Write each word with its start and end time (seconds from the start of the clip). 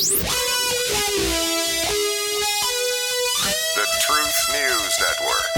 The 0.00 0.16
Truth 4.00 4.48
News 4.50 4.98
Network. 4.98 5.52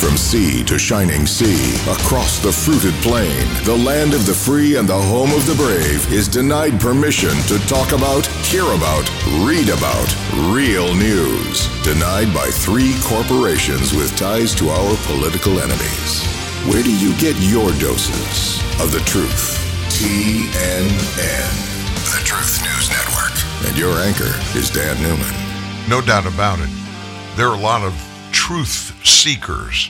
From 0.00 0.16
sea 0.16 0.64
to 0.64 0.76
shining 0.76 1.24
sea, 1.24 1.76
across 1.88 2.40
the 2.40 2.50
fruited 2.50 2.94
plain, 2.94 3.46
the 3.62 3.76
land 3.76 4.12
of 4.12 4.26
the 4.26 4.34
free 4.34 4.74
and 4.74 4.88
the 4.88 5.00
home 5.00 5.30
of 5.30 5.46
the 5.46 5.54
brave 5.54 6.12
is 6.12 6.26
denied 6.26 6.80
permission 6.80 7.30
to 7.46 7.60
talk 7.68 7.92
about, 7.92 8.26
hear 8.26 8.64
about, 8.64 9.08
read 9.46 9.68
about 9.68 10.12
real 10.52 10.92
news. 10.96 11.68
Denied 11.84 12.34
by 12.34 12.48
three 12.50 12.96
corporations 13.04 13.94
with 13.94 14.16
ties 14.16 14.52
to 14.56 14.68
our 14.68 14.96
political 15.06 15.60
enemies. 15.60 16.24
Where 16.66 16.82
do 16.82 16.90
you 16.92 17.16
get 17.18 17.36
your 17.38 17.70
doses 17.78 18.60
of 18.82 18.90
the 18.90 18.98
truth? 19.06 19.60
TNN. 19.90 21.61
The 22.12 22.22
Truth 22.24 22.60
News 22.60 22.90
Network. 22.90 23.32
And 23.66 23.78
your 23.78 23.98
anchor 24.00 24.34
is 24.54 24.68
Dan 24.68 25.00
Newman. 25.02 25.88
No 25.88 26.02
doubt 26.02 26.26
about 26.26 26.58
it. 26.58 26.68
There 27.36 27.48
are 27.48 27.56
a 27.56 27.60
lot 27.60 27.80
of 27.80 27.94
truth 28.32 28.94
seekers, 29.02 29.88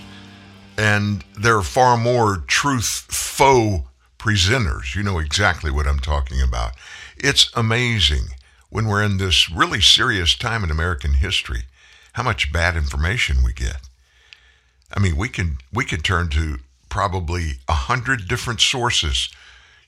and 0.79 1.25
there 1.37 1.57
are 1.57 1.65
far 1.65 1.97
more 1.97 2.45
truth 2.47 3.07
faux 3.11 3.85
presenters. 4.21 4.95
You 4.95 5.03
know 5.03 5.19
exactly 5.19 5.73
what 5.73 5.89
I'm 5.89 5.99
talking 5.99 6.41
about. 6.41 6.75
It's 7.17 7.51
amazing 7.57 8.27
when 8.71 8.87
we're 8.87 9.03
in 9.03 9.17
this 9.17 9.51
really 9.51 9.81
serious 9.81 10.37
time 10.37 10.63
in 10.63 10.71
American 10.71 11.15
history 11.15 11.63
how 12.13 12.23
much 12.23 12.53
bad 12.53 12.77
information 12.77 13.43
we 13.43 13.53
get. 13.53 13.89
I 14.95 15.01
mean, 15.01 15.17
we 15.17 15.29
can 15.29 15.57
we 15.73 15.85
can 15.85 16.03
turn 16.03 16.29
to 16.29 16.61
probably 16.89 17.55
a 17.69 17.73
hundred 17.73 18.29
different 18.29 18.61
sources. 18.61 19.29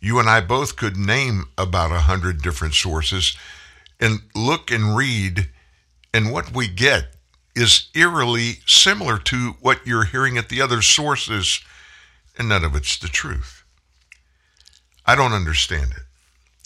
You 0.05 0.19
and 0.19 0.29
I 0.29 0.43
both 0.43 0.77
could 0.77 0.99
name 0.99 1.47
about 1.57 1.91
a 1.91 2.01
hundred 2.01 2.43
different 2.43 2.75
sources 2.75 3.35
and 3.99 4.21
look 4.35 4.71
and 4.71 4.95
read, 4.95 5.49
and 6.13 6.31
what 6.31 6.55
we 6.55 6.69
get 6.69 7.15
is 7.57 7.89
eerily 7.95 8.59
similar 8.67 9.17
to 9.21 9.53
what 9.63 9.87
you're 9.87 10.05
hearing 10.05 10.37
at 10.37 10.51
the 10.51 10.61
other 10.61 10.83
sources, 10.83 11.59
and 12.37 12.51
none 12.51 12.65
of 12.65 12.77
it's 12.77 12.99
the 12.99 13.09
truth. 13.09 13.65
I 15.07 15.15
don't 15.15 15.33
understand 15.33 15.93
it. 15.93 16.03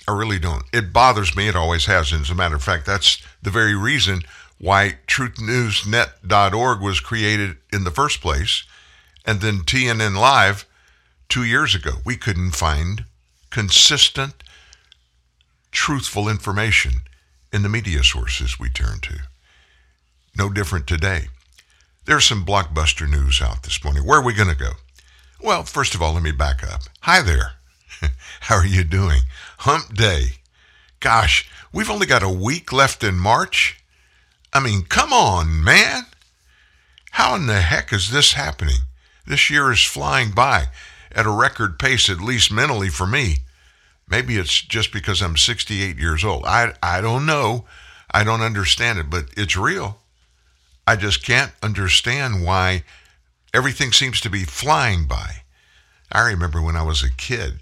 I 0.09 0.19
really 0.19 0.41
don't. 0.41 0.65
It 0.73 0.93
bothers 0.93 1.37
me. 1.37 1.47
It 1.47 1.55
always 1.55 1.87
has. 1.87 2.11
And 2.11 2.23
as 2.23 2.31
a 2.31 2.35
matter 2.35 2.57
of 2.57 2.65
fact, 2.65 2.87
that's 2.87 3.23
the 3.41 3.51
very 3.51 3.77
reason 3.77 4.23
why 4.59 4.99
truthnewsnet.org 5.07 6.81
was 6.81 6.99
created 6.99 7.59
in 7.73 7.85
the 7.85 7.93
first 7.93 8.21
place. 8.21 8.65
And 9.25 9.41
then 9.41 9.59
TNN 9.59 10.19
Live 10.19 10.67
two 11.29 11.45
years 11.45 11.77
ago. 11.77 11.99
We 12.05 12.17
couldn't 12.17 12.57
find 12.57 13.05
consistent, 13.51 14.43
truthful 15.71 16.29
information 16.29 17.03
in 17.53 17.63
the 17.63 17.69
media 17.69 18.03
sources 18.03 18.59
we 18.59 18.69
turn 18.69 19.01
to. 19.01 19.19
No 20.37 20.51
different 20.51 20.87
today. 20.87 21.29
There's 22.05 22.25
some 22.25 22.45
blockbuster 22.45 23.09
news 23.09 23.43
out 23.43 23.63
this 23.63 23.83
morning. 23.85 24.05
Where 24.07 24.21
are 24.21 24.25
we 24.25 24.35
going 24.35 24.49
to 24.49 24.55
go? 24.55 24.73
Well, 25.43 25.65
first 25.65 25.95
of 25.95 26.03
all, 26.03 26.15
let 26.15 26.23
me 26.23 26.33
back 26.33 26.63
up. 26.63 26.83
Hi 27.01 27.23
there. 27.23 27.53
How 28.41 28.57
are 28.57 28.67
you 28.67 28.85
doing? 28.85 29.23
Hump 29.59 29.95
day. 29.95 30.35
Gosh, 31.01 31.49
we've 31.73 31.91
only 31.91 32.07
got 32.07 32.23
a 32.23 32.29
week 32.29 32.73
left 32.73 33.05
in 33.05 33.17
March. 33.17 33.83
I 34.53 34.61
mean, 34.61 34.83
come 34.83 35.13
on, 35.13 35.63
man. 35.63 36.05
How 37.13 37.35
in 37.35 37.47
the 37.47 37.61
heck 37.61 37.93
is 37.93 38.11
this 38.11 38.33
happening? 38.33 38.81
This 39.27 39.51
year 39.51 39.71
is 39.71 39.83
flying 39.85 40.31
by 40.31 40.69
at 41.13 41.27
a 41.27 41.31
record 41.31 41.79
pace, 41.79 42.09
at 42.09 42.21
least 42.21 42.53
mentally 42.53 42.89
for 42.89 43.07
me. 43.07 43.39
Maybe 44.09 44.37
it's 44.37 44.61
just 44.61 44.93
because 44.93 45.21
I'm 45.21 45.37
68 45.37 45.97
years 45.97 46.25
old. 46.25 46.45
I, 46.47 46.73
I 46.83 47.01
don't 47.01 47.27
know. 47.27 47.67
I 48.11 48.25
don't 48.25 48.41
understand 48.41 48.99
it, 48.99 49.11
but 49.11 49.27
it's 49.37 49.57
real. 49.57 49.99
I 50.87 50.97
just 50.97 51.25
can't 51.25 51.53
understand 51.63 52.45
why 52.45 52.85
everything 53.53 53.93
seems 53.93 54.21
to 54.23 54.31
be 54.31 54.45
flying 54.45 55.07
by. 55.07 55.43
I 56.11 56.27
remember 56.27 56.63
when 56.63 56.77
I 56.77 56.83
was 56.83 57.03
a 57.03 57.11
kid. 57.11 57.59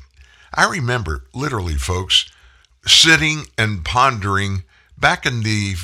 I 0.54 0.68
remember, 0.68 1.24
literally, 1.34 1.74
folks, 1.74 2.30
sitting 2.86 3.46
and 3.58 3.84
pondering 3.84 4.62
back 4.96 5.26
in 5.26 5.42
the, 5.42 5.74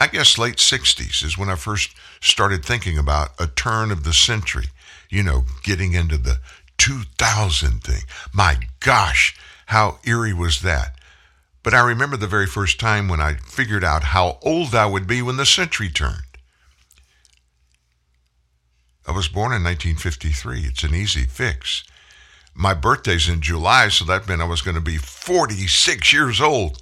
I 0.00 0.08
guess, 0.08 0.38
late 0.38 0.56
60s 0.56 1.24
is 1.24 1.38
when 1.38 1.48
I 1.48 1.54
first 1.54 1.94
started 2.20 2.64
thinking 2.64 2.98
about 2.98 3.30
a 3.38 3.46
turn 3.46 3.92
of 3.92 4.02
the 4.02 4.12
century, 4.12 4.66
you 5.08 5.22
know, 5.22 5.44
getting 5.62 5.94
into 5.94 6.18
the 6.18 6.40
2000 6.78 7.82
thing. 7.82 8.02
My 8.32 8.58
gosh, 8.80 9.36
how 9.66 9.98
eerie 10.04 10.32
was 10.32 10.62
that? 10.62 10.98
But 11.62 11.74
I 11.74 11.80
remember 11.80 12.16
the 12.16 12.26
very 12.26 12.46
first 12.46 12.80
time 12.80 13.08
when 13.08 13.20
I 13.20 13.34
figured 13.34 13.84
out 13.84 14.04
how 14.04 14.38
old 14.42 14.74
I 14.74 14.86
would 14.86 15.06
be 15.06 15.20
when 15.20 15.36
the 15.36 15.44
century 15.44 15.90
turned. 15.90 16.22
I 19.06 19.12
was 19.12 19.28
born 19.28 19.52
in 19.52 19.64
1953. 19.64 20.60
It's 20.62 20.84
an 20.84 20.94
easy 20.94 21.24
fix. 21.24 21.84
My 22.54 22.74
birthday's 22.74 23.28
in 23.28 23.40
July, 23.40 23.88
so 23.88 24.04
that 24.04 24.28
meant 24.28 24.42
I 24.42 24.46
was 24.46 24.62
going 24.62 24.74
to 24.74 24.80
be 24.80 24.96
46 24.96 26.12
years 26.12 26.40
old 26.40 26.80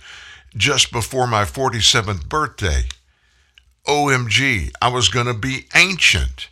just 0.56 0.90
before 0.90 1.26
my 1.26 1.44
47th 1.44 2.28
birthday. 2.28 2.84
OMG, 3.86 4.70
I 4.82 4.88
was 4.88 5.08
going 5.08 5.26
to 5.26 5.34
be 5.34 5.66
ancient. 5.74 6.48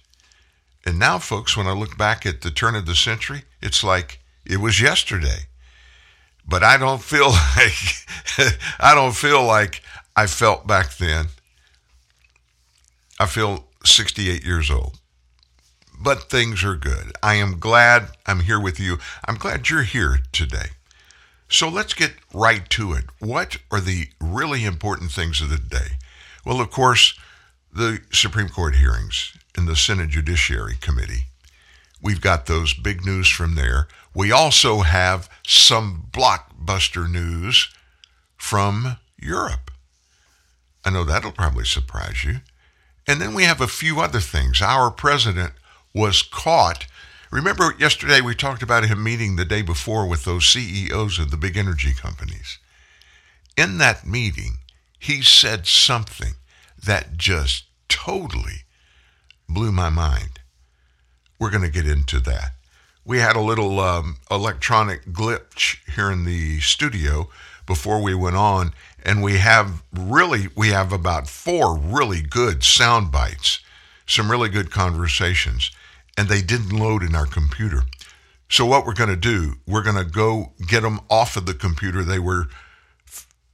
And 0.87 0.99
now, 0.99 1.19
folks, 1.19 1.57
when 1.57 1.67
I 1.67 1.73
look 1.73 1.97
back 1.97 2.27
at 2.27 2.43
the 2.43 2.51
turn 2.51 2.75
of 2.75 2.87
the 2.87 2.95
century, 2.95 3.45
it's 3.63 3.83
like 3.83 4.21
it 4.45 4.59
was 4.59 4.81
yesterday. 4.81 5.47
But 6.47 6.63
I 6.63 6.77
don't 6.77 7.03
feel 7.03 7.31
like 7.57 8.57
I 8.79 8.95
don't 8.95 9.17
feel 9.17 9.43
like 9.45 9.83
I 10.15 10.27
felt 10.27 10.67
back 10.67 10.97
then. 10.97 11.27
I 13.19 13.27
feel 13.27 13.69
68 13.85 14.45
years 14.45 14.71
old 14.71 14.99
but 16.01 16.31
things 16.31 16.65
are 16.65 16.77
good. 16.77 17.13
I 17.23 17.35
am 17.35 17.59
glad 17.59 18.09
I'm 18.27 18.41
here 18.41 18.61
with 18.61 18.81
you. 18.81 18.99
I'm 19.27 19.37
glad 19.37 19.69
you're 19.69 19.83
here 19.83 20.19
today. 20.33 20.69
So 21.49 21.69
let's 21.69 21.95
get 21.95 22.15
right 22.33 22.69
to 22.71 22.93
it. 22.93 23.05
What 23.21 23.59
are 23.71 23.81
the 23.81 24.09
really 24.21 24.65
important 24.65 25.13
things 25.13 25.41
of 25.41 25.51
the 25.51 25.59
day? 25.59 25.99
Well, 26.45 26.61
of 26.61 26.71
course, 26.71 27.19
the 27.73 28.01
Supreme 28.13 28.49
Court 28.49 28.77
hearings 28.77 29.33
in 29.57 29.67
the 29.67 29.77
Senate 29.77 30.11
Judiciary 30.11 30.77
Committee. 30.81 31.27
We've 32.01 32.21
got 32.21 32.47
those 32.47 32.75
big 32.75 33.05
news 33.05 33.29
from 33.29 33.55
there. 33.55 33.89
We 34.15 34.31
also 34.31 34.81
have 34.81 35.29
some 35.47 36.09
blockbuster 36.11 37.11
news 37.11 37.73
from 38.37 38.99
Europe. 39.19 39.71
I 40.85 40.91
know 40.91 41.05
that'll 41.05 41.33
probably 41.33 41.65
surprise 41.65 42.25
you. 42.25 42.41
And 43.07 43.21
then 43.21 43.35
we 43.35 43.45
have 43.45 43.61
a 43.61 43.67
few 43.67 44.01
other 44.01 44.21
things. 44.21 44.61
Our 44.61 44.91
president 44.91 45.55
was 45.95 46.23
caught. 46.23 46.87
Remember 47.31 47.75
yesterday 47.79 48.21
we 48.21 48.35
talked 48.35 48.63
about 48.63 48.85
him 48.85 49.03
meeting 49.03 49.37
the 49.37 49.45
day 49.45 49.63
before 49.63 50.07
with 50.07 50.25
those 50.25 50.47
CEOs 50.47 51.19
of 51.19 51.31
the 51.31 51.37
big 51.37 51.57
energy 51.57 51.95
companies. 51.95 52.59
In 53.57 53.79
that 53.79 54.07
meeting, 54.07 54.59
he 54.99 55.23
said 55.23 55.67
something 55.67 56.35
that 56.83 57.17
just 57.17 57.65
totally 57.89 58.64
blew 59.49 59.73
my 59.73 59.89
mind. 59.89 60.41
We're 61.39 61.51
going 61.51 61.65
to 61.65 61.71
get 61.71 61.87
into 61.87 62.21
that. 62.21 62.53
We 63.05 63.19
had 63.19 63.37
a 63.37 63.41
little 63.41 63.81
um, 63.81 64.17
electronic 64.31 65.05
glitch 65.07 65.79
here 65.95 66.11
in 66.11 66.25
the 66.25 66.61
studio 66.61 67.29
before 67.67 68.03
we 68.03 68.15
went 68.15 68.37
on, 68.37 68.73
and 69.05 69.23
we 69.23 69.39
have 69.39 69.83
really 69.93 70.49
we 70.57 70.69
have 70.69 70.93
about 70.93 71.29
four 71.29 71.77
really 71.77 72.23
good 72.23 72.65
sound 72.65 73.13
bites, 73.13 73.61
some 74.07 74.31
really 74.31 74.49
good 74.49 74.71
conversations 74.71 75.71
and 76.17 76.29
they 76.29 76.43
didn't 76.43 76.71
load 76.79 77.03
in 77.03 77.15
our 77.15 77.27
computer. 77.27 77.83
So 78.49 78.67
what 78.67 78.87
we're 78.87 78.95
going 78.95 79.11
to 79.11 79.17
do, 79.17 79.55
we're 79.67 79.83
going 79.83 79.97
to 79.97 80.05
go 80.05 80.53
get 80.67 80.83
them 80.83 81.01
off 81.11 81.37
of 81.37 81.47
the 81.47 81.55
computer 81.55 82.03
they 82.03 82.19
were 82.19 82.49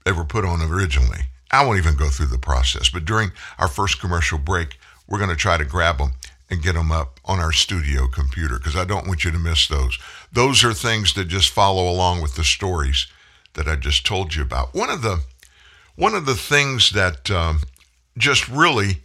they 0.04 0.12
were 0.12 0.24
put 0.24 0.44
on 0.44 0.62
originally. 0.62 1.20
I 1.50 1.64
won't 1.64 1.78
even 1.78 1.96
go 1.96 2.08
through 2.08 2.26
the 2.26 2.38
process, 2.38 2.88
but 2.88 3.04
during 3.04 3.32
our 3.58 3.68
first 3.68 4.00
commercial 4.00 4.38
break, 4.38 4.78
we're 5.10 5.18
going 5.18 5.30
to 5.30 5.36
try 5.36 5.58
to 5.58 5.64
grab 5.64 5.98
them 5.98 6.12
and 6.48 6.62
get 6.62 6.74
them 6.74 6.90
up 6.90 7.20
on 7.24 7.38
our 7.38 7.52
studio 7.52 8.06
computer 8.06 8.58
because 8.58 8.76
I 8.76 8.84
don't 8.84 9.06
want 9.06 9.24
you 9.24 9.30
to 9.30 9.38
miss 9.38 9.68
those. 9.68 9.98
Those 10.32 10.64
are 10.64 10.72
things 10.72 11.14
that 11.14 11.26
just 11.26 11.50
follow 11.50 11.90
along 11.90 12.22
with 12.22 12.36
the 12.36 12.44
stories 12.44 13.06
that 13.54 13.68
I 13.68 13.76
just 13.76 14.06
told 14.06 14.34
you 14.34 14.42
about. 14.42 14.74
One 14.74 14.90
of 14.90 15.02
the 15.02 15.20
one 15.96 16.14
of 16.14 16.24
the 16.24 16.34
things 16.34 16.90
that 16.92 17.30
um, 17.30 17.60
just 18.16 18.48
really 18.48 19.02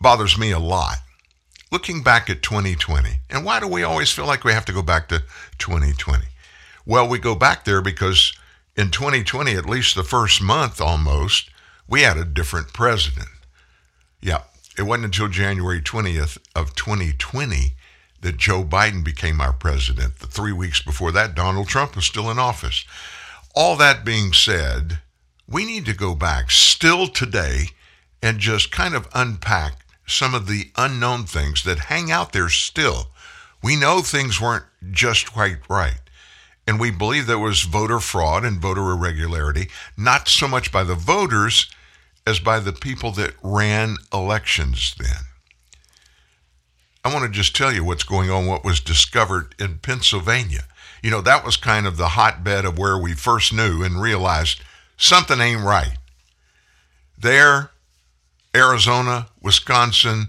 bothers 0.00 0.38
me 0.38 0.50
a 0.50 0.58
lot 0.58 0.96
looking 1.70 2.02
back 2.02 2.28
at 2.28 2.42
2020, 2.42 3.10
and 3.30 3.44
why 3.44 3.58
do 3.58 3.66
we 3.66 3.82
always 3.82 4.12
feel 4.12 4.26
like 4.26 4.44
we 4.44 4.52
have 4.52 4.64
to 4.66 4.72
go 4.72 4.82
back 4.82 5.08
to 5.08 5.22
2020? 5.58 6.24
Well, 6.84 7.08
we 7.08 7.18
go 7.18 7.34
back 7.34 7.64
there 7.64 7.80
because 7.80 8.32
in 8.76 8.90
2020, 8.90 9.54
at 9.54 9.68
least 9.68 9.94
the 9.94 10.02
first 10.02 10.42
month 10.42 10.80
almost, 10.80 11.50
we 11.88 12.02
had 12.02 12.16
a 12.16 12.24
different 12.24 12.72
president. 12.72 13.28
Yeah, 14.20 14.42
it 14.78 14.82
wasn't 14.82 15.06
until 15.06 15.28
January 15.28 15.80
20th 15.80 16.38
of 16.54 16.74
2020 16.74 17.74
that 18.22 18.36
Joe 18.36 18.64
Biden 18.64 19.04
became 19.04 19.40
our 19.40 19.52
president. 19.52 20.18
The 20.20 20.26
three 20.26 20.52
weeks 20.52 20.80
before 20.80 21.12
that, 21.12 21.34
Donald 21.34 21.68
Trump 21.68 21.94
was 21.96 22.04
still 22.04 22.30
in 22.30 22.38
office. 22.38 22.84
All 23.54 23.76
that 23.76 24.04
being 24.04 24.32
said, 24.32 25.00
we 25.46 25.64
need 25.64 25.84
to 25.86 25.94
go 25.94 26.14
back 26.14 26.50
still 26.50 27.06
today 27.08 27.66
and 28.22 28.38
just 28.38 28.70
kind 28.70 28.94
of 28.94 29.08
unpack 29.14 29.84
some 30.06 30.34
of 30.34 30.46
the 30.46 30.70
unknown 30.76 31.24
things 31.24 31.64
that 31.64 31.78
hang 31.78 32.10
out 32.10 32.32
there 32.32 32.48
still. 32.48 33.08
We 33.62 33.76
know 33.76 34.00
things 34.00 34.40
weren't 34.40 34.64
just 34.90 35.32
quite 35.32 35.58
right. 35.68 36.00
And 36.66 36.78
we 36.78 36.90
believe 36.90 37.26
there 37.26 37.38
was 37.38 37.62
voter 37.62 37.98
fraud 37.98 38.44
and 38.44 38.60
voter 38.60 38.92
irregularity, 38.92 39.68
not 39.96 40.28
so 40.28 40.46
much 40.46 40.70
by 40.70 40.84
the 40.84 40.94
voters 40.94 41.68
as 42.26 42.38
by 42.38 42.60
the 42.60 42.72
people 42.72 43.10
that 43.12 43.34
ran 43.42 43.96
elections 44.12 44.94
then. 44.98 45.24
I 47.04 47.12
want 47.12 47.24
to 47.24 47.30
just 47.30 47.56
tell 47.56 47.72
you 47.72 47.84
what's 47.84 48.04
going 48.04 48.30
on, 48.30 48.46
what 48.46 48.64
was 48.64 48.78
discovered 48.78 49.54
in 49.58 49.78
Pennsylvania. 49.78 50.64
You 51.02 51.10
know, 51.10 51.20
that 51.20 51.44
was 51.44 51.56
kind 51.56 51.86
of 51.86 51.96
the 51.96 52.10
hotbed 52.10 52.64
of 52.64 52.78
where 52.78 52.96
we 52.96 53.14
first 53.14 53.52
knew 53.52 53.82
and 53.82 54.00
realized 54.00 54.62
something 54.96 55.40
ain't 55.40 55.64
right. 55.64 55.98
There, 57.18 57.70
Arizona, 58.54 59.26
Wisconsin, 59.40 60.28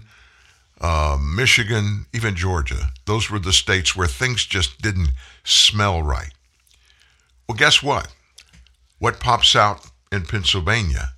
uh, 0.80 1.16
Michigan, 1.20 2.06
even 2.12 2.34
Georgia, 2.34 2.90
those 3.06 3.30
were 3.30 3.38
the 3.38 3.52
states 3.52 3.94
where 3.94 4.08
things 4.08 4.44
just 4.44 4.82
didn't 4.82 5.10
smell 5.44 6.02
right. 6.02 6.32
Well, 7.48 7.56
guess 7.56 7.82
what? 7.82 8.08
What 8.98 9.20
pops 9.20 9.54
out 9.54 9.86
in 10.10 10.24
Pennsylvania? 10.24 11.13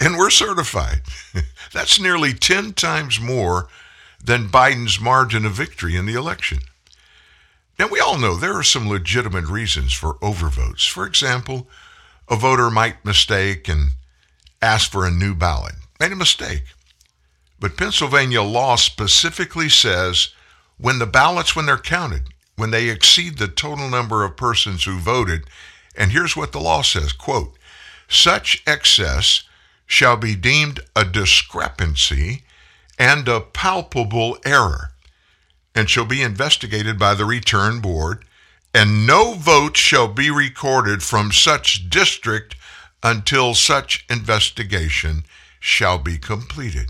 and 0.00 0.16
were 0.16 0.30
certified. 0.30 1.02
That's 1.72 2.00
nearly 2.00 2.34
10 2.34 2.72
times 2.72 3.20
more 3.20 3.68
than 4.22 4.48
Biden's 4.48 5.00
margin 5.00 5.44
of 5.44 5.52
victory 5.52 5.96
in 5.96 6.06
the 6.06 6.14
election. 6.14 6.60
Now, 7.78 7.88
we 7.88 8.00
all 8.00 8.18
know 8.18 8.36
there 8.36 8.54
are 8.54 8.62
some 8.62 8.88
legitimate 8.88 9.46
reasons 9.46 9.92
for 9.92 10.14
overvotes. 10.14 10.88
For 10.88 11.06
example, 11.06 11.68
a 12.28 12.36
voter 12.36 12.70
might 12.70 13.04
mistake 13.04 13.68
and 13.68 13.90
ask 14.64 14.90
for 14.90 15.06
a 15.06 15.10
new 15.10 15.34
ballot. 15.34 15.74
Made 16.00 16.12
a 16.12 16.16
mistake. 16.16 16.64
But 17.60 17.76
Pennsylvania 17.76 18.42
law 18.42 18.76
specifically 18.76 19.68
says 19.68 20.30
when 20.78 20.98
the 20.98 21.06
ballots, 21.06 21.54
when 21.54 21.66
they're 21.66 21.78
counted, 21.78 22.24
when 22.56 22.70
they 22.70 22.88
exceed 22.88 23.38
the 23.38 23.48
total 23.48 23.88
number 23.88 24.24
of 24.24 24.36
persons 24.36 24.84
who 24.84 24.98
voted, 24.98 25.44
and 25.96 26.10
here's 26.10 26.36
what 26.36 26.52
the 26.52 26.60
law 26.60 26.82
says 26.82 27.12
quote, 27.12 27.56
such 28.08 28.62
excess 28.66 29.44
shall 29.86 30.16
be 30.16 30.34
deemed 30.34 30.80
a 30.96 31.04
discrepancy 31.04 32.42
and 32.98 33.28
a 33.28 33.40
palpable 33.40 34.38
error, 34.44 34.90
and 35.74 35.90
shall 35.90 36.04
be 36.04 36.22
investigated 36.22 36.98
by 36.98 37.14
the 37.14 37.24
return 37.24 37.80
board, 37.80 38.24
and 38.72 39.06
no 39.06 39.34
vote 39.34 39.76
shall 39.76 40.08
be 40.08 40.30
recorded 40.30 41.02
from 41.02 41.32
such 41.32 41.88
district 41.88 42.56
until 43.04 43.54
such 43.54 44.06
investigation 44.08 45.24
shall 45.60 45.98
be 45.98 46.16
completed. 46.16 46.88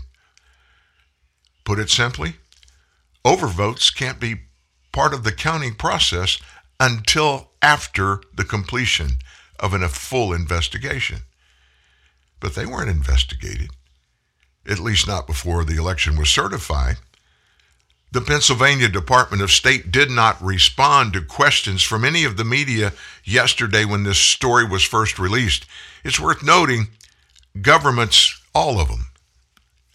Put 1.65 1.77
it 1.77 1.89
simply, 1.89 2.35
overvotes 3.25 3.93
can't 3.93 4.19
be 4.19 4.43
part 4.93 5.13
of 5.13 5.25
the 5.25 5.33
counting 5.33 5.75
process 5.75 6.39
until 6.79 7.51
after 7.61 8.21
the 8.33 8.45
completion 8.45 9.17
of 9.59 9.73
a 9.73 9.89
full 9.89 10.31
investigation. 10.31 11.19
But 12.39 12.55
they 12.55 12.65
weren't 12.65 12.89
investigated, 12.89 13.71
at 14.67 14.79
least 14.79 15.07
not 15.07 15.27
before 15.27 15.65
the 15.65 15.77
election 15.77 16.17
was 16.17 16.29
certified. 16.29 16.97
The 18.11 18.21
Pennsylvania 18.21 18.87
Department 18.87 19.41
of 19.41 19.51
State 19.51 19.91
did 19.91 20.09
not 20.09 20.41
respond 20.41 21.13
to 21.13 21.21
questions 21.21 21.83
from 21.83 22.05
any 22.05 22.23
of 22.23 22.37
the 22.37 22.45
media 22.45 22.93
yesterday 23.25 23.83
when 23.83 24.03
this 24.03 24.19
story 24.19 24.65
was 24.65 24.83
first 24.83 25.19
released. 25.19 25.65
It's 26.05 26.19
worth 26.19 26.43
noting 26.43 26.89
governments, 27.59 28.39
all 28.53 28.79
of 28.79 28.89
them, 28.89 29.07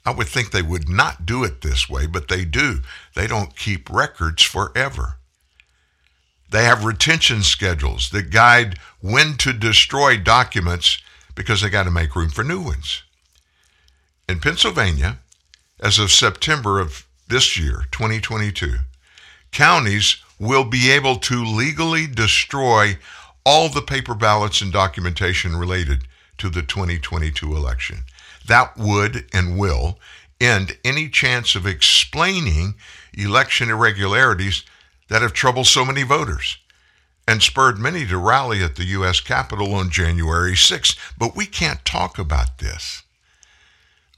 I 0.05 0.11
would 0.11 0.27
think 0.27 0.51
they 0.51 0.61
would 0.61 0.89
not 0.89 1.25
do 1.25 1.45
it 1.45 1.61
this 1.61 1.89
way, 1.89 2.07
but 2.07 2.27
they 2.27 2.45
do. 2.45 2.81
They 3.15 3.29
don't 3.29 3.57
keep 3.57 3.89
records 3.89 4.43
forever. 4.43 5.19
They 6.51 6.65
have 6.65 6.85
retention 6.85 7.45
schedules 7.45 8.11
that 8.11 8.31
guide 8.31 8.79
when 9.01 9.37
to 9.37 9.53
destroy 9.53 10.17
documents 10.17 10.99
because 11.37 11.61
they 11.61 11.71
got 11.71 11.85
to 11.85 11.93
make 11.93 12.17
room 12.17 12.31
for 12.31 12.43
new 12.43 12.61
ones. 12.61 13.05
In 14.29 14.41
Pennsylvania, 14.41 15.19
as 15.79 16.01
of 16.01 16.11
September 16.11 16.81
of 16.81 17.07
this 17.29 17.57
year, 17.57 17.85
2022, 17.93 18.79
counties 19.53 20.17
will 20.41 20.65
be 20.65 20.91
able 20.91 21.17
to 21.17 21.45
legally 21.45 22.09
destroy 22.09 22.97
all 23.45 23.69
the 23.69 23.83
paper 23.83 24.15
ballots 24.15 24.61
and 24.61 24.73
documentation 24.73 25.57
related 25.57 26.05
to 26.39 26.49
the 26.49 26.63
2022 26.63 27.55
election. 27.55 28.05
That 28.47 28.77
would 28.77 29.27
and 29.33 29.59
will 29.59 29.99
end 30.41 30.79
any 30.85 31.09
chance 31.09 31.55
of 31.55 31.67
explaining 31.67 32.75
election 33.13 33.69
irregularities 33.69 34.65
that 35.09 35.23
have 35.23 35.33
troubled 35.33 35.67
so 35.67 35.85
many 35.85 36.03
voters 36.03 36.59
and 37.29 37.43
spurred 37.43 37.79
many 37.79 38.07
to 38.07 38.17
rally 38.17 38.63
at 38.63 38.77
the 38.77 38.85
U.S. 38.87 39.21
Capitol 39.21 39.75
on 39.75 39.91
January 39.91 40.53
6th. 40.53 40.97
But 41.19 41.37
we 41.37 41.47
can't 41.47 41.85
talk 41.85 42.19
about 42.19 42.59
this. 42.59 43.03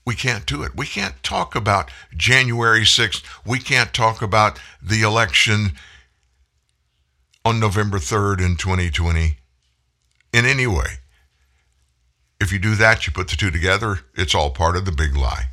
We 0.04 0.14
can't 0.14 0.46
do 0.46 0.62
it. 0.62 0.74
We 0.74 0.86
can't 0.86 1.22
talk 1.22 1.54
about 1.54 1.90
January 2.16 2.82
6th. 2.82 3.22
We 3.46 3.58
can't 3.58 3.92
talk 3.92 4.22
about 4.22 4.58
the 4.80 5.02
election 5.02 5.72
on 7.44 7.60
November 7.60 7.98
3rd 7.98 8.44
in 8.44 8.56
2020 8.56 9.36
in 10.32 10.44
any 10.44 10.66
way. 10.66 10.98
If 12.40 12.52
you 12.52 12.58
do 12.58 12.74
that, 12.76 13.06
you 13.06 13.12
put 13.12 13.28
the 13.28 13.36
two 13.36 13.50
together, 13.50 14.00
it's 14.14 14.34
all 14.34 14.50
part 14.50 14.76
of 14.76 14.84
the 14.84 14.92
big 14.92 15.16
lie. 15.16 15.46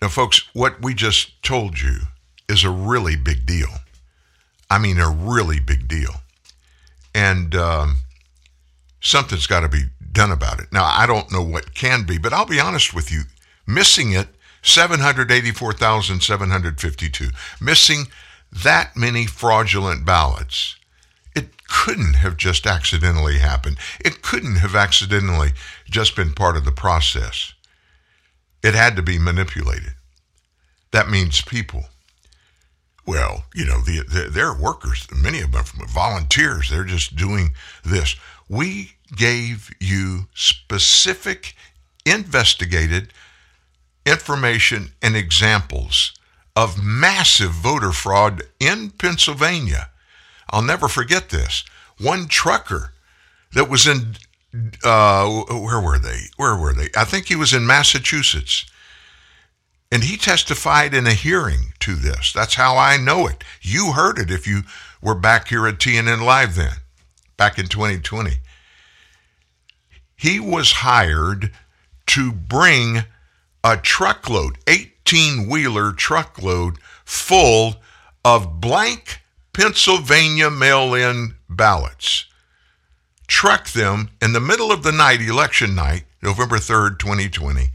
Now, 0.00 0.08
folks, 0.08 0.48
what 0.52 0.82
we 0.82 0.94
just 0.94 1.42
told 1.42 1.80
you 1.80 1.98
is 2.48 2.64
a 2.64 2.70
really 2.70 3.14
big 3.14 3.46
deal. 3.46 3.68
I 4.68 4.78
mean, 4.78 4.98
a 4.98 5.08
really 5.08 5.60
big 5.60 5.86
deal. 5.86 6.14
And 7.14 7.54
um, 7.54 7.98
something's 9.00 9.46
got 9.46 9.60
to 9.60 9.68
be 9.68 9.84
done 10.10 10.32
about 10.32 10.60
it. 10.60 10.72
Now, 10.72 10.84
I 10.84 11.06
don't 11.06 11.30
know 11.30 11.42
what 11.42 11.74
can 11.74 12.04
be, 12.04 12.18
but 12.18 12.32
I'll 12.32 12.46
be 12.46 12.58
honest 12.58 12.92
with 12.92 13.12
you. 13.12 13.22
Missing 13.66 14.12
it, 14.12 14.28
784,752. 14.62 17.28
Missing 17.60 18.06
that 18.52 18.96
many 18.96 19.26
fraudulent 19.26 20.04
ballots. 20.04 20.76
It 21.34 21.66
couldn't 21.66 22.14
have 22.14 22.36
just 22.36 22.66
accidentally 22.66 23.38
happened. 23.38 23.78
It 24.00 24.22
couldn't 24.22 24.56
have 24.56 24.76
accidentally 24.76 25.52
just 25.90 26.14
been 26.14 26.34
part 26.34 26.56
of 26.56 26.64
the 26.64 26.72
process. 26.72 27.54
It 28.62 28.74
had 28.74 28.94
to 28.96 29.02
be 29.02 29.18
manipulated. 29.18 29.94
That 30.92 31.08
means 31.08 31.40
people. 31.40 31.86
Well, 33.06 33.44
you 33.54 33.64
know, 33.64 33.80
the, 33.80 34.04
the, 34.06 34.30
they're 34.30 34.54
workers. 34.54 35.06
Many 35.10 35.40
of 35.40 35.52
them 35.52 35.64
volunteers. 35.88 36.70
They're 36.70 36.84
just 36.84 37.16
doing 37.16 37.54
this. 37.84 38.14
We 38.48 38.92
gave 39.16 39.70
you 39.80 40.26
specific, 40.34 41.56
investigated 42.04 43.12
information 44.04 44.92
and 45.00 45.16
examples 45.16 46.12
of 46.54 46.82
massive 46.82 47.50
voter 47.50 47.92
fraud 47.92 48.42
in 48.60 48.90
Pennsylvania. 48.90 49.90
I'll 50.50 50.62
never 50.62 50.88
forget 50.88 51.30
this. 51.30 51.64
One 51.98 52.26
trucker 52.28 52.92
that 53.54 53.70
was 53.70 53.86
in, 53.86 54.16
uh, 54.84 55.26
where 55.28 55.80
were 55.80 55.98
they? 55.98 56.18
Where 56.36 56.56
were 56.56 56.74
they? 56.74 56.88
I 56.96 57.04
think 57.04 57.26
he 57.26 57.36
was 57.36 57.52
in 57.54 57.66
Massachusetts. 57.66 58.66
And 59.90 60.04
he 60.04 60.16
testified 60.16 60.94
in 60.94 61.06
a 61.06 61.12
hearing 61.12 61.74
to 61.80 61.94
this. 61.94 62.32
That's 62.32 62.54
how 62.54 62.76
I 62.76 62.96
know 62.96 63.26
it. 63.26 63.44
You 63.60 63.92
heard 63.92 64.18
it 64.18 64.30
if 64.30 64.46
you 64.46 64.62
were 65.02 65.14
back 65.14 65.48
here 65.48 65.66
at 65.66 65.78
TNN 65.78 66.24
Live 66.24 66.54
then, 66.54 66.76
back 67.36 67.58
in 67.58 67.66
2020. 67.66 68.38
He 70.16 70.40
was 70.40 70.72
hired 70.72 71.50
to 72.06 72.32
bring 72.32 73.04
a 73.64 73.76
truckload, 73.76 74.58
18 75.06 75.48
wheeler 75.48 75.92
truckload 75.92 76.78
full 77.04 77.76
of 78.24 78.60
blank 78.60 79.20
Pennsylvania 79.52 80.50
mail 80.50 80.94
in 80.94 81.34
ballots. 81.48 82.26
Truck 83.26 83.68
them 83.70 84.10
in 84.20 84.32
the 84.32 84.40
middle 84.40 84.70
of 84.70 84.82
the 84.82 84.92
night, 84.92 85.20
election 85.20 85.74
night, 85.74 86.04
November 86.22 86.56
3rd, 86.56 86.98
2020, 86.98 87.70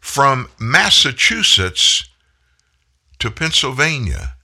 from 0.00 0.48
Massachusetts 0.58 2.08
to 3.18 3.30
Pennsylvania. 3.30 4.34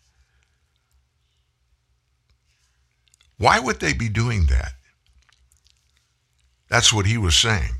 Why 3.36 3.58
would 3.58 3.80
they 3.80 3.92
be 3.92 4.08
doing 4.08 4.46
that? 4.46 4.72
That's 6.68 6.92
what 6.92 7.06
he 7.06 7.18
was 7.18 7.36
saying. 7.36 7.74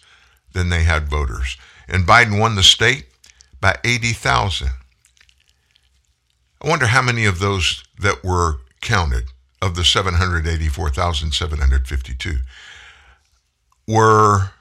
than 0.52 0.68
they 0.68 0.84
had 0.84 1.08
voters. 1.08 1.56
And 1.88 2.06
Biden 2.06 2.42
won 2.42 2.56
the 2.56 2.64
state 2.64 3.06
by 3.62 3.78
80,000. 3.86 4.68
I 6.62 6.68
wonder 6.68 6.88
how 6.88 7.02
many 7.02 7.24
of 7.24 7.40
those 7.40 7.86
that 8.00 8.22
were 8.22 8.60
counted 8.82 9.28
of 9.62 9.76
the 9.76 9.86
784,752 9.86 12.40
were 13.88 14.52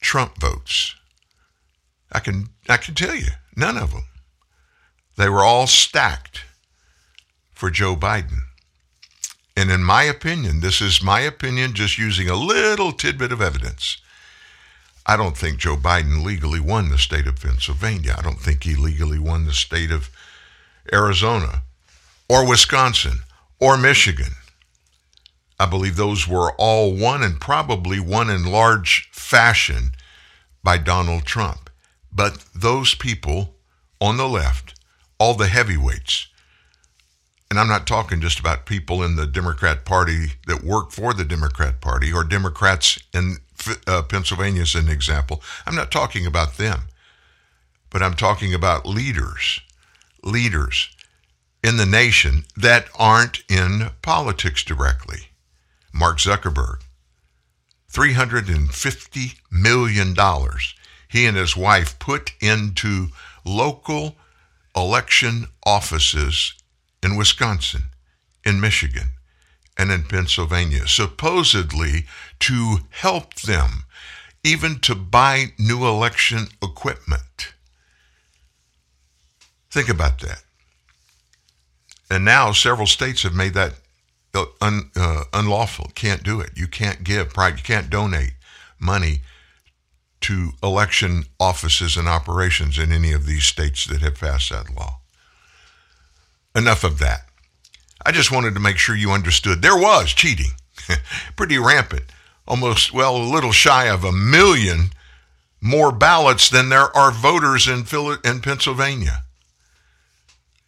Trump 0.00 0.40
votes. 0.40 0.94
I 2.12 2.20
can 2.20 2.50
I 2.68 2.76
can 2.76 2.94
tell 2.94 3.16
you, 3.16 3.30
none 3.56 3.76
of 3.76 3.90
them. 3.90 4.04
They 5.16 5.28
were 5.28 5.42
all 5.42 5.66
stacked 5.66 6.44
for 7.52 7.70
Joe 7.70 7.96
Biden. 7.96 8.42
And 9.56 9.70
in 9.70 9.84
my 9.84 10.02
opinion, 10.02 10.60
this 10.60 10.80
is 10.80 11.02
my 11.02 11.20
opinion 11.20 11.74
just 11.74 11.98
using 11.98 12.28
a 12.28 12.34
little 12.34 12.92
tidbit 12.92 13.32
of 13.32 13.40
evidence. 13.40 13.98
I 15.06 15.16
don't 15.16 15.36
think 15.36 15.58
Joe 15.58 15.76
Biden 15.76 16.24
legally 16.24 16.60
won 16.60 16.88
the 16.88 16.98
state 16.98 17.26
of 17.26 17.40
Pennsylvania. 17.40 18.16
I 18.18 18.22
don't 18.22 18.40
think 18.40 18.64
he 18.64 18.74
legally 18.74 19.18
won 19.18 19.44
the 19.44 19.52
state 19.52 19.90
of 19.90 20.10
Arizona 20.92 21.62
or 22.28 22.48
Wisconsin 22.48 23.20
or 23.60 23.76
Michigan. 23.76 24.32
I 25.60 25.66
believe 25.66 25.96
those 25.96 26.26
were 26.26 26.52
all 26.52 26.94
won 26.94 27.22
and 27.22 27.40
probably 27.40 28.00
won 28.00 28.28
in 28.30 28.44
large 28.44 29.08
fashion 29.12 29.92
by 30.62 30.78
Donald 30.78 31.24
Trump. 31.24 31.70
But 32.12 32.44
those 32.54 32.94
people 32.94 33.54
on 34.00 34.16
the 34.16 34.28
left, 34.28 34.78
all 35.18 35.34
the 35.34 35.48
heavyweights, 35.48 36.28
and 37.50 37.58
I'm 37.58 37.68
not 37.68 37.86
talking 37.86 38.20
just 38.20 38.40
about 38.40 38.66
people 38.66 39.02
in 39.02 39.16
the 39.16 39.26
Democrat 39.26 39.84
Party 39.84 40.32
that 40.46 40.64
work 40.64 40.90
for 40.90 41.14
the 41.14 41.24
Democrat 41.24 41.80
Party 41.80 42.12
or 42.12 42.24
Democrats 42.24 42.98
in 43.12 43.36
uh, 43.86 44.02
Pennsylvania 44.02 44.62
as 44.62 44.74
an 44.74 44.88
example. 44.88 45.42
I'm 45.66 45.74
not 45.74 45.90
talking 45.90 46.26
about 46.26 46.56
them, 46.56 46.82
but 47.90 48.02
I'm 48.02 48.14
talking 48.14 48.54
about 48.54 48.86
leaders, 48.86 49.60
leaders 50.22 50.88
in 51.62 51.76
the 51.76 51.86
nation 51.86 52.44
that 52.56 52.88
aren't 52.98 53.42
in 53.48 53.90
politics 54.02 54.64
directly. 54.64 55.28
Mark 55.92 56.18
Zuckerberg, 56.18 56.80
$350 57.92 59.38
million 59.50 60.14
he 61.14 61.26
and 61.26 61.36
his 61.36 61.56
wife 61.56 61.96
put 62.00 62.32
into 62.40 63.06
local 63.44 64.16
election 64.74 65.46
offices 65.64 66.54
in 67.04 67.16
Wisconsin, 67.16 67.84
in 68.44 68.60
Michigan, 68.60 69.10
and 69.76 69.90
in 69.90 70.04
Pennsylvania, 70.04 70.88
supposedly 70.88 72.06
to 72.40 72.78
help 72.90 73.34
them 73.34 73.84
even 74.42 74.78
to 74.80 74.94
buy 74.94 75.52
new 75.58 75.86
election 75.86 76.48
equipment. 76.62 77.54
Think 79.70 79.88
about 79.88 80.20
that. 80.20 80.42
And 82.10 82.24
now 82.24 82.52
several 82.52 82.86
states 82.86 83.22
have 83.22 83.34
made 83.34 83.54
that 83.54 83.74
uh, 84.34 84.44
un, 84.60 84.90
uh, 84.96 85.24
unlawful. 85.32 85.90
Can't 85.94 86.22
do 86.22 86.40
it. 86.40 86.50
You 86.54 86.68
can't 86.68 87.02
give, 87.02 87.32
you 87.36 87.64
can't 87.64 87.90
donate 87.90 88.34
money 88.78 89.20
to 90.22 90.52
election 90.62 91.24
offices 91.38 91.96
and 91.96 92.08
operations 92.08 92.78
in 92.78 92.92
any 92.92 93.12
of 93.12 93.26
these 93.26 93.44
states 93.44 93.84
that 93.86 94.00
have 94.00 94.20
passed 94.20 94.50
that 94.50 94.74
law. 94.74 95.00
Enough 96.54 96.84
of 96.84 96.98
that. 97.00 97.26
I 98.06 98.12
just 98.12 98.30
wanted 98.30 98.54
to 98.54 98.60
make 98.60 98.78
sure 98.78 98.94
you 98.94 99.10
understood 99.10 99.62
there 99.62 99.76
was 99.76 100.12
cheating, 100.12 100.52
pretty 101.36 101.58
rampant. 101.58 102.04
Almost, 102.46 102.92
well, 102.92 103.16
a 103.16 103.32
little 103.32 103.52
shy 103.52 103.88
of 103.88 104.04
a 104.04 104.12
million 104.12 104.90
more 105.60 105.90
ballots 105.90 106.50
than 106.50 106.68
there 106.68 106.94
are 106.94 107.10
voters 107.10 107.66
in, 107.66 107.86
in 108.24 108.40
Pennsylvania 108.40 109.24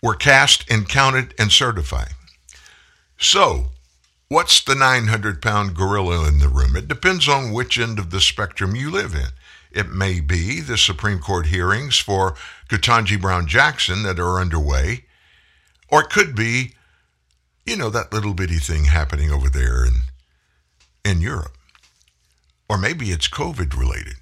were 0.03 0.15
cast 0.15 0.65
and 0.71 0.89
counted 0.89 1.35
and 1.39 1.53
certified. 1.53 2.15
So, 3.19 3.67
what's 4.29 4.63
the 4.63 4.75
900 4.75 5.43
pound 5.43 5.75
gorilla 5.75 6.27
in 6.29 6.39
the 6.39 6.49
room? 6.49 6.77
It 6.77 6.89
depends 6.89 7.29
on 7.29 7.53
which 7.53 7.79
end 7.79 7.99
of 7.99 8.11
the 8.11 8.21
spectrum 8.21 8.75
you 8.75 8.91
live 8.91 9.15
in. 9.15 9.29
It 9.71 9.91
may 9.91 10.21
be 10.21 10.61
the 10.61 10.79
Supreme 10.79 11.19
Court 11.19 11.47
hearings 11.47 11.99
for 11.99 12.35
Ketanji 12.71 13.21
Brown 13.21 13.47
Jackson 13.47 14.03
that 14.05 14.19
are 14.19 14.41
underway 14.41 15.05
or 15.91 16.03
it 16.03 16.11
could 16.11 16.35
be, 16.35 16.73
you 17.65 17.77
know, 17.77 17.91
that 17.91 18.13
little 18.13 18.35
bitty 18.35 18.59
thing 18.59 18.85
happening 18.85 19.31
over 19.31 19.49
there 19.49 19.85
in, 19.85 19.95
in 21.05 21.21
Europe. 21.21 21.57
Or 22.69 22.79
maybe 22.79 23.11
it's 23.11 23.29
COVID 23.29 23.79
related. 23.79 24.15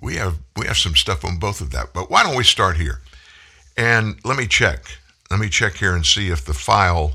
We 0.00 0.16
have 0.16 0.38
we 0.56 0.66
have 0.66 0.76
some 0.76 0.96
stuff 0.96 1.24
on 1.24 1.38
both 1.38 1.60
of 1.60 1.70
that. 1.70 1.92
But 1.94 2.10
why 2.10 2.24
don't 2.24 2.36
we 2.36 2.42
start 2.42 2.76
here? 2.76 3.00
And 3.76 4.18
let 4.24 4.36
me 4.36 4.46
check. 4.46 4.84
Let 5.30 5.38
me 5.38 5.48
check 5.48 5.74
here 5.74 5.94
and 5.94 6.04
see 6.04 6.28
if 6.28 6.44
the 6.44 6.52
file 6.52 7.14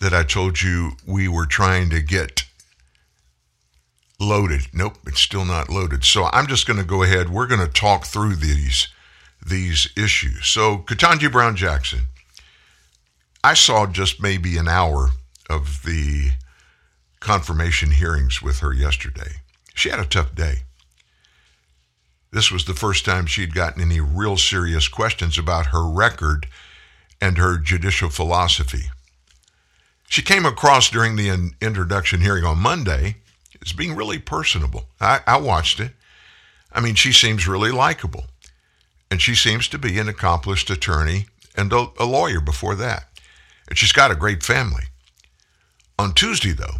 that 0.00 0.14
I 0.14 0.22
told 0.22 0.62
you 0.62 0.92
we 1.06 1.26
were 1.26 1.46
trying 1.46 1.90
to 1.90 2.00
get 2.00 2.44
loaded. 4.20 4.68
Nope, 4.72 4.98
it's 5.06 5.20
still 5.20 5.44
not 5.44 5.68
loaded. 5.68 6.04
So 6.04 6.24
I'm 6.32 6.46
just 6.46 6.66
going 6.66 6.78
to 6.78 6.86
go 6.86 7.02
ahead. 7.02 7.30
We're 7.30 7.46
going 7.46 7.66
to 7.66 7.72
talk 7.72 8.04
through 8.06 8.36
these 8.36 8.88
these 9.44 9.88
issues. 9.96 10.46
So 10.46 10.78
Ketanji 10.78 11.30
Brown 11.30 11.56
Jackson 11.56 12.00
I 13.46 13.54
saw 13.54 13.86
just 13.86 14.20
maybe 14.20 14.56
an 14.56 14.66
hour 14.66 15.10
of 15.48 15.84
the 15.84 16.30
confirmation 17.20 17.92
hearings 17.92 18.42
with 18.42 18.58
her 18.58 18.72
yesterday. 18.74 19.36
She 19.72 19.88
had 19.88 20.00
a 20.00 20.04
tough 20.04 20.34
day. 20.34 20.62
This 22.32 22.50
was 22.50 22.64
the 22.64 22.74
first 22.74 23.04
time 23.04 23.26
she'd 23.26 23.54
gotten 23.54 23.80
any 23.80 24.00
real 24.00 24.36
serious 24.36 24.88
questions 24.88 25.38
about 25.38 25.66
her 25.66 25.88
record 25.88 26.48
and 27.20 27.38
her 27.38 27.56
judicial 27.56 28.10
philosophy. 28.10 28.90
She 30.08 30.22
came 30.22 30.44
across 30.44 30.90
during 30.90 31.14
the 31.14 31.52
introduction 31.60 32.22
hearing 32.22 32.44
on 32.44 32.58
Monday 32.58 33.18
as 33.64 33.72
being 33.72 33.94
really 33.94 34.18
personable. 34.18 34.88
I, 35.00 35.20
I 35.24 35.36
watched 35.36 35.78
it. 35.78 35.92
I 36.72 36.80
mean, 36.80 36.96
she 36.96 37.12
seems 37.12 37.46
really 37.46 37.70
likable. 37.70 38.24
And 39.08 39.22
she 39.22 39.36
seems 39.36 39.68
to 39.68 39.78
be 39.78 40.00
an 40.00 40.08
accomplished 40.08 40.68
attorney 40.68 41.26
and 41.56 41.72
a, 41.72 41.86
a 42.00 42.06
lawyer 42.06 42.40
before 42.40 42.74
that 42.74 43.05
and 43.68 43.78
she's 43.78 43.92
got 43.92 44.10
a 44.10 44.16
great 44.16 44.42
family. 44.42 44.84
On 45.98 46.12
Tuesday, 46.12 46.52
though, 46.52 46.76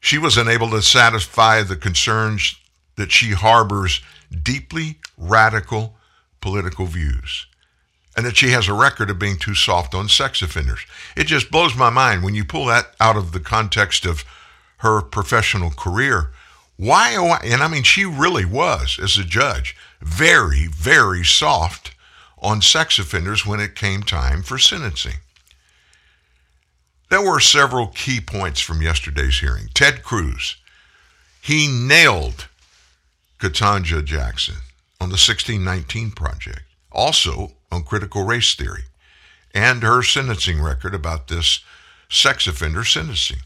she 0.00 0.18
was 0.18 0.36
unable 0.36 0.70
to 0.70 0.82
satisfy 0.82 1.62
the 1.62 1.76
concerns 1.76 2.56
that 2.96 3.12
she 3.12 3.30
harbors 3.32 4.00
deeply 4.42 4.98
radical 5.16 5.96
political 6.40 6.86
views 6.86 7.46
and 8.16 8.26
that 8.26 8.36
she 8.36 8.50
has 8.50 8.68
a 8.68 8.74
record 8.74 9.10
of 9.10 9.18
being 9.18 9.38
too 9.38 9.54
soft 9.54 9.94
on 9.94 10.08
sex 10.08 10.42
offenders. 10.42 10.80
It 11.16 11.24
just 11.24 11.50
blows 11.50 11.74
my 11.74 11.90
mind 11.90 12.22
when 12.22 12.34
you 12.34 12.44
pull 12.44 12.66
that 12.66 12.94
out 13.00 13.16
of 13.16 13.32
the 13.32 13.40
context 13.40 14.04
of 14.04 14.24
her 14.78 15.00
professional 15.00 15.70
career. 15.70 16.32
Why, 16.76 17.14
oh, 17.16 17.38
and 17.44 17.62
I 17.62 17.68
mean, 17.68 17.84
she 17.84 18.04
really 18.04 18.44
was, 18.44 18.98
as 19.02 19.16
a 19.16 19.24
judge, 19.24 19.76
very, 20.00 20.66
very 20.66 21.24
soft 21.24 21.94
on 22.38 22.60
sex 22.60 22.98
offenders 22.98 23.46
when 23.46 23.60
it 23.60 23.76
came 23.76 24.02
time 24.02 24.42
for 24.42 24.58
sentencing. 24.58 25.18
There 27.12 27.20
were 27.20 27.40
several 27.40 27.88
key 27.88 28.22
points 28.22 28.62
from 28.62 28.80
yesterday's 28.80 29.40
hearing. 29.40 29.68
Ted 29.74 30.02
Cruz, 30.02 30.56
he 31.42 31.68
nailed 31.68 32.48
Ketanji 33.38 34.02
Jackson 34.02 34.54
on 34.98 35.10
the 35.10 35.20
1619 35.20 36.12
Project, 36.12 36.62
also 36.90 37.52
on 37.70 37.82
critical 37.82 38.24
race 38.24 38.54
theory, 38.54 38.84
and 39.54 39.82
her 39.82 40.02
sentencing 40.02 40.62
record 40.62 40.94
about 40.94 41.28
this 41.28 41.60
sex 42.08 42.46
offender 42.46 42.82
sentencing. 42.82 43.40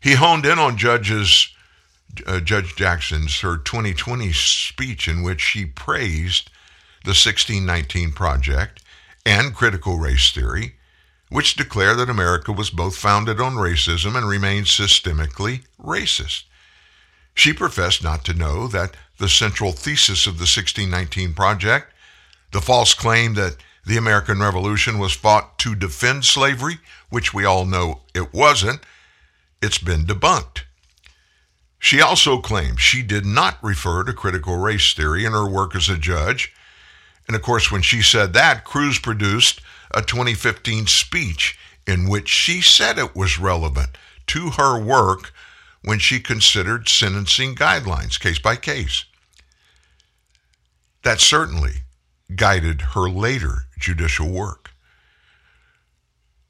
He 0.00 0.14
honed 0.14 0.44
in 0.44 0.58
on 0.58 0.76
judges 0.76 1.54
uh, 2.26 2.40
Judge 2.40 2.74
Jackson's 2.74 3.38
her 3.38 3.56
2020 3.56 4.32
speech 4.32 5.06
in 5.06 5.22
which 5.22 5.40
she 5.40 5.64
praised 5.64 6.50
the 7.04 7.10
1619 7.10 8.10
Project 8.10 8.82
and 9.24 9.54
critical 9.54 9.96
race 9.96 10.32
theory, 10.32 10.74
which 11.30 11.54
declare 11.54 11.94
that 11.94 12.10
America 12.10 12.52
was 12.52 12.70
both 12.70 12.96
founded 12.96 13.40
on 13.40 13.54
racism 13.54 14.16
and 14.16 14.28
remains 14.28 14.68
systemically 14.68 15.62
racist. 15.80 16.42
She 17.34 17.52
professed 17.52 18.02
not 18.02 18.24
to 18.24 18.34
know 18.34 18.66
that 18.66 18.96
the 19.18 19.28
central 19.28 19.72
thesis 19.72 20.26
of 20.26 20.34
the 20.34 20.42
1619 20.42 21.32
Project, 21.34 21.92
the 22.52 22.60
false 22.60 22.94
claim 22.94 23.34
that 23.34 23.56
the 23.86 23.96
American 23.96 24.40
Revolution 24.40 24.98
was 24.98 25.12
fought 25.12 25.58
to 25.60 25.74
defend 25.74 26.24
slavery, 26.24 26.78
which 27.08 27.32
we 27.32 27.44
all 27.44 27.64
know 27.64 28.00
it 28.14 28.34
wasn't, 28.34 28.80
it's 29.62 29.78
been 29.78 30.04
debunked. 30.04 30.62
She 31.78 32.00
also 32.00 32.38
claimed 32.38 32.80
she 32.80 33.02
did 33.02 33.24
not 33.24 33.62
refer 33.62 34.04
to 34.04 34.12
critical 34.12 34.56
race 34.56 34.92
theory 34.92 35.24
in 35.24 35.32
her 35.32 35.48
work 35.48 35.74
as 35.74 35.88
a 35.88 35.96
judge. 35.96 36.52
And 37.26 37.34
of 37.34 37.42
course, 37.42 37.70
when 37.70 37.82
she 37.82 38.02
said 38.02 38.32
that, 38.34 38.64
Cruz 38.64 38.98
produced 38.98 39.60
a 39.92 40.02
2015 40.02 40.86
speech 40.86 41.58
in 41.86 42.08
which 42.08 42.28
she 42.28 42.60
said 42.60 42.98
it 42.98 43.16
was 43.16 43.38
relevant 43.38 43.96
to 44.26 44.50
her 44.50 44.78
work 44.78 45.32
when 45.82 45.98
she 45.98 46.20
considered 46.20 46.88
sentencing 46.88 47.54
guidelines 47.54 48.18
case 48.20 48.38
by 48.38 48.56
case. 48.56 49.04
That 51.02 51.20
certainly 51.20 51.82
guided 52.34 52.82
her 52.94 53.08
later 53.08 53.64
judicial 53.78 54.28
work. 54.28 54.70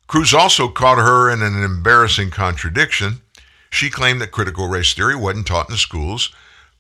Cruz 0.07 0.35
also 0.35 0.69
caught 0.69 0.99
her 0.99 1.31
in 1.31 1.41
an 1.41 1.63
embarrassing 1.63 2.31
contradiction 2.31 3.23
she 3.71 3.89
claimed 3.89 4.21
that 4.21 4.33
critical 4.33 4.69
race 4.69 4.93
theory 4.93 5.15
wasn't 5.15 5.47
taught 5.47 5.69
in 5.69 5.75
the 5.75 5.79
schools, 5.79 6.31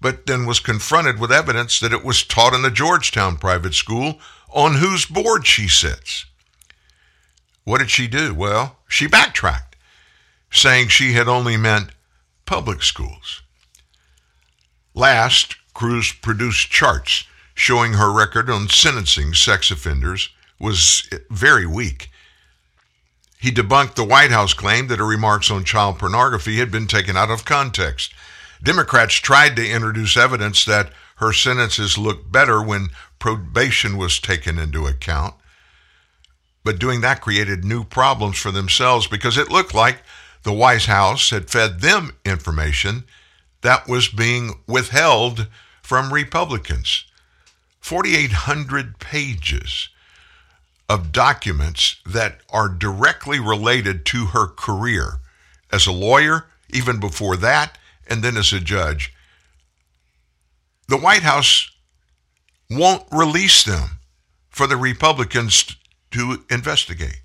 but 0.00 0.26
then 0.26 0.44
was 0.44 0.60
confronted 0.60 1.18
with 1.18 1.32
evidence 1.32 1.78
that 1.80 1.92
it 1.92 2.04
was 2.04 2.24
taught 2.24 2.52
in 2.52 2.62
the 2.62 2.70
Georgetown 2.70 3.36
private 3.36 3.74
school 3.74 4.18
on 4.50 4.74
whose 4.74 5.06
board 5.06 5.46
she 5.46 5.68
sits. 5.68 6.26
What 7.70 7.78
did 7.78 7.90
she 7.90 8.08
do? 8.08 8.34
Well, 8.34 8.76
she 8.88 9.06
backtracked, 9.06 9.76
saying 10.50 10.88
she 10.88 11.12
had 11.12 11.28
only 11.28 11.56
meant 11.56 11.90
public 12.44 12.82
schools. 12.82 13.42
Last, 14.94 15.56
Cruz 15.72 16.12
produced 16.12 16.70
charts 16.70 17.24
showing 17.54 17.94
her 17.94 18.12
record 18.12 18.50
on 18.50 18.68
sentencing 18.68 19.34
sex 19.34 19.70
offenders 19.70 20.30
was 20.58 21.08
very 21.30 21.66
weak 21.66 22.10
he 23.40 23.50
debunked 23.50 23.94
the 23.94 24.04
White 24.04 24.30
House 24.30 24.52
claim 24.52 24.88
that 24.88 24.98
her 24.98 25.06
remarks 25.06 25.50
on 25.50 25.64
child 25.64 25.98
pornography 25.98 26.58
had 26.58 26.70
been 26.70 26.86
taken 26.86 27.16
out 27.16 27.30
of 27.30 27.46
context. 27.46 28.12
Democrats 28.62 29.14
tried 29.14 29.56
to 29.56 29.66
introduce 29.66 30.14
evidence 30.14 30.66
that 30.66 30.92
her 31.16 31.32
sentences 31.32 31.96
looked 31.96 32.30
better 32.30 32.62
when 32.62 32.90
probation 33.18 33.96
was 33.96 34.18
taken 34.20 34.58
into 34.58 34.86
account. 34.86 35.34
But 36.62 36.78
doing 36.78 37.00
that 37.00 37.20
created 37.20 37.64
new 37.64 37.84
problems 37.84 38.38
for 38.38 38.50
themselves 38.50 39.06
because 39.06 39.38
it 39.38 39.50
looked 39.50 39.74
like 39.74 40.02
the 40.42 40.52
White 40.52 40.84
House 40.84 41.30
had 41.30 41.50
fed 41.50 41.80
them 41.80 42.16
information 42.24 43.04
that 43.62 43.88
was 43.88 44.08
being 44.08 44.60
withheld 44.66 45.46
from 45.82 46.12
Republicans. 46.12 47.04
4,800 47.80 48.98
pages 48.98 49.88
of 50.88 51.12
documents 51.12 51.96
that 52.04 52.40
are 52.50 52.68
directly 52.68 53.38
related 53.38 54.04
to 54.06 54.26
her 54.26 54.46
career 54.46 55.20
as 55.72 55.86
a 55.86 55.92
lawyer, 55.92 56.46
even 56.70 56.98
before 56.98 57.36
that, 57.36 57.78
and 58.06 58.22
then 58.22 58.36
as 58.36 58.52
a 58.52 58.60
judge. 58.60 59.12
The 60.88 60.98
White 60.98 61.22
House 61.22 61.70
won't 62.68 63.04
release 63.12 63.62
them 63.62 64.00
for 64.48 64.66
the 64.66 64.76
Republicans 64.76 65.76
to 66.12 66.44
investigate. 66.50 67.22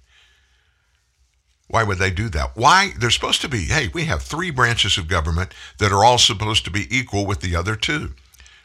Why 1.68 1.84
would 1.84 1.98
they 1.98 2.12
do 2.12 2.30
that? 2.30 2.56
Why? 2.56 2.92
They're 3.00 3.10
supposed 3.10 3.42
to 3.42 3.50
be, 3.50 3.66
hey, 3.66 3.90
we 3.94 4.06
have 4.06 4.22
three 4.22 4.52
branches 4.52 4.98
of 4.98 5.08
government 5.08 5.54
that 5.80 5.92
are 5.92 6.04
all 6.04 6.20
supposed 6.20 6.64
to 6.66 6.72
be 6.72 6.88
equal 6.96 7.26
with 7.26 7.42
the 7.42 7.56
other 7.56 7.76
two. 7.76 8.14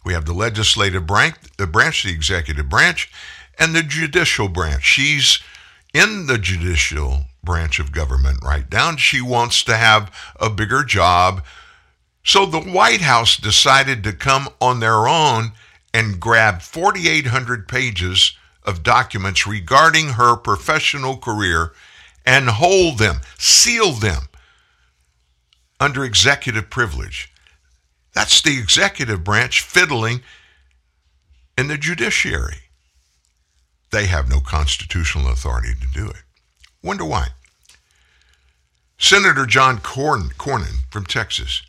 We 0.05 0.13
have 0.13 0.27
the 0.27 0.35
legislative 0.35 1.07
branch, 1.07 1.37
the 1.57 1.67
branch, 1.67 2.03
the 2.03 2.13
executive 2.13 2.69
branch, 2.69 3.11
and 3.59 3.75
the 3.75 3.83
judicial 3.83 4.49
branch. 4.49 4.85
She's 4.85 5.41
in 5.93 6.27
the 6.27 6.39
judicial 6.39 7.25
branch 7.43 7.79
of 7.79 7.93
government 7.93 8.39
right 8.43 8.71
now, 8.71 8.95
she 8.97 9.21
wants 9.21 9.63
to 9.65 9.77
have 9.77 10.15
a 10.39 10.51
bigger 10.51 10.85
job. 10.85 11.43
So 12.23 12.45
the 12.45 12.61
White 12.61 13.01
House 13.01 13.37
decided 13.37 14.05
to 14.05 14.13
come 14.13 14.49
on 14.61 14.81
their 14.81 15.09
own 15.09 15.53
and 15.93 16.21
grab 16.21 16.63
4,800 16.63 17.67
pages 17.67 18.37
of 18.65 18.83
documents 18.83 19.47
regarding 19.47 20.11
her 20.11 20.37
professional 20.37 21.17
career 21.17 21.73
and 22.27 22.49
hold 22.49 22.99
them, 22.99 23.21
seal 23.39 23.93
them 23.93 24.29
under 25.79 26.05
executive 26.05 26.69
privilege. 26.71 27.33
That's 28.15 28.43
the 28.43 28.59
executive 28.59 29.25
branch 29.25 29.63
fiddling 29.63 30.23
in 31.57 31.69
the 31.69 31.79
judiciary. 31.79 32.59
They 33.91 34.07
have 34.07 34.29
no 34.29 34.41
constitutional 34.41 35.29
authority 35.29 35.75
to 35.81 35.87
do 35.93 36.09
it. 36.09 36.23
Wonder 36.83 37.05
why? 37.05 37.29
Senator 38.99 39.47
John 39.47 39.79
Cornyn 39.79 40.83
from 40.91 41.07
Texas, 41.07 41.63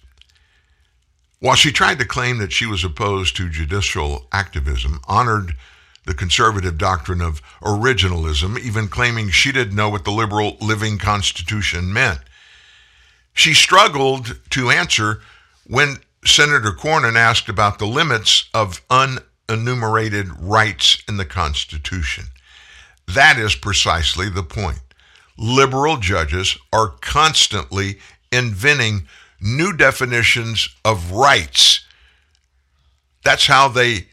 while 1.40 1.56
she 1.56 1.72
tried 1.72 1.98
to 2.00 2.06
claim 2.06 2.38
that 2.40 2.52
she 2.52 2.66
was 2.66 2.84
opposed 2.84 3.36
to 3.38 3.50
judicial 3.50 4.28
activism, 4.32 5.00
honored 5.08 5.56
the 6.06 6.14
conservative 6.14 6.78
doctrine 6.78 7.22
of 7.22 7.42
originalism, 7.62 8.60
even 8.60 8.88
claiming 8.88 9.30
she 9.30 9.52
didn't 9.52 9.76
know 9.76 9.90
what 9.90 10.04
the 10.04 10.12
liberal 10.12 10.58
living 10.60 10.98
constitution 10.98 11.94
meant. 11.94 12.20
She 13.34 13.54
struggled 13.54 14.40
to 14.52 14.70
answer 14.70 15.22
when 15.66 15.98
Senator 16.26 16.72
Cornyn 16.72 17.16
asked 17.16 17.50
about 17.50 17.80
the 17.80 17.88
limits 17.88 18.50
of 18.54 18.86
unenumerated 18.90 20.36
rights 20.40 21.02
in 21.08 21.18
the 21.18 21.26
Constitution. 21.26 22.26
That 23.08 23.38
is 23.38 23.56
precisely 23.56 24.30
the 24.30 24.44
point. 24.44 24.80
Liberal 25.38 25.98
judges 25.98 26.58
are 26.72 26.90
constantly 27.02 28.00
inventing 28.32 29.08
new 29.40 29.74
definitions 29.74 30.70
of 30.86 31.12
rights. 31.12 31.86
That's 33.24 33.48
how 33.48 33.68
they 33.68 34.08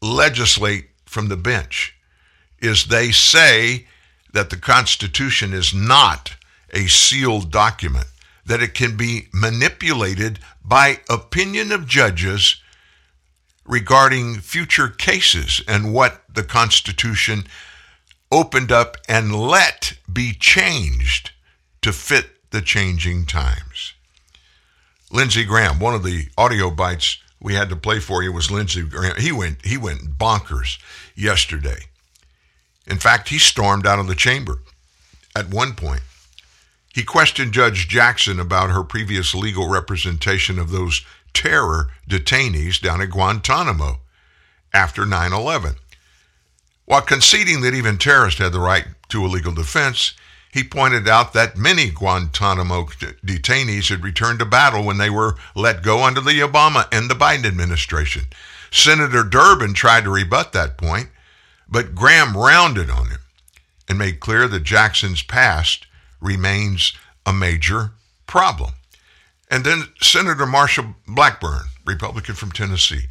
legislate 0.00 0.89
from 1.10 1.28
the 1.28 1.36
bench 1.36 1.94
is 2.60 2.84
they 2.84 3.10
say 3.10 3.86
that 4.32 4.48
the 4.50 4.56
Constitution 4.56 5.52
is 5.52 5.74
not 5.74 6.36
a 6.72 6.86
sealed 6.86 7.50
document, 7.50 8.06
that 8.46 8.62
it 8.62 8.74
can 8.74 8.96
be 8.96 9.26
manipulated 9.34 10.38
by 10.64 11.00
opinion 11.08 11.72
of 11.72 11.86
judges 11.86 12.62
regarding 13.64 14.36
future 14.36 14.88
cases 14.88 15.60
and 15.66 15.92
what 15.92 16.22
the 16.32 16.44
Constitution 16.44 17.44
opened 18.30 18.70
up 18.70 18.96
and 19.08 19.34
let 19.34 19.94
be 20.12 20.32
changed 20.32 21.32
to 21.82 21.92
fit 21.92 22.26
the 22.50 22.62
changing 22.62 23.26
times. 23.26 23.94
Lindsey 25.10 25.44
Graham, 25.44 25.80
one 25.80 25.94
of 25.94 26.04
the 26.04 26.28
audio 26.38 26.70
bites 26.70 27.18
we 27.40 27.54
had 27.54 27.70
to 27.70 27.76
play 27.76 27.98
for 27.98 28.22
you 28.22 28.32
was 28.32 28.50
Lindsey 28.50 28.82
Graham. 28.82 29.16
He 29.16 29.32
went 29.32 29.64
he 29.64 29.76
went 29.76 30.18
bonkers 30.18 30.78
yesterday. 31.20 31.84
In 32.86 32.98
fact, 32.98 33.28
he 33.28 33.38
stormed 33.38 33.86
out 33.86 33.98
of 33.98 34.06
the 34.06 34.14
chamber 34.14 34.60
at 35.36 35.48
one 35.48 35.74
point. 35.74 36.02
He 36.92 37.04
questioned 37.04 37.52
Judge 37.52 37.86
Jackson 37.88 38.40
about 38.40 38.70
her 38.70 38.82
previous 38.82 39.34
legal 39.34 39.68
representation 39.68 40.58
of 40.58 40.70
those 40.70 41.04
terror 41.32 41.90
detainees 42.08 42.80
down 42.80 43.00
at 43.00 43.10
Guantanamo 43.10 44.00
after 44.74 45.06
9 45.06 45.32
11. 45.32 45.76
While 46.86 47.02
conceding 47.02 47.60
that 47.60 47.74
even 47.74 47.98
terrorists 47.98 48.40
had 48.40 48.52
the 48.52 48.58
right 48.58 48.86
to 49.10 49.24
a 49.24 49.28
legal 49.28 49.52
defense, 49.52 50.14
he 50.52 50.64
pointed 50.64 51.06
out 51.06 51.32
that 51.32 51.56
many 51.56 51.90
Guantanamo 51.90 52.86
detainees 53.24 53.88
had 53.88 54.02
returned 54.02 54.40
to 54.40 54.44
battle 54.44 54.84
when 54.84 54.98
they 54.98 55.10
were 55.10 55.36
let 55.54 55.84
go 55.84 56.02
under 56.02 56.20
the 56.20 56.40
Obama 56.40 56.88
and 56.90 57.08
the 57.08 57.14
Biden 57.14 57.46
administration. 57.46 58.24
Senator 58.70 59.24
Durbin 59.24 59.74
tried 59.74 60.04
to 60.04 60.10
rebut 60.10 60.52
that 60.52 60.78
point, 60.78 61.08
But 61.68 61.94
Graham 61.94 62.36
rounded 62.36 62.90
on 62.90 63.10
him 63.10 63.20
and 63.88 63.98
made 63.98 64.20
clear 64.20 64.48
that 64.48 64.64
Jackson's 64.64 65.22
past 65.22 65.86
remains 66.20 66.92
a 67.24 67.32
major 67.32 67.92
problem. 68.26 68.72
And 69.50 69.64
then 69.64 69.84
Senator 70.00 70.46
Marsha 70.46 70.94
Blackburn, 71.06 71.62
Republican 71.84 72.34
from 72.34 72.52
Tennessee, 72.52 73.06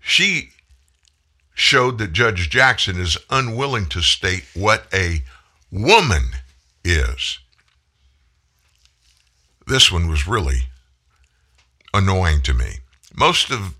she 0.00 0.50
showed 1.54 1.98
that 1.98 2.12
Judge 2.12 2.48
Jackson 2.48 3.00
is 3.00 3.18
unwilling 3.30 3.86
to 3.86 4.00
state 4.00 4.44
what 4.54 4.86
a 4.92 5.22
woman 5.70 6.30
is. 6.84 7.38
This 9.66 9.92
one 9.92 10.08
was 10.08 10.26
really 10.26 10.68
annoying 11.92 12.42
to 12.42 12.54
me. 12.54 12.78
Most 13.14 13.50
of 13.50 13.74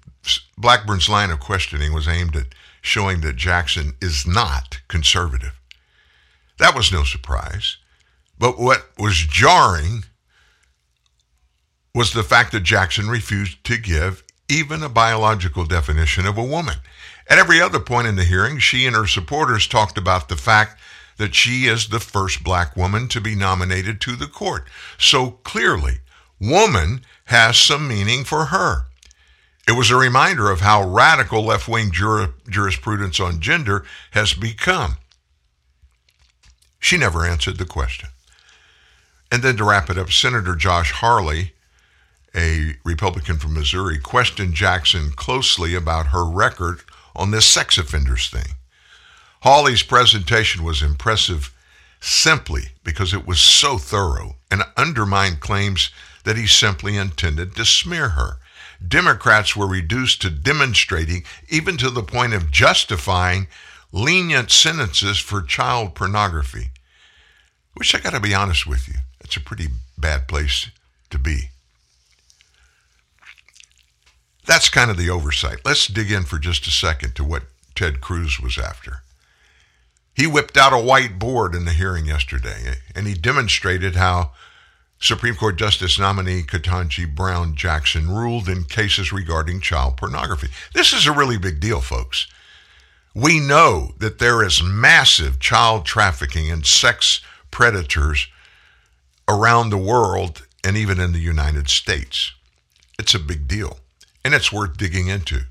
Blackburn's 0.57 1.09
line 1.09 1.31
of 1.31 1.41
questioning 1.41 1.93
was 1.93 2.09
aimed 2.09 2.37
at 2.37 2.47
showing 2.81 3.21
that 3.21 3.37
Jackson 3.37 3.95
is 4.01 4.27
not 4.27 4.81
conservative. 4.88 5.59
That 6.59 6.75
was 6.75 6.93
no 6.93 7.05
surprise. 7.05 7.77
But 8.38 8.59
what 8.59 8.91
was 8.99 9.17
jarring 9.17 10.05
was 11.95 12.12
the 12.12 12.23
fact 12.23 12.53
that 12.53 12.61
Jackson 12.61 13.09
refused 13.09 13.62
to 13.64 13.77
give 13.77 14.23
even 14.49 14.83
a 14.83 14.88
biological 14.88 15.64
definition 15.64 16.27
of 16.27 16.38
a 16.38 16.45
woman. 16.45 16.77
At 17.29 17.38
every 17.38 17.61
other 17.61 17.81
point 17.81 18.07
in 18.07 18.17
the 18.17 18.25
hearing, 18.25 18.59
she 18.59 18.87
and 18.87 18.97
her 18.97 19.07
supporters 19.07 19.67
talked 19.67 19.99
about 19.99 20.29
the 20.29 20.37
fact 20.37 20.81
that 21.19 21.35
she 21.35 21.67
is 21.67 21.88
the 21.88 22.01
first 22.01 22.43
black 22.43 22.77
woman 22.77 23.09
to 23.09 23.21
be 23.21 23.35
nominated 23.35 24.01
to 24.01 24.17
the 24.17 24.27
court. 24.27 24.69
So 24.97 25.33
clearly, 25.43 25.99
woman 26.41 27.05
has 27.27 27.57
some 27.57 27.88
meaning 27.88 28.25
for 28.25 28.47
her. 28.47 28.85
It 29.68 29.76
was 29.76 29.90
a 29.90 29.96
reminder 29.96 30.50
of 30.50 30.61
how 30.61 30.83
radical 30.83 31.44
left 31.44 31.68
wing 31.68 31.90
jur- 31.92 32.33
jurisprudence 32.48 33.20
on 33.20 33.38
gender 33.38 33.85
has 34.12 34.33
become. 34.33 34.96
She 36.81 36.96
never 36.96 37.26
answered 37.26 37.59
the 37.59 37.66
question. 37.66 38.09
And 39.31 39.42
then 39.42 39.59
to 39.59 39.64
wrap 39.64 39.90
it 39.90 39.98
up, 39.98 40.11
Senator 40.11 40.57
Josh 40.57 40.92
Hawley, 40.92 41.52
a 42.35 42.76
Republican 42.83 43.37
from 43.37 43.52
Missouri, 43.52 43.98
questioned 43.98 44.54
Jackson 44.54 45.11
closely 45.11 45.74
about 45.74 46.07
her 46.07 46.24
record 46.24 46.81
on 47.14 47.31
this 47.31 47.44
sex 47.44 47.76
offenders 47.76 48.31
thing. 48.31 48.54
Hawley's 49.42 49.83
presentation 49.83 50.64
was 50.64 50.83
impressive 50.83 51.54
simply 52.00 52.70
because 52.85 53.12
it 53.12 53.26
was 53.26 53.38
so 53.38 53.76
thorough 53.76 54.37
and 54.50 54.62
undermined 54.78 55.40
claims 55.40 55.90
that 56.24 56.38
he 56.38 56.46
simply 56.46 56.96
intended 56.96 57.54
to 57.54 57.66
smear 57.66 58.11
her. 58.11 58.38
Democrats 58.87 59.57
were 59.57 59.67
reduced 59.67 60.23
to 60.23 60.31
demonstrating, 60.31 61.25
even 61.49 61.77
to 61.77 61.91
the 61.91 62.03
point 62.03 62.33
of 62.33 62.51
justifying, 62.51 63.49
lenient 63.93 64.51
sentences 64.51 65.19
for 65.19 65.43
child 65.43 65.95
pornography. 65.95 66.71
Which 67.75 67.95
I 67.95 67.99
got 67.99 68.11
to 68.11 68.21
be 68.21 68.35
honest 68.35 68.67
with 68.67 68.88
you, 68.88 68.95
that's 69.21 69.37
a 69.37 69.41
pretty 69.41 69.69
bad 69.97 70.29
place 70.29 70.71
to 71.11 71.19
be. 71.19 71.51
That's 74.47 74.69
kind 74.69 74.91
of 74.91 74.97
the 74.97 75.11
oversight. 75.11 75.59
Let's 75.64 75.87
dig 75.87 76.11
in 76.11 76.25
for 76.25 76.38
just 76.38 76.67
a 76.67 76.71
second 76.71 77.14
to 77.17 77.25
what 77.25 77.45
Ted 77.75 78.01
Cruz 78.01 78.41
was 78.41 78.59
after. 78.59 79.03
He 80.14 80.27
whipped 80.27 80.57
out 80.57 80.73
a 80.73 80.77
whiteboard 80.77 81.55
in 81.55 81.64
the 81.64 81.73
hearing 81.73 82.07
yesterday 82.07 82.79
and 82.95 83.07
he 83.07 83.14
demonstrated 83.14 83.95
how 83.95 84.33
Supreme 85.00 85.37
Court 85.37 85.56
Justice 85.56 85.98
nominee 85.98 86.42
Ketanji 86.42 87.12
Brown 87.12 87.54
Jackson 87.54 88.11
ruled 88.11 88.48
in 88.48 88.64
cases 88.64 89.12
regarding 89.12 89.61
child 89.61 89.96
pornography. 89.96 90.48
This 90.74 90.92
is 90.92 91.06
a 91.06 91.12
really 91.12 91.38
big 91.38 91.61
deal, 91.61 91.80
folks. 91.80 92.26
We 93.14 93.38
know 93.40 93.92
that 93.98 94.18
there 94.18 94.44
is 94.44 94.62
massive 94.62 95.38
child 95.38 95.84
trafficking 95.84 96.50
and 96.50 96.66
sex 96.66 97.20
predators 97.50 98.28
around 99.28 99.70
the 99.70 99.78
world 99.78 100.46
and 100.64 100.76
even 100.76 100.98
in 100.98 101.12
the 101.12 101.20
United 101.20 101.68
States. 101.68 102.32
It's 102.98 103.14
a 103.14 103.20
big 103.20 103.46
deal 103.46 103.78
and 104.24 104.34
it's 104.34 104.52
worth 104.52 104.76
digging 104.76 105.08
into. 105.08 105.42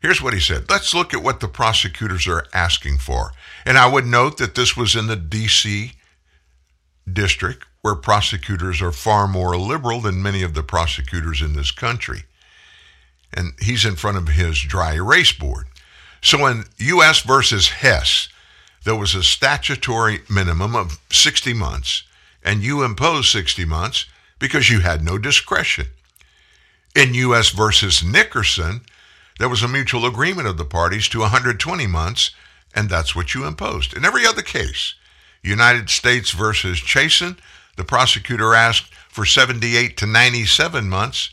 Here's 0.00 0.20
what 0.20 0.34
he 0.34 0.40
said. 0.40 0.68
Let's 0.68 0.92
look 0.92 1.14
at 1.14 1.22
what 1.22 1.40
the 1.40 1.48
prosecutors 1.48 2.26
are 2.28 2.46
asking 2.52 2.98
for. 2.98 3.32
And 3.64 3.78
I 3.78 3.90
would 3.90 4.04
note 4.04 4.36
that 4.38 4.54
this 4.54 4.76
was 4.76 4.94
in 4.94 5.06
the 5.06 5.16
D.C. 5.16 5.92
district 7.10 7.66
where 7.82 7.94
prosecutors 7.94 8.80
are 8.80 8.92
far 8.92 9.28
more 9.28 9.56
liberal 9.56 10.00
than 10.00 10.22
many 10.22 10.42
of 10.42 10.54
the 10.54 10.62
prosecutors 10.62 11.42
in 11.42 11.52
this 11.52 11.70
country. 11.70 12.24
And 13.32 13.52
he's 13.60 13.84
in 13.84 13.96
front 13.96 14.16
of 14.16 14.28
his 14.28 14.60
dry 14.60 14.94
erase 14.94 15.32
board. 15.32 15.66
So 16.22 16.46
in 16.46 16.64
U.S. 16.78 17.20
versus 17.20 17.68
Hess, 17.68 18.28
there 18.84 18.96
was 18.96 19.14
a 19.14 19.22
statutory 19.22 20.20
minimum 20.30 20.74
of 20.74 20.98
60 21.10 21.52
months, 21.52 22.04
and 22.42 22.62
you 22.62 22.82
imposed 22.82 23.30
60 23.30 23.64
months 23.66 24.06
because 24.38 24.70
you 24.70 24.80
had 24.80 25.02
no 25.02 25.18
discretion. 25.18 25.86
In 26.94 27.12
U.S. 27.14 27.50
versus 27.50 28.02
Nickerson, 28.02 28.82
there 29.38 29.48
was 29.48 29.62
a 29.62 29.68
mutual 29.68 30.06
agreement 30.06 30.46
of 30.46 30.56
the 30.56 30.64
parties 30.64 31.08
to 31.08 31.20
120 31.20 31.86
months, 31.86 32.30
and 32.74 32.88
that's 32.88 33.14
what 33.14 33.34
you 33.34 33.46
imposed. 33.46 33.94
In 33.94 34.04
every 34.04 34.24
other 34.26 34.42
case, 34.42 34.94
United 35.44 35.90
States 35.90 36.30
versus 36.30 36.78
Chasen, 36.78 37.38
the 37.76 37.84
prosecutor 37.84 38.54
asked 38.54 38.92
for 39.08 39.24
78 39.24 39.96
to 39.98 40.06
97 40.06 40.88
months. 40.88 41.30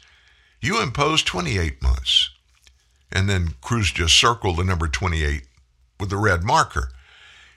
You 0.59 0.81
imposed 0.81 1.25
28 1.25 1.81
months. 1.81 2.29
And 3.11 3.29
then 3.29 3.55
Cruz 3.61 3.91
just 3.91 4.17
circled 4.17 4.57
the 4.57 4.63
number 4.63 4.87
28 4.87 5.43
with 5.99 6.09
the 6.09 6.17
red 6.17 6.43
marker. 6.43 6.91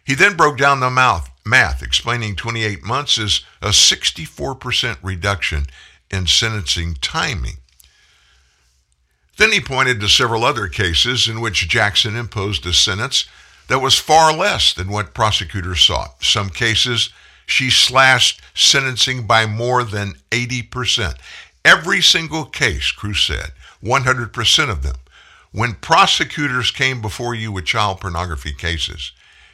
He 0.04 0.14
then 0.14 0.36
broke 0.36 0.58
down 0.58 0.80
the 0.80 0.90
mouth, 0.90 1.30
math, 1.46 1.82
explaining 1.82 2.36
28 2.36 2.82
months 2.82 3.18
is 3.18 3.44
a 3.62 3.68
64% 3.68 4.98
reduction 5.02 5.66
in 6.10 6.26
sentencing 6.26 6.94
timing. 7.00 7.56
Then 9.36 9.50
he 9.50 9.60
pointed 9.60 10.00
to 10.00 10.08
several 10.08 10.44
other 10.44 10.68
cases 10.68 11.26
in 11.26 11.40
which 11.40 11.68
Jackson 11.68 12.16
imposed 12.16 12.66
a 12.66 12.72
sentence 12.72 13.26
that 13.68 13.80
was 13.80 13.98
far 13.98 14.32
less 14.32 14.74
than 14.74 14.88
what 14.88 15.14
prosecutors 15.14 15.82
sought. 15.82 16.22
Some 16.22 16.50
cases 16.50 17.10
she 17.46 17.70
slashed 17.70 18.40
sentencing 18.54 19.26
by 19.26 19.46
more 19.46 19.84
than 19.84 20.14
80%. 20.30 21.16
Every 21.64 22.02
single 22.02 22.44
case, 22.44 22.90
Cruz 22.90 23.26
said, 23.26 23.52
100% 23.82 24.70
of 24.70 24.82
them. 24.82 24.96
When 25.52 25.74
prosecutors 25.74 26.70
came 26.70 27.00
before 27.00 27.34
you 27.34 27.52
with 27.52 27.66
child 27.66 28.00
pornography 28.00 28.52
cases, 28.52 29.12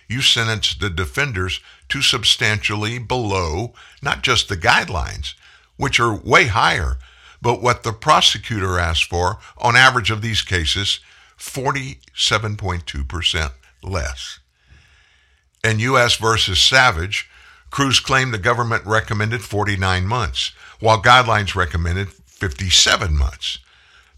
you 0.08 0.22
sentenced 0.22 0.80
the 0.80 0.90
defenders 0.90 1.60
to 1.88 2.02
substantially 2.02 2.98
below 2.98 3.74
not 4.02 4.22
just 4.22 4.48
the 4.48 4.56
guidelines, 4.56 5.34
which 5.76 6.00
are 6.00 6.14
way 6.14 6.46
higher, 6.46 6.98
but 7.42 7.62
what 7.62 7.82
the 7.82 7.92
prosecutor 7.92 8.78
asked 8.78 9.04
for 9.04 9.38
on 9.58 9.76
average 9.76 10.10
of 10.10 10.22
these 10.22 10.42
cases, 10.42 11.00
47.2% 11.38 13.52
less. 13.82 14.40
In 15.62 15.78
U.S. 15.80 16.16
versus 16.16 16.60
Savage, 16.60 17.28
Cruz 17.70 18.00
claimed 18.00 18.34
the 18.34 18.38
government 18.38 18.84
recommended 18.86 19.42
49 19.42 20.06
months, 20.06 20.52
while 20.80 21.02
guidelines 21.02 21.54
recommended 21.54 22.08
57 22.08 23.16
months. 23.16 23.58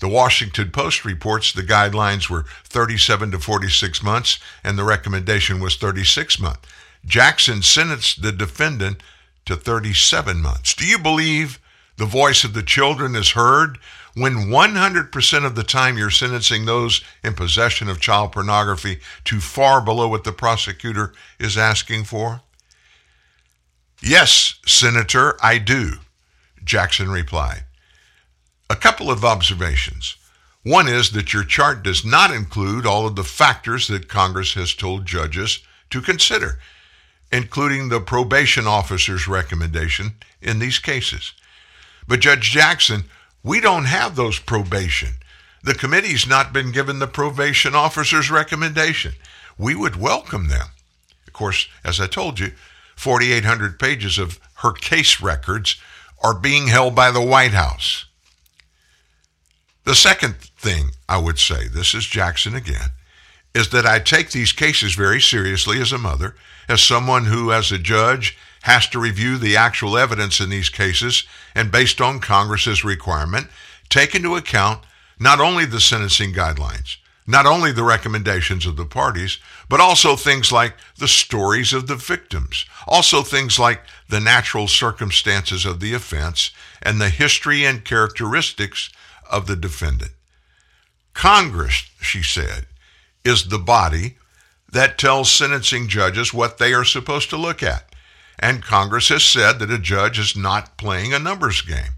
The 0.02 0.08
Washington 0.08 0.70
Post 0.70 1.04
reports 1.04 1.52
the 1.52 1.62
guidelines 1.62 2.28
were 2.28 2.44
37 2.64 3.30
to 3.32 3.38
46 3.38 4.02
months 4.02 4.40
and 4.64 4.76
the 4.76 4.84
recommendation 4.84 5.60
was 5.60 5.76
36 5.76 6.40
months. 6.40 6.68
Jackson 7.04 7.62
sentenced 7.62 8.22
the 8.22 8.32
defendant 8.32 9.02
to 9.46 9.54
37 9.54 10.40
months. 10.42 10.74
Do 10.74 10.86
you 10.86 10.98
believe 10.98 11.60
the 11.98 12.04
voice 12.04 12.42
of 12.42 12.52
the 12.54 12.62
children 12.62 13.14
is 13.14 13.30
heard 13.30 13.78
when 14.14 14.34
100% 14.48 15.46
of 15.46 15.54
the 15.54 15.62
time 15.62 15.96
you're 15.96 16.10
sentencing 16.10 16.64
those 16.64 17.02
in 17.24 17.34
possession 17.34 17.88
of 17.88 18.00
child 18.00 18.32
pornography 18.32 18.98
to 19.24 19.40
far 19.40 19.80
below 19.80 20.08
what 20.08 20.24
the 20.24 20.32
prosecutor 20.32 21.14
is 21.38 21.56
asking 21.56 22.04
for? 22.04 22.42
Yes, 24.02 24.56
Senator, 24.66 25.38
I 25.42 25.58
do, 25.58 25.94
Jackson 26.62 27.10
replied. 27.10 27.64
A 28.68 28.76
couple 28.76 29.10
of 29.10 29.24
observations. 29.24 30.16
One 30.64 30.88
is 30.88 31.10
that 31.10 31.32
your 31.32 31.44
chart 31.44 31.82
does 31.82 32.04
not 32.04 32.30
include 32.30 32.86
all 32.86 33.06
of 33.06 33.16
the 33.16 33.24
factors 33.24 33.88
that 33.88 34.08
Congress 34.08 34.54
has 34.54 34.74
told 34.74 35.06
judges 35.06 35.60
to 35.90 36.00
consider, 36.00 36.58
including 37.32 37.88
the 37.88 38.00
probation 38.00 38.66
officer's 38.66 39.26
recommendation 39.26 40.14
in 40.40 40.58
these 40.58 40.78
cases. 40.78 41.32
But 42.06 42.20
Judge 42.20 42.50
Jackson, 42.50 43.04
we 43.42 43.60
don't 43.60 43.86
have 43.86 44.16
those 44.16 44.38
probation. 44.38 45.14
The 45.62 45.74
committee's 45.74 46.26
not 46.26 46.52
been 46.52 46.72
given 46.72 46.98
the 46.98 47.06
probation 47.06 47.74
officer's 47.74 48.30
recommendation. 48.30 49.12
We 49.58 49.74
would 49.74 49.96
welcome 49.96 50.48
them. 50.48 50.68
Of 51.26 51.32
course, 51.32 51.68
as 51.84 52.00
I 52.00 52.06
told 52.06 52.38
you, 52.38 52.52
4,800 52.96 53.78
pages 53.78 54.18
of 54.18 54.38
her 54.56 54.72
case 54.72 55.20
records 55.20 55.80
are 56.22 56.34
being 56.34 56.68
held 56.68 56.94
by 56.94 57.10
the 57.10 57.22
White 57.22 57.52
House. 57.52 58.06
The 59.84 59.94
second 59.94 60.36
thing 60.36 60.90
I 61.08 61.18
would 61.18 61.38
say, 61.38 61.66
this 61.66 61.94
is 61.94 62.06
Jackson 62.06 62.54
again, 62.54 62.90
is 63.54 63.70
that 63.70 63.86
I 63.86 63.98
take 63.98 64.30
these 64.30 64.52
cases 64.52 64.94
very 64.94 65.20
seriously 65.20 65.80
as 65.80 65.92
a 65.92 65.98
mother, 65.98 66.36
as 66.68 66.80
someone 66.80 67.24
who, 67.24 67.52
as 67.52 67.72
a 67.72 67.78
judge, 67.78 68.38
has 68.62 68.86
to 68.88 68.98
review 68.98 69.38
the 69.38 69.56
actual 69.56 69.96
evidence 69.96 70.40
in 70.40 70.50
these 70.50 70.68
cases 70.68 71.24
and, 71.54 71.70
based 71.70 72.00
on 72.00 72.20
Congress's 72.20 72.84
requirement, 72.84 73.48
take 73.88 74.14
into 74.14 74.36
account 74.36 74.82
not 75.18 75.40
only 75.40 75.64
the 75.64 75.80
sentencing 75.80 76.32
guidelines, 76.32 76.96
not 77.26 77.46
only 77.46 77.70
the 77.72 77.84
recommendations 77.84 78.66
of 78.66 78.76
the 78.76 78.84
parties, 78.84 79.38
but 79.68 79.80
also 79.80 80.16
things 80.16 80.50
like 80.50 80.74
the 80.98 81.08
stories 81.08 81.72
of 81.72 81.86
the 81.86 81.94
victims, 81.94 82.64
also 82.86 83.22
things 83.22 83.58
like 83.58 83.82
the 84.08 84.20
natural 84.20 84.66
circumstances 84.66 85.64
of 85.64 85.80
the 85.80 85.94
offense 85.94 86.50
and 86.82 87.00
the 87.00 87.08
history 87.08 87.64
and 87.64 87.84
characteristics 87.84 88.90
of 89.30 89.46
the 89.46 89.56
defendant. 89.56 90.12
Congress, 91.14 91.84
she 92.00 92.22
said, 92.22 92.66
is 93.24 93.48
the 93.48 93.58
body 93.58 94.16
that 94.72 94.98
tells 94.98 95.30
sentencing 95.30 95.86
judges 95.86 96.34
what 96.34 96.58
they 96.58 96.72
are 96.72 96.84
supposed 96.84 97.30
to 97.30 97.36
look 97.36 97.62
at. 97.62 97.91
And 98.42 98.60
Congress 98.60 99.08
has 99.10 99.24
said 99.24 99.60
that 99.60 99.70
a 99.70 99.78
judge 99.78 100.18
is 100.18 100.36
not 100.36 100.76
playing 100.76 101.14
a 101.14 101.20
numbers 101.20 101.60
game. 101.60 101.94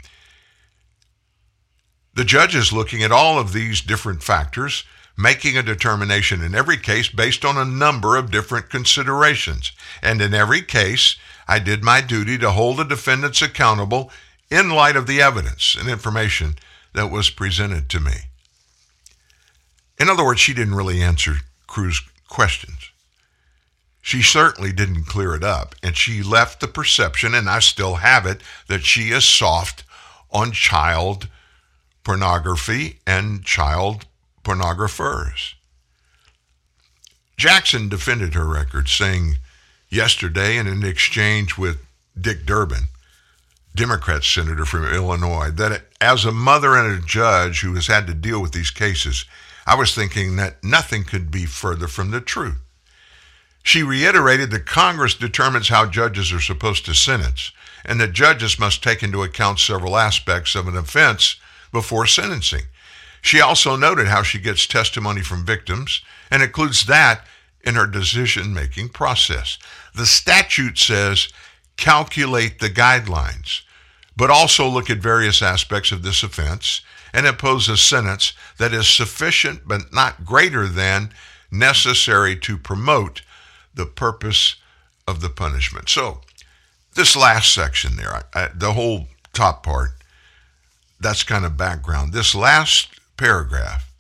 The 2.13 2.25
judge 2.25 2.55
is 2.55 2.71
looking 2.71 3.03
at 3.03 3.11
all 3.11 3.39
of 3.39 3.55
these 3.55 3.81
different 3.81 4.23
factors, 4.23 4.85
making 5.17 5.57
a 5.57 5.63
determination 5.63 6.43
in 6.43 6.55
every 6.55 6.77
case 6.77 7.09
based 7.09 7.47
on 7.47 7.57
a 7.57 7.65
number 7.65 8.17
of 8.17 8.31
different 8.31 8.69
considerations. 8.69 9.73
And 10.03 10.21
in 10.21 10.35
every 10.35 10.61
case, 10.61 11.17
I 11.49 11.61
did 11.61 11.83
my 11.83 12.03
duty 12.03 12.37
to 12.39 12.51
hold 12.51 12.77
the 12.77 12.85
defendants 12.85 13.41
accountable 13.41 14.11
in 14.51 14.69
light 14.69 14.97
of 14.97 15.07
the 15.07 15.23
evidence 15.23 15.75
and 15.75 15.89
information 15.89 16.57
that 16.93 17.11
was 17.11 17.31
presented 17.31 17.89
to 17.89 18.01
me. 18.01 18.13
In 19.99 20.11
other 20.11 20.25
words, 20.25 20.41
she 20.41 20.53
didn't 20.53 20.75
really 20.75 21.01
answer 21.01 21.37
Cruz' 21.67 22.03
questions. 22.29 22.91
She 24.05 24.21
certainly 24.21 24.71
didn't 24.71 25.07
clear 25.07 25.35
it 25.35 25.43
up, 25.43 25.75
and 25.83 25.97
she 25.97 26.23
left 26.23 26.61
the 26.61 26.69
perception, 26.69 27.35
and 27.35 27.49
I 27.49 27.61
still 27.61 27.95
have 27.95 28.27
it, 28.27 28.43
that 28.67 28.85
she 28.85 29.13
is 29.13 29.25
soft 29.25 29.83
on 30.31 30.53
child 30.53 31.29
pornography 32.05 32.99
and 33.07 33.43
child 33.47 34.05
pornographers. 34.45 35.55
Jackson 37.39 37.89
defended 37.89 38.35
her 38.35 38.45
record, 38.45 38.91
saying 38.91 39.39
yesterday 39.89 40.59
in 40.59 40.67
an 40.67 40.85
exchange 40.85 41.57
with 41.57 41.79
Dick 42.21 42.45
Durbin, 42.45 42.89
Democrat 43.75 44.23
senator 44.23 44.67
from 44.67 44.85
Illinois, 44.85 45.51
that 45.51 45.87
as 46.03 46.27
a 46.27 46.31
mother 46.31 46.77
and 46.77 47.03
a 47.03 47.07
judge 47.07 47.63
who 47.63 47.75
has 47.75 47.87
had 47.87 48.07
to 48.09 48.15
deal 48.15 48.43
with 48.43 48.53
these 48.53 48.71
cases, 48.71 49.25
I 49.67 49.77
was 49.77 49.95
thinking 49.95 50.37
that 50.37 50.63
nothing 50.63 51.05
could 51.05 51.31
be 51.31 51.47
further 51.47 51.89
from 51.89 52.11
the 52.11 52.21
truth. 52.21 52.59
She 53.65 53.83
reiterated 53.83 54.51
that 54.51 54.67
Congress 54.67 55.15
determines 55.15 55.69
how 55.69 55.87
judges 55.87 56.33
are 56.33 56.41
supposed 56.41 56.85
to 56.85 56.95
sentence, 56.95 57.51
and 57.85 57.99
that 58.01 58.13
judges 58.13 58.59
must 58.59 58.83
take 58.83 59.03
into 59.03 59.23
account 59.23 59.59
several 59.59 59.97
aspects 59.97 60.55
of 60.55 60.69
an 60.69 60.77
offense 60.77 61.37
before 61.73 62.07
sentencing. 62.07 62.67
She 63.23 63.41
also 63.41 63.75
noted 63.75 64.07
how 64.07 64.23
she 64.23 64.39
gets 64.39 64.67
testimony 64.67 65.23
from 65.23 65.47
victims 65.47 66.03
and 66.31 66.43
includes 66.43 66.85
that 66.87 67.27
in 67.63 67.75
her 67.75 67.87
decision 67.87 68.53
making 68.53 68.91
process. 68.91 69.59
The 69.95 70.05
statute 70.05 70.79
says 70.79 71.29
calculate 71.79 72.59
the 72.59 72.69
guidelines, 72.69 73.63
but 74.15 74.31
also 74.31 74.69
look 74.69 74.91
at 74.91 74.99
various 74.99 75.41
aspects 75.41 75.91
of 75.91 76.03
this 76.03 76.23
offense 76.23 76.83
and 77.15 77.27
impose 77.27 77.71
a 77.71 77.79
sentence 77.79 78.35
that 78.59 78.75
is 78.75 78.89
sufficient 78.89 79.67
but 79.67 79.93
not 79.93 80.27
greater 80.27 80.69
than 80.69 81.15
necessary 81.51 82.37
to 82.37 82.59
promote 82.59 83.23
the 83.75 83.87
purpose 83.87 84.57
of 85.07 85.21
the 85.21 85.29
punishment. 85.29 85.89
So, 85.89 86.21
this 86.95 87.17
last 87.17 87.53
section 87.53 87.97
there, 87.97 88.13
I, 88.15 88.23
I, 88.35 88.49
the 88.55 88.73
whole 88.73 89.09
top 89.33 89.65
part, 89.65 89.91
that's 91.01 91.23
kind 91.23 91.45
of 91.45 91.57
background. 91.57 92.13
This 92.13 92.35
last 92.35 93.01
paragraph, 93.17 93.91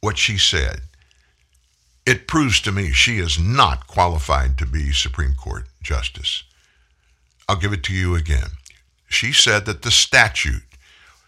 what 0.00 0.18
she 0.18 0.38
said, 0.38 0.80
it 2.06 2.26
proves 2.26 2.60
to 2.62 2.72
me 2.72 2.92
she 2.92 3.18
is 3.18 3.38
not 3.38 3.86
qualified 3.86 4.58
to 4.58 4.66
be 4.66 4.90
Supreme 4.90 5.34
Court 5.34 5.66
Justice. 5.82 6.42
I'll 7.48 7.56
give 7.56 7.72
it 7.72 7.84
to 7.84 7.94
you 7.94 8.14
again. 8.14 8.48
She 9.08 9.32
said 9.32 9.66
that 9.66 9.82
the 9.82 9.90
statute 9.90 10.62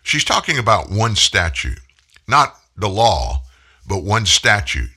She's 0.05 0.23
talking 0.23 0.59
about 0.59 0.91
one 0.91 1.17
statute, 1.17 1.81
not 2.29 2.61
the 2.77 2.91
law, 2.91 3.43
but 3.89 4.05
one 4.05 4.27
statute 4.27 4.91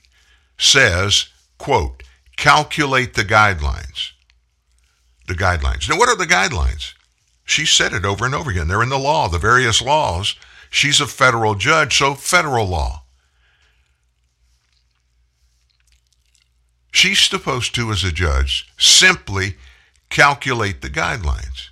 says, 0.57 1.29
quote, 1.57 2.03
calculate 2.37 3.15
the 3.15 3.25
guidelines. 3.25 4.11
The 5.27 5.33
guidelines. 5.33 5.89
Now, 5.89 5.97
what 5.97 6.09
are 6.09 6.15
the 6.15 6.25
guidelines? 6.25 6.93
She 7.43 7.65
said 7.65 7.93
it 7.93 8.05
over 8.05 8.25
and 8.25 8.33
over 8.33 8.49
again. 8.49 8.67
They're 8.67 8.83
in 8.83 8.89
the 8.89 8.97
law, 8.97 9.27
the 9.27 9.39
various 9.39 9.81
laws. 9.81 10.35
She's 10.69 11.01
a 11.01 11.07
federal 11.07 11.55
judge, 11.55 11.97
so 11.97 12.13
federal 12.13 12.67
law. 12.67 13.03
She's 16.91 17.19
supposed 17.19 17.75
to, 17.75 17.91
as 17.91 18.03
a 18.03 18.11
judge, 18.11 18.71
simply 18.77 19.55
calculate 20.09 20.81
the 20.81 20.89
guidelines. 20.89 21.69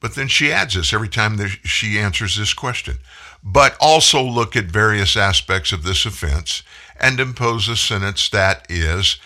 But 0.00 0.14
then 0.14 0.28
she 0.28 0.52
adds 0.52 0.74
this 0.74 0.92
every 0.92 1.08
time 1.08 1.38
she 1.64 1.98
answers 1.98 2.36
this 2.36 2.54
question. 2.54 2.98
But 3.42 3.76
also 3.80 4.22
look 4.22 4.54
at 4.54 4.66
various 4.66 5.16
aspects 5.16 5.72
of 5.72 5.82
this 5.82 6.04
offense 6.04 6.62
and 7.00 7.18
impose 7.18 7.68
a 7.68 7.76
sentence 7.76 8.28
that 8.28 8.66
is, 8.68 9.18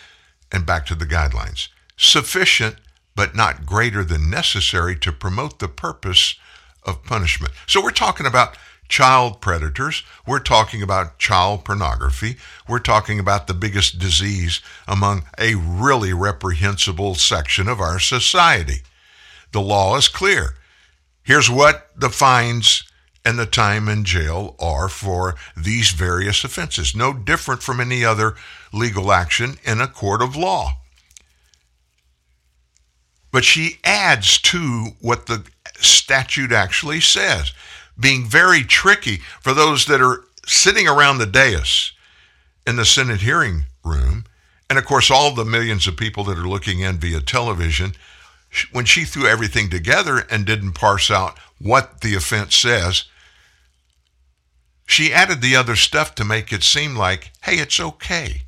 and 0.53 0.67
back 0.67 0.87
to 0.87 0.95
the 0.95 1.07
guidelines, 1.07 1.69
sufficient 1.97 2.77
but 3.17 3.35
not 3.35 3.67
greater 3.67 4.05
than 4.05 4.31
necessary 4.31 4.97
to 4.97 5.13
promote 5.13 5.59
the 5.59 5.69
purpose 5.69 6.37
of 6.85 7.05
punishment. 7.05 7.53
So 7.67 7.83
we're 7.83 7.91
talking 7.91 8.27
about 8.27 8.57
child 8.89 9.41
predators. 9.41 10.03
We're 10.27 10.39
talking 10.39 10.83
about 10.83 11.19
child 11.19 11.65
pornography. 11.65 12.37
We're 12.69 12.79
talking 12.79 13.19
about 13.19 13.47
the 13.47 13.55
biggest 13.55 13.99
disease 13.99 14.61
among 14.87 15.25
a 15.39 15.55
really 15.55 16.13
reprehensible 16.13 17.15
section 17.15 17.69
of 17.69 17.81
our 17.81 17.99
society. 17.99 18.83
The 19.53 19.63
law 19.63 19.97
is 19.97 20.09
clear. 20.09 20.57
Here's 21.23 21.51
what 21.51 21.89
the 21.97 22.11
fines 22.11 22.85
and 23.25 23.39
the 23.39 23.47
time 23.47 23.89
in 23.89 24.05
jail 24.05 24.57
are 24.59 24.89
for 24.89 25.37
these 25.57 25.91
various 25.91 26.43
offenses, 26.45 26.95
no 26.95 27.13
different 27.13 27.63
from 27.63 27.81
any 27.81 28.05
other 28.05 28.35
legal 28.73 29.13
action 29.13 29.57
in 29.65 29.81
a 29.81 29.87
court 29.87 30.23
of 30.23 30.35
law. 30.35 30.73
But 33.31 33.45
she 33.45 33.79
adds 33.85 34.39
to 34.43 34.89
what 35.01 35.27
the 35.27 35.45
statute 35.81 36.53
actually 36.53 37.01
says, 37.01 37.53
being 37.99 38.27
very 38.27 38.63
tricky 38.63 39.19
for 39.41 39.55
those 39.55 39.87
that 39.87 40.03
are 40.03 40.25
sitting 40.45 40.89
around 40.89 41.19
the 41.19 41.27
dais 41.27 41.93
in 42.67 42.77
the 42.77 42.85
Senate 42.85 43.21
hearing 43.21 43.65
room, 43.85 44.25
and 44.69 44.79
of 44.79 44.85
course, 44.85 45.11
all 45.11 45.35
the 45.35 45.45
millions 45.45 45.87
of 45.87 45.97
people 45.97 46.25
that 46.25 46.39
are 46.39 46.49
looking 46.49 46.81
in 46.81 46.99
via 46.99 47.21
television 47.21 47.93
when 48.73 48.85
she 48.85 49.05
threw 49.05 49.27
everything 49.27 49.71
together 49.71 50.25
and 50.31 50.45
didn't 50.45 50.73
parse 50.73 51.11
out 51.11 51.39
what 51.59 52.01
the 52.01 52.15
offense 52.15 52.57
says, 52.57 53.05
she 54.87 55.13
added 55.13 55.41
the 55.41 55.57
other 55.57 55.77
stuff 55.77 56.15
to 56.17 56.25
make 56.25 56.53
it 56.53 56.63
seem 56.63 56.97
like, 56.97 57.33
hey, 57.43 57.57
it's 57.57 57.81
okay. 57.81 58.43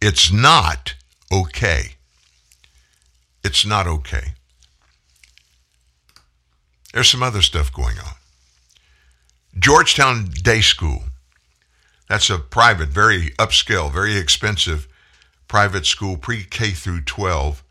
It's 0.00 0.32
not 0.32 0.94
okay. 1.32 1.96
It's 3.42 3.66
not 3.66 3.86
okay. 3.86 4.34
There's 6.92 7.08
some 7.08 7.22
other 7.22 7.42
stuff 7.42 7.72
going 7.72 7.98
on. 7.98 8.14
Georgetown 9.58 10.26
Day 10.26 10.60
School. 10.60 11.04
That's 12.08 12.30
a 12.30 12.38
private, 12.38 12.88
very 12.88 13.30
upscale, 13.38 13.92
very 13.92 14.16
expensive 14.16 14.88
private 15.48 15.86
school, 15.86 16.16
pre 16.16 16.44
K 16.44 16.70
through 16.70 17.02
12 17.02 17.62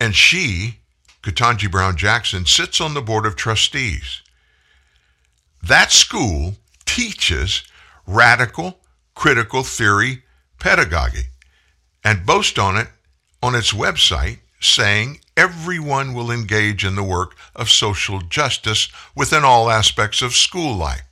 and 0.00 0.14
she, 0.14 0.80
Ketanji 1.22 1.70
Brown 1.70 1.96
Jackson, 1.96 2.44
sits 2.44 2.80
on 2.80 2.94
the 2.94 3.02
board 3.02 3.26
of 3.26 3.36
trustees. 3.36 4.22
That 5.62 5.92
school 5.92 6.56
teaches 6.84 7.62
radical 8.06 8.80
critical 9.14 9.62
theory 9.62 10.22
pedagogy 10.58 11.26
and 12.04 12.26
boasts 12.26 12.58
on 12.58 12.76
it 12.76 12.88
on 13.42 13.54
its 13.54 13.72
website 13.72 14.38
saying 14.60 15.20
everyone 15.36 16.14
will 16.14 16.30
engage 16.30 16.84
in 16.84 16.94
the 16.94 17.02
work 17.02 17.36
of 17.54 17.68
social 17.68 18.20
justice 18.20 18.88
within 19.14 19.44
all 19.44 19.70
aspects 19.70 20.22
of 20.22 20.34
school 20.34 20.76
life. 20.76 21.02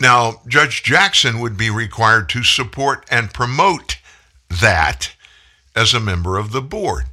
Now, 0.00 0.42
Judge 0.48 0.82
Jackson 0.82 1.38
would 1.38 1.56
be 1.56 1.70
required 1.70 2.28
to 2.30 2.42
support 2.42 3.06
and 3.10 3.32
promote 3.32 3.98
that 4.50 5.14
as 5.76 5.94
a 5.94 6.00
member 6.00 6.38
of 6.38 6.52
the 6.52 6.60
board. 6.60 7.04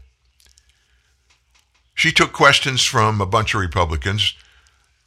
She 1.94 2.12
took 2.12 2.34
questions 2.34 2.84
from 2.84 3.22
a 3.22 3.26
bunch 3.26 3.54
of 3.54 3.62
Republicans 3.62 4.34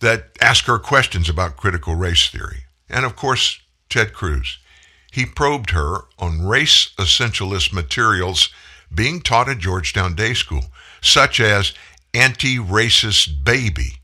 that 0.02 0.30
asked 0.40 0.66
her 0.66 0.78
questions 0.78 1.28
about 1.28 1.56
critical 1.56 1.94
race 1.94 2.28
theory. 2.28 2.64
And 2.90 3.06
of 3.06 3.16
course, 3.16 3.60
Ted 3.88 4.12
Cruz. 4.12 4.58
he 5.10 5.26
probed 5.26 5.70
her 5.70 6.04
on 6.18 6.46
race 6.46 6.90
essentialist 6.98 7.72
materials 7.72 8.50
being 8.94 9.20
taught 9.20 9.48
at 9.48 9.58
Georgetown 9.58 10.14
Day 10.14 10.34
School, 10.34 10.64
such 11.00 11.40
as 11.40 11.72
anti 12.14 12.56
racist 12.58 13.44
baby. 13.44 13.98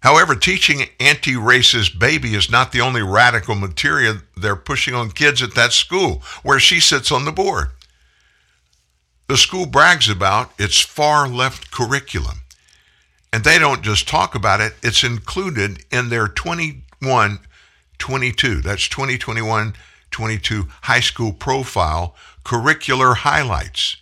However, 0.00 0.36
teaching 0.36 0.86
anti 1.00 1.34
racist 1.34 1.98
baby 1.98 2.34
is 2.34 2.50
not 2.50 2.70
the 2.70 2.80
only 2.80 3.02
radical 3.02 3.56
material 3.56 4.18
they're 4.36 4.54
pushing 4.54 4.94
on 4.94 5.10
kids 5.10 5.42
at 5.42 5.54
that 5.54 5.72
school, 5.72 6.22
where 6.42 6.60
she 6.60 6.78
sits 6.78 7.10
on 7.10 7.24
the 7.24 7.32
board. 7.32 7.68
The 9.28 9.36
school 9.36 9.66
brags 9.66 10.08
about 10.08 10.52
its 10.58 10.78
far 10.78 11.26
left 11.26 11.72
curriculum. 11.72 12.42
And 13.32 13.44
they 13.44 13.58
don't 13.58 13.82
just 13.82 14.08
talk 14.08 14.34
about 14.34 14.60
it, 14.60 14.74
it's 14.82 15.04
included 15.04 15.84
in 15.90 16.08
their 16.08 16.28
21 16.28 17.40
22, 17.98 18.60
that's 18.60 18.88
2021 18.88 19.74
22 20.10 20.68
high 20.82 21.00
school 21.00 21.32
profile 21.32 22.14
curricular 22.44 23.16
highlights. 23.16 23.96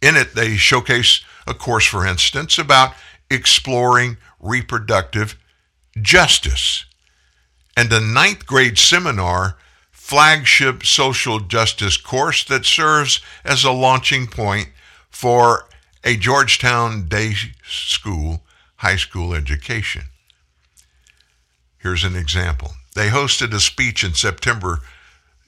In 0.00 0.16
it, 0.16 0.34
they 0.34 0.56
showcase 0.56 1.22
a 1.46 1.54
course, 1.54 1.84
for 1.84 2.06
instance, 2.06 2.58
about 2.58 2.94
exploring 3.30 4.16
reproductive 4.40 5.38
justice 6.00 6.86
and 7.76 7.92
a 7.92 8.00
ninth 8.00 8.46
grade 8.46 8.78
seminar 8.78 9.56
flagship 9.90 10.84
social 10.84 11.38
justice 11.38 11.96
course 11.96 12.42
that 12.44 12.64
serves 12.64 13.20
as 13.44 13.62
a 13.62 13.70
launching 13.70 14.26
point 14.26 14.68
for 15.08 15.68
a 16.04 16.16
Georgetown 16.16 17.08
Day 17.08 17.34
School 17.64 18.42
high 18.76 18.96
school 18.96 19.34
education. 19.34 20.04
Here's 21.78 22.04
an 22.04 22.16
example. 22.16 22.72
They 22.94 23.08
hosted 23.08 23.52
a 23.52 23.60
speech 23.60 24.02
in 24.02 24.14
September 24.14 24.80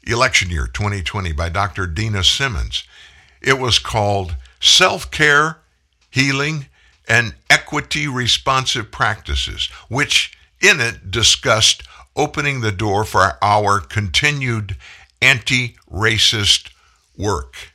election 0.06 0.50
year 0.50 0.66
2020 0.66 1.32
by 1.32 1.48
Dr. 1.48 1.86
Dena 1.86 2.24
Simmons. 2.24 2.84
It 3.40 3.58
was 3.58 3.78
called 3.78 4.36
Self 4.60 5.10
Care, 5.10 5.58
Healing, 6.10 6.66
and 7.08 7.34
Equity 7.48 8.06
Responsive 8.06 8.90
Practices, 8.90 9.68
which 9.88 10.36
in 10.60 10.80
it 10.80 11.10
discussed 11.10 11.82
opening 12.14 12.60
the 12.60 12.72
door 12.72 13.04
for 13.04 13.38
our 13.42 13.80
continued 13.80 14.76
anti 15.22 15.76
racist 15.90 16.70
work. 17.16 17.71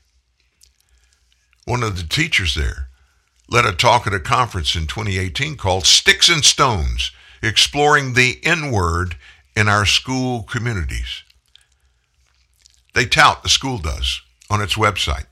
One 1.67 1.84
of 1.84 1.97
the 1.97 2.08
teachers 2.08 2.56
there 2.56 2.88
led 3.49 3.65
a 3.65 3.73
talk 3.73 4.08
at 4.08 4.13
a 4.13 4.21
conference 4.21 4.73
in 4.73 4.88
2018 4.88 5.58
called 5.58 5.86
Sticks 5.86 6.30
and 6.30 6.45
Stones 6.45 7.12
Exploring 7.43 8.13
the 8.13 8.39
N 8.41 8.71
Word 8.71 9.17
in 9.53 9.67
Our 9.67 9.86
School 9.86 10.43
Communities. 10.43 11.23
They 12.93 13.06
tout, 13.06 13.43
the 13.43 13.49
school 13.49 13.80
does, 13.80 14.21
on 14.49 14.62
its 14.62 14.75
website, 14.75 15.25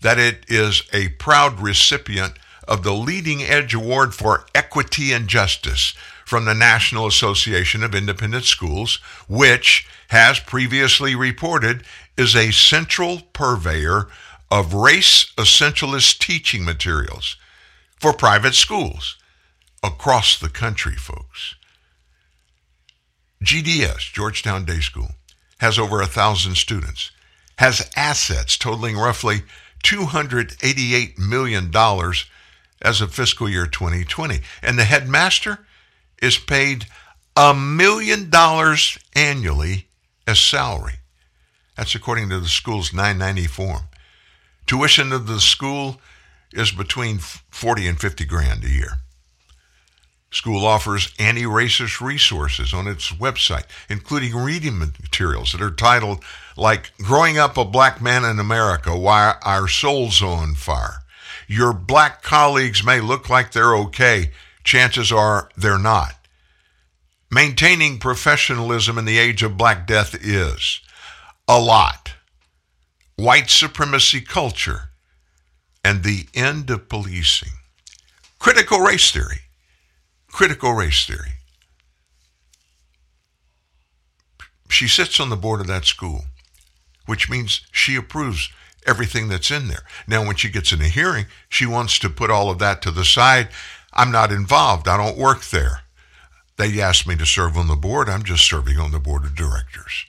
that 0.00 0.16
it 0.16 0.44
is 0.46 0.84
a 0.92 1.08
proud 1.08 1.58
recipient 1.58 2.34
of 2.68 2.84
the 2.84 2.94
Leading 2.94 3.42
Edge 3.42 3.74
Award 3.74 4.14
for 4.14 4.46
Equity 4.54 5.12
and 5.12 5.26
Justice 5.26 5.94
from 6.24 6.44
the 6.44 6.54
National 6.54 7.08
Association 7.08 7.82
of 7.82 7.96
Independent 7.96 8.44
Schools, 8.44 9.00
which 9.28 9.88
has 10.10 10.38
previously 10.38 11.16
reported 11.16 11.82
is 12.16 12.36
a 12.36 12.52
central 12.52 13.22
purveyor 13.32 14.06
of 14.50 14.74
race 14.74 15.32
essentialist 15.36 16.18
teaching 16.18 16.64
materials 16.64 17.36
for 17.98 18.12
private 18.12 18.54
schools 18.54 19.16
across 19.82 20.38
the 20.38 20.48
country, 20.48 20.96
folks. 20.96 21.54
GDS, 23.44 24.12
Georgetown 24.12 24.64
Day 24.64 24.80
School, 24.80 25.12
has 25.58 25.78
over 25.78 26.00
a 26.00 26.06
thousand 26.06 26.56
students, 26.56 27.10
has 27.58 27.90
assets 27.96 28.56
totaling 28.56 28.96
roughly 28.96 29.42
$288 29.84 31.18
million 31.18 31.70
as 32.82 33.00
of 33.00 33.14
fiscal 33.14 33.48
year 33.48 33.66
2020. 33.66 34.40
And 34.62 34.78
the 34.78 34.84
headmaster 34.84 35.66
is 36.20 36.38
paid 36.38 36.86
a 37.36 37.54
million 37.54 38.28
dollars 38.30 38.98
annually 39.14 39.86
as 40.26 40.38
salary. 40.38 40.94
That's 41.76 41.94
according 41.94 42.28
to 42.30 42.40
the 42.40 42.48
school's 42.48 42.92
990 42.92 43.46
form. 43.46 43.82
Tuition 44.66 45.12
of 45.12 45.26
the 45.26 45.40
school 45.40 46.00
is 46.52 46.72
between 46.72 47.18
40 47.18 47.86
and 47.86 48.00
50 48.00 48.24
grand 48.24 48.64
a 48.64 48.68
year. 48.68 48.98
School 50.32 50.64
offers 50.64 51.12
anti 51.18 51.42
racist 51.42 52.00
resources 52.00 52.72
on 52.72 52.86
its 52.86 53.10
website, 53.10 53.64
including 53.88 54.36
reading 54.36 54.78
materials 54.78 55.50
that 55.52 55.60
are 55.60 55.72
titled, 55.72 56.22
like 56.56 56.92
Growing 56.98 57.36
Up 57.36 57.56
a 57.56 57.64
Black 57.64 58.00
Man 58.00 58.24
in 58.24 58.38
America 58.38 58.96
Why 58.96 59.34
Our 59.42 59.66
Souls 59.66 60.22
on 60.22 60.54
Fire. 60.54 61.02
Your 61.48 61.72
black 61.72 62.22
colleagues 62.22 62.84
may 62.84 63.00
look 63.00 63.28
like 63.28 63.50
they're 63.50 63.74
okay, 63.74 64.30
chances 64.62 65.10
are 65.10 65.48
they're 65.56 65.80
not. 65.80 66.14
Maintaining 67.28 67.98
professionalism 67.98 68.98
in 68.98 69.06
the 69.06 69.18
age 69.18 69.42
of 69.42 69.56
Black 69.56 69.84
Death 69.84 70.14
is 70.14 70.80
a 71.48 71.60
lot. 71.60 72.12
White 73.20 73.50
supremacy 73.50 74.20
culture 74.20 74.90
and 75.84 76.02
the 76.02 76.26
end 76.34 76.70
of 76.70 76.88
policing. 76.88 77.52
Critical 78.38 78.80
race 78.80 79.10
theory 79.10 79.42
critical 80.30 80.72
race 80.72 81.06
theory. 81.06 81.32
She 84.68 84.88
sits 84.88 85.18
on 85.20 85.28
the 85.28 85.36
board 85.36 85.60
of 85.60 85.66
that 85.66 85.84
school, 85.84 86.24
which 87.06 87.28
means 87.28 87.62
she 87.72 87.96
approves 87.96 88.50
everything 88.86 89.28
that's 89.28 89.50
in 89.50 89.68
there. 89.68 89.82
Now, 90.06 90.24
when 90.24 90.36
she 90.36 90.48
gets 90.48 90.72
in 90.72 90.80
a 90.80 90.88
hearing, 90.88 91.26
she 91.48 91.66
wants 91.66 91.98
to 91.98 92.08
put 92.08 92.30
all 92.30 92.50
of 92.50 92.58
that 92.60 92.80
to 92.82 92.90
the 92.90 93.04
side. 93.04 93.48
I'm 93.92 94.12
not 94.12 94.32
involved. 94.32 94.86
I 94.86 94.96
don't 94.96 95.18
work 95.18 95.44
there. 95.46 95.82
They 96.56 96.80
asked 96.80 97.06
me 97.06 97.16
to 97.16 97.26
serve 97.26 97.56
on 97.56 97.68
the 97.68 97.76
board. 97.76 98.08
I'm 98.08 98.22
just 98.22 98.46
serving 98.46 98.78
on 98.78 98.92
the 98.92 99.00
board 99.00 99.24
of 99.24 99.34
directors. 99.34 100.06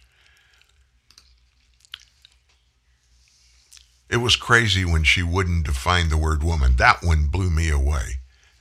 It 4.12 4.17
was 4.17 4.36
crazy 4.36 4.84
when 4.84 5.06
she 5.06 5.24
wouldn't 5.24 5.65
define 5.65 6.10
the 6.10 6.17
word 6.17 6.43
woman. 6.43 6.76
That 6.76 7.02
one 7.02 7.28
blew 7.28 7.50
me 7.50 7.69
away. 7.69 8.19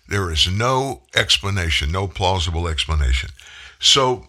There 0.09 0.31
is 0.31 0.49
no 0.49 1.03
explanation, 1.13 1.91
no 1.91 2.07
plausible 2.07 2.69
explanation. 2.69 3.31
So 3.81 4.29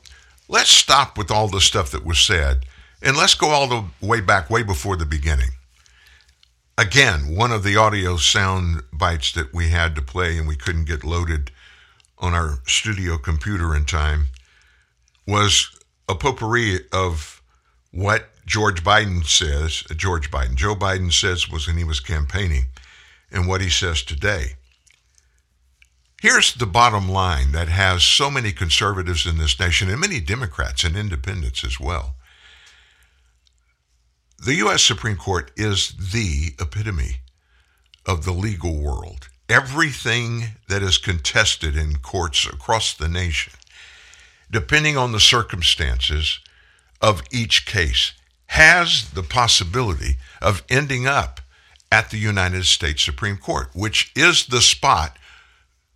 let's 0.49 0.71
stop 0.71 1.19
with 1.19 1.29
all 1.29 1.47
the 1.47 1.62
stuff 1.62 1.91
that 1.91 2.03
was 2.03 2.19
said 2.19 2.65
and 3.03 3.15
let's 3.15 3.36
go 3.36 3.49
all 3.49 3.67
the 3.67 3.86
way 4.01 4.19
back, 4.19 4.49
way 4.49 4.63
before 4.63 4.97
the 4.97 5.05
beginning. 5.05 5.51
Again, 6.75 7.36
one 7.36 7.51
of 7.51 7.63
the 7.63 7.77
audio 7.77 8.17
sound 8.17 8.81
bites 8.91 9.31
that 9.34 9.53
we 9.53 9.69
had 9.69 9.93
to 9.95 10.01
play 10.01 10.39
and 10.39 10.47
we 10.47 10.55
couldn't 10.55 10.86
get 10.86 11.03
loaded 11.03 11.51
on 12.17 12.34
our 12.34 12.60
studio 12.65 13.19
computer 13.19 13.75
in 13.75 13.86
time 13.86 14.27
was 15.27 15.69
a 16.10 16.15
potpourri 16.15 16.79
of 16.91 17.43
what 17.91 18.31
George 18.52 18.84
Biden 18.84 19.26
says, 19.26 19.86
uh, 19.90 19.94
George 19.94 20.30
Biden, 20.30 20.56
Joe 20.56 20.76
Biden 20.76 21.14
says 21.14 21.48
was 21.48 21.68
when 21.68 21.78
he 21.78 21.86
was 21.86 22.02
campaigning, 22.02 22.66
and 23.32 23.48
what 23.48 23.62
he 23.62 23.70
says 23.70 24.04
today. 24.04 24.56
Here's 26.22 26.54
the 26.54 26.66
bottom 26.66 27.08
line 27.08 27.54
that 27.54 27.70
has 27.70 28.04
so 28.04 28.30
many 28.30 28.52
conservatives 28.52 29.26
in 29.26 29.38
this 29.38 29.58
nation 29.58 29.90
and 29.90 30.02
many 30.02 30.20
Democrats 30.20 30.84
and 30.84 30.98
independents 30.98 31.64
as 31.64 31.80
well. 31.80 32.16
The 34.38 34.56
U.S. 34.56 34.84
Supreme 34.84 35.16
Court 35.16 35.50
is 35.56 35.94
the 36.12 36.54
epitome 36.60 37.22
of 38.06 38.26
the 38.26 38.34
legal 38.34 38.76
world. 38.76 39.30
Everything 39.48 40.58
that 40.68 40.84
is 40.84 40.98
contested 40.98 41.78
in 41.78 41.99
courts 41.99 42.45
across 42.45 42.93
the 42.93 43.08
nation, 43.08 43.54
depending 44.52 44.97
on 44.97 45.14
the 45.14 45.22
circumstances 45.22 46.39
of 47.02 47.24
each 47.32 47.66
case, 47.66 48.12
has 48.52 49.12
the 49.12 49.24
possibility 49.24 50.18
of 50.41 50.62
ending 50.70 51.08
up 51.08 51.39
at 51.89 52.10
the 52.10 52.18
United 52.18 52.66
States 52.66 53.02
Supreme 53.02 53.38
Court, 53.38 53.70
which 53.74 54.12
is 54.14 54.45
the 54.47 54.60
spot 54.60 55.18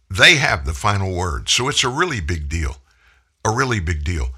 they 0.09 0.35
have 0.35 0.65
the 0.65 0.73
final 0.73 1.13
word. 1.13 1.49
So 1.49 1.67
it's 1.67 1.83
a 1.83 1.89
really 1.89 2.21
big 2.21 2.47
deal, 2.47 2.77
a 3.43 3.53
really 3.53 3.81
big 3.81 4.05
deal. 4.05 4.29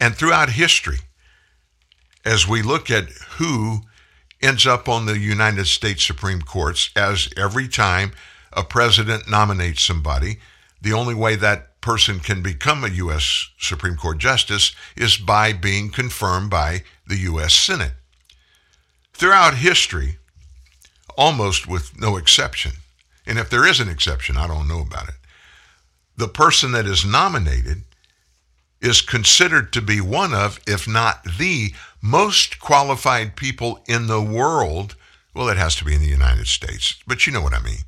And 0.00 0.14
throughout 0.14 0.50
history, 0.50 1.00
as 2.24 2.48
we 2.48 2.62
look 2.62 2.90
at 2.90 3.10
who 3.36 3.80
ends 4.40 4.66
up 4.66 4.88
on 4.88 5.04
the 5.04 5.18
United 5.18 5.66
States 5.66 6.02
Supreme 6.02 6.40
Courts, 6.40 6.88
as 6.96 7.28
every 7.36 7.68
time 7.68 8.12
a 8.54 8.64
president 8.64 9.28
nominates 9.28 9.82
somebody, 9.82 10.38
the 10.80 10.94
only 10.94 11.14
way 11.14 11.36
that 11.36 11.72
person 11.86 12.18
can 12.18 12.42
become 12.42 12.82
a 12.82 12.88
U.S. 12.88 13.50
Supreme 13.60 13.94
Court 13.94 14.18
justice 14.18 14.74
is 14.96 15.16
by 15.16 15.52
being 15.52 15.88
confirmed 15.88 16.50
by 16.50 16.82
the 17.06 17.16
U.S. 17.30 17.54
Senate. 17.54 17.92
Throughout 19.12 19.54
history, 19.54 20.18
almost 21.16 21.68
with 21.68 21.96
no 21.96 22.16
exception, 22.16 22.72
and 23.24 23.38
if 23.38 23.48
there 23.50 23.64
is 23.64 23.78
an 23.78 23.88
exception, 23.88 24.36
I 24.36 24.48
don't 24.48 24.66
know 24.66 24.80
about 24.80 25.06
it. 25.08 25.14
The 26.16 26.26
person 26.26 26.72
that 26.72 26.86
is 26.86 27.04
nominated 27.04 27.82
is 28.80 29.00
considered 29.00 29.72
to 29.74 29.80
be 29.80 30.00
one 30.00 30.34
of, 30.34 30.58
if 30.66 30.88
not 30.88 31.22
the 31.38 31.72
most 32.02 32.58
qualified 32.58 33.36
people 33.36 33.78
in 33.86 34.08
the 34.08 34.20
world. 34.20 34.96
Well, 35.34 35.48
it 35.48 35.56
has 35.56 35.76
to 35.76 35.84
be 35.84 35.94
in 35.94 36.00
the 36.00 36.08
United 36.08 36.48
States, 36.48 36.96
but 37.06 37.28
you 37.28 37.32
know 37.32 37.42
what 37.42 37.54
I 37.54 37.62
mean. 37.62 37.84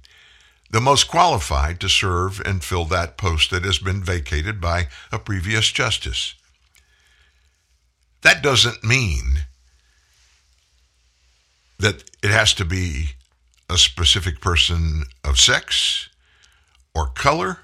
The 0.70 0.80
most 0.80 1.08
qualified 1.08 1.80
to 1.80 1.88
serve 1.88 2.40
and 2.44 2.62
fill 2.62 2.84
that 2.86 3.16
post 3.16 3.50
that 3.50 3.64
has 3.64 3.78
been 3.78 4.02
vacated 4.02 4.60
by 4.60 4.88
a 5.10 5.18
previous 5.18 5.70
justice. 5.72 6.34
That 8.22 8.42
doesn't 8.42 8.84
mean 8.84 9.46
that 11.78 12.04
it 12.22 12.30
has 12.30 12.52
to 12.54 12.64
be 12.64 13.10
a 13.70 13.78
specific 13.78 14.40
person 14.40 15.04
of 15.24 15.38
sex 15.38 16.08
or 16.94 17.06
color 17.06 17.58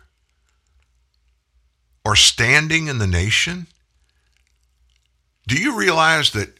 or 2.04 2.14
standing 2.14 2.88
in 2.88 2.98
the 2.98 3.06
nation? 3.06 3.66
Do 5.46 5.56
you 5.56 5.76
realize 5.76 6.32
that 6.32 6.50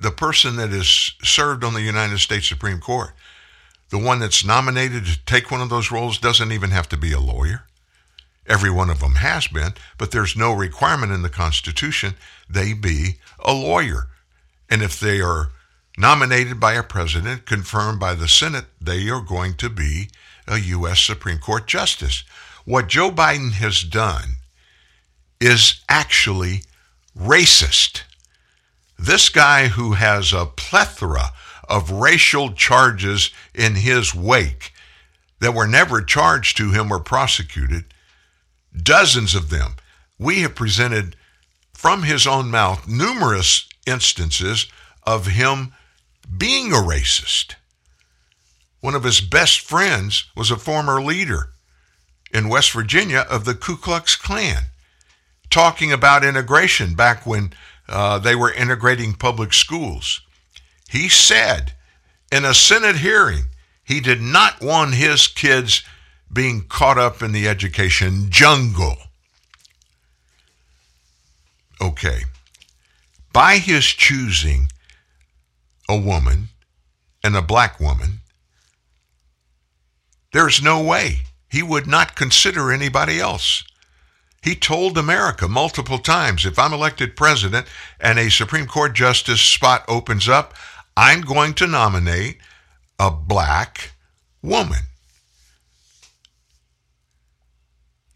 the 0.00 0.10
person 0.10 0.56
that 0.56 0.70
is 0.70 1.12
served 1.22 1.62
on 1.62 1.74
the 1.74 1.82
United 1.82 2.18
States 2.18 2.48
Supreme 2.48 2.80
Court, 2.80 3.10
the 3.94 4.04
one 4.04 4.18
that's 4.18 4.44
nominated 4.44 5.06
to 5.06 5.24
take 5.24 5.52
one 5.52 5.60
of 5.60 5.70
those 5.70 5.92
roles, 5.92 6.18
doesn't 6.18 6.50
even 6.50 6.70
have 6.70 6.88
to 6.88 6.96
be 6.96 7.12
a 7.12 7.20
lawyer? 7.20 7.62
Every 8.44 8.68
one 8.68 8.90
of 8.90 8.98
them 8.98 9.14
has 9.14 9.46
been, 9.46 9.74
but 9.98 10.10
there's 10.10 10.36
no 10.36 10.52
requirement 10.52 11.12
in 11.12 11.22
the 11.22 11.28
Constitution 11.28 12.14
they 12.50 12.72
be 12.72 13.18
a 13.38 13.52
lawyer. 13.52 14.08
And 14.68 14.82
if 14.82 14.98
they 14.98 15.20
are 15.20 15.52
nominated 15.96 16.58
by 16.58 16.72
a 16.72 16.82
president, 16.82 17.46
confirmed 17.46 18.00
by 18.00 18.14
the 18.14 18.26
Senate, 18.26 18.64
they 18.80 19.08
are 19.08 19.20
going 19.20 19.54
to 19.58 19.70
be 19.70 20.08
a 20.48 20.58
U.S. 20.58 21.00
Supreme 21.00 21.38
Court 21.38 21.68
justice. 21.68 22.24
What 22.64 22.88
Joe 22.88 23.12
Biden 23.12 23.52
has 23.52 23.84
done 23.84 24.38
is 25.40 25.82
actually 25.88 26.62
racist. 27.16 28.02
This 28.98 29.28
guy 29.28 29.68
who 29.68 29.92
has 29.92 30.32
a 30.32 30.46
plethora 30.46 31.30
of 31.68 31.90
racial 31.90 32.52
charges 32.52 33.30
in 33.54 33.74
his 33.76 34.14
wake 34.14 34.72
that 35.40 35.54
were 35.54 35.66
never 35.66 36.02
charged 36.02 36.56
to 36.56 36.70
him 36.70 36.90
or 36.90 37.00
prosecuted, 37.00 37.84
dozens 38.74 39.34
of 39.34 39.50
them. 39.50 39.74
We 40.18 40.40
have 40.40 40.54
presented 40.54 41.16
from 41.72 42.04
his 42.04 42.26
own 42.26 42.50
mouth 42.50 42.88
numerous 42.88 43.68
instances 43.86 44.66
of 45.02 45.26
him 45.26 45.74
being 46.36 46.72
a 46.72 46.76
racist. 46.76 47.56
One 48.80 48.94
of 48.94 49.04
his 49.04 49.20
best 49.20 49.60
friends 49.60 50.26
was 50.36 50.50
a 50.50 50.56
former 50.56 51.02
leader 51.02 51.50
in 52.32 52.48
West 52.48 52.72
Virginia 52.72 53.26
of 53.30 53.44
the 53.44 53.54
Ku 53.54 53.76
Klux 53.76 54.16
Klan, 54.16 54.64
talking 55.50 55.92
about 55.92 56.24
integration 56.24 56.94
back 56.94 57.26
when 57.26 57.52
uh, 57.88 58.18
they 58.18 58.34
were 58.34 58.52
integrating 58.52 59.14
public 59.14 59.52
schools. 59.52 60.20
He 60.94 61.08
said 61.08 61.72
in 62.30 62.44
a 62.44 62.54
Senate 62.54 62.98
hearing 62.98 63.46
he 63.82 63.98
did 63.98 64.22
not 64.22 64.62
want 64.62 64.94
his 64.94 65.26
kids 65.26 65.82
being 66.32 66.66
caught 66.68 66.98
up 66.98 67.20
in 67.20 67.32
the 67.32 67.48
education 67.48 68.30
jungle. 68.30 68.96
Okay. 71.80 72.20
By 73.32 73.56
his 73.56 73.86
choosing 73.86 74.68
a 75.88 75.98
woman 75.98 76.50
and 77.24 77.34
a 77.34 77.42
black 77.42 77.80
woman, 77.80 78.20
there's 80.32 80.62
no 80.62 80.80
way 80.80 81.22
he 81.50 81.64
would 81.64 81.88
not 81.88 82.14
consider 82.14 82.70
anybody 82.70 83.18
else. 83.18 83.64
He 84.44 84.54
told 84.54 84.96
America 84.96 85.48
multiple 85.48 85.98
times 85.98 86.46
if 86.46 86.56
I'm 86.56 86.72
elected 86.72 87.16
president 87.16 87.66
and 87.98 88.16
a 88.16 88.30
Supreme 88.30 88.66
Court 88.66 88.94
justice 88.94 89.40
spot 89.40 89.84
opens 89.88 90.28
up, 90.28 90.54
I'm 90.96 91.22
going 91.22 91.54
to 91.54 91.66
nominate 91.66 92.38
a 92.98 93.10
black 93.10 93.92
woman. 94.42 94.80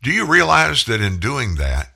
Do 0.03 0.11
you 0.13 0.27
realize 0.27 0.85
that 0.85 1.01
in 1.01 1.19
doing 1.19 1.57
that, 1.57 1.93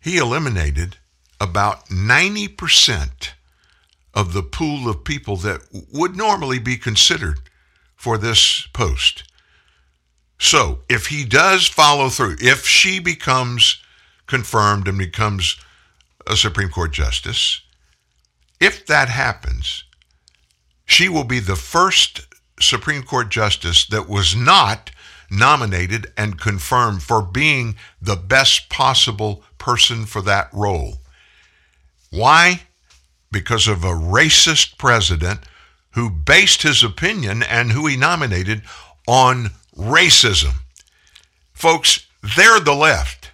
he 0.00 0.16
eliminated 0.16 0.96
about 1.40 1.86
90% 1.88 3.30
of 4.14 4.32
the 4.32 4.42
pool 4.42 4.88
of 4.88 5.04
people 5.04 5.36
that 5.36 5.60
would 5.92 6.16
normally 6.16 6.58
be 6.58 6.78
considered 6.78 7.38
for 7.94 8.16
this 8.16 8.66
post. 8.72 9.24
So, 10.38 10.80
if 10.88 11.06
he 11.06 11.24
does 11.24 11.66
follow 11.66 12.08
through, 12.08 12.36
if 12.40 12.66
she 12.66 12.98
becomes 12.98 13.82
confirmed 14.26 14.88
and 14.88 14.98
becomes 14.98 15.56
a 16.26 16.36
Supreme 16.36 16.68
Court 16.68 16.92
justice, 16.92 17.60
if 18.60 18.86
that 18.86 19.08
happens, 19.08 19.84
she 20.84 21.08
will 21.08 21.24
be 21.24 21.40
the 21.40 21.56
first 21.56 22.26
Supreme 22.60 23.02
Court 23.02 23.28
justice 23.30 23.86
that 23.86 24.08
was 24.08 24.34
not 24.34 24.90
nominated 25.30 26.12
and 26.16 26.40
confirmed 26.40 27.02
for 27.02 27.20
being 27.20 27.76
the 28.00 28.16
best 28.16 28.68
possible 28.68 29.42
person 29.58 30.06
for 30.06 30.22
that 30.22 30.48
role. 30.52 30.98
Why? 32.10 32.60
because 33.36 33.68
of 33.68 33.84
a 33.84 33.88
racist 33.88 34.78
president 34.78 35.40
who 35.90 36.08
based 36.10 36.62
his 36.62 36.82
opinion 36.82 37.42
and 37.42 37.72
who 37.72 37.86
he 37.86 37.96
nominated 37.96 38.62
on 39.06 39.50
racism. 39.76 40.54
Folks, 41.52 42.06
they're 42.36 42.60
the 42.60 42.74
left. 42.74 43.32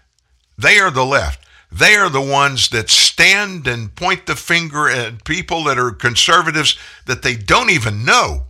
They 0.59 0.79
are 0.79 0.91
the 0.91 1.05
left. 1.05 1.42
They 1.73 1.95
are 1.95 2.11
the 2.11 2.21
ones 2.21 2.69
that 2.69 2.91
stand 2.91 3.67
and 3.67 3.95
point 3.95 4.27
the 4.27 4.37
finger 4.37 4.91
at 4.91 5.25
people 5.25 5.65
that 5.65 5.79
are 5.79 5.91
conservatives 5.91 6.79
that 7.07 7.23
they 7.23 7.35
don't 7.35 7.71
even 7.71 8.05
know. 8.05 8.45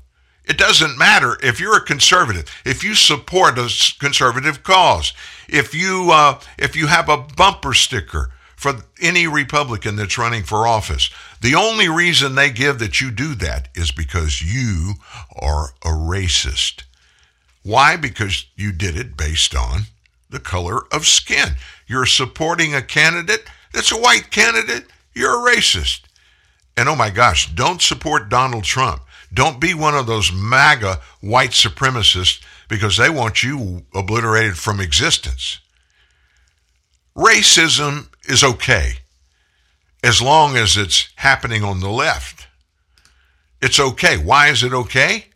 It 0.45 0.59
doesn't 0.59 0.99
matter 0.99 1.39
if 1.41 1.61
you're 1.61 1.77
a 1.77 1.85
conservative, 1.85 2.47
if 2.65 2.83
you 2.83 2.97
support 2.97 3.59
a 3.59 3.73
conservative 4.01 4.65
cause, 4.65 5.13
if 5.49 5.73
you 5.73 6.11
uh, 6.11 6.41
if 6.59 6.75
you 6.75 6.89
have 6.89 7.09
a 7.09 7.17
bumper 7.17 7.75
sticker 7.75 8.31
for 8.57 8.75
any 9.01 9.27
Republican 9.27 9.97
that's 9.97 10.19
running 10.19 10.43
for 10.43 10.67
office. 10.67 11.11
The 11.41 11.55
only 11.55 11.89
reason 11.89 12.35
they 12.35 12.51
give 12.51 12.79
that 12.81 13.01
you 13.01 13.11
do 13.11 13.35
that 13.37 13.69
is 13.75 13.91
because 13.91 14.43
you 14.43 14.95
are 15.35 15.75
a 15.83 15.89
racist. 15.89 16.85
Why? 17.63 17.97
Because 17.97 18.47
you 18.57 18.73
did 18.73 18.97
it 18.97 19.17
based 19.17 19.55
on 19.55 19.83
the 20.31 20.41
color 20.41 20.83
of 20.93 21.07
skin. 21.07 21.57
You're 21.87 22.07
supporting 22.07 22.75
a 22.75 22.83
candidate 22.83 23.45
that's 23.73 23.93
a 23.93 24.01
white 24.01 24.31
candidate, 24.31 24.85
you're 25.15 25.49
a 25.49 25.55
racist. 25.55 26.03
And 26.77 26.89
oh 26.89 26.97
my 26.97 27.11
gosh, 27.11 27.53
don't 27.55 27.83
support 27.83 28.29
Donald 28.29 28.65
Trump. 28.65 29.03
Don't 29.33 29.61
be 29.61 29.75
one 29.75 29.95
of 29.95 30.07
those 30.07 30.33
MAGA 30.33 31.01
white 31.21 31.51
supremacists 31.51 32.43
because 32.69 32.97
they 32.97 33.11
want 33.11 33.43
you 33.43 33.85
obliterated 33.95 34.57
from 34.57 34.81
existence. 34.81 35.59
Racism 37.17 38.09
is 38.25 38.45
okay 38.45 38.95
as 40.03 40.21
long 40.21 40.57
as 40.57 40.77
it's 40.77 41.09
happening 41.17 41.63
on 41.63 41.81
the 41.81 41.91
left. 41.91 42.47
It's 43.61 43.79
okay. 43.79 44.17
Why 44.17 44.49
is 44.49 44.63
it 44.63 44.73
okay? 44.73 45.27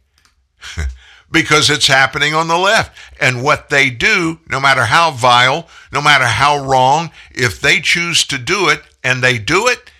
because 1.31 1.71
it's 1.71 1.87
happening 1.87 2.35
on 2.35 2.49
the 2.49 2.59
left. 2.59 2.97
And 3.21 3.43
what 3.43 3.69
they 3.69 3.91
do, 3.91 4.41
no 4.49 4.61
matter 4.61 4.85
how 4.85 5.11
vile, 5.11 5.69
no 5.97 6.03
matter 6.03 6.27
how 6.27 6.63
wrong, 6.63 7.11
if 7.31 7.59
they 7.59 7.81
choose 7.81 8.27
to 8.27 8.37
do 8.37 8.69
it 8.69 8.83
and 9.03 9.23
they 9.23 9.39
do 9.39 9.67
it, 9.67 9.91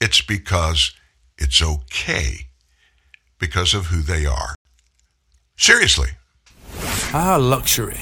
it's 0.00 0.20
because 0.20 0.92
it's 1.38 1.62
okay 1.62 2.48
because 3.38 3.72
of 3.72 3.86
who 3.86 4.02
they 4.02 4.26
are. 4.26 4.56
Seriously. 5.56 6.08
Ah, 7.12 7.38
luxury. 7.40 8.00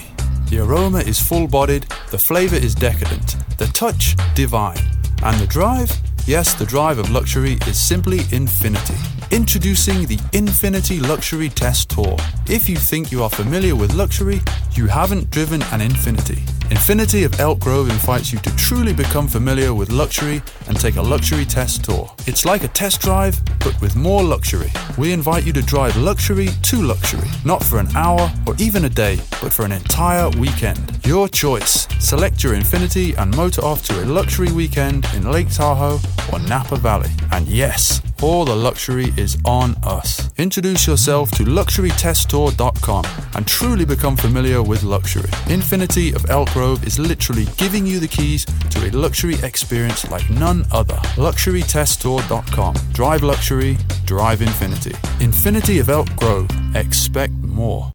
The 0.49 0.61
aroma 0.61 1.01
is 1.01 1.21
full 1.21 1.47
bodied, 1.47 1.85
the 2.11 2.17
flavour 2.17 2.57
is 2.57 2.75
decadent, 2.75 3.37
the 3.59 3.67
touch 3.67 4.17
divine, 4.35 4.87
and 5.23 5.39
the 5.39 5.47
drive? 5.47 5.91
Yes, 6.25 6.55
the 6.55 6.65
drive 6.65 6.99
of 6.99 7.11
luxury 7.11 7.55
is 7.67 7.81
simply 7.81 8.21
infinity. 8.31 8.95
Introducing 9.33 10.07
the 10.07 10.19
Infiniti 10.33 11.05
Luxury 11.05 11.49
Test 11.49 11.91
Tour. 11.91 12.17
If 12.49 12.69
you 12.69 12.77
think 12.77 13.11
you 13.11 13.25
are 13.25 13.31
familiar 13.31 13.75
with 13.75 13.95
luxury, 13.95 14.41
you 14.75 14.87
haven't 14.87 15.31
driven 15.31 15.63
an 15.73 15.81
Infiniti. 15.81 16.39
Infiniti 16.71 17.25
of 17.27 17.39
Elk 17.41 17.59
Grove 17.59 17.91
invites 17.91 18.33
you 18.33 18.39
to 18.39 18.57
truly 18.57 18.95
become 18.95 19.27
familiar 19.27 19.75
with 19.75 19.91
luxury 19.91 20.41
and 20.69 20.79
take 20.79 20.97
a 20.97 21.03
luxury 21.03 21.45
test 21.45 21.85
tour. 21.85 22.11
It's 22.27 22.45
like 22.45 22.63
a 22.63 22.69
test 22.69 23.01
drive, 23.01 23.39
but 23.59 23.79
with 23.81 23.97
more 23.97 24.23
luxury. 24.23 24.71
We 24.97 25.13
invite 25.13 25.45
you 25.45 25.53
to 25.55 25.63
drive 25.63 25.97
luxury 25.97 26.49
to 26.63 26.77
luxury, 26.77 27.29
not 27.45 27.63
for 27.65 27.79
an 27.79 27.89
hour 27.97 28.33
or 28.47 28.55
even 28.59 28.85
a 28.85 28.89
day, 28.89 29.17
but 29.43 29.53
for 29.53 29.65
an 29.65 29.73
entire 29.73 30.31
weekend. 30.31 31.05
Your 31.05 31.29
choice. 31.29 31.89
Select 31.99 32.43
your 32.43 32.55
Infiniti 32.55 33.19
and 33.19 33.37
motor 33.37 33.63
off 33.63 33.85
to 33.87 34.03
a 34.03 34.07
luxury 34.07 34.53
weekend 34.53 35.07
in 35.15 35.31
Lake 35.31 35.51
Tahoe 35.51 35.99
or 36.33 36.39
Napa 36.41 36.77
Valley. 36.77 37.11
And 37.31 37.47
yes, 37.47 38.01
all 38.23 38.45
the 38.45 38.55
luxury 38.55 39.13
is 39.17 39.37
on 39.45 39.75
us. 39.83 40.31
Introduce 40.39 40.87
yourself 40.87 41.31
to 41.33 41.45
luxurytesttour.com 41.45 43.05
and 43.35 43.47
truly 43.47 43.85
become 43.85 44.17
familiar 44.17 44.63
with 44.63 44.83
luxury. 44.83 45.31
Infiniti 45.49 46.15
of 46.15 46.29
Elk 46.31 46.51
Grove 46.53 46.87
is 46.87 46.99
literally 46.99 47.47
giving 47.57 47.87
you 47.87 47.99
the 47.99 48.09
keys 48.09 48.45
to 48.71 48.89
a 48.89 48.91
luxury 48.91 49.37
experience 49.43 50.09
like 50.11 50.29
none 50.31 50.65
other. 50.73 50.97
Luxurytesttour.com. 51.17 52.75
Drive 52.93 53.23
luxury, 53.23 53.77
drive 54.05 54.43
infinity. 54.43 54.93
Infiniti 55.21 55.81
of 55.81 55.89
Elk 55.89 56.15
Grove. 56.17 56.49
Expect 56.75 57.33
more. 57.35 57.91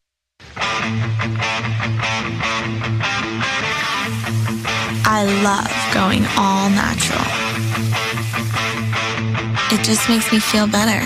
I 5.09 5.23
love 5.41 5.93
going 5.93 6.25
all 6.37 6.69
natural. 6.69 7.46
It 9.69 9.83
just 9.83 10.07
makes 10.07 10.31
me 10.31 10.39
feel 10.39 10.65
better. 10.65 11.01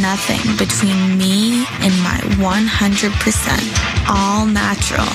Nothing 0.00 0.56
between 0.56 1.16
me 1.16 1.64
and 1.80 1.94
my 2.02 2.18
100% 2.36 4.08
all 4.10 4.44
natural, 4.44 5.06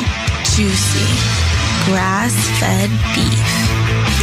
juicy, 0.55 1.13
grass 1.85 2.33
fed 2.59 2.89
beef. 3.13 3.62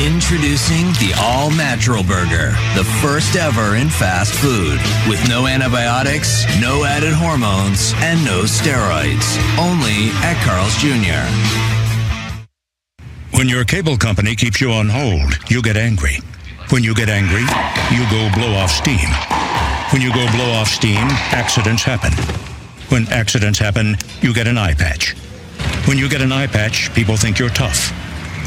Introducing 0.01 0.87
the 0.95 1.13
All 1.21 1.51
Natural 1.51 2.03
Burger, 2.03 2.53
the 2.75 2.85
first 3.03 3.37
ever 3.37 3.77
in 3.77 3.91
fast 3.91 4.33
food, 4.33 4.81
with 5.07 5.29
no 5.29 5.47
antibiotics, 5.47 6.47
no 6.59 6.85
added 6.85 7.13
hormones, 7.13 7.93
and 7.97 8.25
no 8.25 8.45
steroids. 8.45 9.37
Only 9.59 10.09
at 10.25 10.41
Carl's 10.43 10.75
Jr. 10.81 11.21
When 13.37 13.47
your 13.47 13.67
cable 13.67 13.99
company 13.99 14.35
keeps 14.37 14.59
you 14.59 14.73
on 14.73 14.89
hold, 14.89 15.39
you 15.51 15.61
get 15.61 15.77
angry. 15.77 16.17
When 16.71 16.83
you 16.83 16.95
get 16.95 17.11
angry, 17.11 17.43
you 17.93 18.09
go 18.09 18.35
blow 18.35 18.55
off 18.55 18.71
steam. 18.71 19.11
When 19.93 20.01
you 20.01 20.15
go 20.15 20.27
blow 20.33 20.51
off 20.53 20.69
steam, 20.69 21.09
accidents 21.37 21.83
happen. 21.83 22.13
When 22.89 23.07
accidents 23.09 23.59
happen, 23.59 23.99
you 24.23 24.33
get 24.33 24.47
an 24.47 24.57
eye 24.57 24.73
patch. 24.73 25.15
When 25.87 25.99
you 25.99 26.09
get 26.09 26.23
an 26.23 26.33
eye 26.33 26.47
patch, 26.47 26.91
people 26.95 27.19
think 27.19 27.39
you're 27.39 27.51
tough. 27.51 27.93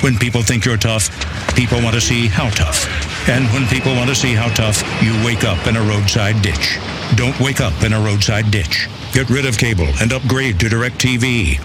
When 0.04 0.18
people 0.18 0.42
think 0.42 0.66
you're 0.66 0.76
tough, 0.76 1.08
people 1.56 1.82
want 1.82 1.96
to 1.96 2.02
see 2.02 2.28
how 2.28 2.50
tough. 2.50 2.90
And 3.30 3.46
when 3.54 3.66
people 3.68 3.96
want 3.96 4.10
to 4.10 4.16
see 4.16 4.34
how 4.34 4.50
tough, 4.50 4.84
you 5.02 5.14
wake 5.26 5.46
up 5.46 5.66
in 5.66 5.78
a 5.78 5.82
roadside 5.82 6.42
ditch. 6.42 6.78
Don't 7.16 7.40
wake 7.40 7.62
up 7.62 7.84
in 7.84 7.94
a 7.94 8.00
roadside 8.02 8.52
ditch. 8.52 8.90
Get 9.14 9.30
rid 9.30 9.46
of 9.46 9.58
cable 9.58 9.88
and 10.02 10.12
upgrade 10.12 10.60
to 10.60 10.66
DirecTV. 10.66 11.64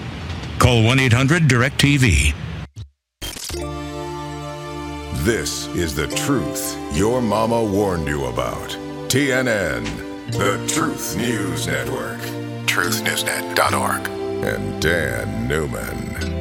Call 0.60 0.84
1 0.84 1.00
800 1.00 1.42
DirecTV. 1.48 2.34
This 5.24 5.66
is 5.74 5.96
the 5.96 6.06
truth 6.06 6.78
your 6.92 7.20
mama 7.20 7.64
warned 7.64 8.06
you 8.06 8.26
about. 8.26 8.70
TNN, 9.08 9.84
the 10.30 10.64
Truth 10.72 11.16
News 11.16 11.66
Network. 11.66 12.20
TruthNewsNet.org. 12.66 14.08
And 14.44 14.80
Dan 14.80 15.48
Newman. 15.48 16.37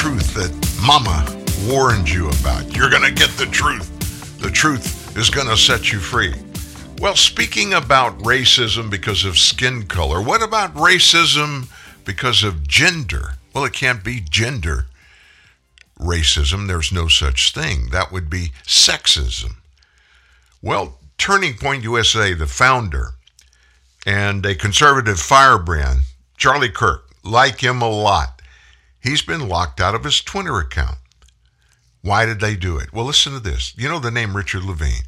Truth 0.00 0.32
that 0.32 0.80
mama 0.82 1.26
warned 1.70 2.08
you 2.08 2.30
about. 2.30 2.74
You're 2.74 2.88
going 2.88 3.02
to 3.02 3.12
get 3.12 3.28
the 3.36 3.44
truth. 3.44 4.38
The 4.38 4.50
truth 4.50 5.14
is 5.14 5.28
going 5.28 5.46
to 5.46 5.58
set 5.58 5.92
you 5.92 5.98
free. 5.98 6.32
Well, 6.98 7.14
speaking 7.16 7.74
about 7.74 8.18
racism 8.20 8.88
because 8.88 9.26
of 9.26 9.38
skin 9.38 9.82
color, 9.82 10.22
what 10.22 10.42
about 10.42 10.74
racism 10.74 11.68
because 12.06 12.42
of 12.42 12.66
gender? 12.66 13.34
Well, 13.54 13.66
it 13.66 13.74
can't 13.74 14.02
be 14.02 14.20
gender 14.20 14.86
racism. 15.98 16.66
There's 16.66 16.90
no 16.90 17.06
such 17.06 17.52
thing. 17.52 17.90
That 17.90 18.10
would 18.10 18.30
be 18.30 18.52
sexism. 18.66 19.56
Well, 20.62 20.98
Turning 21.18 21.58
Point 21.58 21.84
USA, 21.84 22.32
the 22.32 22.46
founder 22.46 23.16
and 24.06 24.46
a 24.46 24.54
conservative 24.54 25.20
firebrand, 25.20 26.04
Charlie 26.38 26.70
Kirk, 26.70 27.04
like 27.22 27.60
him 27.60 27.82
a 27.82 27.90
lot. 27.90 28.39
He's 29.00 29.22
been 29.22 29.48
locked 29.48 29.80
out 29.80 29.94
of 29.94 30.04
his 30.04 30.20
Twitter 30.20 30.58
account. 30.58 30.98
Why 32.02 32.24
did 32.24 32.40
they 32.40 32.56
do 32.56 32.78
it? 32.78 32.92
Well, 32.92 33.04
listen 33.04 33.32
to 33.32 33.40
this. 33.40 33.74
You 33.76 33.88
know 33.88 33.98
the 33.98 34.10
name 34.10 34.36
Richard 34.36 34.64
Levine. 34.64 35.04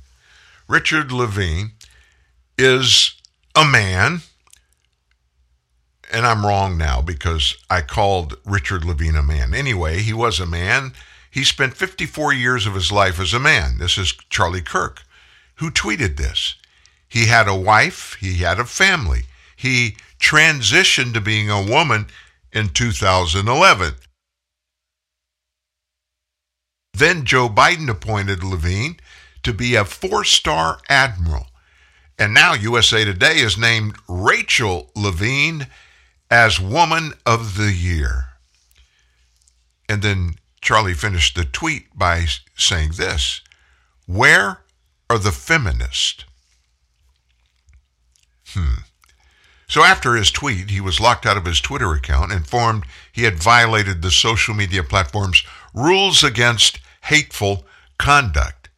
Richard 0.68 1.10
Levine 1.12 1.72
is 2.58 3.14
a 3.54 3.64
man, 3.64 4.20
and 6.12 6.26
I'm 6.26 6.46
wrong 6.46 6.76
now 6.76 7.00
because 7.00 7.56
I 7.70 7.80
called 7.80 8.36
Richard 8.44 8.84
Levine 8.84 9.16
a 9.16 9.22
man. 9.22 9.54
Anyway, 9.54 10.00
he 10.00 10.12
was 10.12 10.38
a 10.38 10.46
man. 10.46 10.92
He 11.30 11.44
spent 11.44 11.76
54 11.76 12.34
years 12.34 12.66
of 12.66 12.74
his 12.74 12.92
life 12.92 13.18
as 13.18 13.32
a 13.32 13.40
man. 13.40 13.78
This 13.78 13.96
is 13.96 14.12
Charlie 14.28 14.60
Kirk, 14.60 15.02
who 15.56 15.70
tweeted 15.70 16.16
this. 16.16 16.56
He 17.08 17.26
had 17.26 17.48
a 17.48 17.54
wife, 17.54 18.16
he 18.20 18.36
had 18.36 18.58
a 18.58 18.64
family. 18.64 19.22
He 19.56 19.96
transitioned 20.18 21.14
to 21.14 21.20
being 21.20 21.50
a 21.50 21.62
woman 21.62 22.06
in 22.52 22.68
2011. 22.68 23.94
Then 26.94 27.24
Joe 27.24 27.48
Biden 27.48 27.88
appointed 27.88 28.44
Levine 28.44 28.98
to 29.42 29.52
be 29.52 29.74
a 29.74 29.84
four 29.84 30.24
star 30.24 30.80
admiral. 30.88 31.46
And 32.18 32.34
now 32.34 32.52
USA 32.52 33.04
Today 33.04 33.40
has 33.40 33.56
named 33.56 33.96
Rachel 34.08 34.90
Levine 34.94 35.66
as 36.30 36.60
Woman 36.60 37.14
of 37.26 37.56
the 37.56 37.72
Year. 37.72 38.26
And 39.88 40.02
then 40.02 40.34
Charlie 40.60 40.94
finished 40.94 41.34
the 41.34 41.44
tweet 41.44 41.96
by 41.96 42.26
saying 42.56 42.92
this 42.96 43.40
Where 44.06 44.60
are 45.10 45.18
the 45.18 45.32
feminists? 45.32 46.24
Hmm. 48.48 48.82
So 49.72 49.82
after 49.84 50.16
his 50.16 50.30
tweet, 50.30 50.68
he 50.68 50.82
was 50.82 51.00
locked 51.00 51.24
out 51.24 51.38
of 51.38 51.46
his 51.46 51.58
Twitter 51.58 51.94
account, 51.94 52.30
informed 52.30 52.84
he 53.10 53.22
had 53.22 53.42
violated 53.42 54.02
the 54.02 54.10
social 54.10 54.52
media 54.52 54.82
platform's 54.82 55.42
rules 55.72 56.22
against 56.22 56.78
hateful 57.04 57.64
conduct. 57.96 58.68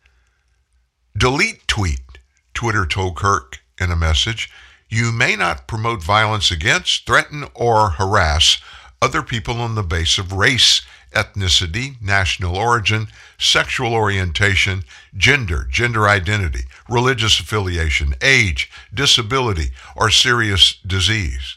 Delete 1.18 1.66
tweet, 1.66 2.20
Twitter 2.54 2.86
told 2.86 3.16
Kirk 3.16 3.58
in 3.80 3.90
a 3.90 3.96
message. 3.96 4.48
You 4.88 5.10
may 5.10 5.34
not 5.34 5.66
promote 5.66 6.00
violence 6.00 6.52
against, 6.52 7.06
threaten, 7.06 7.46
or 7.54 7.90
harass 7.90 8.58
other 9.02 9.22
people 9.22 9.60
on 9.60 9.74
the 9.74 9.82
base 9.82 10.16
of 10.16 10.32
race, 10.32 10.80
ethnicity, 11.10 12.00
national 12.00 12.56
origin, 12.56 13.08
sexual 13.36 13.94
orientation, 13.94 14.84
gender, 15.16 15.66
gender 15.70 16.08
identity, 16.08 16.64
religious 16.88 17.38
affiliation, 17.38 18.14
age, 18.22 18.70
disability, 18.92 19.70
or 19.96 20.10
serious 20.10 20.74
disease. 20.86 21.56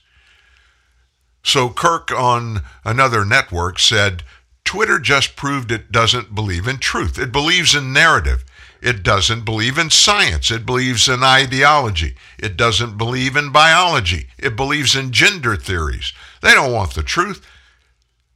So 1.44 1.70
Kirk 1.70 2.12
on 2.12 2.62
another 2.84 3.24
network 3.24 3.80
said, 3.80 4.24
Twitter 4.66 5.00
just 5.00 5.38
proved 5.38 5.72
it 5.72 5.94
doesn't 5.94 6.36
believe 6.36 6.68
in 6.68 6.78
truth. 6.78 7.18
It 7.18 7.32
believes 7.32 7.74
in 7.74 7.94
narrative. 7.94 8.44
It 8.82 9.02
doesn't 9.02 9.46
believe 9.46 9.78
in 9.78 9.90
science. 9.90 10.52
It 10.52 10.66
believes 10.66 11.08
in 11.08 11.24
ideology. 11.24 12.16
It 12.38 12.58
doesn't 12.58 12.98
believe 12.98 13.36
in 13.36 13.52
biology. 13.52 14.28
It 14.38 14.56
believes 14.56 14.96
in 14.96 15.12
gender 15.12 15.56
theories. 15.56 16.14
They 16.42 16.54
don't 16.54 16.74
want 16.74 16.94
the 16.94 17.04
truth. 17.04 17.46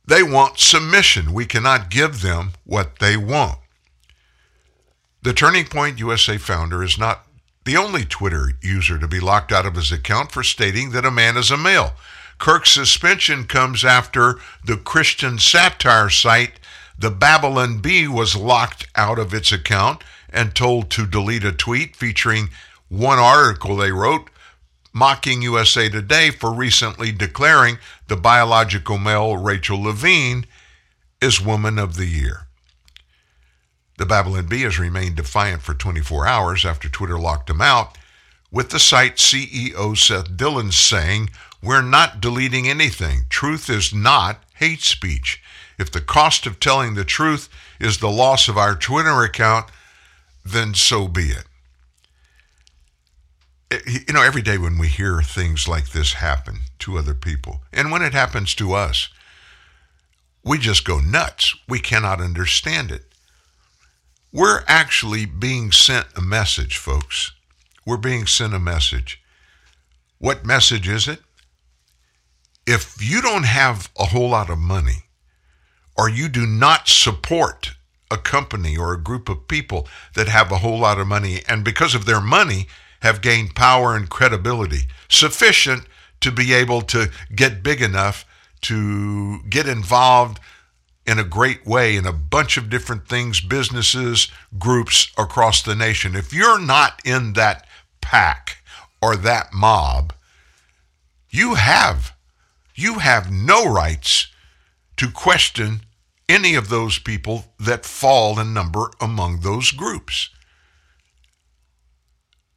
They 0.07 0.23
want 0.23 0.57
submission. 0.57 1.33
We 1.33 1.45
cannot 1.45 1.89
give 1.89 2.21
them 2.21 2.53
what 2.63 2.99
they 2.99 3.17
want. 3.17 3.59
The 5.23 5.33
Turning 5.33 5.65
Point 5.65 5.99
USA 5.99 6.39
founder 6.39 6.83
is 6.83 6.97
not 6.97 7.27
the 7.63 7.77
only 7.77 8.05
Twitter 8.05 8.53
user 8.59 8.97
to 8.97 9.07
be 9.07 9.19
locked 9.19 9.51
out 9.51 9.67
of 9.67 9.75
his 9.75 9.91
account 9.91 10.31
for 10.31 10.41
stating 10.41 10.89
that 10.91 11.05
a 11.05 11.11
man 11.11 11.37
is 11.37 11.51
a 11.51 11.57
male. 11.57 11.93
Kirk's 12.39 12.71
suspension 12.71 13.45
comes 13.45 13.85
after 13.85 14.39
the 14.65 14.77
Christian 14.77 15.37
satire 15.37 16.09
site 16.09 16.53
The 16.97 17.11
Babylon 17.11 17.81
Bee 17.81 18.07
was 18.07 18.35
locked 18.35 18.87
out 18.95 19.19
of 19.19 19.31
its 19.31 19.51
account 19.51 20.03
and 20.27 20.55
told 20.55 20.89
to 20.91 21.05
delete 21.05 21.43
a 21.43 21.51
tweet 21.51 21.95
featuring 21.95 22.49
one 22.89 23.19
article 23.19 23.75
they 23.75 23.91
wrote 23.91 24.27
mocking 24.91 25.43
USA 25.43 25.87
Today 25.87 26.31
for 26.31 26.51
recently 26.51 27.11
declaring 27.11 27.77
the 28.07 28.17
biological 28.17 28.97
male 28.97 29.37
Rachel 29.37 29.83
Levine 29.83 30.47
is 31.21 31.39
Woman 31.39 31.77
of 31.77 31.95
the 31.95 32.07
Year. 32.07 32.47
The 33.97 34.05
Babylon 34.05 34.47
Bee 34.47 34.61
has 34.61 34.79
remained 34.79 35.15
defiant 35.15 35.61
for 35.61 35.73
24 35.73 36.25
hours 36.25 36.65
after 36.65 36.89
Twitter 36.89 37.19
locked 37.19 37.49
him 37.49 37.61
out, 37.61 37.97
with 38.51 38.69
the 38.69 38.79
site 38.79 39.17
CEO 39.17 39.97
Seth 39.97 40.35
Dillon 40.35 40.71
saying, 40.71 41.29
We're 41.61 41.81
not 41.81 42.19
deleting 42.19 42.67
anything. 42.67 43.25
Truth 43.29 43.69
is 43.69 43.93
not 43.93 44.43
hate 44.55 44.81
speech. 44.81 45.41
If 45.77 45.91
the 45.91 46.01
cost 46.01 46.45
of 46.45 46.59
telling 46.59 46.93
the 46.93 47.05
truth 47.05 47.49
is 47.79 47.97
the 47.97 48.09
loss 48.09 48.47
of 48.47 48.57
our 48.57 48.75
Twitter 48.75 49.23
account, 49.23 49.69
then 50.45 50.73
so 50.73 51.07
be 51.07 51.29
it. 51.29 51.45
Eh, 53.71 53.99
you 54.07 54.13
know, 54.13 54.21
every 54.21 54.41
day 54.41 54.57
when 54.57 54.77
we 54.77 54.87
hear 54.87 55.21
things 55.21 55.67
like 55.67 55.89
this 55.89 56.13
happen 56.13 56.59
to 56.79 56.97
other 56.97 57.13
people, 57.13 57.61
and 57.71 57.91
when 57.91 58.01
it 58.01 58.13
happens 58.13 58.53
to 58.55 58.73
us, 58.73 59.09
we 60.43 60.57
just 60.57 60.85
go 60.85 60.99
nuts. 60.99 61.55
We 61.67 61.79
cannot 61.79 62.21
understand 62.21 62.91
it. 62.91 63.10
We're 64.33 64.63
actually 64.65 65.25
being 65.25 65.73
sent 65.73 66.07
a 66.15 66.21
message, 66.21 66.77
folks. 66.77 67.33
We're 67.85 67.97
being 67.97 68.27
sent 68.27 68.53
a 68.53 68.59
message. 68.59 69.21
What 70.19 70.45
message 70.45 70.87
is 70.87 71.07
it? 71.09 71.19
If 72.65 72.95
you 73.01 73.21
don't 73.21 73.43
have 73.43 73.89
a 73.99 74.05
whole 74.05 74.29
lot 74.29 74.49
of 74.49 74.57
money, 74.57 75.03
or 75.97 76.09
you 76.09 76.29
do 76.29 76.45
not 76.45 76.87
support 76.87 77.73
a 78.09 78.17
company 78.17 78.77
or 78.77 78.93
a 78.93 79.01
group 79.01 79.27
of 79.27 79.49
people 79.49 79.87
that 80.15 80.29
have 80.29 80.49
a 80.51 80.59
whole 80.59 80.79
lot 80.79 80.97
of 80.97 81.07
money, 81.07 81.41
and 81.49 81.65
because 81.65 81.93
of 81.93 82.05
their 82.05 82.21
money, 82.21 82.67
have 83.01 83.21
gained 83.21 83.55
power 83.55 83.95
and 83.95 84.09
credibility 84.09 84.87
sufficient 85.09 85.85
to 86.21 86.31
be 86.31 86.53
able 86.53 86.81
to 86.83 87.09
get 87.35 87.63
big 87.63 87.81
enough 87.81 88.25
to 88.61 89.41
get 89.49 89.67
involved 89.67 90.39
in 91.05 91.19
a 91.19 91.23
great 91.23 91.65
way 91.65 91.95
in 91.95 92.05
a 92.05 92.13
bunch 92.13 92.57
of 92.57 92.69
different 92.69 93.07
things, 93.07 93.41
businesses, 93.41 94.31
groups 94.57 95.11
across 95.17 95.61
the 95.61 95.75
nation. 95.75 96.15
If 96.15 96.33
you're 96.33 96.59
not 96.59 97.01
in 97.05 97.33
that 97.33 97.65
pack 98.01 98.57
or 99.01 99.15
that 99.15 99.53
mob, 99.53 100.13
you 101.29 101.55
have 101.55 102.13
you 102.75 102.99
have 102.99 103.31
no 103.31 103.65
rights 103.65 104.27
to 104.97 105.11
question 105.11 105.81
any 106.27 106.55
of 106.55 106.69
those 106.69 106.97
people 106.97 107.45
that 107.59 107.85
fall 107.85 108.39
in 108.39 108.53
number 108.53 108.89
among 108.99 109.41
those 109.41 109.71
groups. 109.71 110.29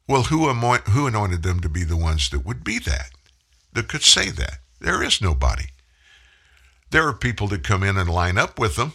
Well, 0.07 0.23
who, 0.23 0.47
who 0.47 1.07
anointed 1.07 1.43
them 1.43 1.59
to 1.61 1.69
be 1.69 1.83
the 1.83 1.97
ones 1.97 2.29
that 2.29 2.45
would 2.45 2.63
be 2.63 2.79
that, 2.79 3.09
that 3.73 3.87
could 3.87 4.03
say 4.03 4.29
that? 4.29 4.59
There 4.79 5.03
is 5.03 5.21
nobody. 5.21 5.65
There 6.95 7.09
are 7.09 7.13
people 7.13 7.49
that 7.49 7.65
come 7.65 7.83
in 7.83 7.97
and 7.97 8.09
line 8.09 8.37
up 8.37 8.57
with 8.57 8.77
them. 8.77 8.93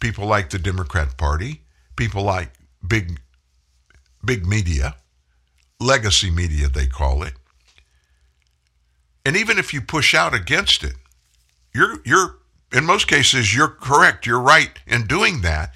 People 0.00 0.24
like 0.24 0.48
the 0.48 0.58
Democrat 0.58 1.18
Party, 1.18 1.60
people 1.96 2.22
like 2.22 2.50
big, 2.82 3.20
big 4.24 4.46
media, 4.46 4.96
legacy 5.78 6.30
media, 6.30 6.70
they 6.70 6.86
call 6.86 7.22
it. 7.24 7.34
And 9.26 9.36
even 9.36 9.58
if 9.58 9.74
you 9.74 9.82
push 9.82 10.14
out 10.14 10.32
against 10.32 10.82
it, 10.82 10.94
you're, 11.74 12.00
you're, 12.06 12.38
in 12.72 12.86
most 12.86 13.06
cases, 13.06 13.54
you're 13.54 13.68
correct. 13.68 14.24
You're 14.24 14.40
right 14.40 14.70
in 14.86 15.06
doing 15.06 15.42
that. 15.42 15.72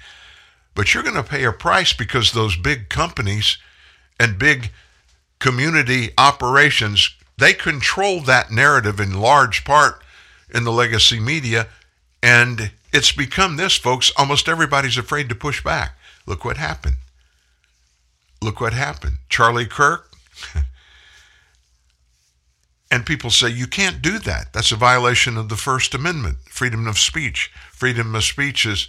But 0.73 0.95
you're 0.95 1.03
going 1.03 1.13
to 1.13 1.21
pay 1.21 1.43
a 1.43 1.51
price 1.51 1.93
because 1.93 2.31
those 2.31 2.57
big 2.57 2.89
companies 2.89 3.59
and 4.19 4.39
big 4.39 4.71
community 5.37 6.09
operations, 6.17 7.15
they 7.37 7.53
control 7.53 8.21
that 8.21 8.49
narrative 8.49 8.99
in 8.99 9.21
large 9.21 9.63
part 9.63 10.02
in 10.53 10.63
the 10.63 10.71
legacy 10.71 11.19
media. 11.19 11.67
And 12.21 12.71
it's 12.91 13.11
become 13.11 13.57
this, 13.57 13.75
folks. 13.75 14.11
Almost 14.17 14.47
everybody's 14.47 14.97
afraid 14.97 15.29
to 15.29 15.35
push 15.35 15.63
back. 15.63 15.97
Look 16.25 16.45
what 16.45 16.57
happened. 16.57 16.97
Look 18.41 18.61
what 18.61 18.73
happened. 18.73 19.17
Charlie 19.29 19.65
Kirk. 19.65 20.09
and 22.91 23.05
people 23.05 23.29
say, 23.29 23.49
you 23.49 23.67
can't 23.67 24.01
do 24.01 24.19
that. 24.19 24.53
That's 24.53 24.71
a 24.71 24.77
violation 24.77 25.37
of 25.37 25.49
the 25.49 25.55
First 25.55 25.93
Amendment, 25.93 26.37
freedom 26.49 26.87
of 26.87 26.99
speech. 26.99 27.51
Freedom 27.71 28.13
of 28.15 28.23
speech 28.23 28.65
is 28.65 28.87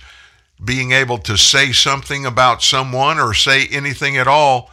being 0.65 0.93
able 0.93 1.19
to 1.19 1.37
say 1.37 1.73
something 1.73 2.25
about 2.25 2.63
someone 2.63 3.19
or 3.19 3.35
say 3.35 3.67
anything 3.69 4.17
at 4.17 4.29
all 4.29 4.71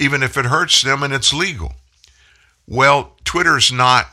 even 0.00 0.22
if 0.22 0.36
it 0.36 0.46
hurts 0.46 0.82
them 0.82 1.02
and 1.02 1.12
it's 1.12 1.32
legal. 1.32 1.74
Well, 2.66 3.16
Twitter's 3.24 3.70
not 3.70 4.06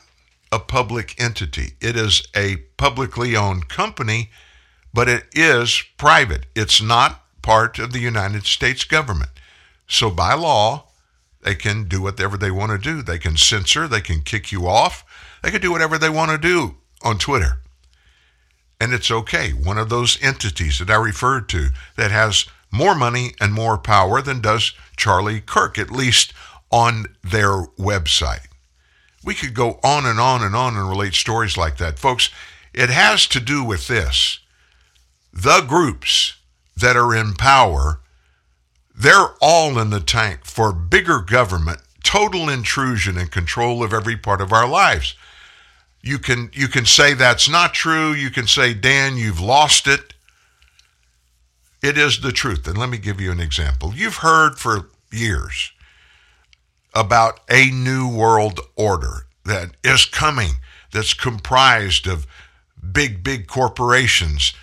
a 0.57 0.59
public 0.59 1.13
entity. 1.19 1.73
It 1.79 1.95
is 1.95 2.27
a 2.35 2.57
publicly 2.77 3.35
owned 3.35 3.69
company, 3.69 4.31
but 4.91 5.07
it 5.07 5.25
is 5.33 5.83
private. 5.97 6.47
It's 6.55 6.81
not 6.81 7.23
part 7.43 7.77
of 7.77 7.93
the 7.93 7.99
United 7.99 8.47
States 8.47 8.83
government. 8.83 9.29
So 9.87 10.09
by 10.09 10.33
law, 10.33 10.87
they 11.43 11.53
can 11.53 11.87
do 11.87 12.01
whatever 12.01 12.37
they 12.37 12.49
want 12.49 12.71
to 12.71 12.79
do. 12.79 13.03
They 13.03 13.19
can 13.19 13.37
censor, 13.37 13.87
they 13.87 14.01
can 14.01 14.21
kick 14.21 14.51
you 14.51 14.67
off, 14.67 15.05
they 15.43 15.51
can 15.51 15.61
do 15.61 15.71
whatever 15.71 15.99
they 15.99 16.09
want 16.09 16.31
to 16.31 16.39
do 16.39 16.77
on 17.03 17.19
Twitter. 17.19 17.59
And 18.81 18.91
it's 18.91 19.11
okay. 19.11 19.51
One 19.51 19.77
of 19.77 19.89
those 19.89 20.21
entities 20.23 20.79
that 20.79 20.89
I 20.89 20.95
referred 20.95 21.49
to 21.49 21.69
that 21.97 22.09
has 22.09 22.47
more 22.71 22.95
money 22.95 23.33
and 23.39 23.53
more 23.53 23.77
power 23.77 24.23
than 24.23 24.41
does 24.41 24.73
Charlie 24.97 25.39
Kirk, 25.39 25.77
at 25.77 25.91
least 25.91 26.33
on 26.71 27.05
their 27.23 27.67
website. 27.77 28.46
We 29.28 29.36
could 29.36 29.53
go 29.53 29.82
on 29.84 30.05
and 30.05 30.21
on 30.21 30.41
and 30.41 30.55
on 30.55 30.78
and 30.78 30.88
relate 30.88 31.13
stories 31.13 31.57
like 31.57 31.75
that. 31.80 31.99
Folks, 31.99 32.30
it 32.73 32.89
has 32.89 33.28
to 33.28 33.41
do 33.41 33.61
with 33.61 33.89
this. 33.89 34.39
The 35.34 35.65
groups 35.67 36.38
that 36.78 36.95
are 36.95 37.13
in 37.13 37.34
power, 37.34 37.99
they're 38.97 39.36
all 39.41 39.80
in 39.80 39.89
the 39.89 39.99
tank 39.99 40.45
for 40.45 40.71
bigger 40.71 41.19
government, 41.19 41.80
total 42.05 42.47
intrusion 42.47 43.17
and 43.17 43.30
control 43.30 43.84
of 43.84 43.93
every 43.93 44.15
part 44.15 44.39
of 44.39 44.53
our 44.53 44.65
lives. 44.65 45.13
You 46.01 46.19
can 46.19 46.49
you 46.53 46.69
can 46.69 46.86
say 46.86 47.13
that's 47.13 47.49
not 47.49 47.73
true. 47.73 48.13
You 48.13 48.30
can 48.30 48.47
say, 48.47 48.73
Dan, 48.73 49.17
you've 49.17 49.41
lost 49.41 49.88
it. 49.88 50.13
It 51.84 51.97
is 51.97 52.21
the 52.21 52.32
truth. 52.32 52.65
And 52.65 52.78
let 52.78 52.88
me 52.88 52.97
give 52.97 53.19
you 53.19 53.34
an 53.34 53.41
example. 53.41 53.91
You've 53.93 54.23
heard 54.23 54.57
for 54.57 54.88
years 55.11 55.73
about 56.97 57.39
a 57.47 57.69
new 57.69 58.09
world 58.09 58.59
order 58.75 59.27
that 59.45 59.69
is 59.83 60.05
coming, 60.05 60.53
that's 60.91 61.13
comprised 61.13 62.07
of 62.07 62.25
big, 62.91 63.23
big 63.23 63.45
corporations, 63.45 64.53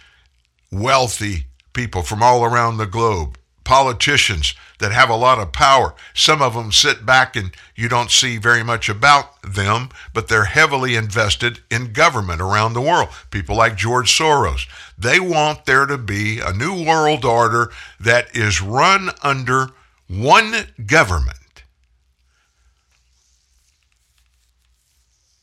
wealthy 0.73 1.47
people 1.73 2.03
from 2.03 2.25
all 2.25 2.45
around 2.45 2.77
the 2.77 2.87
globe, 2.87 3.39
politicians 3.63 4.55
that 4.81 4.91
have 4.91 5.09
a 5.09 5.17
lot 5.17 5.39
of 5.39 5.53
power. 5.53 5.95
Some 6.13 6.43
of 6.43 6.55
them 6.55 6.73
sit 6.73 7.07
back 7.07 7.37
and 7.37 7.53
you 7.77 7.89
don't 7.89 8.11
see 8.11 8.37
very 8.37 8.65
much 8.65 8.89
about 8.89 9.41
them, 9.43 9.91
but 10.13 10.27
they're 10.27 10.47
heavily 10.47 10.97
invested 10.97 11.61
in 11.71 11.93
government 11.93 12.41
around 12.41 12.73
the 12.73 12.81
world. 12.81 13.11
People 13.31 13.57
like 13.57 13.77
George 13.77 14.11
Soros. 14.11 14.67
They 14.99 15.21
want 15.21 15.67
there 15.67 15.87
to 15.87 15.99
be 15.99 16.41
a 16.41 16.53
new 16.53 16.85
world 16.85 17.25
order 17.25 17.71
that 18.01 18.35
is 18.37 18.61
run 18.61 19.11
under 19.23 19.69
one 20.09 20.67
government. 20.85 21.39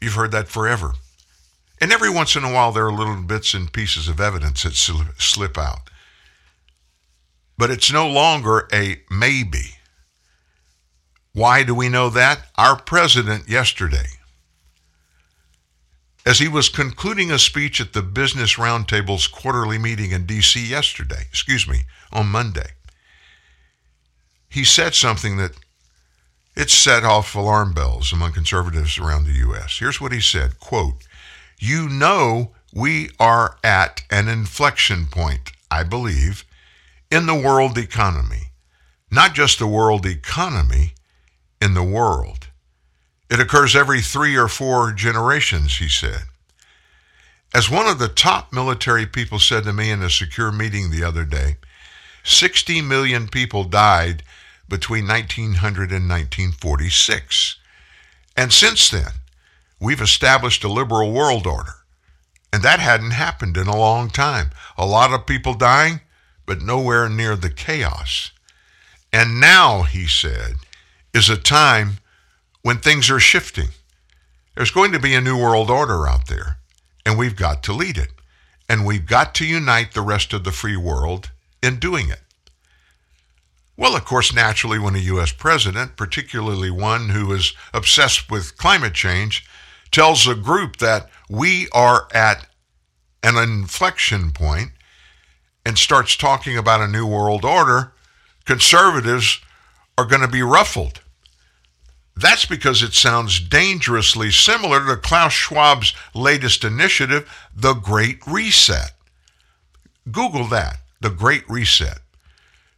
You've 0.01 0.13
heard 0.13 0.31
that 0.31 0.47
forever. 0.47 0.93
And 1.79 1.91
every 1.91 2.09
once 2.09 2.35
in 2.35 2.43
a 2.43 2.51
while, 2.51 2.71
there 2.71 2.85
are 2.85 2.91
little 2.91 3.21
bits 3.21 3.53
and 3.53 3.71
pieces 3.71 4.07
of 4.07 4.19
evidence 4.19 4.63
that 4.63 4.73
slip 4.75 5.57
out. 5.57 5.89
But 7.57 7.71
it's 7.71 7.91
no 7.91 8.07
longer 8.07 8.67
a 8.73 9.01
maybe. 9.09 9.75
Why 11.33 11.63
do 11.63 11.73
we 11.73 11.89
know 11.89 12.09
that? 12.09 12.47
Our 12.57 12.79
president 12.79 13.47
yesterday, 13.47 14.07
as 16.25 16.39
he 16.39 16.47
was 16.47 16.69
concluding 16.69 17.31
a 17.31 17.39
speech 17.39 17.79
at 17.79 17.93
the 17.93 18.01
Business 18.01 18.55
Roundtable's 18.57 19.27
quarterly 19.27 19.77
meeting 19.77 20.11
in 20.11 20.25
D.C. 20.25 20.63
yesterday, 20.63 21.21
excuse 21.29 21.67
me, 21.67 21.83
on 22.11 22.27
Monday, 22.27 22.71
he 24.49 24.63
said 24.63 24.93
something 24.93 25.37
that 25.37 25.55
it 26.55 26.69
set 26.69 27.03
off 27.03 27.35
alarm 27.35 27.73
bells 27.73 28.11
among 28.11 28.33
conservatives 28.33 28.97
around 28.97 29.25
the 29.25 29.39
U.S. 29.39 29.77
Here's 29.79 30.01
what 30.01 30.11
he 30.11 30.21
said, 30.21 30.59
quote, 30.59 31.05
you 31.59 31.87
know 31.87 32.51
we 32.73 33.09
are 33.19 33.57
at 33.63 34.03
an 34.09 34.27
inflection 34.27 35.05
point, 35.05 35.51
I 35.69 35.83
believe, 35.83 36.45
in 37.09 37.25
the 37.25 37.35
world 37.35 37.77
economy. 37.77 38.51
Not 39.09 39.33
just 39.33 39.59
the 39.59 39.67
world 39.67 40.05
economy, 40.05 40.93
in 41.61 41.73
the 41.75 41.83
world. 41.83 42.47
It 43.29 43.39
occurs 43.39 43.75
every 43.75 44.01
three 44.01 44.35
or 44.35 44.47
four 44.47 44.91
generations, 44.91 45.77
he 45.77 45.87
said. 45.87 46.23
As 47.53 47.69
one 47.69 47.87
of 47.87 47.99
the 47.99 48.07
top 48.07 48.51
military 48.51 49.05
people 49.05 49.39
said 49.39 49.63
to 49.65 49.73
me 49.73 49.91
in 49.91 50.01
a 50.01 50.09
secure 50.09 50.51
meeting 50.51 50.89
the 50.89 51.03
other 51.03 51.23
day, 51.23 51.57
60 52.23 52.81
million 52.81 53.27
people 53.27 53.63
died 53.63 54.23
between 54.71 55.05
1900 55.05 55.91
and 55.91 56.09
1946. 56.09 57.57
And 58.37 58.53
since 58.53 58.89
then, 58.89 59.11
we've 59.81 60.01
established 60.01 60.63
a 60.63 60.71
liberal 60.71 61.11
world 61.11 61.45
order. 61.45 61.73
And 62.53 62.63
that 62.63 62.79
hadn't 62.79 63.11
happened 63.11 63.57
in 63.57 63.67
a 63.67 63.77
long 63.77 64.09
time. 64.09 64.51
A 64.77 64.85
lot 64.85 65.13
of 65.13 65.27
people 65.27 65.53
dying, 65.53 65.99
but 66.45 66.61
nowhere 66.61 67.09
near 67.09 67.35
the 67.35 67.49
chaos. 67.49 68.31
And 69.11 69.41
now, 69.41 69.83
he 69.83 70.07
said, 70.07 70.55
is 71.13 71.29
a 71.29 71.37
time 71.37 71.97
when 72.61 72.77
things 72.77 73.09
are 73.09 73.19
shifting. 73.19 73.69
There's 74.55 74.71
going 74.71 74.93
to 74.93 74.99
be 74.99 75.15
a 75.15 75.21
new 75.21 75.37
world 75.37 75.69
order 75.69 76.07
out 76.07 76.27
there, 76.27 76.57
and 77.05 77.19
we've 77.19 77.35
got 77.35 77.61
to 77.63 77.73
lead 77.73 77.97
it. 77.97 78.11
And 78.69 78.85
we've 78.85 79.05
got 79.05 79.35
to 79.35 79.45
unite 79.45 79.93
the 79.93 80.01
rest 80.01 80.31
of 80.31 80.45
the 80.45 80.51
free 80.53 80.77
world 80.77 81.31
in 81.61 81.77
doing 81.77 82.09
it. 82.09 82.21
Well, 83.81 83.95
of 83.95 84.05
course, 84.05 84.31
naturally, 84.31 84.77
when 84.77 84.93
a 84.93 84.99
U.S. 84.99 85.31
president, 85.31 85.97
particularly 85.97 86.69
one 86.69 87.09
who 87.09 87.33
is 87.33 87.55
obsessed 87.73 88.29
with 88.29 88.55
climate 88.55 88.93
change, 88.93 89.43
tells 89.89 90.27
a 90.27 90.35
group 90.35 90.77
that 90.77 91.09
we 91.27 91.67
are 91.73 92.07
at 92.13 92.45
an 93.23 93.37
inflection 93.37 94.33
point 94.33 94.69
and 95.65 95.79
starts 95.79 96.15
talking 96.15 96.59
about 96.59 96.81
a 96.81 96.87
new 96.87 97.07
world 97.07 97.43
order, 97.43 97.93
conservatives 98.45 99.41
are 99.97 100.05
going 100.05 100.21
to 100.21 100.27
be 100.27 100.43
ruffled. 100.43 101.01
That's 102.15 102.45
because 102.45 102.83
it 102.83 102.93
sounds 102.93 103.39
dangerously 103.39 104.29
similar 104.29 104.85
to 104.85 104.95
Klaus 104.95 105.33
Schwab's 105.33 105.95
latest 106.13 106.63
initiative, 106.63 107.27
the 107.55 107.73
Great 107.73 108.19
Reset. 108.27 108.91
Google 110.11 110.45
that, 110.49 110.77
the 110.99 111.09
Great 111.09 111.49
Reset. 111.49 112.00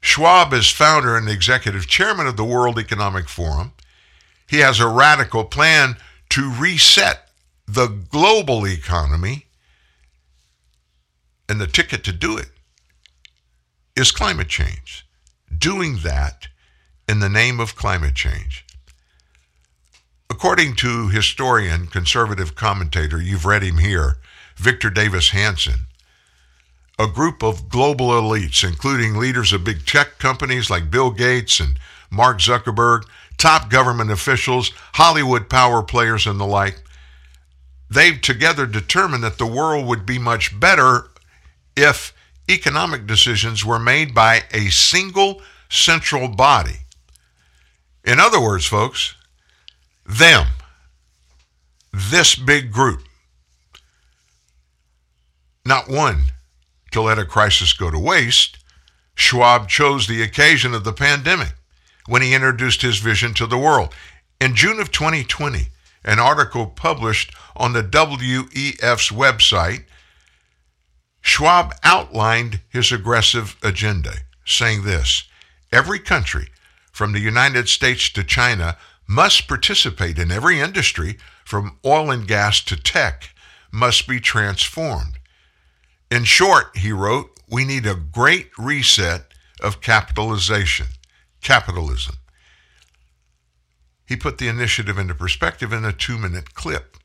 Schwab 0.03 0.51
is 0.51 0.67
founder 0.67 1.15
and 1.15 1.29
executive 1.29 1.87
chairman 1.87 2.27
of 2.27 2.35
the 2.35 2.43
World 2.43 2.77
Economic 2.77 3.29
Forum. 3.29 3.71
He 4.49 4.57
has 4.57 4.81
a 4.81 4.87
radical 4.87 5.45
plan 5.45 5.95
to 6.31 6.51
reset 6.51 7.29
the 7.65 7.87
global 7.87 8.67
economy, 8.67 9.45
and 11.47 11.59
the 11.59 11.67
ticket 11.67 12.03
to 12.03 12.11
do 12.11 12.37
it 12.37 12.49
is 13.95 14.11
climate 14.11 14.49
change. 14.49 15.07
Doing 15.57 15.99
that 16.03 16.49
in 17.07 17.21
the 17.21 17.29
name 17.29 17.61
of 17.61 17.77
climate 17.77 18.13
change. 18.13 18.65
According 20.29 20.75
to 20.75 21.07
historian, 21.07 21.87
conservative 21.87 22.55
commentator, 22.55 23.21
you've 23.21 23.45
read 23.45 23.63
him 23.63 23.77
here, 23.77 24.17
Victor 24.57 24.89
Davis 24.89 25.29
Hanson, 25.29 25.87
a 26.99 27.07
group 27.07 27.43
of 27.43 27.69
global 27.69 28.09
elites, 28.09 28.67
including 28.67 29.17
leaders 29.17 29.51
of 29.51 29.63
big 29.63 29.85
tech 29.85 30.19
companies 30.19 30.69
like 30.69 30.91
Bill 30.91 31.11
Gates 31.11 31.59
and 31.59 31.79
Mark 32.11 32.39
Zuckerberg, 32.39 33.03
top 33.37 33.69
government 33.69 34.11
officials, 34.11 34.71
Hollywood 34.93 35.49
power 35.49 35.81
players, 35.81 36.27
and 36.27 36.39
the 36.39 36.45
like, 36.45 36.81
they've 37.89 38.21
together 38.21 38.65
determined 38.65 39.23
that 39.23 39.37
the 39.37 39.47
world 39.47 39.87
would 39.87 40.05
be 40.05 40.19
much 40.19 40.59
better 40.59 41.09
if 41.75 42.13
economic 42.49 43.07
decisions 43.07 43.65
were 43.65 43.79
made 43.79 44.13
by 44.13 44.43
a 44.51 44.69
single 44.69 45.41
central 45.69 46.27
body. 46.27 46.79
In 48.03 48.19
other 48.19 48.39
words, 48.39 48.65
folks, 48.65 49.15
them, 50.05 50.45
this 51.91 52.35
big 52.35 52.71
group, 52.71 53.01
not 55.65 55.89
one 55.89 56.25
to 56.93 57.01
let 57.01 57.19
a 57.19 57.25
crisis 57.25 57.73
go 57.73 57.91
to 57.91 57.99
waste, 57.99 58.57
Schwab 59.15 59.67
chose 59.67 60.07
the 60.07 60.23
occasion 60.23 60.73
of 60.73 60.83
the 60.83 60.93
pandemic 60.93 61.53
when 62.07 62.21
he 62.21 62.33
introduced 62.33 62.81
his 62.81 62.99
vision 62.99 63.33
to 63.35 63.45
the 63.45 63.57
world. 63.57 63.93
In 64.39 64.55
June 64.55 64.79
of 64.79 64.91
2020, 64.91 65.67
an 66.03 66.19
article 66.19 66.67
published 66.67 67.33
on 67.55 67.73
the 67.73 67.83
WEF's 67.83 69.09
website, 69.09 69.85
Schwab 71.21 71.73
outlined 71.83 72.59
his 72.69 72.91
aggressive 72.91 73.55
agenda, 73.63 74.13
saying 74.45 74.83
this 74.83 75.23
Every 75.71 75.99
country, 75.99 76.49
from 76.91 77.13
the 77.13 77.19
United 77.19 77.69
States 77.69 78.09
to 78.11 78.23
China, 78.23 78.77
must 79.07 79.47
participate 79.47 80.19
in 80.19 80.31
every 80.31 80.59
industry 80.59 81.17
from 81.45 81.77
oil 81.85 82.11
and 82.11 82.27
gas 82.27 82.61
to 82.65 82.75
tech 82.75 83.29
must 83.71 84.07
be 84.07 84.19
transformed. 84.19 85.17
In 86.13 86.25
short, 86.25 86.77
he 86.77 86.91
wrote, 86.91 87.31
we 87.49 87.65
need 87.65 87.87
a 87.87 87.95
great 87.95 88.51
reset 88.55 89.33
of 89.59 89.81
capitalization, 89.81 90.85
capitalism. 91.41 92.17
He 94.05 94.15
put 94.15 94.37
the 94.37 94.47
initiative 94.47 94.99
into 94.99 95.15
perspective 95.15 95.73
in 95.73 95.83
a 95.83 95.91
two 95.91 96.19
minute 96.19 96.53
clip. 96.53 96.97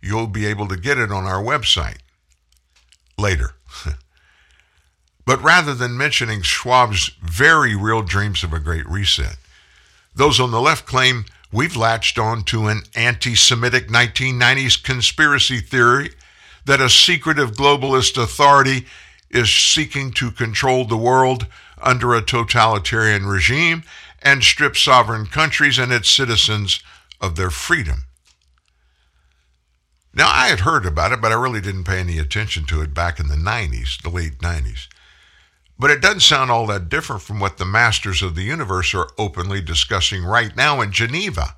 You'll 0.00 0.28
be 0.28 0.46
able 0.46 0.68
to 0.68 0.76
get 0.76 0.96
it 0.96 1.10
on 1.10 1.24
our 1.24 1.42
website 1.42 1.98
later. 3.18 3.56
but 5.26 5.42
rather 5.42 5.74
than 5.74 5.98
mentioning 5.98 6.42
Schwab's 6.42 7.10
very 7.20 7.74
real 7.74 8.02
dreams 8.02 8.44
of 8.44 8.52
a 8.52 8.60
great 8.60 8.88
reset, 8.88 9.38
those 10.14 10.38
on 10.38 10.52
the 10.52 10.60
left 10.60 10.86
claim 10.86 11.24
we've 11.50 11.74
latched 11.74 12.16
on 12.16 12.44
to 12.44 12.68
an 12.68 12.82
anti 12.94 13.34
Semitic 13.34 13.88
1990s 13.88 14.80
conspiracy 14.80 15.58
theory 15.58 16.10
that 16.68 16.82
a 16.82 16.90
secretive 16.90 17.52
globalist 17.52 18.22
authority 18.22 18.84
is 19.30 19.50
seeking 19.50 20.10
to 20.10 20.30
control 20.30 20.84
the 20.84 20.98
world 20.98 21.46
under 21.80 22.14
a 22.14 22.20
totalitarian 22.20 23.24
regime 23.24 23.82
and 24.22 24.44
strip 24.44 24.76
sovereign 24.76 25.24
countries 25.24 25.78
and 25.78 25.90
its 25.90 26.10
citizens 26.10 26.80
of 27.22 27.36
their 27.36 27.48
freedom. 27.48 28.04
Now, 30.12 30.28
I 30.28 30.48
had 30.48 30.60
heard 30.60 30.84
about 30.84 31.12
it, 31.12 31.22
but 31.22 31.32
I 31.32 31.40
really 31.40 31.62
didn't 31.62 31.84
pay 31.84 32.00
any 32.00 32.18
attention 32.18 32.66
to 32.66 32.82
it 32.82 32.92
back 32.92 33.18
in 33.18 33.28
the 33.28 33.36
90s, 33.36 34.02
the 34.02 34.10
late 34.10 34.38
90s. 34.38 34.88
But 35.78 35.90
it 35.90 36.02
doesn't 36.02 36.20
sound 36.20 36.50
all 36.50 36.66
that 36.66 36.90
different 36.90 37.22
from 37.22 37.40
what 37.40 37.56
the 37.56 37.64
masters 37.64 38.20
of 38.20 38.34
the 38.34 38.42
universe 38.42 38.92
are 38.94 39.08
openly 39.16 39.62
discussing 39.62 40.22
right 40.22 40.54
now 40.54 40.82
in 40.82 40.92
Geneva. 40.92 41.56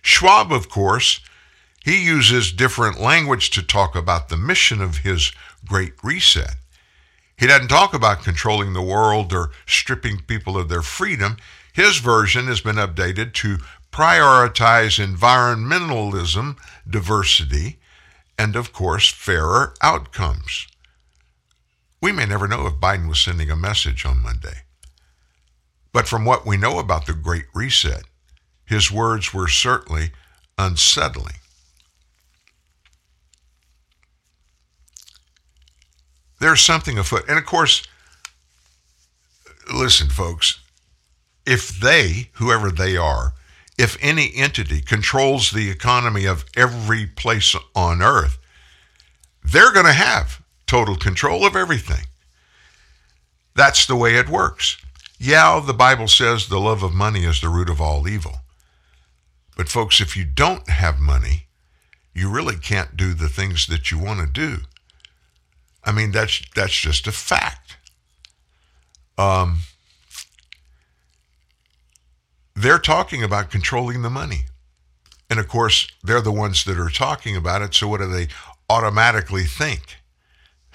Schwab, 0.00 0.52
of 0.52 0.70
course, 0.70 1.20
he 1.84 2.04
uses 2.04 2.52
different 2.52 3.00
language 3.00 3.50
to 3.50 3.62
talk 3.62 3.96
about 3.96 4.28
the 4.28 4.36
mission 4.36 4.80
of 4.80 4.98
his 4.98 5.32
Great 5.66 5.94
Reset. 6.02 6.56
He 7.36 7.46
doesn't 7.46 7.68
talk 7.68 7.92
about 7.92 8.22
controlling 8.22 8.72
the 8.72 8.82
world 8.82 9.32
or 9.32 9.50
stripping 9.66 10.20
people 10.20 10.56
of 10.56 10.68
their 10.68 10.82
freedom. 10.82 11.38
His 11.72 11.98
version 11.98 12.46
has 12.46 12.60
been 12.60 12.76
updated 12.76 13.32
to 13.34 13.58
prioritize 13.90 15.04
environmentalism, 15.04 16.56
diversity, 16.88 17.78
and 18.38 18.54
of 18.54 18.72
course, 18.72 19.08
fairer 19.08 19.74
outcomes. 19.82 20.68
We 22.00 22.12
may 22.12 22.26
never 22.26 22.46
know 22.46 22.66
if 22.66 22.74
Biden 22.74 23.08
was 23.08 23.20
sending 23.20 23.50
a 23.50 23.56
message 23.56 24.04
on 24.06 24.22
Monday. 24.22 24.62
But 25.92 26.08
from 26.08 26.24
what 26.24 26.46
we 26.46 26.56
know 26.56 26.78
about 26.78 27.06
the 27.06 27.12
Great 27.12 27.44
Reset, 27.54 28.04
his 28.64 28.90
words 28.90 29.34
were 29.34 29.48
certainly 29.48 30.12
unsettling. 30.58 31.34
There's 36.42 36.60
something 36.60 36.98
afoot. 36.98 37.24
And 37.28 37.38
of 37.38 37.46
course, 37.46 37.84
listen, 39.72 40.08
folks, 40.08 40.58
if 41.46 41.68
they, 41.68 42.30
whoever 42.32 42.68
they 42.68 42.96
are, 42.96 43.34
if 43.78 43.96
any 44.00 44.32
entity 44.34 44.80
controls 44.80 45.52
the 45.52 45.70
economy 45.70 46.24
of 46.26 46.44
every 46.56 47.06
place 47.06 47.54
on 47.76 48.02
earth, 48.02 48.38
they're 49.44 49.72
going 49.72 49.86
to 49.86 49.92
have 49.92 50.42
total 50.66 50.96
control 50.96 51.46
of 51.46 51.54
everything. 51.54 52.06
That's 53.54 53.86
the 53.86 53.94
way 53.94 54.16
it 54.16 54.28
works. 54.28 54.78
Yeah, 55.20 55.62
the 55.64 55.72
Bible 55.72 56.08
says 56.08 56.48
the 56.48 56.58
love 56.58 56.82
of 56.82 56.92
money 56.92 57.24
is 57.24 57.40
the 57.40 57.50
root 57.50 57.70
of 57.70 57.80
all 57.80 58.08
evil. 58.08 58.40
But, 59.56 59.68
folks, 59.68 60.00
if 60.00 60.16
you 60.16 60.24
don't 60.24 60.68
have 60.68 60.98
money, 60.98 61.46
you 62.12 62.28
really 62.28 62.56
can't 62.56 62.96
do 62.96 63.14
the 63.14 63.28
things 63.28 63.68
that 63.68 63.92
you 63.92 63.98
want 64.00 64.18
to 64.18 64.26
do. 64.26 64.62
I 65.84 65.92
mean, 65.92 66.12
that's, 66.12 66.42
that's 66.54 66.78
just 66.78 67.06
a 67.06 67.12
fact. 67.12 67.76
Um, 69.18 69.60
they're 72.54 72.78
talking 72.78 73.22
about 73.22 73.50
controlling 73.50 74.02
the 74.02 74.10
money. 74.10 74.44
And 75.28 75.40
of 75.40 75.48
course, 75.48 75.88
they're 76.02 76.20
the 76.20 76.32
ones 76.32 76.64
that 76.64 76.78
are 76.78 76.90
talking 76.90 77.36
about 77.36 77.62
it. 77.62 77.74
So, 77.74 77.88
what 77.88 78.00
do 78.00 78.06
they 78.06 78.28
automatically 78.68 79.44
think? 79.44 79.96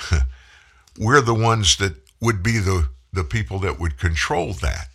we're 0.97 1.21
the 1.21 1.33
ones 1.33 1.77
that 1.77 1.95
would 2.19 2.41
be 2.41 2.57
the, 2.57 2.89
the 3.13 3.23
people 3.23 3.59
that 3.59 3.79
would 3.79 3.99
control 3.99 4.53
that. 4.53 4.87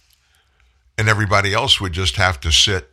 And 0.99 1.09
everybody 1.09 1.55
else 1.55 1.81
would 1.81 1.93
just 1.93 2.17
have 2.17 2.41
to 2.41 2.51
sit 2.51 2.93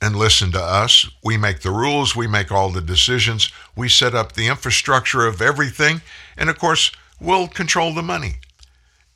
and 0.00 0.14
listen 0.16 0.52
to 0.52 0.60
us. 0.60 1.08
We 1.24 1.36
make 1.36 1.60
the 1.60 1.70
rules, 1.70 2.14
we 2.14 2.26
make 2.26 2.52
all 2.52 2.70
the 2.70 2.80
decisions, 2.80 3.50
we 3.76 3.88
set 3.88 4.14
up 4.14 4.32
the 4.32 4.46
infrastructure 4.46 5.26
of 5.26 5.42
everything, 5.42 6.02
and 6.36 6.48
of 6.48 6.58
course, 6.58 6.92
we'll 7.20 7.48
control 7.48 7.92
the 7.92 8.02
money. 8.02 8.36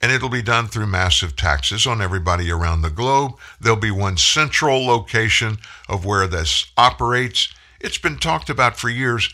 And 0.01 0.11
it'll 0.11 0.29
be 0.29 0.43
done 0.43 0.67
through 0.67 0.89
massive 0.89 1.37
taxes 1.37 1.87
on 1.87 2.03
everybody 2.03 2.51
around 2.51 2.83
the 2.83 2.91
globe. 2.91 3.35
There'll 3.61 3.79
be 3.79 3.93
one 3.93 4.17
central 4.17 4.85
location 4.85 5.59
of 5.89 6.05
where 6.05 6.27
this 6.27 6.67
operates. 6.77 7.55
It's 7.81 7.99
been 7.99 8.19
talked 8.19 8.51
about 8.51 8.77
for 8.77 8.89
years. 8.89 9.33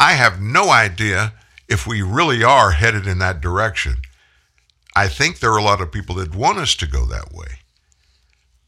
I 0.00 0.14
have 0.14 0.40
no 0.40 0.70
idea 0.70 1.34
if 1.68 1.86
we 1.86 2.02
really 2.02 2.42
are 2.42 2.72
headed 2.72 3.06
in 3.06 3.18
that 3.20 3.40
direction. 3.40 4.02
I 4.96 5.06
think 5.06 5.38
there 5.38 5.52
are 5.52 5.58
a 5.58 5.62
lot 5.62 5.80
of 5.80 5.92
people 5.92 6.16
that 6.16 6.34
want 6.34 6.58
us 6.58 6.74
to 6.76 6.86
go 6.88 7.06
that 7.06 7.32
way. 7.32 7.60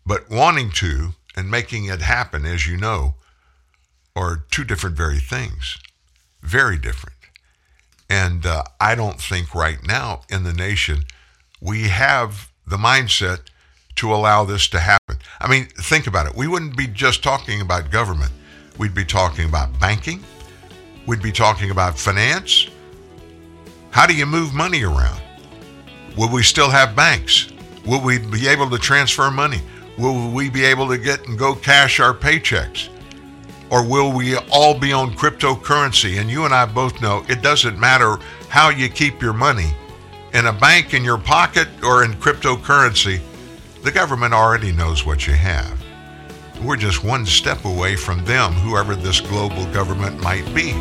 But 0.07 0.31
wanting 0.31 0.71
to 0.73 1.15
and 1.37 1.51
making 1.51 1.87
it 1.87 2.01
happen, 2.01 2.45
as 2.45 2.67
you 2.67 2.77
know, 2.77 3.15
are 4.15 4.45
two 4.51 4.65
different 4.65 4.97
very 4.97 5.19
things. 5.19 5.79
Very 6.43 6.79
different. 6.79 7.17
And 8.11 8.45
uh, 8.45 8.65
I 8.81 8.95
don't 8.95 9.21
think 9.21 9.55
right 9.55 9.79
now 9.87 10.23
in 10.29 10.45
the 10.45 10.53
nation 10.53 11.05
we 11.63 11.85
have 11.85 12.51
the 12.67 12.77
mindset 12.77 13.41
to 13.97 14.13
allow 14.13 14.45
this 14.45 14.69
to 14.69 14.81
happen. 14.81 15.17
I 15.41 15.49
mean, 15.49 15.67
think 15.67 16.07
about 16.07 16.27
it. 16.27 16.35
We 16.35 16.49
wouldn't 16.49 16.77
be 16.77 16.87
just 16.87 17.23
talking 17.23 17.61
about 17.61 17.91
government, 17.91 18.33
we'd 18.79 18.95
be 18.95 19.05
talking 19.05 19.49
about 19.49 19.79
banking, 19.79 20.23
we'd 21.07 21.23
be 21.23 21.33
talking 21.33 21.71
about 21.71 21.99
finance. 21.99 22.69
How 23.91 24.07
do 24.07 24.15
you 24.15 24.27
move 24.27 24.55
money 24.55 24.83
around? 24.83 25.21
Will 26.17 26.31
we 26.31 26.43
still 26.43 26.71
have 26.71 26.97
banks? 26.97 27.51
Will 27.87 28.01
we 28.01 28.19
be 28.19 28.49
able 28.49 28.71
to 28.71 28.79
transfer 28.79 29.31
money? 29.31 29.61
Will 30.03 30.33
we 30.33 30.51
be 30.51 30.65
able 30.65 30.89
to 30.89 30.99
get 30.99 31.29
and 31.29 31.39
go 31.39 31.55
cash 31.55 32.01
our 32.01 32.13
paychecks? 32.13 32.89
Or 33.71 33.87
will 33.87 34.13
we 34.13 34.37
all 34.51 34.77
be 34.77 34.93
on 34.93 35.13
cryptocurrency? 35.13 36.21
And 36.21 36.29
you 36.29 36.45
and 36.45 36.53
I 36.53 36.67
both 36.67 37.01
know 37.01 37.25
it 37.29 37.41
doesn't 37.41 37.79
matter 37.79 38.19
how 38.49 38.71
you 38.71 38.89
keep 38.89 39.23
your 39.23 39.33
money 39.33 39.77
in 40.35 40.47
a 40.47 40.53
bank, 40.53 40.93
in 40.93 41.05
your 41.05 41.19
pocket, 41.19 41.69
or 41.85 42.03
in 42.03 42.15
cryptocurrency. 42.15 43.21
The 43.85 43.93
government 43.93 44.35
already 44.35 44.73
knows 44.73 45.07
what 45.07 45.29
you 45.29 45.35
have. 45.35 45.81
We're 46.61 46.77
just 46.77 47.05
one 47.05 47.25
step 47.25 47.65
away 47.65 47.95
from 47.95 48.25
them, 48.25 48.55
whoever 48.55 48.97
this 48.97 49.21
global 49.21 49.67
government 49.73 50.21
might 50.21 50.53
be. 50.53 50.73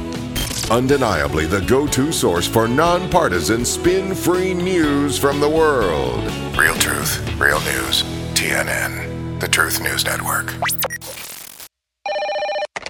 Undeniably 0.72 1.46
the 1.46 1.62
go 1.62 1.86
to 1.86 2.12
source 2.12 2.48
for 2.48 2.68
nonpartisan, 2.68 3.66
spin 3.66 4.16
free 4.16 4.56
news 4.56 5.20
from 5.20 5.40
the 5.40 5.50
world. 5.50 6.24
Real 6.58 6.74
truth, 6.74 7.22
real 7.40 7.62
news. 7.62 8.04
TNN, 8.42 9.11
the 9.42 9.48
Truth 9.48 9.82
News 9.82 10.06
Network. 10.06 10.54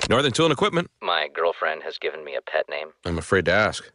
Northern 0.09 0.31
Tool 0.33 0.47
and 0.47 0.51
Equipment. 0.53 0.89
My 1.01 1.29
girlfriend 1.33 1.83
has 1.83 1.97
given 1.97 2.25
me 2.25 2.35
a 2.35 2.41
pet 2.41 2.65
name, 2.69 2.89
I'm 3.05 3.17
afraid 3.17 3.45
to 3.45 3.53
ask. 3.53 3.89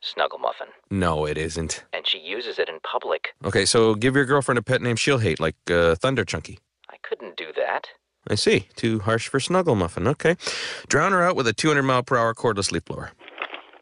Snuggle 0.00 0.38
Muffin, 0.40 0.66
No, 0.90 1.24
it 1.24 1.38
isn't. 1.38 1.84
and 1.92 2.04
she 2.06 2.18
uses 2.18 2.58
it 2.58 2.68
in 2.68 2.78
public. 2.80 3.28
Okay, 3.44 3.64
so 3.64 3.94
give 3.94 4.16
your 4.16 4.24
girlfriend 4.24 4.58
a 4.58 4.62
pet 4.62 4.82
name 4.82 4.96
she'll 4.96 5.18
hate, 5.18 5.38
like 5.40 5.54
uh, 5.70 5.94
Thunder 5.94 6.24
Chunky. 6.24 6.58
I 6.90 6.96
couldn't 7.02 7.36
do 7.36 7.46
that. 7.56 7.86
I 8.28 8.34
see. 8.34 8.66
Too 8.76 8.98
harsh 9.00 9.28
for 9.28 9.38
Snuggle 9.40 9.74
Muffin. 9.76 10.06
Okay. 10.08 10.36
Drown 10.88 11.12
her 11.12 11.22
out 11.22 11.36
with 11.36 11.46
a 11.46 11.52
200 11.52 11.82
mile 11.82 12.02
per 12.02 12.16
hour 12.16 12.34
cordless 12.34 12.70
leaf 12.72 12.84
blower. 12.84 13.12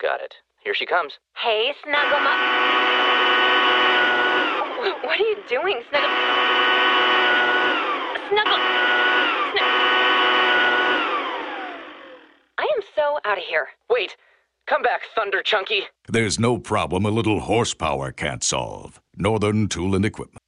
Got 0.00 0.20
it. 0.20 0.34
Here 0.62 0.74
she 0.74 0.86
comes. 0.86 1.14
Hey, 1.34 1.72
Snuggle 1.82 2.20
Muff. 2.20 2.40
What 5.02 5.18
are 5.20 5.24
you 5.24 5.36
doing, 5.48 5.82
Snuggle? 5.88 6.10
Snuggle. 8.28 8.58
Snug- 9.52 9.62
I 12.58 12.62
am 12.62 12.82
so 12.94 13.18
out 13.24 13.38
of 13.38 13.44
here. 13.44 13.68
Wait! 13.90 14.16
Come 14.66 14.82
back, 14.82 15.02
Thunder 15.14 15.42
Chunky! 15.42 15.82
There's 16.08 16.40
no 16.40 16.58
problem 16.58 17.06
a 17.06 17.10
little 17.10 17.40
horsepower 17.40 18.10
can't 18.10 18.42
solve. 18.42 19.00
Northern 19.16 19.68
Tool 19.68 19.94
and 19.94 20.04
Equipment. 20.04 20.42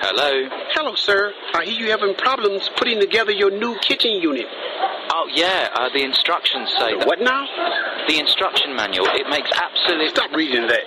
Hello? 0.00 0.48
Hello, 0.72 0.94
sir. 0.94 1.32
I 1.54 1.64
hear 1.64 1.80
you 1.80 1.90
having 1.90 2.14
problems 2.14 2.70
putting 2.76 3.00
together 3.00 3.32
your 3.32 3.50
new 3.50 3.76
kitchen 3.80 4.12
unit. 4.12 4.46
Oh, 5.10 5.28
yeah, 5.32 5.70
uh, 5.74 5.88
the 5.94 6.02
instructions 6.02 6.72
say 6.78 6.96
that. 6.98 7.06
What 7.06 7.20
now? 7.20 7.46
The 8.08 8.18
instruction 8.18 8.74
manual. 8.76 9.06
It 9.12 9.28
makes 9.28 9.50
absolute. 9.54 10.10
Stop 10.10 10.32
reading 10.32 10.66
that. 10.66 10.84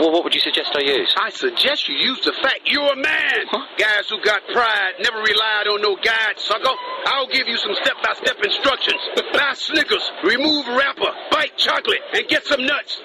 Well, 0.00 0.10
what 0.10 0.24
would 0.24 0.34
you 0.34 0.40
suggest 0.40 0.72
I 0.74 0.80
use? 0.80 1.14
I 1.16 1.30
suggest 1.30 1.88
you 1.88 1.94
use 1.94 2.20
the 2.24 2.32
fact 2.42 2.60
you're 2.66 2.92
a 2.92 2.96
man. 2.96 3.46
Guys 3.78 4.08
who 4.08 4.20
got 4.22 4.42
pride 4.52 4.94
never 5.00 5.18
relied 5.18 5.66
on 5.68 5.82
no 5.82 5.96
guide, 5.96 6.38
sucker. 6.38 6.74
I'll 7.06 7.28
give 7.28 7.46
you 7.46 7.56
some 7.56 7.74
step-by-step 7.74 8.36
instructions. 8.42 9.00
Buy 9.32 9.52
Snickers, 9.54 10.10
remove 10.24 10.66
wrapper, 10.68 11.12
bite 11.30 11.56
chocolate, 11.56 12.00
and 12.14 12.26
get 12.28 12.44
some 12.46 12.64
nuts. 12.64 13.00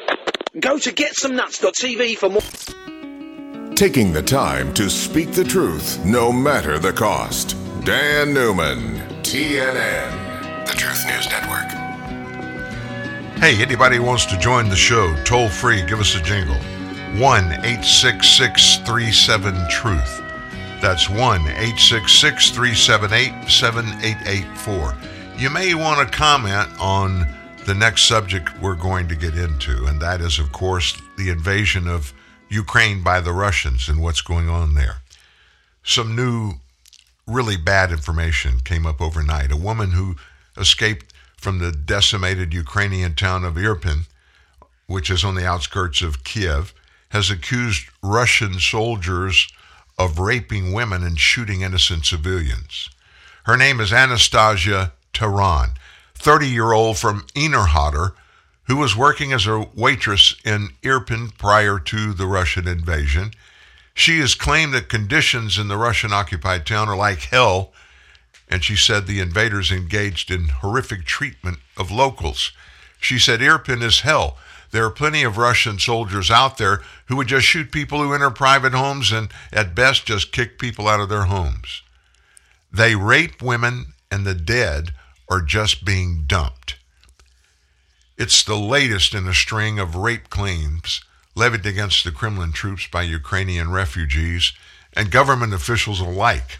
Go 0.59 0.77
to 0.77 0.91
getsomenuts.tv 0.91 2.17
for 2.17 2.29
more. 2.29 3.75
Taking 3.75 4.11
the 4.11 4.23
time 4.23 4.73
to 4.73 4.89
speak 4.89 5.33
the 5.33 5.43
truth, 5.43 6.03
no 6.03 6.31
matter 6.31 6.79
the 6.79 6.93
cost. 6.93 7.55
Dan 7.85 8.33
Newman, 8.33 8.97
TNN. 9.21 10.65
The 10.65 10.73
Truth 10.73 11.05
News 11.05 11.29
Network. 11.29 11.66
Hey, 13.39 13.61
anybody 13.61 13.97
who 13.97 14.03
wants 14.03 14.25
to 14.25 14.39
join 14.39 14.67
the 14.67 14.75
show, 14.75 15.15
toll 15.23 15.47
free, 15.47 15.85
give 15.85 15.99
us 15.99 16.15
a 16.15 16.21
jingle. 16.23 16.55
1 17.21 17.21
866 17.21 18.77
37 18.77 19.69
Truth. 19.69 20.23
That's 20.81 21.07
1 21.07 21.19
866 21.19 22.49
378 22.49 23.47
7884. 23.47 24.97
You 25.37 25.51
may 25.51 25.75
want 25.75 25.99
to 25.99 26.17
comment 26.17 26.67
on 26.79 27.27
the 27.67 27.75
next 27.75 28.05
subject 28.05 28.59
we're 28.59 28.73
going 28.73 29.07
to 29.07 29.15
get 29.15 29.37
into, 29.37 29.85
and 29.85 30.01
that 30.01 30.19
is, 30.19 30.39
of 30.39 30.51
course, 30.51 30.99
the 31.19 31.29
invasion 31.29 31.87
of 31.87 32.13
Ukraine 32.49 33.03
by 33.03 33.21
the 33.21 33.33
Russians 33.33 33.87
and 33.87 34.01
what's 34.01 34.21
going 34.21 34.49
on 34.49 34.73
there. 34.73 34.95
Some 35.83 36.15
new, 36.15 36.53
really 37.27 37.55
bad 37.55 37.91
information 37.91 38.61
came 38.61 38.87
up 38.87 38.99
overnight. 38.99 39.51
A 39.51 39.57
woman 39.57 39.91
who 39.91 40.15
escaped 40.57 41.13
from 41.37 41.59
the 41.59 41.71
decimated 41.71 42.53
Ukrainian 42.53 43.15
town 43.15 43.45
of 43.45 43.55
Irpin, 43.55 44.07
which 44.87 45.09
is 45.09 45.23
on 45.23 45.35
the 45.35 45.47
outskirts 45.47 46.01
of 46.01 46.23
Kiev, 46.23 46.73
has 47.09 47.29
accused 47.29 47.87
Russian 48.03 48.59
soldiers 48.59 49.47
of 49.97 50.19
raping 50.19 50.73
women 50.73 51.03
and 51.03 51.19
shooting 51.19 51.61
innocent 51.61 52.05
civilians. 52.05 52.89
Her 53.45 53.57
name 53.57 53.79
is 53.79 53.93
Anastasia 53.93 54.93
Taran, 55.13 55.71
30 56.15 56.47
year 56.47 56.73
old 56.73 56.97
from 56.97 57.25
Enerhodar, 57.35 58.13
who 58.63 58.75
was 58.75 58.95
working 58.95 59.31
as 59.31 59.47
a 59.47 59.67
waitress 59.73 60.35
in 60.43 60.69
Irpin 60.83 61.35
prior 61.37 61.79
to 61.79 62.13
the 62.13 62.27
Russian 62.27 62.67
invasion. 62.67 63.31
She 63.93 64.19
has 64.19 64.35
claimed 64.35 64.73
that 64.73 64.89
conditions 64.89 65.57
in 65.57 65.69
the 65.69 65.77
Russian 65.77 66.11
occupied 66.11 66.65
town 66.65 66.89
are 66.89 66.95
like 66.95 67.19
hell, 67.19 67.71
and 68.49 68.63
she 68.63 68.75
said 68.75 69.05
the 69.05 69.19
invaders 69.19 69.71
engaged 69.71 70.31
in 70.31 70.49
horrific 70.49 71.05
treatment 71.05 71.59
of 71.75 71.91
locals. 71.91 72.51
She 72.99 73.19
said 73.19 73.41
Irpin 73.41 73.81
is 73.83 74.01
hell. 74.01 74.37
There 74.71 74.85
are 74.85 74.91
plenty 74.91 75.23
of 75.23 75.37
Russian 75.37 75.79
soldiers 75.79 76.29
out 76.29 76.57
there 76.57 76.81
who 77.05 77.15
would 77.15 77.27
just 77.27 77.45
shoot 77.45 77.71
people 77.71 78.01
who 78.01 78.13
enter 78.13 78.29
private 78.29 78.73
homes 78.73 79.11
and, 79.11 79.29
at 79.51 79.75
best, 79.75 80.05
just 80.05 80.31
kick 80.31 80.59
people 80.59 80.87
out 80.87 80.99
of 80.99 81.09
their 81.09 81.25
homes. 81.25 81.83
They 82.71 82.95
rape 82.95 83.41
women, 83.41 83.93
and 84.11 84.25
the 84.25 84.33
dead 84.33 84.91
are 85.29 85.41
just 85.41 85.85
being 85.85 86.23
dumped. 86.27 86.77
It's 88.17 88.43
the 88.43 88.57
latest 88.57 89.13
in 89.13 89.27
a 89.27 89.33
string 89.33 89.79
of 89.79 89.95
rape 89.95 90.29
claims 90.29 91.01
levied 91.35 91.65
against 91.65 92.03
the 92.03 92.11
Kremlin 92.11 92.51
troops 92.51 92.87
by 92.87 93.03
Ukrainian 93.03 93.71
refugees 93.71 94.53
and 94.93 95.11
government 95.11 95.53
officials 95.53 95.99
alike 95.99 96.59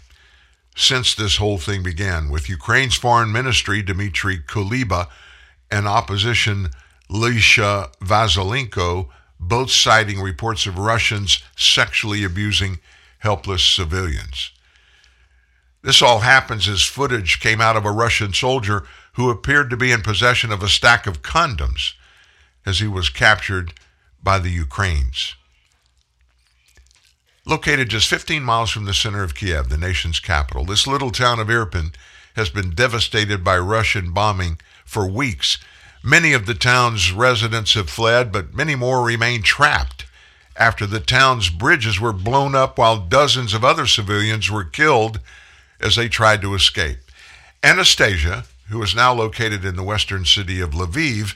since 0.78 1.12
this 1.12 1.38
whole 1.38 1.58
thing 1.58 1.82
began, 1.82 2.30
with 2.30 2.48
Ukraine's 2.48 2.94
foreign 2.94 3.32
ministry, 3.32 3.82
Dmitry 3.82 4.38
Kuleba, 4.38 5.08
and 5.72 5.88
opposition, 5.88 6.70
Lesia 7.10 7.92
Vasylenko, 7.98 9.08
both 9.40 9.72
citing 9.72 10.20
reports 10.20 10.66
of 10.66 10.78
Russians 10.78 11.42
sexually 11.56 12.22
abusing 12.22 12.78
helpless 13.18 13.64
civilians. 13.64 14.52
This 15.82 16.00
all 16.00 16.20
happens 16.20 16.68
as 16.68 16.82
footage 16.82 17.40
came 17.40 17.60
out 17.60 17.76
of 17.76 17.84
a 17.84 17.90
Russian 17.90 18.32
soldier 18.32 18.84
who 19.14 19.30
appeared 19.30 19.70
to 19.70 19.76
be 19.76 19.90
in 19.90 20.02
possession 20.02 20.52
of 20.52 20.62
a 20.62 20.68
stack 20.68 21.08
of 21.08 21.22
condoms 21.22 21.94
as 22.64 22.78
he 22.78 22.86
was 22.86 23.10
captured 23.10 23.74
by 24.22 24.38
the 24.38 24.50
Ukraines. 24.50 25.34
Located 27.48 27.88
just 27.88 28.08
15 28.08 28.42
miles 28.42 28.70
from 28.70 28.84
the 28.84 28.92
center 28.92 29.22
of 29.22 29.34
Kiev, 29.34 29.70
the 29.70 29.78
nation's 29.78 30.20
capital, 30.20 30.66
this 30.66 30.86
little 30.86 31.10
town 31.10 31.40
of 31.40 31.48
Irpin 31.48 31.94
has 32.36 32.50
been 32.50 32.74
devastated 32.74 33.42
by 33.42 33.56
Russian 33.56 34.12
bombing 34.12 34.60
for 34.84 35.06
weeks. 35.06 35.56
Many 36.02 36.34
of 36.34 36.44
the 36.44 36.52
town's 36.52 37.10
residents 37.10 37.72
have 37.72 37.88
fled, 37.88 38.32
but 38.32 38.52
many 38.52 38.74
more 38.74 39.02
remain 39.02 39.40
trapped 39.40 40.04
after 40.56 40.84
the 40.84 41.00
town's 41.00 41.48
bridges 41.48 41.98
were 41.98 42.12
blown 42.12 42.54
up 42.54 42.76
while 42.76 42.98
dozens 42.98 43.54
of 43.54 43.64
other 43.64 43.86
civilians 43.86 44.50
were 44.50 44.64
killed 44.64 45.18
as 45.80 45.96
they 45.96 46.10
tried 46.10 46.42
to 46.42 46.54
escape. 46.54 46.98
Anastasia, 47.62 48.44
who 48.68 48.82
is 48.82 48.94
now 48.94 49.14
located 49.14 49.64
in 49.64 49.74
the 49.74 49.82
western 49.82 50.26
city 50.26 50.60
of 50.60 50.72
Lviv, 50.72 51.34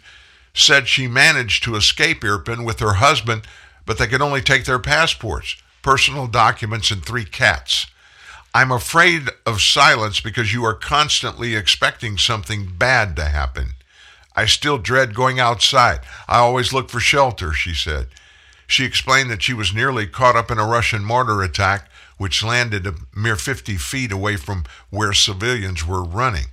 said 0.52 0.88
she 0.88 1.08
managed 1.08 1.64
to 1.64 1.74
escape 1.74 2.20
Irpin 2.20 2.66
with 2.66 2.80
her 2.80 2.94
husband, 2.94 3.46
but 3.86 3.96
they 3.96 4.06
could 4.06 4.20
only 4.20 4.42
take 4.42 4.66
their 4.66 4.78
passports, 4.78 5.56
personal 5.82 6.26
documents, 6.26 6.90
and 6.90 7.04
three 7.04 7.24
cats. 7.24 7.86
I'm 8.54 8.70
afraid 8.70 9.28
of 9.46 9.62
silence 9.62 10.20
because 10.20 10.52
you 10.52 10.64
are 10.64 10.74
constantly 10.74 11.54
expecting 11.54 12.18
something 12.18 12.72
bad 12.76 13.16
to 13.16 13.24
happen. 13.24 13.70
I 14.36 14.46
still 14.46 14.78
dread 14.78 15.14
going 15.14 15.40
outside. 15.40 16.00
I 16.28 16.38
always 16.38 16.72
look 16.72 16.90
for 16.90 17.00
shelter, 17.00 17.52
she 17.52 17.74
said. 17.74 18.08
She 18.66 18.84
explained 18.84 19.30
that 19.30 19.42
she 19.42 19.54
was 19.54 19.74
nearly 19.74 20.06
caught 20.06 20.36
up 20.36 20.50
in 20.50 20.58
a 20.58 20.66
Russian 20.66 21.04
mortar 21.04 21.42
attack, 21.42 21.90
which 22.16 22.44
landed 22.44 22.86
a 22.86 22.94
mere 23.14 23.36
50 23.36 23.76
feet 23.76 24.12
away 24.12 24.36
from 24.36 24.64
where 24.90 25.12
civilians 25.12 25.86
were 25.86 26.04
running. 26.04 26.46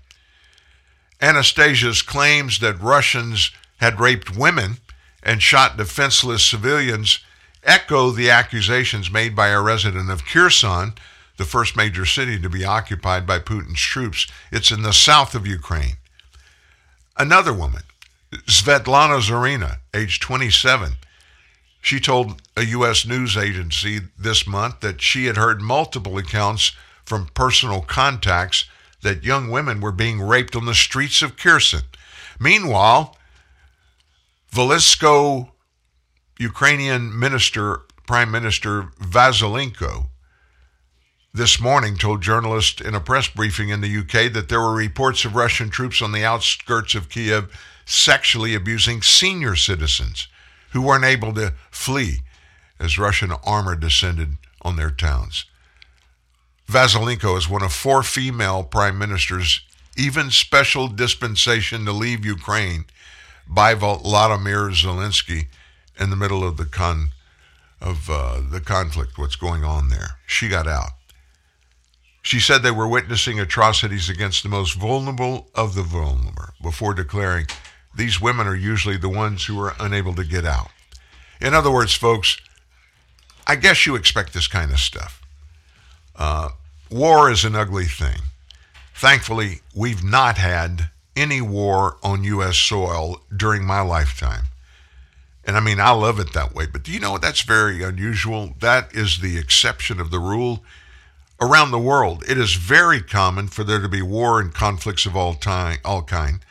Anastasia's 1.21 2.01
claims 2.01 2.59
that 2.59 2.82
Russians 2.82 3.51
had 3.77 3.99
raped 3.99 4.36
women 4.36 4.77
and 5.21 5.41
shot 5.41 5.77
defenseless 5.77 6.43
civilians 6.43 7.19
echo 7.64 8.12
the 8.12 8.30
accusations 8.30 9.12
made 9.12 9.36
by 9.36 9.49
a 9.49 9.62
resident 9.62 10.10
of 10.10 10.26
Kherson, 10.26 10.93
the 11.38 11.45
first 11.45 11.76
major 11.76 12.05
city 12.05 12.39
to 12.39 12.49
be 12.49 12.66
occupied 12.66 13.26
by 13.26 13.39
Putin's 13.39 13.80
troops. 13.80 14.28
It's 14.51 14.72
in 14.72 14.82
the 14.82 14.93
south 14.93 15.36
of 15.36 15.47
Ukraine. 15.47 15.97
Another 17.18 17.53
woman, 17.53 17.84
Svetlana 18.47 19.20
Zarina, 19.22 19.78
age 19.93 20.20
27, 20.20 20.93
she 21.82 21.99
told 21.99 22.41
a 22.57 22.66
U.S. 22.66 23.05
news 23.05 23.38
agency 23.38 24.01
this 24.18 24.45
month 24.45 24.82
that 24.82 25.01
she 25.01 25.26
had 25.26 25.38
heard 25.38 25.62
multiple 25.62 26.18
accounts 26.18 26.74
from 27.05 27.30
personal 27.34 27.82
contacts 27.82 28.66
that 29.01 29.24
young 29.24 29.49
women 29.49 29.80
were 29.80 29.91
being 29.91 30.22
raped 30.22 30.55
on 30.55 30.66
the 30.66 30.76
streets 30.76 31.22
of 31.22 31.38
Kherson. 31.38 31.84
Meanwhile, 32.39 33.16
Velisko 34.53 35.49
Ukrainian 36.40 37.20
minister, 37.20 37.82
Prime 38.08 38.32
Minister 38.32 38.84
Vasylenko, 39.02 40.08
this 41.34 41.60
morning 41.60 41.98
told 41.98 42.22
journalists 42.22 42.80
in 42.80 42.96
a 42.96 43.02
press 43.02 43.28
briefing 43.28 43.68
in 43.68 43.82
the 43.82 43.98
UK 43.98 44.32
that 44.32 44.48
there 44.48 44.62
were 44.62 44.74
reports 44.74 45.26
of 45.26 45.36
Russian 45.36 45.70
troops 45.70 46.02
on 46.02 46.14
the 46.14 46.24
outskirts 46.24 46.96
of 46.96 47.10
Kiev 47.10 47.54
sexually 47.86 48.56
abusing 48.56 49.02
senior 49.02 49.58
citizens 49.58 50.30
who 50.72 50.82
weren't 50.82 51.04
able 51.04 51.34
to 51.34 51.54
flee 51.72 52.22
as 52.80 52.98
Russian 52.98 53.34
armor 53.44 53.76
descended 53.76 54.38
on 54.62 54.78
their 54.78 54.92
towns. 54.92 55.46
Vasylenko 56.72 57.38
is 57.38 57.50
one 57.50 57.64
of 57.64 57.74
four 57.74 58.02
female 58.02 58.64
prime 58.64 58.98
ministers 58.98 59.62
even 59.98 60.32
special 60.32 60.88
dispensation 60.88 61.84
to 61.84 61.92
leave 61.92 62.24
Ukraine 62.24 62.86
by 63.46 63.74
Vladimir 63.74 64.70
Zelensky 64.70 65.48
in 66.00 66.10
the 66.10 66.16
middle 66.16 66.43
of 66.43 66.58
the 66.58 66.66
con 66.66 67.10
of 67.82 68.10
uh, 68.10 68.41
the 68.52 68.60
conflict, 68.60 69.18
what's 69.18 69.36
going 69.36 69.64
on 69.64 69.89
there. 69.89 70.18
She 70.28 70.50
got 70.50 70.68
out. 70.68 70.91
She 72.22 72.39
said 72.39 72.62
they 72.62 72.72
were 72.72 72.88
witnessing 72.88 73.39
atrocities 73.39 74.10
against 74.10 74.43
the 74.43 74.50
most 74.50 74.74
vulnerable 74.74 75.47
of 75.56 75.76
the 75.76 75.84
vulnerable 75.84 76.54
before 76.62 76.93
declaring 76.93 77.47
these 77.95 78.20
women 78.20 78.47
are 78.47 78.56
usually 78.56 78.97
the 78.97 79.10
ones 79.10 79.45
who 79.45 79.60
are 79.62 79.76
unable 79.80 80.14
to 80.16 80.26
get 80.26 80.45
out. 80.45 80.70
In 81.41 81.54
other 81.54 81.72
words, 81.72 81.93
folks, 81.93 82.38
I 83.47 83.56
guess 83.56 83.86
you 83.86 83.95
expect 83.95 84.34
this 84.34 84.47
kind 84.47 84.72
of 84.72 84.80
stuff. 84.80 85.22
Uh, 86.16 86.50
war 86.91 87.32
is 87.32 87.45
an 87.45 87.56
ugly 87.56 87.86
thing. 87.86 88.22
Thankfully, 88.93 89.62
we've 89.74 90.04
not 90.04 90.38
had 90.38 90.89
any 91.16 91.41
war 91.41 91.97
on 92.04 92.24
U.S. 92.26 92.58
soil 92.58 93.22
during 93.36 93.66
my 93.66 93.82
lifetime. 93.82 94.45
And 95.50 95.58
I 95.58 95.62
mean, 95.62 95.80
I 95.80 95.89
love 95.89 96.20
it 96.20 96.34
that 96.34 96.54
way. 96.54 96.68
But 96.68 96.84
do 96.84 96.91
you 96.91 97.00
know 97.00 97.14
what 97.14 97.24
that's 97.24 97.41
very 97.41 97.82
unusual? 97.82 98.54
That 98.60 98.93
is 98.95 99.18
the 99.18 99.39
exception 99.39 100.00
of 100.00 100.12
the 100.12 100.20
rule. 100.20 100.64
Around 101.41 101.72
the 101.72 101.80
world, 101.80 102.24
it 102.30 102.38
is 102.38 102.54
very 102.54 103.02
common 103.02 103.47
for 103.47 103.64
there 103.64 103.82
to 103.82 103.89
be 103.89 104.04
war 104.04 104.39
and 104.39 104.54
conflicts 104.54 105.08
of 105.08 105.16
all 105.16 105.34
time, 105.34 105.80
all 105.84 106.04
kind, 106.04 106.41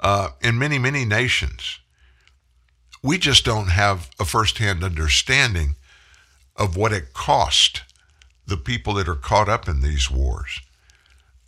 uh, 0.00 0.30
in 0.42 0.58
many, 0.58 0.80
many 0.80 1.04
nations. 1.04 1.78
We 3.04 3.18
just 3.18 3.44
don't 3.44 3.68
have 3.68 4.10
a 4.18 4.24
firsthand 4.24 4.82
understanding 4.82 5.76
of 6.56 6.76
what 6.76 6.92
it 6.92 7.12
cost 7.12 7.82
the 8.48 8.56
people 8.56 8.94
that 8.94 9.08
are 9.08 9.14
caught 9.14 9.48
up 9.48 9.68
in 9.68 9.80
these 9.80 10.10
wars. 10.10 10.58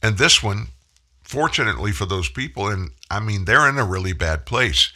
And 0.00 0.18
this 0.18 0.40
one, 0.40 0.68
fortunately 1.24 1.90
for 1.90 2.06
those 2.06 2.28
people, 2.28 2.68
and 2.68 2.92
I 3.10 3.18
mean, 3.18 3.44
they're 3.44 3.68
in 3.68 3.78
a 3.78 3.84
really 3.84 4.12
bad 4.12 4.46
place, 4.46 4.92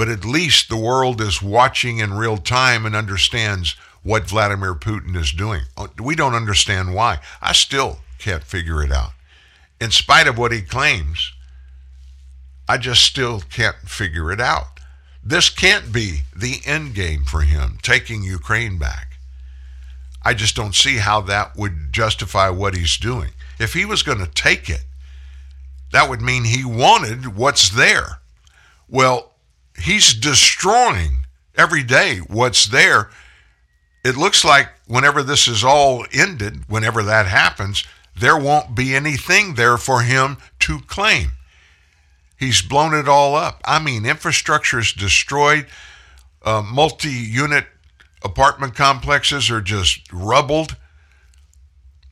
but 0.00 0.08
at 0.08 0.24
least 0.24 0.70
the 0.70 0.78
world 0.78 1.20
is 1.20 1.42
watching 1.42 1.98
in 1.98 2.14
real 2.14 2.38
time 2.38 2.86
and 2.86 2.96
understands 2.96 3.76
what 4.02 4.26
Vladimir 4.26 4.74
Putin 4.74 5.14
is 5.14 5.30
doing. 5.30 5.60
Uh, 5.76 5.88
we 6.02 6.16
don't 6.16 6.34
understand 6.34 6.94
why. 6.94 7.18
I 7.42 7.52
still 7.52 7.98
can't 8.18 8.42
figure 8.42 8.82
it 8.82 8.90
out. 8.90 9.10
In 9.78 9.90
spite 9.90 10.26
of 10.26 10.38
what 10.38 10.52
he 10.52 10.62
claims, 10.62 11.34
I 12.66 12.78
just 12.78 13.02
still 13.02 13.40
can't 13.40 13.76
figure 13.76 14.32
it 14.32 14.40
out. 14.40 14.80
This 15.22 15.50
can't 15.50 15.92
be 15.92 16.20
the 16.34 16.62
end 16.64 16.94
game 16.94 17.24
for 17.24 17.42
him, 17.42 17.76
taking 17.82 18.22
Ukraine 18.22 18.78
back. 18.78 19.18
I 20.24 20.32
just 20.32 20.56
don't 20.56 20.74
see 20.74 20.96
how 20.96 21.20
that 21.20 21.56
would 21.56 21.92
justify 21.92 22.48
what 22.48 22.74
he's 22.74 22.96
doing. 22.96 23.32
If 23.58 23.74
he 23.74 23.84
was 23.84 24.02
going 24.02 24.24
to 24.24 24.30
take 24.30 24.70
it, 24.70 24.86
that 25.92 26.08
would 26.08 26.22
mean 26.22 26.44
he 26.44 26.64
wanted 26.64 27.36
what's 27.36 27.68
there. 27.68 28.20
Well, 28.88 29.29
he's 29.82 30.14
destroying 30.14 31.26
every 31.56 31.82
day 31.82 32.18
what's 32.18 32.66
there. 32.66 33.10
It 34.04 34.16
looks 34.16 34.44
like 34.44 34.68
whenever 34.86 35.22
this 35.22 35.46
is 35.46 35.62
all 35.62 36.06
ended, 36.12 36.68
whenever 36.68 37.02
that 37.02 37.26
happens, 37.26 37.84
there 38.16 38.38
won't 38.38 38.74
be 38.74 38.94
anything 38.94 39.54
there 39.54 39.76
for 39.76 40.02
him 40.02 40.38
to 40.60 40.80
claim. 40.80 41.32
He's 42.38 42.62
blown 42.62 42.94
it 42.94 43.08
all 43.08 43.34
up. 43.34 43.60
I 43.64 43.78
mean, 43.78 44.06
infrastructure 44.06 44.78
is 44.78 44.92
destroyed. 44.92 45.66
Uh, 46.42 46.62
multi 46.62 47.10
unit 47.10 47.66
apartment 48.24 48.74
complexes 48.74 49.50
are 49.50 49.60
just 49.60 50.10
rubbled. 50.12 50.76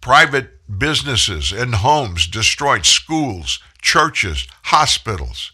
Private 0.02 0.50
businesses 0.78 1.50
and 1.50 1.76
homes 1.76 2.26
destroyed, 2.26 2.84
schools, 2.84 3.58
churches, 3.80 4.46
hospitals. 4.64 5.52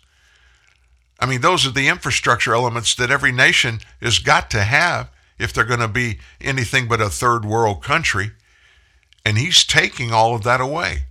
I 1.21 1.27
mean, 1.27 1.41
those 1.41 1.67
are 1.67 1.71
the 1.71 1.89
infrastructure 1.89 2.55
elements 2.55 2.95
that 2.97 3.11
every 3.11 3.33
nation 3.33 3.81
has 4.01 4.19
got 4.19 4.51
to 4.51 4.63
have 4.63 5.11
if 5.39 5.53
they're 5.53 5.65
going 5.65 5.81
to 5.81 5.89
be 5.89 6.19
anything 6.41 6.89
but 6.89 7.01
a 7.01 7.09
third 7.09 7.45
world 7.45 7.83
country. 7.83 8.33
And 9.25 9.39
he's 9.39 9.65
taking 9.65 10.13
all 10.13 10.35
of 10.35 10.43
that 10.43 10.61
away. 10.61 11.05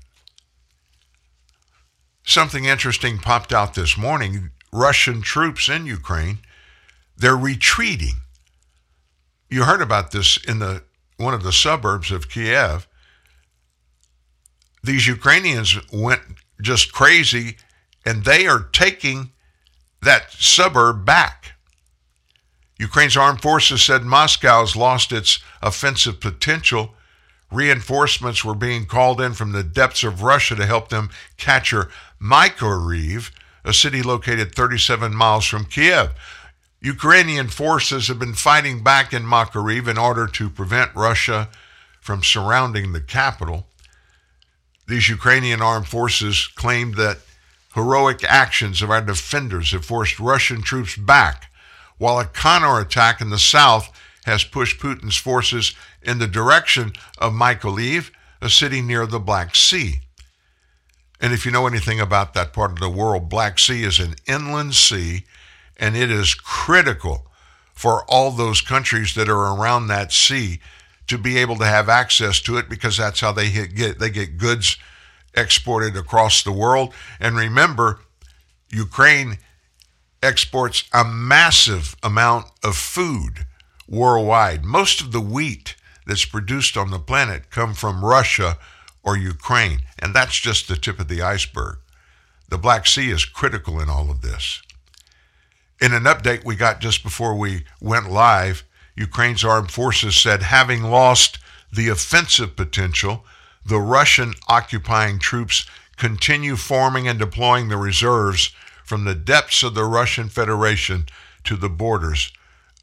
Something 2.23 2.65
interesting 2.65 3.17
popped 3.17 3.51
out 3.51 3.73
this 3.73 3.97
morning. 3.97 4.51
Russian 4.71 5.21
troops 5.21 5.67
in 5.67 5.85
Ukraine, 5.85 6.39
they're 7.17 7.35
retreating. 7.35 8.15
You 9.49 9.63
heard 9.63 9.81
about 9.81 10.11
this 10.11 10.37
in 10.37 10.59
the 10.59 10.83
one 11.17 11.33
of 11.33 11.43
the 11.43 11.51
suburbs 11.51 12.11
of 12.11 12.29
Kiev 12.29 12.87
these 14.83 15.07
Ukrainians 15.07 15.79
went 15.91 16.21
just 16.61 16.91
crazy 16.91 17.57
and 18.05 18.25
they 18.25 18.47
are 18.47 18.67
taking 18.73 19.31
that 20.03 20.31
suburb 20.31 21.05
back. 21.05 21.53
Ukraine's 22.79 23.17
armed 23.17 23.41
forces 23.41 23.81
said 23.81 24.03
Moscow's 24.03 24.75
lost 24.75 25.11
its 25.11 25.39
offensive 25.61 26.19
potential. 26.19 26.95
Reinforcements 27.51 28.43
were 28.43 28.55
being 28.55 28.85
called 28.85 29.21
in 29.21 29.33
from 29.33 29.51
the 29.51 29.63
depths 29.63 30.03
of 30.03 30.23
Russia 30.23 30.55
to 30.55 30.65
help 30.65 30.89
them 30.89 31.09
capture 31.37 31.89
Mykolaiv, 32.21 33.31
a 33.63 33.73
city 33.73 34.01
located 34.01 34.55
37 34.55 35.13
miles 35.13 35.45
from 35.45 35.65
Kiev. 35.65 36.11
Ukrainian 36.81 37.47
forces 37.47 38.07
have 38.09 38.19
been 38.19 38.33
fighting 38.33 38.83
back 38.83 39.13
in 39.13 39.23
Mykolaiv 39.23 39.87
in 39.87 39.97
order 39.97 40.27
to 40.27 40.49
prevent 40.49 40.93
Russia 40.95 41.49
from 42.01 42.23
surrounding 42.23 42.91
the 42.91 42.99
capital. 42.99 43.67
These 44.87 45.07
Ukrainian 45.07 45.61
armed 45.61 45.87
forces 45.87 46.47
claimed 46.47 46.95
that 46.95 47.19
heroic 47.75 48.23
actions 48.23 48.81
of 48.81 48.89
our 48.89 49.01
defenders 49.01 49.71
have 49.71 49.85
forced 49.85 50.19
Russian 50.19 50.61
troops 50.61 50.95
back, 50.95 51.51
while 51.97 52.19
a 52.19 52.25
counterattack 52.25 53.21
in 53.21 53.29
the 53.29 53.39
south 53.39 53.91
has 54.25 54.43
pushed 54.43 54.79
Putin's 54.79 55.17
forces 55.17 55.73
in 56.01 56.19
the 56.19 56.27
direction 56.27 56.93
of 57.17 57.33
Mykolaiv, 57.33 58.11
a 58.41 58.49
city 58.49 58.81
near 58.81 59.05
the 59.05 59.19
Black 59.19 59.55
Sea. 59.55 59.99
And 61.19 61.33
if 61.33 61.45
you 61.45 61.51
know 61.51 61.67
anything 61.67 61.99
about 61.99 62.33
that 62.33 62.53
part 62.53 62.71
of 62.71 62.79
the 62.79 62.89
world, 62.89 63.29
Black 63.29 63.57
Sea 63.57 63.83
is 63.83 63.99
an 63.99 64.15
inland 64.27 64.75
sea, 64.75 65.25
and 65.77 65.95
it 65.95 66.11
is 66.11 66.35
critical 66.35 67.27
for 67.73 68.03
all 68.07 68.31
those 68.31 68.61
countries 68.61 69.15
that 69.15 69.29
are 69.29 69.55
around 69.55 69.87
that 69.87 70.11
sea 70.11 70.59
to 71.07 71.17
be 71.17 71.37
able 71.37 71.57
to 71.57 71.65
have 71.65 71.89
access 71.89 72.39
to 72.41 72.57
it 72.57 72.69
because 72.69 72.97
that's 72.97 73.19
how 73.19 73.31
they 73.31 73.49
get 73.67 73.99
they 73.99 74.09
get 74.09 74.37
goods 74.37 74.77
exported 75.35 75.95
across 75.97 76.43
the 76.43 76.51
world. 76.51 76.93
And 77.19 77.35
remember, 77.35 77.99
Ukraine 78.69 79.37
exports 80.21 80.85
a 80.93 81.03
massive 81.03 81.95
amount 82.01 82.47
of 82.63 82.75
food 82.75 83.45
worldwide. 83.87 84.63
Most 84.63 85.01
of 85.01 85.11
the 85.11 85.21
wheat 85.21 85.75
that's 86.05 86.25
produced 86.25 86.77
on 86.77 86.91
the 86.91 86.99
planet 86.99 87.49
come 87.49 87.73
from 87.73 88.03
Russia 88.03 88.57
or 89.03 89.17
Ukraine, 89.17 89.81
and 89.99 90.13
that's 90.13 90.39
just 90.39 90.67
the 90.67 90.77
tip 90.77 90.99
of 90.99 91.07
the 91.07 91.21
iceberg. 91.21 91.77
The 92.49 92.57
Black 92.57 92.87
Sea 92.87 93.09
is 93.09 93.25
critical 93.25 93.79
in 93.79 93.89
all 93.89 94.09
of 94.09 94.21
this. 94.21 94.61
In 95.81 95.93
an 95.93 96.03
update 96.03 96.45
we 96.45 96.55
got 96.55 96.79
just 96.79 97.03
before 97.03 97.35
we 97.35 97.65
went 97.81 98.09
live, 98.09 98.63
Ukraine's 98.95 99.43
armed 99.43 99.71
forces 99.71 100.15
said 100.15 100.43
having 100.43 100.83
lost 100.83 101.39
the 101.71 101.89
offensive 101.89 102.55
potential, 102.55 103.25
the 103.65 103.79
Russian 103.79 104.33
occupying 104.47 105.19
troops 105.19 105.65
continue 105.97 106.55
forming 106.55 107.07
and 107.07 107.19
deploying 107.19 107.69
the 107.69 107.77
reserves 107.77 108.51
from 108.83 109.05
the 109.05 109.15
depths 109.15 109.63
of 109.63 109.75
the 109.75 109.85
Russian 109.85 110.29
Federation 110.29 111.05
to 111.45 111.55
the 111.55 111.69
borders 111.69 112.31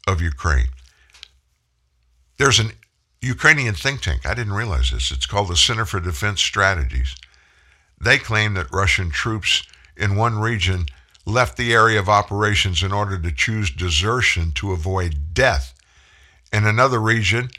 of 0.07 0.21
Ukraine. 0.21 0.67
There's 2.37 2.59
an 2.59 2.71
Ukrainian 3.21 3.75
think 3.75 4.01
tank. 4.01 4.25
I 4.25 4.33
didn't 4.33 4.53
realize 4.53 4.91
this. 4.91 5.11
It's 5.11 5.27
called 5.27 5.49
the 5.49 5.55
Center 5.55 5.85
for 5.85 5.99
Defense 5.99 6.41
Strategies. 6.41 7.15
They 7.99 8.17
claim 8.17 8.55
that 8.55 8.71
Russian 8.71 9.11
troops 9.11 9.63
in 9.95 10.15
one 10.15 10.39
region 10.39 10.87
left 11.25 11.55
the 11.55 11.71
area 11.71 11.99
of 11.99 12.09
operations 12.09 12.81
in 12.81 12.91
order 12.91 13.19
to 13.19 13.31
choose 13.31 13.69
desertion 13.69 14.51
to 14.53 14.71
avoid 14.71 15.35
death. 15.35 15.75
In 16.51 16.65
another 16.65 16.99
region, 16.99 17.51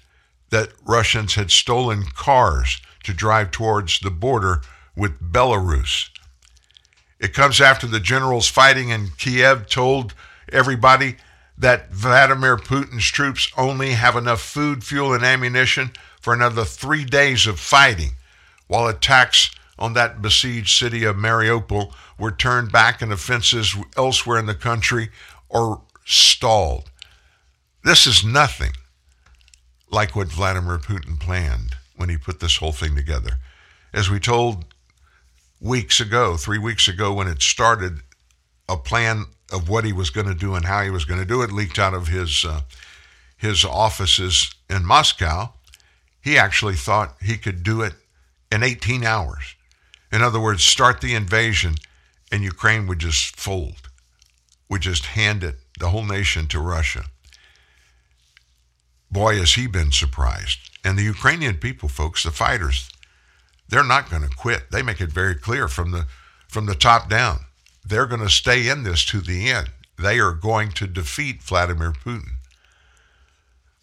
that 0.51 0.71
Russians 0.85 1.35
had 1.37 1.51
stolen 1.51 2.05
cars 2.15 2.81
to 3.05 3.13
drive 3.13 3.51
towards 3.51 4.01
the 4.01 4.11
border 4.11 4.63
with 4.97 5.21
Belarus. 5.21 6.11
It 7.19 7.35
comes 7.35 7.61
after 7.61 7.87
the 7.87 8.01
generals 8.01 8.49
fighting 8.49 8.89
in 8.89 9.11
Kiev 9.17 9.69
told 9.69 10.15
everybody 10.51 11.17
that 11.57 11.93
Vladimir 11.93 12.57
Putin's 12.57 13.07
troops 13.07 13.51
only 13.57 13.93
have 13.93 14.17
enough 14.17 14.41
food, 14.41 14.83
fuel, 14.83 15.13
and 15.13 15.25
ammunition 15.25 15.93
for 16.21 16.35
another 16.35 16.65
three 16.65 17.05
days 17.05 17.47
of 17.47 17.61
fighting, 17.61 18.13
while 18.67 18.89
attacks 18.89 19.51
on 19.79 19.93
that 19.93 20.21
besieged 20.21 20.77
city 20.77 21.05
of 21.05 21.17
Mariupol 21.17 21.93
were 22.19 22.33
turned 22.33 22.73
back 22.73 23.03
and 23.03 23.13
offenses 23.13 23.77
elsewhere 23.97 24.39
in 24.39 24.47
the 24.47 24.55
country 24.55 25.11
or 25.49 25.83
stalled. 26.05 26.91
This 27.85 28.07
is 28.07 28.25
nothing 28.25 28.73
like 29.91 30.17
what 30.17 30.29
Vladimir 30.29 30.79
Putin 30.79 31.21
planned 31.21 31.77
when 32.03 32.09
he 32.09 32.17
put 32.17 32.41
this 32.41 32.57
whole 32.57 32.73
thing 32.73 32.97
together. 32.97 33.39
As 33.95 34.11
we 34.11 34.19
told 34.19 34.65
weeks 35.61 36.01
ago, 36.01 36.37
three 36.37 36.59
weeks 36.59 36.89
ago, 36.89 37.13
when 37.13 37.29
it 37.29 37.41
started, 37.41 38.01
a 38.69 38.77
plan 38.77 39.27
of 39.53 39.69
what 39.69 39.85
he 39.85 39.93
was 39.93 40.11
going 40.11 40.27
to 40.27 40.35
do 40.35 40.57
and 40.57 40.65
how 40.65 40.83
he 40.83 40.91
was 40.91 41.05
going 41.05 41.21
to 41.21 41.25
do 41.25 41.43
it 41.43 41.53
leaked 41.53 41.79
out 41.79 41.95
of 41.95 42.09
his 42.09 42.45
uh, 42.45 42.63
his 43.37 43.65
offices 43.65 44.53
in 44.69 44.85
Moscow. 44.85 45.53
He 46.21 46.37
actually 46.37 46.75
thought 46.75 47.15
he 47.23 47.37
could 47.37 47.63
do 47.63 47.83
it 47.83 47.93
in 48.51 48.65
18 48.65 49.05
hours. 49.05 49.55
In 50.11 50.23
other 50.23 50.41
words, 50.41 50.65
start 50.65 51.01
the 51.01 51.15
invasion 51.15 51.77
and 52.33 52.43
Ukraine 52.43 52.89
would 52.89 52.99
just 52.99 53.39
fold, 53.39 53.91
would 54.69 54.83
just 54.83 55.07
hand 55.07 55.45
it, 55.45 55.55
the 55.79 55.91
whole 55.91 56.05
nation, 56.05 56.49
to 56.49 56.59
Russia. 56.59 57.05
Boy, 59.09 59.37
has 59.37 59.55
he 59.55 59.69
been 59.69 59.93
surprised. 59.93 60.72
And 60.85 60.99
the 60.99 61.03
Ukrainian 61.03 61.57
people, 61.59 61.89
folks, 61.89 62.25
the 62.25 62.31
fighters, 62.31 62.91
they're 63.69 63.85
not 63.85 64.11
going 64.11 64.23
to 64.23 64.37
quit. 64.37 64.71
They 64.71 64.83
make 64.83 65.01
it 65.01 65.11
very 65.11 65.35
clear 65.35 65.69
from 65.69 65.93
the 65.93 66.07
from 66.49 66.67
the 66.67 66.75
top 66.75 67.09
down. 67.09 67.47
They're 67.85 68.07
going 68.07 68.21
to 68.21 68.29
stay 68.29 68.69
in 68.69 68.83
this 68.83 69.05
to 69.07 69.21
the 69.21 69.51
end. 69.51 69.71
They 69.99 70.19
are 70.19 70.33
going 70.33 70.73
to 70.73 70.87
defeat 70.87 71.43
Vladimir 71.43 71.93
Putin. 71.93 72.33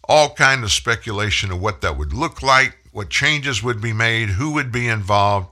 All 0.08 0.34
kind 0.34 0.62
of 0.62 0.70
speculation 0.70 1.50
of 1.50 1.60
what 1.60 1.80
that 1.80 1.98
would 1.98 2.12
look 2.12 2.42
like, 2.42 2.78
what 2.92 3.10
changes 3.10 3.62
would 3.62 3.80
be 3.80 3.92
made, 3.92 4.30
who 4.30 4.52
would 4.52 4.70
be 4.70 4.88
involved. 4.88 5.48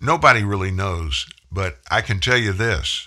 Nobody 0.00 0.44
really 0.44 0.70
knows, 0.70 1.26
but 1.50 1.78
I 1.90 2.02
can 2.02 2.20
tell 2.20 2.36
you 2.36 2.52
this. 2.52 3.06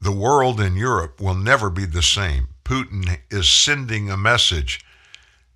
The 0.00 0.12
world 0.12 0.60
in 0.60 0.76
Europe 0.76 1.20
will 1.20 1.34
never 1.34 1.70
be 1.70 1.86
the 1.86 2.02
same. 2.02 2.48
Putin 2.64 3.18
is 3.30 3.48
sending 3.48 4.10
a 4.10 4.16
message. 4.16 4.84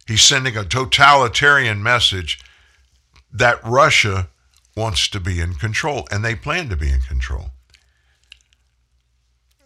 He's 0.08 0.22
sending 0.22 0.56
a 0.56 0.64
totalitarian 0.64 1.82
message 1.82 2.40
that 3.30 3.62
Russia 3.62 4.30
wants 4.74 5.06
to 5.08 5.20
be 5.20 5.38
in 5.38 5.52
control, 5.52 6.08
and 6.10 6.24
they 6.24 6.34
plan 6.34 6.70
to 6.70 6.76
be 6.76 6.90
in 6.90 7.02
control. 7.02 7.50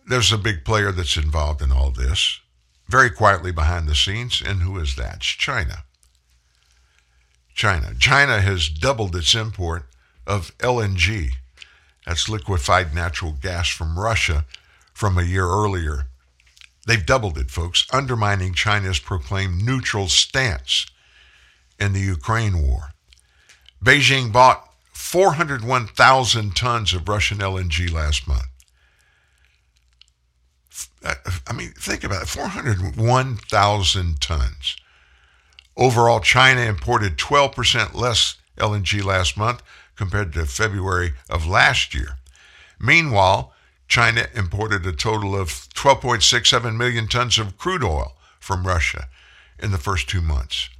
There's 0.04 0.32
a 0.32 0.38
big 0.38 0.64
player 0.64 0.90
that's 0.90 1.16
involved 1.16 1.62
in 1.62 1.70
all 1.70 1.92
this, 1.92 2.40
very 2.88 3.08
quietly 3.08 3.52
behind 3.52 3.86
the 3.86 3.94
scenes, 3.94 4.42
and 4.44 4.62
who 4.62 4.78
is 4.78 4.96
that? 4.96 5.18
It's 5.18 5.26
China. 5.26 5.84
China. 7.54 7.94
China 7.96 8.40
has 8.40 8.68
doubled 8.68 9.14
its 9.14 9.36
import 9.36 9.84
of 10.26 10.58
LNG. 10.58 11.34
That's 12.04 12.28
liquefied 12.28 12.92
natural 12.92 13.30
gas 13.30 13.68
from 13.68 13.96
Russia 13.96 14.44
from 14.92 15.18
a 15.18 15.22
year 15.22 15.46
earlier. 15.46 16.08
They've 16.86 17.04
doubled 17.04 17.38
it, 17.38 17.50
folks, 17.50 17.86
undermining 17.92 18.54
China's 18.54 18.98
proclaimed 18.98 19.62
neutral 19.62 20.08
stance 20.08 20.86
in 21.78 21.92
the 21.92 22.00
Ukraine 22.00 22.60
war. 22.66 22.92
Beijing 23.84 24.32
bought 24.32 24.68
401,000 24.92 26.56
tons 26.56 26.92
of 26.92 27.08
Russian 27.08 27.38
LNG 27.38 27.92
last 27.92 28.26
month. 28.26 28.48
Uh, 31.04 31.14
I 31.46 31.52
mean, 31.52 31.72
think 31.76 32.04
about 32.04 32.22
it 32.22 32.28
401,000 32.28 34.20
tons. 34.20 34.76
Overall, 35.76 36.20
China 36.20 36.60
imported 36.60 37.16
12% 37.16 37.94
less 37.94 38.36
LNG 38.56 39.02
last 39.02 39.36
month 39.36 39.62
compared 39.96 40.32
to 40.34 40.46
February 40.46 41.12
of 41.28 41.46
last 41.46 41.94
year. 41.94 42.18
Meanwhile, 42.78 43.52
China 43.92 44.26
imported 44.34 44.86
a 44.86 44.92
total 44.92 45.36
of 45.38 45.50
12.67 45.74 46.76
million 46.78 47.06
tons 47.06 47.38
of 47.38 47.58
crude 47.58 47.84
oil 47.84 48.16
from 48.40 48.66
Russia 48.66 49.06
in 49.58 49.70
the 49.70 49.76
first 49.76 50.08
two 50.08 50.22
months. 50.22 50.70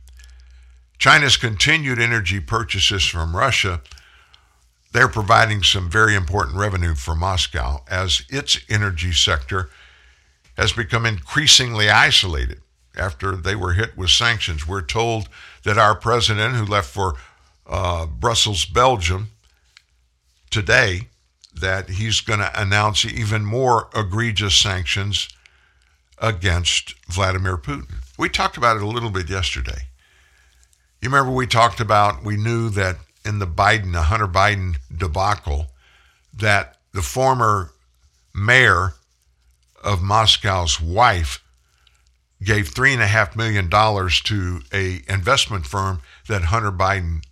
China's 0.98 1.36
continued 1.36 1.98
energy 1.98 2.40
purchases 2.40 3.04
from 3.04 3.36
Russia, 3.36 3.82
they're 4.92 5.08
providing 5.08 5.62
some 5.62 5.90
very 5.90 6.14
important 6.14 6.56
revenue 6.56 6.94
for 6.94 7.14
Moscow 7.14 7.84
as 7.86 8.22
its 8.30 8.58
energy 8.70 9.12
sector 9.12 9.68
has 10.56 10.72
become 10.72 11.04
increasingly 11.04 11.90
isolated 11.90 12.62
after 12.96 13.36
they 13.36 13.54
were 13.54 13.74
hit 13.74 13.94
with 13.94 14.08
sanctions. 14.08 14.66
We're 14.66 14.80
told 14.80 15.28
that 15.64 15.76
our 15.76 15.94
president, 15.94 16.54
who 16.54 16.64
left 16.64 16.88
for 16.88 17.16
uh, 17.66 18.06
Brussels, 18.06 18.64
Belgium, 18.64 19.32
today, 20.48 21.08
that 21.54 21.90
he's 21.90 22.20
going 22.20 22.40
to 22.40 22.60
announce 22.60 23.04
even 23.04 23.44
more 23.44 23.88
egregious 23.94 24.56
sanctions 24.56 25.28
against 26.18 26.94
Vladimir 27.06 27.56
Putin. 27.56 27.94
We 28.18 28.28
talked 28.28 28.56
about 28.56 28.76
it 28.76 28.82
a 28.82 28.86
little 28.86 29.10
bit 29.10 29.28
yesterday. 29.28 29.88
You 31.00 31.08
remember 31.08 31.32
we 31.32 31.46
talked 31.46 31.80
about, 31.80 32.24
we 32.24 32.36
knew 32.36 32.70
that 32.70 32.96
in 33.24 33.38
the 33.38 33.46
Biden, 33.46 33.92
the 33.92 34.02
Hunter 34.02 34.28
Biden 34.28 34.76
debacle, 34.96 35.68
that 36.32 36.78
the 36.92 37.02
former 37.02 37.72
mayor 38.34 38.94
of 39.82 40.00
Moscow's 40.00 40.80
wife 40.80 41.42
gave 42.42 42.68
three 42.68 42.92
and 42.92 43.02
a 43.02 43.06
half 43.06 43.36
million 43.36 43.68
dollars 43.68 44.20
to 44.22 44.60
a 44.72 45.02
investment 45.08 45.66
firm 45.66 46.02
that 46.28 46.44
Hunter 46.44 46.72
Biden 46.72 47.22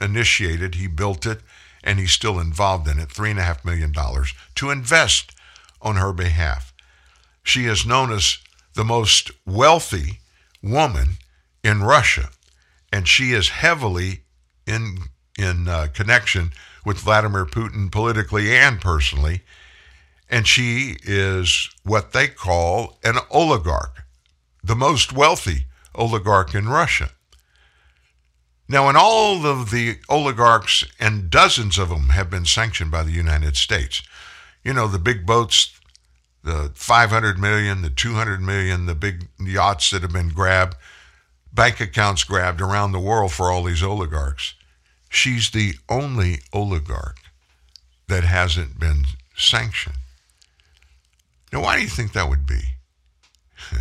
initiated. 0.00 0.76
He 0.76 0.86
built 0.86 1.26
it, 1.26 1.40
and 1.86 1.98
he's 1.98 2.10
still 2.10 2.38
involved 2.38 2.86
in 2.86 2.98
it. 2.98 3.10
Three 3.10 3.30
and 3.30 3.38
a 3.38 3.42
half 3.42 3.64
million 3.64 3.92
dollars 3.92 4.34
to 4.56 4.70
invest 4.70 5.32
on 5.80 5.96
her 5.96 6.12
behalf. 6.12 6.74
She 7.42 7.64
is 7.64 7.86
known 7.86 8.12
as 8.12 8.36
the 8.74 8.84
most 8.84 9.30
wealthy 9.46 10.20
woman 10.62 11.16
in 11.64 11.82
Russia, 11.82 12.28
and 12.92 13.08
she 13.08 13.32
is 13.32 13.48
heavily 13.48 14.20
in 14.66 14.98
in 15.38 15.68
uh, 15.68 15.88
connection 15.94 16.52
with 16.84 16.98
Vladimir 16.98 17.46
Putin 17.46 17.90
politically 17.90 18.54
and 18.54 18.80
personally 18.80 19.42
and 20.28 20.46
she 20.46 20.96
is 21.04 21.70
what 21.84 22.12
they 22.12 22.26
call 22.26 22.98
an 23.04 23.16
oligarch, 23.30 24.04
the 24.62 24.74
most 24.74 25.12
wealthy 25.12 25.66
oligarch 25.94 26.54
in 26.54 26.68
Russia. 26.68 27.10
Now, 28.68 28.88
and 28.88 28.98
all 28.98 29.46
of 29.46 29.70
the 29.70 29.98
oligarchs, 30.08 30.84
and 30.98 31.30
dozens 31.30 31.78
of 31.78 31.88
them 31.88 32.08
have 32.10 32.28
been 32.28 32.44
sanctioned 32.44 32.90
by 32.90 33.04
the 33.04 33.12
United 33.12 33.56
States. 33.56 34.02
You 34.64 34.72
know, 34.72 34.88
the 34.88 34.98
big 34.98 35.24
boats, 35.24 35.78
the 36.42 36.72
500 36.74 37.38
million, 37.38 37.82
the 37.82 37.90
200 37.90 38.40
million, 38.40 38.86
the 38.86 38.96
big 38.96 39.28
yachts 39.38 39.90
that 39.90 40.02
have 40.02 40.12
been 40.12 40.30
grabbed, 40.30 40.76
bank 41.52 41.80
accounts 41.80 42.24
grabbed 42.24 42.60
around 42.60 42.90
the 42.90 43.00
world 43.00 43.32
for 43.32 43.52
all 43.52 43.62
these 43.62 43.84
oligarchs. 43.84 44.54
She's 45.08 45.50
the 45.50 45.74
only 45.88 46.40
oligarch 46.52 47.18
that 48.08 48.24
hasn't 48.24 48.80
been 48.80 49.04
sanctioned. 49.36 49.96
Now, 51.52 51.62
why 51.62 51.76
do 51.76 51.82
you 51.82 51.88
think 51.88 52.12
that 52.12 52.28
would 52.28 52.46
be? 52.46 52.62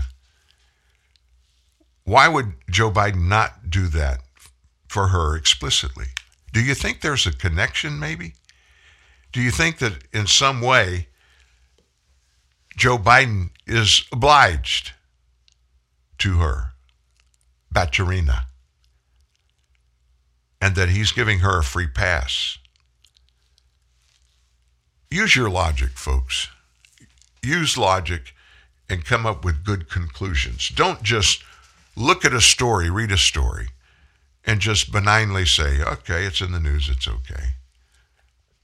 why 2.04 2.28
would 2.28 2.54
Joe 2.70 2.92
Biden 2.92 3.28
not 3.28 3.72
do 3.72 3.88
that 3.88 4.22
for 4.88 5.10
her 5.10 5.36
explicitly? 5.36 6.06
Do 6.54 6.62
you 6.62 6.74
think 6.74 7.02
there's 7.02 7.28
a 7.28 7.32
connection, 7.32 8.00
maybe? 8.00 8.34
Do 9.32 9.42
you 9.42 9.52
think 9.52 9.80
that 9.80 10.04
in 10.14 10.28
some 10.28 10.62
way 10.62 11.08
Joe 12.78 12.98
Biden 12.98 13.50
is 13.68 14.06
obliged 14.12 14.94
to 16.20 16.40
her, 16.40 16.74
Baturina, 17.74 18.44
and 20.62 20.76
that 20.76 20.90
he's 20.90 21.12
giving 21.12 21.40
her 21.40 21.60
a 21.60 21.64
free 21.64 21.88
pass? 21.88 22.58
Use 25.10 25.36
your 25.36 25.50
logic, 25.50 25.92
folks 25.92 26.50
use 27.46 27.78
logic 27.78 28.34
and 28.90 29.06
come 29.06 29.26
up 29.26 29.46
with 29.46 29.64
good 29.64 29.90
conclusions. 29.90 30.70
Don't 30.70 31.04
just 31.04 31.44
look 31.96 32.26
at 32.26 32.34
a 32.34 32.42
story, 32.42 32.90
read 32.90 33.12
a 33.12 33.18
story, 33.18 33.68
and 34.46 34.60
just 34.60 34.92
benignly 34.92 35.46
say, 35.46 35.82
okay, 35.82 36.24
it's 36.26 36.42
in 36.42 36.52
the 36.52 36.60
news, 36.60 36.88
it's 36.90 37.08
okay. 37.08 37.56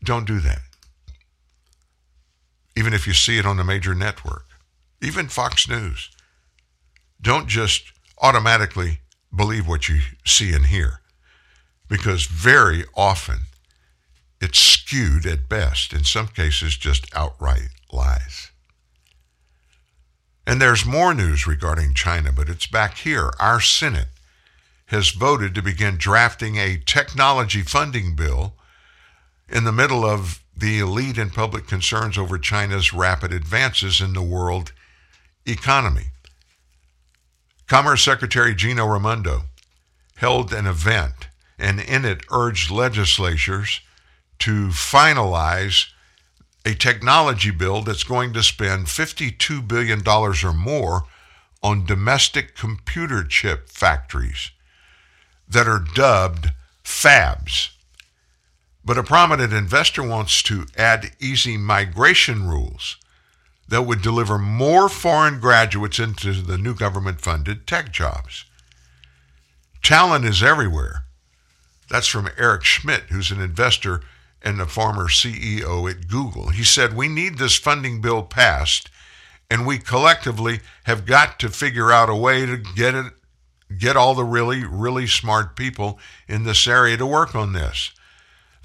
Don't 0.04 0.28
do 0.28 0.40
that. 0.40 0.62
Even 2.76 2.94
if 2.94 3.08
you 3.08 3.14
see 3.14 3.38
it 3.38 3.46
on 3.46 3.60
a 3.60 3.64
major 3.64 3.94
network, 3.94 4.46
even 5.02 5.28
Fox 5.28 5.68
News. 5.68 6.10
Don't 7.20 7.48
just 7.48 7.92
automatically 8.22 9.00
believe 9.36 9.68
what 9.68 9.90
you 9.90 10.00
see 10.26 10.54
and 10.54 10.68
hear, 10.68 11.02
because 11.88 12.26
very 12.26 12.86
often 12.96 13.42
it's 14.40 14.60
skewed 14.60 15.26
at 15.26 15.50
best, 15.50 15.94
in 15.94 16.04
some 16.04 16.28
cases, 16.28 16.78
just 16.78 17.06
outright 17.16 17.70
lies. 17.92 18.52
And 20.48 20.62
there's 20.62 20.86
more 20.86 21.14
news 21.14 21.46
regarding 21.46 21.94
China, 21.94 22.32
but 22.32 22.50
it's 22.50 22.66
back 22.66 22.98
here. 22.98 23.32
Our 23.40 23.60
Senate 23.60 24.08
has 24.92 25.12
voted 25.12 25.56
to 25.56 25.62
begin 25.62 25.96
drafting 25.96 26.58
a 26.58 26.78
technology 26.86 27.62
funding 27.62 28.14
bill 28.14 28.54
in 29.48 29.64
the 29.64 29.72
middle 29.72 30.04
of 30.04 30.44
the 30.56 30.80
elite 30.80 31.18
and 31.18 31.34
public 31.34 31.66
concerns 31.66 32.18
over 32.18 32.38
China's 32.38 32.92
rapid 32.92 33.32
advances 33.32 34.02
in 34.02 34.12
the 34.12 34.22
world 34.22 34.74
economy. 35.46 36.08
Commerce 37.68 38.04
Secretary 38.04 38.54
Gina 38.54 38.86
Raimondo 38.86 39.44
held 40.18 40.54
an 40.54 40.68
event 40.68 41.30
and 41.58 41.80
in 41.80 42.04
it 42.04 42.26
urged 42.30 42.70
legislatures 42.70 43.80
to 44.40 44.68
finalize 44.68 45.86
a 46.66 46.74
technology 46.74 47.50
bill 47.50 47.82
that's 47.82 48.04
going 48.04 48.34
to 48.34 48.44
spend 48.44 48.88
$52 48.88 49.66
billion 49.66 50.06
or 50.06 50.54
more 50.54 51.04
on 51.64 51.86
domestic 51.86 52.58
computer 52.58 53.24
chip 53.24 53.70
factories 53.70 54.52
that 55.52 55.68
are 55.68 55.84
dubbed 55.94 56.52
fabs. 56.84 57.70
But 58.84 58.98
a 58.98 59.04
prominent 59.04 59.54
investor 59.54 60.02
wants 60.02 60.42
to 60.44 60.66
add 60.76 61.12
easy 61.20 61.58
migration 61.58 62.48
rules 62.48 62.98
that 63.68 63.84
would 63.84 64.02
deliver 64.02 64.38
more 64.38 64.90
foreign 64.90 65.40
graduates 65.40 66.00
into 66.00 66.34
the 66.34 66.58
new 66.58 66.74
government 66.74 67.22
funded 67.22 67.68
tech 67.68 67.92
jobs. 67.92 68.46
Talent 69.84 70.26
is 70.26 70.44
everywhere. 70.44 71.06
That's 71.90 72.08
from 72.08 72.30
Eric 72.38 72.64
Schmidt, 72.64 73.04
who's 73.10 73.32
an 73.32 73.42
investor 73.42 74.02
and 74.42 74.60
a 74.60 74.66
former 74.66 75.08
CEO 75.08 75.90
at 75.90 76.08
Google. 76.08 76.50
He 76.50 76.64
said, 76.64 76.96
We 76.96 77.08
need 77.08 77.38
this 77.38 77.58
funding 77.58 78.02
bill 78.02 78.24
passed, 78.24 78.90
and 79.50 79.66
we 79.66 79.78
collectively 79.78 80.62
have 80.84 81.06
got 81.06 81.40
to 81.40 81.50
figure 81.50 81.92
out 81.92 82.10
a 82.10 82.16
way 82.16 82.46
to 82.46 82.58
get 82.58 82.96
it, 82.96 83.14
get 83.80 83.98
all 83.98 84.16
the 84.16 84.24
really, 84.24 84.64
really 84.64 85.08
smart 85.08 85.56
people 85.56 86.00
in 86.28 86.44
this 86.44 86.68
area 86.68 86.98
to 86.98 87.06
work 87.06 87.36
on 87.36 87.54
this. 87.54 87.92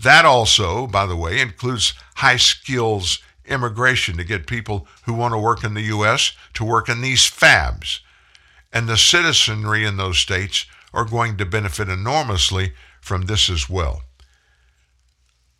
That 0.03 0.25
also, 0.25 0.87
by 0.87 1.07
the 1.07 1.17
way, 1.17 1.41
includes 1.41 1.95
high 2.17 2.37
skills 2.37 3.21
immigration 3.47 4.17
to 4.17 4.25
get 4.25 4.47
people 4.47 4.87
who 5.05 5.15
want 5.15 5.33
to 5.33 5.39
work 5.39 5.65
in 5.65 5.75
the 5.75 5.83
U.S. 5.83 6.33
to 6.55 6.65
work 6.65 6.89
in 6.89 7.01
these 7.01 7.31
fabs. 7.31 8.01
And 8.73 8.89
the 8.89 8.97
citizenry 8.97 9.85
in 9.85 9.97
those 9.97 10.19
states 10.19 10.67
are 10.93 11.05
going 11.05 11.37
to 11.37 11.47
benefit 11.47 11.89
enormously 11.89 12.73
from 13.01 13.23
this 13.23 13.49
as 13.49 13.69
well. 13.71 14.03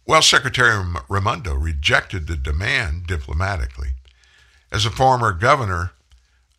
Well, 0.07 0.23
Secretary 0.23 0.85
Raimondo 1.09 1.55
rejected 1.55 2.27
the 2.27 2.37
demand 2.37 3.07
diplomatically. 3.07 3.91
As 4.71 4.87
a 4.87 4.91
former 4.91 5.33
governor, 5.33 5.93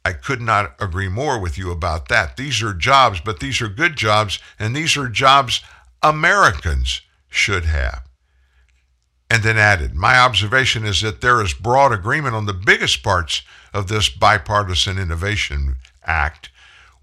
I 0.07 0.13
could 0.13 0.39
not 0.39 0.73
agree 0.79 1.09
more 1.09 1.38
with 1.38 1.57
you 1.57 1.69
about 1.69 2.07
that. 2.07 2.38
These 2.38 2.63
are 2.63 2.73
jobs, 2.73 3.19
but 3.19 3.41
these 3.41 3.61
are 3.61 3.67
good 3.67 3.97
jobs, 3.97 4.39
and 4.57 4.73
these 4.73 4.95
are 4.95 5.09
jobs 5.09 5.61
Americans 6.01 7.01
should 7.27 7.65
have. 7.65 8.03
And 9.29 9.43
then 9.43 9.57
added, 9.57 9.95
My 9.95 10.17
observation 10.17 10.85
is 10.85 11.01
that 11.01 11.19
there 11.19 11.41
is 11.41 11.53
broad 11.53 11.91
agreement 11.91 12.35
on 12.35 12.45
the 12.45 12.53
biggest 12.53 13.03
parts 13.03 13.41
of 13.73 13.89
this 13.89 14.07
bipartisan 14.07 14.97
innovation 14.97 15.75
act. 16.05 16.51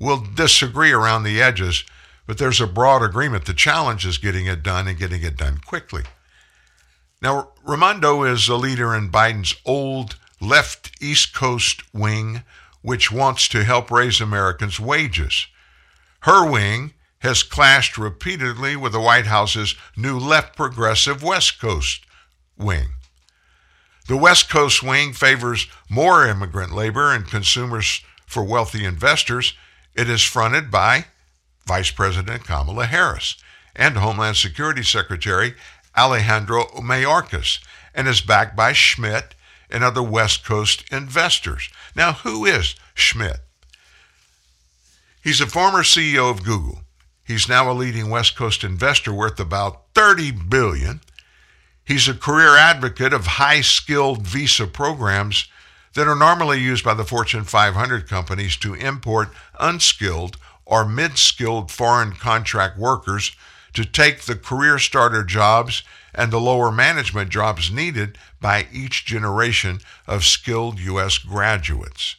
We'll 0.01 0.25
disagree 0.35 0.93
around 0.93 1.25
the 1.25 1.43
edges, 1.43 1.85
but 2.27 2.39
there's 2.39 2.63
a 2.63 2.67
broad 2.67 3.03
agreement. 3.03 3.45
The 3.45 3.53
challenge 3.53 4.07
is 4.07 4.17
getting 4.17 4.47
it 4.47 4.63
done 4.63 4.89
and 4.89 4.99
getting 4.99 5.23
it 5.23 5.37
done 5.37 5.59
quickly. 5.59 6.05
Now, 7.21 7.51
Raimondo 7.67 8.23
is 8.23 8.49
a 8.49 8.57
leader 8.57 8.95
in 8.95 9.11
Biden's 9.11 9.55
old 9.67 10.17
left 10.41 10.91
East 11.03 11.35
Coast 11.35 11.83
wing, 11.93 12.43
which 12.85 13.11
wants 13.11 13.49
to 13.49 13.65
help 13.65 13.91
raise 13.91 14.21
Americans' 14.21 14.79
wages. 14.79 15.47
Her 16.21 16.47
wing 16.47 16.93
has 17.21 17.43
clashed 17.43 17.97
repeatedly 17.97 18.77
with 18.77 18.93
the 18.93 19.01
White 19.01 19.25
House's 19.25 19.75
new 19.97 20.19
left 20.19 20.55
progressive 20.55 21.23
West 21.23 21.59
Coast 21.59 22.05
wing. 22.59 22.89
The 24.07 24.19
West 24.19 24.51
Coast 24.51 24.83
wing 24.83 25.15
favors 25.15 25.67
more 25.89 26.27
immigrant 26.27 26.75
labor 26.75 27.11
and 27.11 27.27
consumers 27.27 28.03
for 28.27 28.45
wealthy 28.45 28.85
investors. 28.85 29.55
It 29.95 30.11
is 30.11 30.23
fronted 30.23 30.71
by 30.71 31.07
Vice 31.67 31.91
President 31.91 32.45
Kamala 32.45 32.85
Harris 32.85 33.37
and 33.75 33.97
Homeland 33.97 34.37
Security 34.37 34.83
Secretary 34.83 35.55
Alejandro 35.97 36.67
Mayorkas 36.83 37.61
and 37.95 38.07
is 38.07 38.21
backed 38.21 38.55
by 38.55 38.75
Schmidt 38.75 39.35
and 39.75 39.83
other 39.83 40.03
West 40.03 40.45
Coast 40.45 40.85
investors. 40.93 41.69
Now, 41.97 42.13
who 42.13 42.47
is 42.47 42.77
Schmidt? 42.95 43.41
He's 45.23 45.41
a 45.41 45.47
former 45.47 45.83
CEO 45.83 46.31
of 46.31 46.45
Google. 46.45 46.83
He's 47.25 47.49
now 47.49 47.71
a 47.71 47.75
leading 47.75 48.09
West 48.09 48.37
Coast 48.37 48.63
investor 48.63 49.13
worth 49.13 49.41
about 49.41 49.87
30 49.95 50.31
billion. 50.31 51.01
He's 51.85 52.07
a 52.07 52.15
career 52.15 52.57
advocate 52.57 53.13
of 53.13 53.27
high-skilled 53.27 54.25
visa 54.25 54.69
programs 54.69 55.49
that 55.95 56.07
are 56.07 56.15
normally 56.15 56.61
used 56.61 56.85
by 56.85 56.95
the 56.95 57.05
Fortune 57.05 57.45
500 57.45 58.09
companies 58.09 58.57
to 58.59 58.75
import 58.75 59.31
unskilled 59.59 60.37
or 60.65 60.85
mid-skilled 60.85 61.73
foreign 61.73 62.13
contract 62.13 62.79
workers 62.79 63.33
to 63.73 63.85
take 63.85 64.23
the 64.23 64.37
career 64.37 64.79
starter 64.79 65.25
jobs 65.25 65.83
and 66.15 66.33
the 66.33 66.41
lower 66.41 66.71
management 66.71 67.31
jobs 67.31 67.73
needed 67.73 68.17
by 68.45 68.67
each 68.71 69.07
generation 69.07 69.79
of 70.07 70.23
skilled 70.23 70.79
U.S. 70.79 71.17
graduates. 71.17 72.17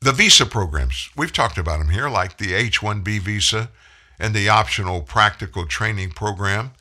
The 0.00 0.10
visa 0.10 0.44
programs, 0.44 1.08
we've 1.16 1.32
talked 1.32 1.56
about 1.56 1.78
them 1.78 1.90
here, 1.90 2.08
like 2.08 2.38
the 2.38 2.54
H 2.54 2.80
1B 2.80 3.20
visa 3.20 3.70
and 4.18 4.34
the 4.34 4.48
optional 4.48 5.02
practical 5.02 5.66
training 5.66 6.10
program. 6.10 6.72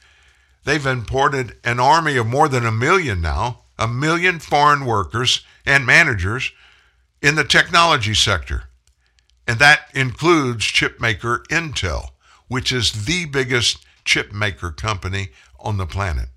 They've 0.63 0.85
imported 0.85 1.57
an 1.63 1.79
army 1.79 2.17
of 2.17 2.25
more 2.25 2.49
than 2.49 2.65
a 2.65 2.71
million 2.71 3.21
now, 3.21 3.59
a 3.77 3.87
million 3.87 4.39
foreign 4.39 4.85
workers 4.85 5.45
and 5.63 5.85
managers 5.85 6.51
in 7.21 7.35
the 7.35 7.43
technology 7.43 8.15
sector. 8.15 8.63
And 9.47 9.59
that 9.59 9.89
includes 9.93 10.65
chipmaker 10.65 11.45
Intel 11.49 12.13
which 12.47 12.71
is 12.71 13.05
the 13.05 13.25
biggest 13.25 13.83
chip 14.05 14.31
maker 14.31 14.71
company 14.71 15.29
on 15.59 15.77
the 15.77 15.87
planet. 15.87 16.29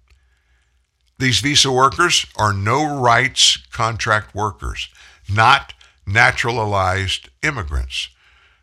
These 1.19 1.41
visa 1.41 1.73
workers 1.73 2.27
are 2.37 2.53
no 2.53 3.01
rights 3.01 3.57
contract 3.73 4.35
workers, 4.35 4.89
not 5.29 5.73
naturalized 6.07 7.31
immigrants. 7.43 8.09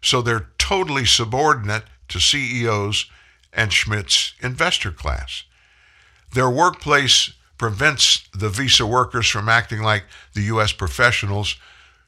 So 0.01 0.21
they're 0.21 0.49
totally 0.57 1.05
subordinate 1.05 1.85
to 2.09 2.19
CEOs 2.19 3.09
and 3.51 3.71
Schmidt's 3.71 4.33
investor 4.41 4.91
class. 4.91 5.43
Their 6.33 6.49
workplace 6.49 7.33
prevents 7.57 8.27
the 8.33 8.49
visa 8.49 8.85
workers 8.85 9.27
from 9.27 9.49
acting 9.49 9.81
like 9.81 10.05
the 10.33 10.41
U.S. 10.43 10.73
professionals 10.73 11.55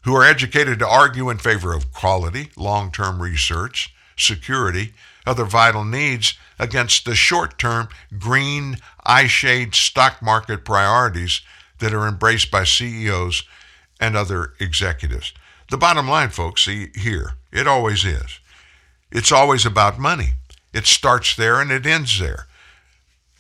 who 0.04 0.16
are 0.16 0.24
educated 0.24 0.80
to 0.80 0.88
argue 0.88 1.30
in 1.30 1.38
favor 1.38 1.74
of 1.74 1.92
quality, 1.92 2.50
long 2.56 2.92
term 2.92 3.22
research, 3.22 3.94
security, 4.16 4.94
other 5.26 5.46
vital 5.46 5.84
needs 5.84 6.36
against 6.60 7.06
the 7.06 7.16
short 7.16 7.58
term 7.58 7.90
green 8.18 8.78
eye 9.06 9.28
shade 9.28 9.76
stock 9.76 10.22
market 10.22 10.66
priorities 10.66 11.42
that 11.80 11.94
are 11.94 12.08
embraced 12.08 12.52
by 12.52 12.64
CEOs 12.64 13.44
and 14.00 14.16
other 14.16 14.54
executives. 14.60 15.34
The 15.70 15.78
bottom 15.78 16.08
line, 16.08 16.30
folks, 16.30 16.66
see 16.66 16.92
here, 16.96 17.34
it 17.52 17.68
always 17.68 18.06
is. 18.06 18.40
It's 19.12 19.32
always 19.32 19.66
about 19.66 20.00
money. 20.00 20.32
It 20.74 20.86
starts 20.86 21.36
there 21.36 21.62
and 21.62 21.72
it 21.72 21.86
ends 21.86 22.20
there. 22.20 22.48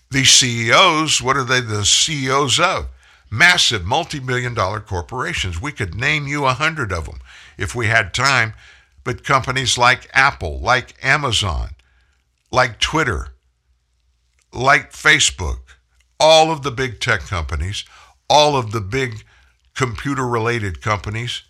These 0.10 0.32
CEOs, 0.32 1.22
what 1.22 1.36
are 1.36 1.44
they 1.44 1.62
the 1.62 1.84
CEOs 1.84 2.60
of? 2.60 2.88
Massive 3.30 3.86
multi 3.86 4.20
billion 4.20 4.54
dollar 4.54 4.80
corporations. 4.80 5.62
We 5.62 5.72
could 5.72 5.96
name 5.96 6.28
you 6.28 6.46
a 6.46 6.54
hundred 6.54 6.92
of 6.92 7.06
them 7.06 7.20
if 7.58 7.76
we 7.76 7.88
had 7.88 8.14
time, 8.14 8.54
but 9.04 9.24
companies 9.24 9.78
like 9.78 10.10
Apple, 10.14 10.60
like 10.60 10.96
Amazon, 11.04 11.75
like 12.56 12.80
Twitter, 12.80 13.34
like 14.54 14.94
Facebook, 14.94 15.60
all 16.22 16.54
of 16.54 16.64
the 16.64 16.72
big 16.72 17.02
tech 17.02 17.20
companies, 17.20 17.84
all 18.30 18.56
of 18.56 18.72
the 18.72 18.80
big 18.80 19.26
computer 19.76 20.26
related 20.26 20.82
companies, 20.82 21.44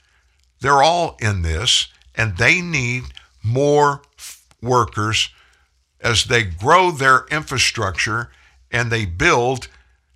they're 0.61 0.82
all 0.82 1.15
in 1.19 1.44
this 1.44 1.90
and 2.15 2.38
they 2.38 2.60
need 2.60 3.03
more 3.44 4.02
f- 4.18 4.48
workers 4.64 5.30
as 6.02 6.23
they 6.23 6.41
grow 6.41 6.90
their 6.90 7.26
infrastructure 7.30 8.32
and 8.72 8.91
they 8.91 9.06
build 9.06 9.68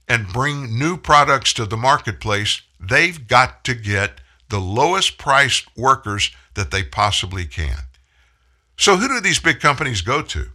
and 0.07 0.33
bring 0.33 0.79
new 0.79 0.97
products 0.97 1.53
to 1.53 1.67
the 1.67 1.77
marketplace. 1.77 2.63
They've 2.79 3.27
got 3.27 3.63
to 3.65 3.75
get 3.75 4.21
the 4.49 4.59
lowest 4.59 5.19
priced 5.19 5.67
workers 5.77 6.31
that 6.55 6.71
they 6.71 6.81
possibly 6.81 7.45
can. 7.45 7.77
So, 8.75 8.97
who 8.97 9.07
do 9.07 9.19
these 9.19 9.39
big 9.39 9.59
companies 9.59 10.01
go 10.01 10.23
to? 10.23 10.49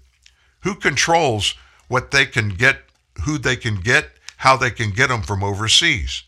Who 0.64 0.74
controls 0.74 1.54
what 1.88 2.10
they 2.10 2.26
can 2.26 2.48
get, 2.48 2.78
who 3.24 3.38
they 3.38 3.54
can 3.54 3.76
get, 3.76 4.08
how 4.38 4.56
they 4.56 4.70
can 4.70 4.90
get 4.90 5.10
them 5.10 5.22
from 5.22 5.44
overseas? 5.44 6.24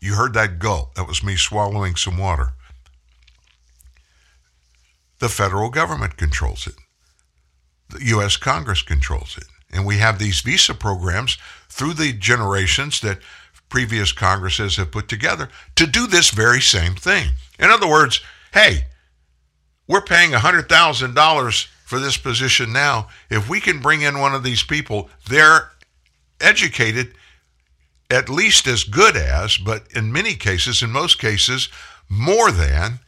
You 0.00 0.14
heard 0.14 0.34
that 0.34 0.58
gulp. 0.58 0.94
That 0.94 1.06
was 1.06 1.22
me 1.22 1.36
swallowing 1.36 1.94
some 1.94 2.18
water. 2.18 2.50
The 5.20 5.28
federal 5.28 5.70
government 5.70 6.16
controls 6.16 6.66
it. 6.66 6.74
The 7.90 8.04
U.S. 8.06 8.36
Congress 8.36 8.82
controls 8.82 9.38
it. 9.38 9.46
And 9.70 9.86
we 9.86 9.98
have 9.98 10.18
these 10.18 10.40
visa 10.40 10.74
programs 10.74 11.38
through 11.68 11.94
the 11.94 12.12
generations 12.12 13.00
that 13.02 13.20
previous 13.68 14.10
Congresses 14.10 14.76
have 14.76 14.90
put 14.90 15.08
together 15.08 15.48
to 15.76 15.86
do 15.86 16.08
this 16.08 16.30
very 16.30 16.60
same 16.60 16.96
thing. 16.96 17.30
In 17.60 17.70
other 17.70 17.88
words, 17.88 18.20
hey, 18.52 18.86
we're 19.92 20.00
paying 20.00 20.30
$100,000 20.30 21.66
for 21.84 21.98
this 21.98 22.16
position 22.16 22.72
now. 22.72 23.08
If 23.28 23.50
we 23.50 23.60
can 23.60 23.80
bring 23.80 24.00
in 24.00 24.20
one 24.20 24.34
of 24.34 24.42
these 24.42 24.62
people, 24.62 25.10
they're 25.28 25.70
educated 26.40 27.12
at 28.10 28.30
least 28.30 28.66
as 28.66 28.84
good 28.84 29.18
as, 29.18 29.58
but 29.58 29.84
in 29.94 30.10
many 30.10 30.32
cases, 30.32 30.82
in 30.82 30.90
most 30.90 31.18
cases, 31.18 31.68
more 32.08 32.50
than 32.50 33.00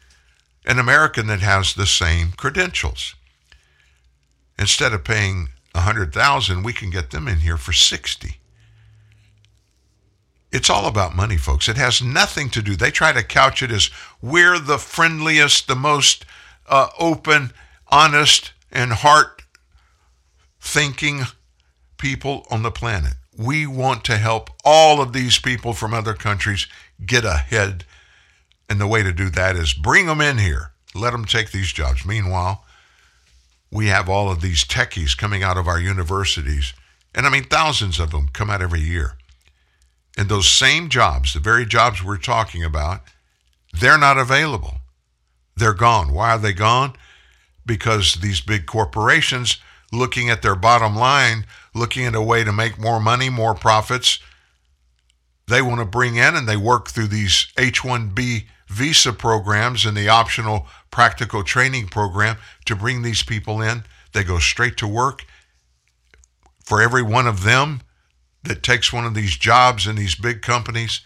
an 0.66 0.78
American 0.78 1.26
that 1.28 1.40
has 1.40 1.72
the 1.72 1.86
same 1.86 2.32
credentials. 2.32 3.14
Instead 4.58 4.92
of 4.92 5.04
paying 5.04 5.48
100,000, 5.72 6.62
we 6.62 6.74
can 6.74 6.90
get 6.90 7.12
them 7.12 7.26
in 7.28 7.38
here 7.38 7.56
for 7.56 7.72
60. 7.72 8.36
It's 10.52 10.68
all 10.68 10.86
about 10.86 11.16
money, 11.16 11.38
folks. 11.38 11.66
It 11.66 11.78
has 11.78 12.02
nothing 12.02 12.50
to 12.50 12.60
do. 12.60 12.76
They 12.76 12.90
try 12.90 13.12
to 13.14 13.22
couch 13.22 13.62
it 13.62 13.72
as 13.72 13.88
we're 14.20 14.58
the 14.58 14.76
friendliest, 14.76 15.66
the 15.66 15.74
most 15.74 16.26
uh, 16.68 16.88
open, 16.98 17.52
honest, 17.88 18.52
and 18.70 18.92
heart 18.92 19.42
thinking 20.60 21.22
people 21.98 22.46
on 22.50 22.62
the 22.62 22.70
planet. 22.70 23.14
We 23.36 23.66
want 23.66 24.04
to 24.04 24.16
help 24.16 24.50
all 24.64 25.00
of 25.00 25.12
these 25.12 25.38
people 25.38 25.72
from 25.72 25.92
other 25.92 26.14
countries 26.14 26.66
get 27.04 27.24
ahead. 27.24 27.84
And 28.68 28.80
the 28.80 28.86
way 28.86 29.02
to 29.02 29.12
do 29.12 29.28
that 29.30 29.56
is 29.56 29.74
bring 29.74 30.06
them 30.06 30.20
in 30.20 30.38
here, 30.38 30.72
let 30.94 31.10
them 31.10 31.24
take 31.24 31.50
these 31.50 31.72
jobs. 31.72 32.06
Meanwhile, 32.06 32.64
we 33.70 33.88
have 33.88 34.08
all 34.08 34.30
of 34.30 34.40
these 34.40 34.64
techies 34.64 35.16
coming 35.16 35.42
out 35.42 35.58
of 35.58 35.66
our 35.66 35.80
universities. 35.80 36.72
And 37.14 37.26
I 37.26 37.30
mean, 37.30 37.44
thousands 37.44 37.98
of 37.98 38.10
them 38.10 38.28
come 38.32 38.48
out 38.48 38.62
every 38.62 38.80
year. 38.80 39.16
And 40.16 40.28
those 40.28 40.48
same 40.48 40.88
jobs, 40.88 41.34
the 41.34 41.40
very 41.40 41.66
jobs 41.66 42.02
we're 42.02 42.16
talking 42.16 42.64
about, 42.64 43.02
they're 43.72 43.98
not 43.98 44.16
available. 44.16 44.76
They're 45.56 45.74
gone. 45.74 46.12
Why 46.12 46.30
are 46.32 46.38
they 46.38 46.52
gone? 46.52 46.94
Because 47.64 48.14
these 48.14 48.40
big 48.40 48.66
corporations, 48.66 49.58
looking 49.92 50.28
at 50.28 50.42
their 50.42 50.54
bottom 50.54 50.96
line, 50.96 51.46
looking 51.74 52.04
at 52.04 52.14
a 52.14 52.22
way 52.22 52.44
to 52.44 52.52
make 52.52 52.78
more 52.78 53.00
money, 53.00 53.30
more 53.30 53.54
profits, 53.54 54.18
they 55.46 55.62
want 55.62 55.80
to 55.80 55.84
bring 55.84 56.16
in 56.16 56.34
and 56.34 56.48
they 56.48 56.56
work 56.56 56.88
through 56.88 57.08
these 57.08 57.48
H 57.58 57.82
1B 57.82 58.44
visa 58.68 59.12
programs 59.12 59.84
and 59.84 59.96
the 59.96 60.08
optional 60.08 60.66
practical 60.90 61.42
training 61.42 61.88
program 61.88 62.36
to 62.64 62.74
bring 62.74 63.02
these 63.02 63.22
people 63.22 63.60
in. 63.60 63.84
They 64.12 64.24
go 64.24 64.38
straight 64.38 64.76
to 64.78 64.88
work. 64.88 65.24
For 66.64 66.80
every 66.80 67.02
one 67.02 67.26
of 67.26 67.42
them 67.42 67.82
that 68.42 68.62
takes 68.62 68.92
one 68.92 69.04
of 69.04 69.14
these 69.14 69.36
jobs 69.36 69.86
in 69.86 69.96
these 69.96 70.14
big 70.14 70.40
companies, 70.40 71.02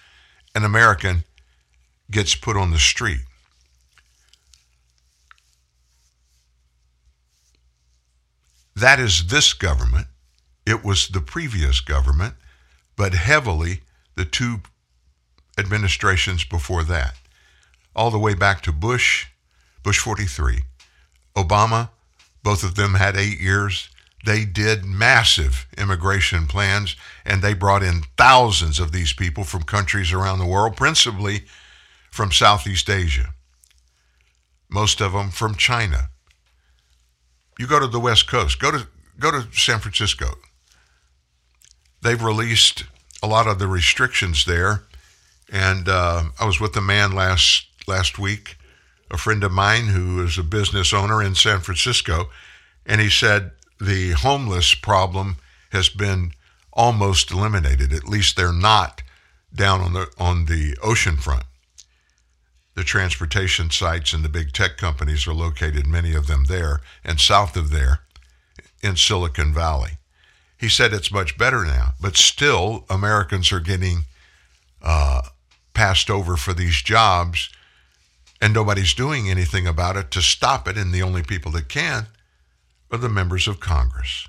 an 0.54 0.64
American 0.64 1.24
gets 2.10 2.34
put 2.34 2.56
on 2.56 2.70
the 2.70 2.78
street. 2.78 3.20
That 8.78 9.00
is 9.00 9.26
this 9.26 9.54
government. 9.54 10.06
It 10.64 10.84
was 10.84 11.08
the 11.08 11.20
previous 11.20 11.80
government, 11.80 12.34
but 12.94 13.12
heavily 13.12 13.80
the 14.14 14.24
two 14.24 14.60
administrations 15.58 16.44
before 16.44 16.84
that. 16.84 17.14
All 17.96 18.12
the 18.12 18.20
way 18.20 18.34
back 18.34 18.62
to 18.62 18.72
Bush, 18.72 19.26
Bush 19.82 19.98
43, 19.98 20.62
Obama, 21.34 21.90
both 22.44 22.62
of 22.62 22.76
them 22.76 22.94
had 22.94 23.16
eight 23.16 23.40
years. 23.40 23.88
They 24.24 24.44
did 24.44 24.84
massive 24.84 25.66
immigration 25.76 26.46
plans 26.46 26.94
and 27.24 27.42
they 27.42 27.54
brought 27.54 27.82
in 27.82 28.04
thousands 28.16 28.78
of 28.78 28.92
these 28.92 29.12
people 29.12 29.42
from 29.42 29.64
countries 29.64 30.12
around 30.12 30.38
the 30.38 30.46
world, 30.46 30.76
principally 30.76 31.46
from 32.12 32.30
Southeast 32.30 32.88
Asia, 32.88 33.34
most 34.68 35.00
of 35.00 35.14
them 35.14 35.30
from 35.32 35.56
China. 35.56 36.10
You 37.58 37.66
go 37.66 37.80
to 37.80 37.88
the 37.88 38.00
West 38.00 38.28
Coast, 38.28 38.60
go 38.60 38.70
to, 38.70 38.86
go 39.18 39.30
to 39.30 39.48
San 39.52 39.80
Francisco. 39.80 40.38
They've 42.00 42.22
released 42.22 42.84
a 43.22 43.26
lot 43.26 43.48
of 43.48 43.58
the 43.58 43.66
restrictions 43.66 44.44
there. 44.44 44.84
And 45.50 45.88
uh, 45.88 46.24
I 46.38 46.44
was 46.44 46.60
with 46.60 46.76
a 46.76 46.80
man 46.80 47.12
last 47.12 47.66
last 47.86 48.18
week, 48.18 48.56
a 49.10 49.16
friend 49.16 49.42
of 49.42 49.50
mine 49.50 49.86
who 49.86 50.22
is 50.22 50.36
a 50.36 50.42
business 50.42 50.92
owner 50.92 51.22
in 51.22 51.34
San 51.34 51.60
Francisco, 51.60 52.28
and 52.84 53.00
he 53.00 53.08
said 53.08 53.52
the 53.80 54.10
homeless 54.10 54.74
problem 54.74 55.36
has 55.70 55.88
been 55.88 56.32
almost 56.72 57.30
eliminated. 57.30 57.92
At 57.92 58.08
least 58.08 58.36
they're 58.36 58.52
not 58.52 59.02
down 59.54 59.80
on 59.80 59.94
the 59.94 60.08
on 60.18 60.44
the 60.44 60.76
ocean 60.82 61.16
front. 61.16 61.44
The 62.78 62.84
transportation 62.84 63.70
sites 63.70 64.12
and 64.12 64.24
the 64.24 64.28
big 64.28 64.52
tech 64.52 64.76
companies 64.76 65.26
are 65.26 65.34
located, 65.34 65.88
many 65.88 66.14
of 66.14 66.28
them 66.28 66.44
there, 66.44 66.80
and 67.02 67.18
south 67.18 67.56
of 67.56 67.70
there 67.70 68.02
in 68.80 68.94
Silicon 68.94 69.52
Valley. 69.52 69.98
He 70.56 70.68
said 70.68 70.92
it's 70.92 71.10
much 71.10 71.36
better 71.36 71.64
now, 71.64 71.94
but 72.00 72.16
still 72.16 72.84
Americans 72.88 73.50
are 73.50 73.58
getting 73.58 74.04
uh, 74.80 75.22
passed 75.74 76.08
over 76.08 76.36
for 76.36 76.54
these 76.54 76.80
jobs, 76.80 77.50
and 78.40 78.54
nobody's 78.54 78.94
doing 78.94 79.28
anything 79.28 79.66
about 79.66 79.96
it 79.96 80.12
to 80.12 80.22
stop 80.22 80.68
it. 80.68 80.78
And 80.78 80.94
the 80.94 81.02
only 81.02 81.24
people 81.24 81.50
that 81.50 81.68
can 81.68 82.06
are 82.92 82.98
the 82.98 83.08
members 83.08 83.48
of 83.48 83.58
Congress. 83.58 84.28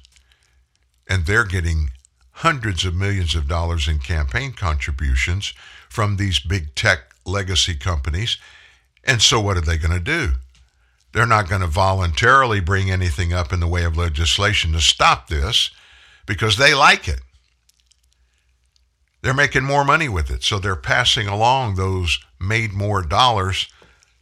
And 1.07 1.27
they're 1.27 1.45
getting 1.45 1.91
hundreds 2.31 2.84
of 2.84 2.95
millions 2.95 3.35
of 3.35 3.47
dollars 3.47 3.88
in 3.88 3.99
campaign 3.99 4.53
contributions 4.53 5.53
from 5.88 6.17
these 6.17 6.39
big 6.39 6.73
tech 6.73 7.09
legacy 7.30 7.76
companies. 7.76 8.38
And 9.03 9.22
so, 9.22 9.39
what 9.39 9.57
are 9.57 9.61
they 9.61 9.77
going 9.77 9.97
to 9.97 9.99
do? 9.99 10.34
They're 11.14 11.26
not 11.26 11.49
going 11.49 11.61
to 11.61 11.68
voluntarily 11.68 12.60
bring 12.60 12.91
anything 12.91 13.34
up 13.34 13.51
in 13.51 13.60
the 13.60 13.68
way 13.68 13.84
of 13.84 13.97
legislation 13.97 14.73
to 14.73 14.81
stop 14.81 15.27
this 15.27 15.72
because 16.26 16.57
they 16.57 16.73
like 16.73 17.07
it. 17.07 17.22
They're 19.22 19.34
making 19.34 19.64
more 19.64 19.84
money 19.84 20.07
with 20.07 20.30
it. 20.30 20.43
So 20.43 20.60
they're 20.60 20.76
passing 20.76 21.27
along 21.27 21.76
those 21.76 22.19
made 22.39 22.72
more 22.72 23.01
dollars 23.01 23.68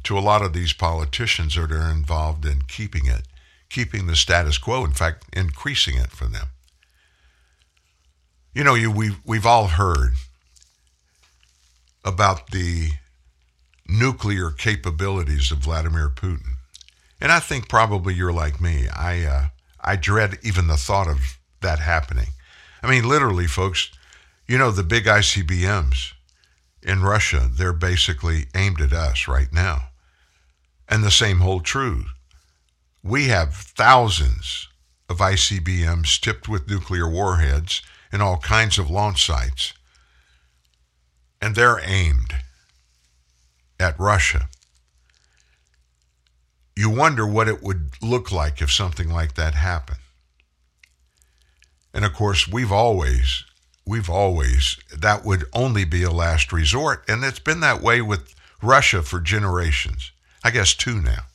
to 0.04 0.18
a 0.18 0.22
lot 0.22 0.42
of 0.42 0.54
these 0.54 0.74
politicians 0.74 1.56
that 1.56 1.72
are 1.72 1.92
involved 1.92 2.46
in 2.46 2.62
keeping 2.64 3.06
it, 3.06 3.24
keeping 3.70 4.08
the 4.08 4.16
status 4.16 4.58
quo, 4.58 4.86
in 4.86 4.94
fact, 4.94 5.26
increasing 5.34 5.98
it 5.98 6.12
for 6.12 6.26
them. 6.26 6.48
You 8.54 8.64
know, 8.64 8.74
you 8.74 8.90
we've, 8.90 9.20
we've 9.26 9.46
all 9.46 9.68
heard 9.68 10.14
about 12.08 12.52
the 12.52 12.92
nuclear 13.88 14.50
capabilities 14.50 15.52
of 15.52 15.60
Vladimir 15.60 16.10
Putin. 16.10 16.56
And 17.20 17.32
I 17.32 17.40
think 17.40 17.68
probably 17.68 18.14
you're 18.14 18.34
like 18.34 18.62
me. 18.62 18.88
I 18.88 19.24
uh, 19.24 19.48
I 19.82 19.96
dread 19.96 20.40
even 20.42 20.68
the 20.68 20.78
thought 20.78 21.08
of 21.08 21.38
that 21.62 21.80
happening. 21.80 22.28
I 22.82 22.90
mean, 22.90 23.08
literally, 23.08 23.48
folks, 23.48 23.90
you 24.48 24.58
know, 24.58 24.72
the 24.72 24.84
big 24.84 25.06
ICBMs 25.06 26.14
in 26.82 27.02
Russia, 27.02 27.50
they're 27.52 27.74
basically 27.74 28.46
aimed 28.56 28.82
at 28.82 28.94
us 28.94 29.28
right 29.28 29.52
now. 29.52 29.90
And 30.88 31.04
the 31.04 31.12
same 31.12 31.40
hold 31.40 31.66
true. 31.66 32.06
We 33.04 33.28
have 33.28 33.54
thousands 33.54 34.70
of 35.10 35.18
ICBMs 35.18 36.20
tipped 36.22 36.48
with 36.48 36.70
nuclear 36.70 37.10
warheads 37.10 37.82
in 38.14 38.22
all 38.22 38.38
kinds 38.38 38.78
of 38.78 38.90
launch 38.90 39.26
sites. 39.26 39.74
And 41.42 41.56
they're 41.56 41.80
aimed 41.84 42.36
at 43.80 44.00
Russia. 44.00 44.50
You 46.76 46.90
wonder 46.90 47.26
what 47.26 47.48
it 47.48 47.62
would 47.62 47.92
look 48.02 48.32
like 48.32 48.62
if 48.62 48.72
something 48.72 49.10
like 49.10 49.36
that 49.36 49.54
happened. 49.54 50.00
And 51.94 52.06
of 52.06 52.14
course, 52.14 52.48
we've 52.48 52.72
always, 52.72 53.44
we've 53.86 54.10
always, 54.10 54.78
that 54.96 55.26
would 55.26 55.46
only 55.54 55.86
be 55.86 56.04
a 56.04 56.12
last 56.12 56.52
resort. 56.52 57.04
And 57.08 57.24
it's 57.24 57.40
been 57.40 57.62
that 57.62 57.82
way 57.82 58.02
with, 58.02 58.36
Russia 58.62 59.04
for 59.04 59.20
generations. 59.20 60.12
I 60.44 60.52
guess 60.52 60.74
two 60.74 61.02
now. 61.02 61.26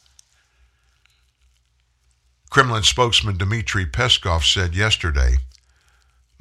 Kremlin 2.51 2.83
spokesman 2.83 3.39
Dmitry 3.39 3.87
Peskov 3.87 4.43
said 4.43 4.75
yesterday 4.75 5.37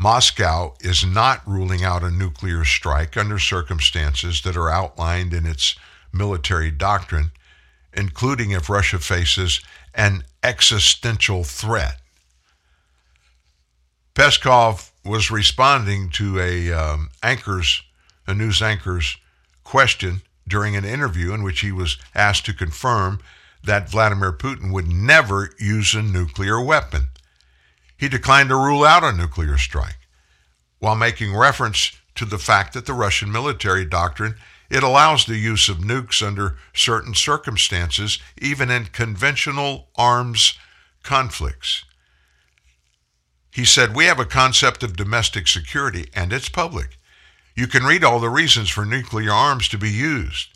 Moscow 0.01 0.73
is 0.79 1.05
not 1.05 1.47
ruling 1.47 1.83
out 1.83 2.03
a 2.03 2.09
nuclear 2.09 2.65
strike 2.65 3.15
under 3.15 3.37
circumstances 3.37 4.41
that 4.41 4.57
are 4.57 4.67
outlined 4.67 5.31
in 5.31 5.45
its 5.45 5.75
military 6.11 6.71
doctrine, 6.71 7.29
including 7.93 8.49
if 8.49 8.67
Russia 8.67 8.97
faces 8.97 9.61
an 9.93 10.23
existential 10.41 11.43
threat. 11.43 12.01
Peskov 14.15 14.89
was 15.05 15.29
responding 15.29 16.09
to 16.09 16.39
a 16.39 16.71
um, 16.71 17.11
anchor's, 17.21 17.83
a 18.25 18.33
news 18.33 18.59
anchor's 18.59 19.17
question 19.63 20.23
during 20.47 20.75
an 20.75 20.83
interview 20.83 21.31
in 21.31 21.43
which 21.43 21.59
he 21.59 21.71
was 21.71 21.97
asked 22.15 22.47
to 22.47 22.53
confirm 22.53 23.19
that 23.63 23.91
Vladimir 23.91 24.33
Putin 24.33 24.73
would 24.73 24.87
never 24.87 25.51
use 25.59 25.93
a 25.93 26.01
nuclear 26.01 26.59
weapon. 26.59 27.09
He 28.01 28.09
declined 28.09 28.49
to 28.49 28.55
rule 28.55 28.83
out 28.83 29.03
a 29.03 29.13
nuclear 29.13 29.59
strike 29.59 30.07
while 30.79 30.95
making 30.95 31.35
reference 31.35 31.91
to 32.15 32.25
the 32.25 32.39
fact 32.39 32.73
that 32.73 32.87
the 32.87 32.95
Russian 32.95 33.31
military 33.31 33.85
doctrine 33.85 34.37
it 34.71 34.81
allows 34.81 35.25
the 35.25 35.37
use 35.37 35.69
of 35.69 35.77
nukes 35.77 36.25
under 36.25 36.57
certain 36.73 37.13
circumstances 37.13 38.17
even 38.41 38.71
in 38.71 38.85
conventional 38.85 39.89
arms 39.95 40.57
conflicts. 41.03 41.85
He 43.51 43.65
said, 43.65 43.95
We 43.95 44.05
have 44.05 44.19
a 44.19 44.25
concept 44.25 44.81
of 44.81 44.97
domestic 44.97 45.47
security, 45.47 46.09
and 46.15 46.33
it's 46.33 46.49
public. 46.49 46.97
You 47.53 47.67
can 47.67 47.83
read 47.83 48.03
all 48.03 48.19
the 48.19 48.29
reasons 48.29 48.71
for 48.71 48.83
nuclear 48.83 49.31
arms 49.31 49.67
to 49.67 49.77
be 49.77 49.91
used. 49.91 50.47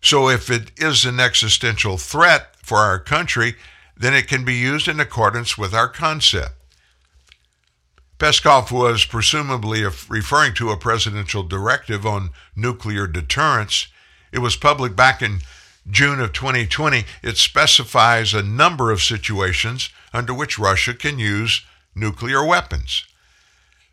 So 0.00 0.28
if 0.28 0.50
it 0.50 0.72
is 0.76 1.04
an 1.04 1.20
existential 1.20 1.98
threat 1.98 2.56
for 2.56 2.78
our 2.78 2.98
country, 2.98 3.54
then 3.96 4.12
it 4.12 4.26
can 4.26 4.44
be 4.44 4.54
used 4.54 4.88
in 4.88 4.98
accordance 4.98 5.56
with 5.56 5.72
our 5.72 5.88
concept. 5.88 6.56
Peskov 8.20 8.70
was 8.70 9.06
presumably 9.06 9.82
referring 9.82 10.52
to 10.52 10.68
a 10.68 10.76
presidential 10.76 11.42
directive 11.42 12.04
on 12.04 12.28
nuclear 12.54 13.06
deterrence. 13.06 13.86
It 14.30 14.40
was 14.40 14.56
public 14.56 14.94
back 14.94 15.22
in 15.22 15.38
June 15.90 16.20
of 16.20 16.34
2020. 16.34 17.06
It 17.22 17.38
specifies 17.38 18.34
a 18.34 18.42
number 18.42 18.90
of 18.90 19.00
situations 19.00 19.88
under 20.12 20.34
which 20.34 20.58
Russia 20.58 20.92
can 20.92 21.18
use 21.18 21.62
nuclear 21.94 22.44
weapons. 22.44 23.06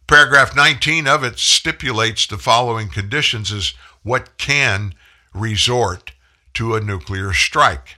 Paragraph 0.08 0.54
19 0.54 1.08
of 1.08 1.24
it 1.24 1.40
stipulates 1.40 2.28
the 2.28 2.38
following 2.38 2.90
conditions 2.90 3.50
as 3.50 3.74
what 4.04 4.38
can 4.38 4.94
resort 5.34 6.12
to 6.54 6.76
a 6.76 6.82
nuclear 6.82 7.32
strike. 7.32 7.96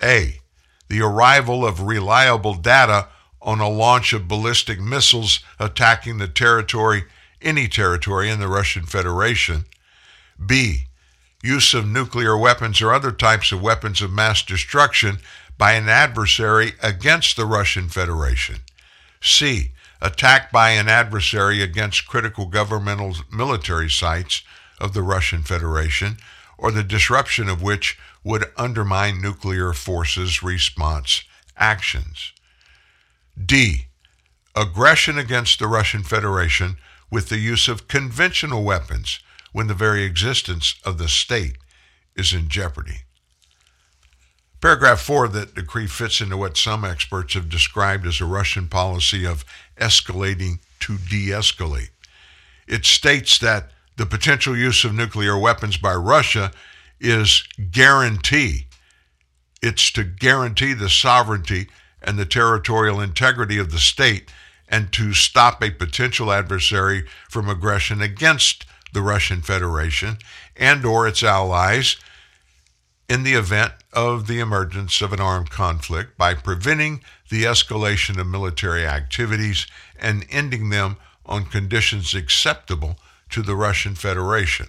A. 0.00 0.38
The 0.88 1.02
arrival 1.02 1.66
of 1.66 1.82
reliable 1.82 2.54
data 2.54 3.08
on 3.42 3.60
a 3.60 3.68
launch 3.68 4.12
of 4.12 4.28
ballistic 4.28 4.80
missiles 4.80 5.40
attacking 5.58 6.18
the 6.18 6.28
territory, 6.28 7.04
any 7.40 7.68
territory 7.68 8.30
in 8.30 8.40
the 8.40 8.48
Russian 8.48 8.84
Federation. 8.84 9.64
B. 10.44 10.86
Use 11.42 11.74
of 11.74 11.88
nuclear 11.88 12.36
weapons 12.36 12.80
or 12.80 12.92
other 12.92 13.10
types 13.10 13.50
of 13.50 13.60
weapons 13.60 14.00
of 14.00 14.12
mass 14.12 14.42
destruction 14.42 15.18
by 15.58 15.72
an 15.72 15.88
adversary 15.88 16.74
against 16.82 17.36
the 17.36 17.46
Russian 17.46 17.88
Federation. 17.88 18.60
C. 19.20 19.72
Attack 20.00 20.50
by 20.50 20.70
an 20.70 20.88
adversary 20.88 21.62
against 21.62 22.08
critical 22.08 22.46
governmental 22.46 23.14
military 23.32 23.90
sites 23.90 24.42
of 24.80 24.94
the 24.94 25.02
Russian 25.02 25.42
Federation, 25.42 26.16
or 26.58 26.70
the 26.70 26.82
disruption 26.82 27.48
of 27.48 27.62
which 27.62 27.98
would 28.24 28.46
undermine 28.56 29.20
nuclear 29.20 29.72
forces' 29.72 30.42
response 30.42 31.22
actions. 31.56 32.32
D. 33.42 33.86
Aggression 34.54 35.18
against 35.18 35.58
the 35.58 35.66
Russian 35.66 36.02
Federation 36.02 36.76
with 37.10 37.28
the 37.28 37.38
use 37.38 37.68
of 37.68 37.88
conventional 37.88 38.64
weapons 38.64 39.20
when 39.52 39.66
the 39.66 39.74
very 39.74 40.04
existence 40.04 40.74
of 40.84 40.98
the 40.98 41.08
state 41.08 41.56
is 42.16 42.32
in 42.32 42.48
jeopardy. 42.48 43.04
Paragraph 44.60 45.00
4 45.00 45.24
of 45.24 45.32
that 45.32 45.54
decree 45.54 45.88
fits 45.88 46.20
into 46.20 46.36
what 46.36 46.56
some 46.56 46.84
experts 46.84 47.34
have 47.34 47.48
described 47.48 48.06
as 48.06 48.20
a 48.20 48.24
Russian 48.24 48.68
policy 48.68 49.26
of 49.26 49.44
escalating 49.76 50.60
to 50.80 50.96
de 50.98 51.28
escalate. 51.28 51.90
It 52.68 52.84
states 52.84 53.38
that 53.38 53.72
the 53.96 54.06
potential 54.06 54.56
use 54.56 54.84
of 54.84 54.94
nuclear 54.94 55.36
weapons 55.36 55.76
by 55.76 55.94
Russia 55.94 56.52
is 57.00 57.44
guarantee. 57.70 58.66
It's 59.60 59.90
to 59.92 60.04
guarantee 60.04 60.74
the 60.74 60.88
sovereignty 60.88 61.68
and 62.04 62.18
the 62.18 62.26
territorial 62.26 63.00
integrity 63.00 63.58
of 63.58 63.70
the 63.70 63.78
state 63.78 64.30
and 64.68 64.92
to 64.92 65.12
stop 65.12 65.62
a 65.62 65.70
potential 65.70 66.32
adversary 66.32 67.04
from 67.28 67.48
aggression 67.48 68.00
against 68.00 68.64
the 68.92 69.02
Russian 69.02 69.42
Federation 69.42 70.18
and 70.56 70.84
or 70.84 71.06
its 71.06 71.22
allies 71.22 71.96
in 73.08 73.22
the 73.22 73.34
event 73.34 73.72
of 73.92 74.26
the 74.26 74.40
emergence 74.40 75.02
of 75.02 75.12
an 75.12 75.20
armed 75.20 75.50
conflict 75.50 76.16
by 76.16 76.34
preventing 76.34 77.02
the 77.28 77.44
escalation 77.44 78.18
of 78.18 78.26
military 78.26 78.86
activities 78.86 79.66
and 80.00 80.24
ending 80.30 80.70
them 80.70 80.96
on 81.26 81.44
conditions 81.44 82.14
acceptable 82.14 82.96
to 83.30 83.42
the 83.42 83.54
Russian 83.54 83.94
Federation. 83.94 84.68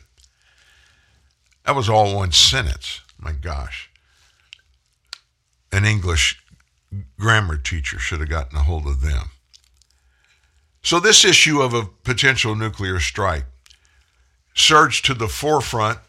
That 1.65 1.75
was 1.75 1.89
all 1.89 2.15
one 2.15 2.33
sentence. 2.33 3.01
My 3.17 3.31
gosh. 3.31 3.89
An 5.71 5.85
English 5.85 6.42
grammar 7.23 7.57
teacher 7.57 7.97
should 7.97 8.19
have 8.19 8.29
gotten 8.29 8.57
a 8.57 8.63
hold 8.63 8.85
of 8.85 9.01
them. 9.01 9.31
So, 10.83 10.99
this 10.99 11.23
issue 11.23 11.61
of 11.61 11.73
a 11.73 11.85
potential 11.85 12.55
nuclear 12.55 12.99
strike 12.99 13.45
surged 14.53 15.05
to 15.05 15.13
the 15.13 15.29
forefront 15.29 15.99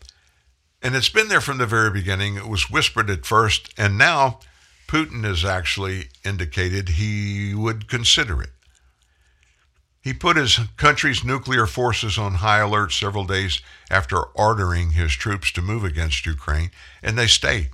and 0.84 0.94
it's 0.94 1.08
been 1.08 1.28
there 1.28 1.40
from 1.40 1.56
the 1.56 1.66
very 1.66 1.90
beginning. 1.90 2.36
It 2.36 2.46
was 2.46 2.70
whispered 2.70 3.08
at 3.08 3.24
first, 3.24 3.72
and 3.78 3.96
now 3.96 4.40
Putin 4.86 5.24
has 5.24 5.42
actually 5.42 6.08
indicated 6.26 6.90
he 6.90 7.54
would 7.54 7.88
consider 7.88 8.42
it. 8.42 8.50
He 10.02 10.12
put 10.12 10.36
his 10.36 10.60
country's 10.76 11.24
nuclear 11.24 11.66
forces 11.66 12.18
on 12.18 12.34
high 12.34 12.58
alert 12.58 12.92
several 12.92 13.24
days 13.24 13.62
after 13.90 14.18
ordering 14.18 14.90
his 14.90 15.12
troops 15.12 15.50
to 15.52 15.62
move 15.62 15.84
against 15.84 16.26
Ukraine, 16.26 16.70
and 17.02 17.16
they 17.16 17.28
stayed 17.28 17.70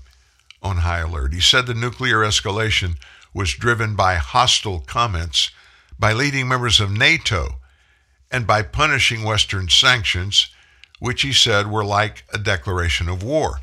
on 0.63 0.77
high 0.77 1.01
alert. 1.01 1.35
He 1.35 1.41
said 1.41 1.67
the 1.67 1.75
nuclear 1.75 2.19
escalation 2.19 2.95
was 3.35 3.55
driven 3.55 3.95
by 3.95 4.17
hostile 4.17 4.81
comments 4.81 5.51
by 5.99 6.13
leading 6.13 6.49
members 6.49 6.81
of 6.81 6.91
NATO 6.91 7.57
and 8.31 8.47
by 8.47 8.63
punishing 8.63 9.23
Western 9.23 9.69
sanctions 9.69 10.49
which 11.01 11.23
he 11.23 11.33
said 11.33 11.67
were 11.67 11.85
like 11.85 12.25
a 12.33 12.39
declaration 12.39 13.09
of 13.09 13.23
war. 13.23 13.61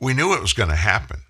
We 0.00 0.12
knew 0.12 0.34
it 0.34 0.42
was 0.42 0.52
going 0.52 0.68
to 0.68 0.76
happen. 0.76 1.20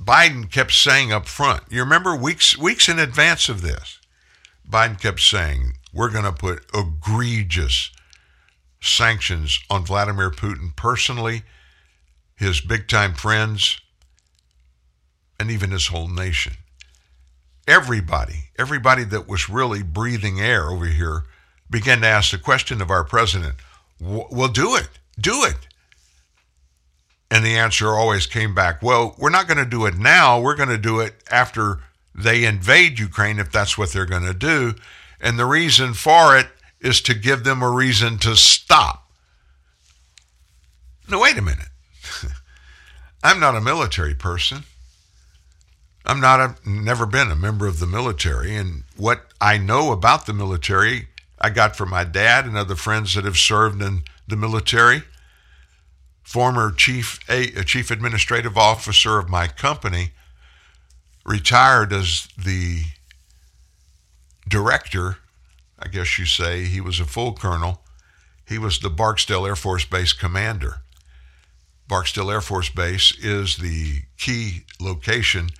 Biden 0.00 0.50
kept 0.50 0.72
saying 0.72 1.12
up 1.12 1.26
front, 1.26 1.64
you 1.68 1.80
remember 1.80 2.14
weeks 2.14 2.56
weeks 2.56 2.88
in 2.88 2.98
advance 2.98 3.48
of 3.48 3.62
this, 3.62 3.98
Biden 4.68 5.00
kept 5.00 5.20
saying, 5.20 5.72
we're 5.92 6.10
going 6.10 6.24
to 6.24 6.32
put 6.32 6.66
egregious 6.74 7.90
sanctions 8.80 9.58
on 9.70 9.84
Vladimir 9.84 10.30
Putin 10.30 10.74
personally, 10.76 11.42
his 12.36 12.60
big 12.60 12.88
time 12.88 13.14
friends, 13.14 13.80
and 15.38 15.50
even 15.50 15.70
his 15.70 15.88
whole 15.88 16.08
nation. 16.08 16.54
Everybody, 17.68 18.50
everybody 18.58 19.04
that 19.04 19.28
was 19.28 19.48
really 19.48 19.82
breathing 19.82 20.40
air 20.40 20.70
over 20.70 20.86
here 20.86 21.24
began 21.68 22.00
to 22.00 22.06
ask 22.06 22.30
the 22.30 22.38
question 22.38 22.80
of 22.80 22.90
our 22.90 23.04
president, 23.04 23.56
well, 24.00 24.48
do 24.48 24.76
it, 24.76 24.88
do 25.18 25.44
it. 25.44 25.68
And 27.30 27.44
the 27.44 27.56
answer 27.56 27.88
always 27.88 28.26
came 28.26 28.54
back, 28.54 28.82
well, 28.82 29.16
we're 29.18 29.30
not 29.30 29.48
going 29.48 29.58
to 29.58 29.68
do 29.68 29.86
it 29.86 29.98
now. 29.98 30.40
We're 30.40 30.54
going 30.54 30.68
to 30.68 30.78
do 30.78 31.00
it 31.00 31.14
after 31.30 31.80
they 32.14 32.44
invade 32.44 32.98
Ukraine, 32.98 33.38
if 33.40 33.50
that's 33.50 33.76
what 33.76 33.90
they're 33.90 34.06
going 34.06 34.26
to 34.26 34.34
do. 34.34 34.74
And 35.20 35.38
the 35.38 35.44
reason 35.44 35.92
for 35.94 36.36
it 36.36 36.46
is 36.80 37.00
to 37.02 37.14
give 37.14 37.42
them 37.42 37.62
a 37.62 37.70
reason 37.70 38.18
to 38.18 38.36
stop. 38.36 39.10
Now, 41.08 41.20
wait 41.20 41.36
a 41.36 41.42
minute. 41.42 41.68
I'm 43.24 43.40
not 43.40 43.56
a 43.56 43.60
military 43.60 44.14
person. 44.14 44.64
I'm 46.06 46.20
not 46.20 46.40
a, 46.40 46.70
never 46.70 47.04
been 47.04 47.30
a 47.30 47.36
member 47.36 47.66
of 47.66 47.80
the 47.80 47.86
military. 47.86 48.54
And 48.54 48.84
what 48.96 49.26
I 49.40 49.58
know 49.58 49.92
about 49.92 50.26
the 50.26 50.32
military 50.32 51.08
I 51.38 51.50
got 51.50 51.76
from 51.76 51.90
my 51.90 52.04
dad 52.04 52.46
and 52.46 52.56
other 52.56 52.76
friends 52.76 53.14
that 53.14 53.24
have 53.24 53.36
served 53.36 53.82
in 53.82 54.04
the 54.26 54.36
military. 54.36 55.02
Former 56.22 56.72
chief, 56.72 57.20
a, 57.28 57.52
a 57.52 57.64
chief 57.64 57.90
administrative 57.90 58.56
officer 58.56 59.18
of 59.18 59.28
my 59.28 59.46
company 59.46 60.10
retired 61.24 61.92
as 61.92 62.28
the 62.36 62.84
director, 64.48 65.18
I 65.78 65.88
guess 65.88 66.18
you 66.18 66.24
say. 66.24 66.64
He 66.64 66.80
was 66.80 66.98
a 66.98 67.04
full 67.04 67.32
colonel. 67.32 67.82
He 68.48 68.58
was 68.58 68.78
the 68.78 68.90
Barksdale 68.90 69.46
Air 69.46 69.56
Force 69.56 69.84
Base 69.84 70.12
commander. 70.12 70.76
Barksdale 71.86 72.30
Air 72.30 72.40
Force 72.40 72.70
Base 72.70 73.16
is 73.20 73.58
the 73.58 74.02
key 74.18 74.64
location 74.80 75.50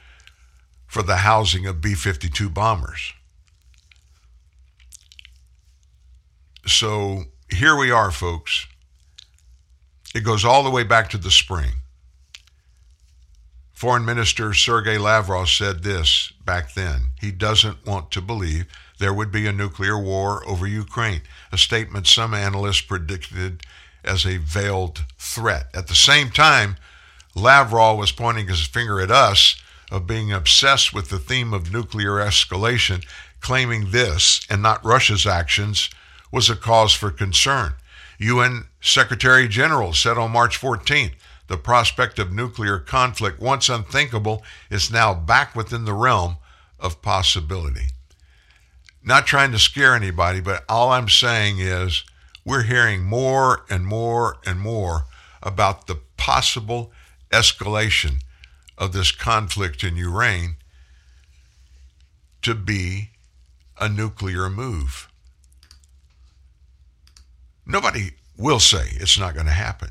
for 0.97 1.03
the 1.03 1.17
housing 1.17 1.67
of 1.67 1.83
B 1.83 1.93
52 1.93 2.49
bombers. 2.49 3.13
So 6.65 7.25
here 7.51 7.77
we 7.77 7.91
are, 7.91 8.11
folks. 8.11 8.67
It 10.15 10.25
goes 10.25 10.43
all 10.43 10.63
the 10.63 10.71
way 10.71 10.85
back 10.85 11.11
to 11.11 11.19
the 11.19 11.31
spring. 11.31 11.73
Foreign 13.75 14.07
Minister 14.07 14.55
Sergei 14.55 14.97
Lavrov 14.97 15.51
said 15.51 15.83
this 15.83 16.33
back 16.43 16.73
then. 16.73 17.09
He 17.21 17.31
doesn't 17.31 17.85
want 17.85 18.11
to 18.13 18.23
believe 18.23 18.65
there 18.99 19.13
would 19.13 19.31
be 19.31 19.47
a 19.47 19.53
nuclear 19.53 19.99
war 19.99 20.49
over 20.49 20.67
Ukraine, 20.67 21.21
a 21.53 21.59
statement 21.59 22.07
some 22.07 22.33
analysts 22.33 22.81
predicted 22.81 23.61
as 24.03 24.25
a 24.25 24.39
veiled 24.39 25.05
threat. 25.19 25.67
At 25.75 25.89
the 25.89 25.95
same 25.95 26.31
time, 26.31 26.77
Lavrov 27.35 27.99
was 27.99 28.13
pointing 28.13 28.49
his 28.49 28.67
finger 28.67 28.99
at 28.99 29.11
us 29.11 29.57
of 29.91 30.07
being 30.07 30.33
obsessed 30.33 30.93
with 30.93 31.09
the 31.09 31.19
theme 31.19 31.53
of 31.53 31.73
nuclear 31.73 32.13
escalation, 32.13 33.05
claiming 33.41 33.91
this 33.91 34.47
and 34.51 34.63
not 34.63 34.85
Russia's 34.85 35.27
actions 35.27 35.91
was 36.33 36.51
a 36.51 36.57
cause 36.57 36.93
for 36.93 37.11
concern. 37.11 37.75
UN 38.19 38.65
Secretary 38.81 39.47
General 39.47 39.93
said 39.93 40.19
on 40.19 40.33
March 40.33 40.61
14th 40.61 41.13
the 41.49 41.57
prospect 41.57 42.19
of 42.19 42.33
nuclear 42.33 42.79
conflict, 42.79 43.41
once 43.41 43.69
unthinkable, 43.69 44.43
is 44.71 44.91
now 44.91 45.15
back 45.15 45.55
within 45.55 45.85
the 45.85 45.93
realm 45.93 46.39
of 46.81 47.03
possibility. 47.03 47.89
Not 49.05 49.27
trying 49.27 49.53
to 49.53 49.59
scare 49.59 49.95
anybody, 49.95 50.41
but 50.41 50.65
all 50.69 50.91
I'm 50.91 51.09
saying 51.09 51.61
is 51.61 52.03
we're 52.45 52.65
hearing 52.65 53.05
more 53.05 53.65
and 53.71 53.87
more 53.87 54.39
and 54.45 54.59
more 54.59 55.05
about 55.43 55.87
the 55.87 56.01
possible 56.17 56.91
escalation 57.31 58.23
of 58.79 58.93
this 58.93 59.13
conflict 59.13 59.83
in 59.83 59.97
Ukraine 59.97 60.57
to 62.43 62.55
be 62.55 63.11
a 63.81 63.89
nuclear 63.89 64.49
move. 64.49 65.09
Nobody 67.67 68.13
will 68.37 68.61
say 68.61 68.89
it's 68.93 69.19
not 69.19 69.35
going 69.35 69.47
to 69.47 69.53
happen. 69.53 69.91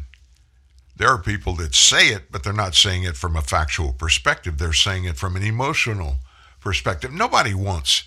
There 0.95 1.09
are 1.09 1.17
people 1.17 1.53
that 1.55 1.75
say 1.75 2.09
it, 2.09 2.31
but 2.31 2.43
they're 2.43 2.53
not 2.53 2.73
saying 2.73 3.03
it 3.03 3.17
from 3.17 3.35
a 3.35 3.41
factual 3.41 3.91
perspective. 3.91 4.57
They're 4.57 4.71
saying 4.71 5.03
it 5.03 5.17
from 5.17 5.35
an 5.35 5.43
emotional 5.43 6.17
perspective. 6.61 7.11
Nobody 7.11 7.53
wants 7.53 8.03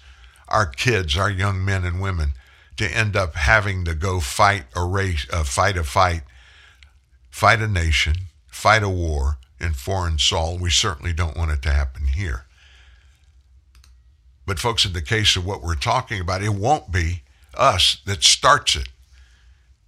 our 0.48 0.64
kids, 0.64 1.16
our 1.18 1.30
young 1.30 1.62
men 1.62 1.84
and 1.84 2.00
women, 2.00 2.32
to 2.78 2.86
end 2.86 3.14
up 3.14 3.34
having 3.34 3.84
to 3.84 3.94
go 3.94 4.20
fight 4.20 4.64
a 4.74 4.84
race, 4.84 5.26
uh, 5.30 5.44
fight 5.44 5.76
a 5.76 5.84
fight, 5.84 6.22
fight 7.28 7.60
a 7.60 7.68
nation, 7.68 8.14
fight 8.46 8.82
a 8.82 8.88
war 8.88 9.36
in 9.60 9.72
foreign 9.72 10.18
soil. 10.18 10.58
We 10.58 10.70
certainly 10.70 11.12
don't 11.12 11.36
want 11.36 11.50
it 11.50 11.62
to 11.62 11.72
happen 11.72 12.06
here. 12.08 12.44
But, 14.46 14.58
folks, 14.58 14.84
in 14.84 14.92
the 14.92 15.02
case 15.02 15.36
of 15.36 15.44
what 15.44 15.62
we're 15.62 15.74
talking 15.74 16.20
about, 16.20 16.42
it 16.42 16.54
won't 16.54 16.90
be 16.90 17.22
us 17.54 18.00
that 18.06 18.22
starts 18.22 18.76
it. 18.76 18.88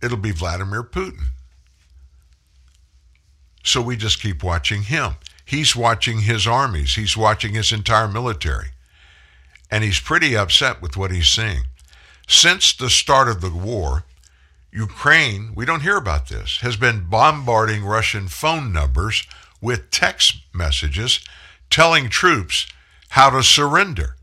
It'll 0.02 0.18
be 0.18 0.32
Vladimir 0.32 0.82
Putin. 0.82 1.28
So 3.62 3.80
we 3.80 3.96
just 3.96 4.20
keep 4.20 4.42
watching 4.42 4.82
him. 4.82 5.16
He's 5.44 5.74
watching 5.74 6.20
his 6.20 6.46
armies, 6.46 6.94
he's 6.94 7.16
watching 7.16 7.54
his 7.54 7.72
entire 7.72 8.08
military. 8.08 8.68
And 9.70 9.84
he's 9.84 10.00
pretty 10.00 10.36
upset 10.36 10.82
with 10.82 10.96
what 10.96 11.10
he's 11.10 11.28
seeing. 11.28 11.64
Since 12.28 12.74
the 12.74 12.90
start 12.90 13.28
of 13.28 13.40
the 13.40 13.50
war, 13.50 14.04
Ukraine, 14.72 15.52
we 15.54 15.64
don't 15.64 15.82
hear 15.82 15.96
about 15.96 16.28
this, 16.28 16.58
has 16.60 16.76
been 16.76 17.08
bombarding 17.08 17.84
Russian 17.84 18.28
phone 18.28 18.72
numbers 18.72 19.26
with 19.60 19.90
text 19.90 20.36
messages 20.52 21.20
telling 21.68 22.08
troops 22.08 22.66
how 23.10 23.30
to 23.30 23.42
surrender. 23.42 24.16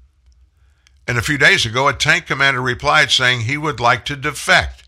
And 1.07 1.17
a 1.17 1.21
few 1.21 1.37
days 1.37 1.65
ago, 1.65 1.87
a 1.87 1.93
tank 1.93 2.25
commander 2.25 2.61
replied 2.61 3.11
saying 3.11 3.41
he 3.41 3.57
would 3.57 3.79
like 3.79 4.03
to 4.05 4.15
defect. 4.15 4.83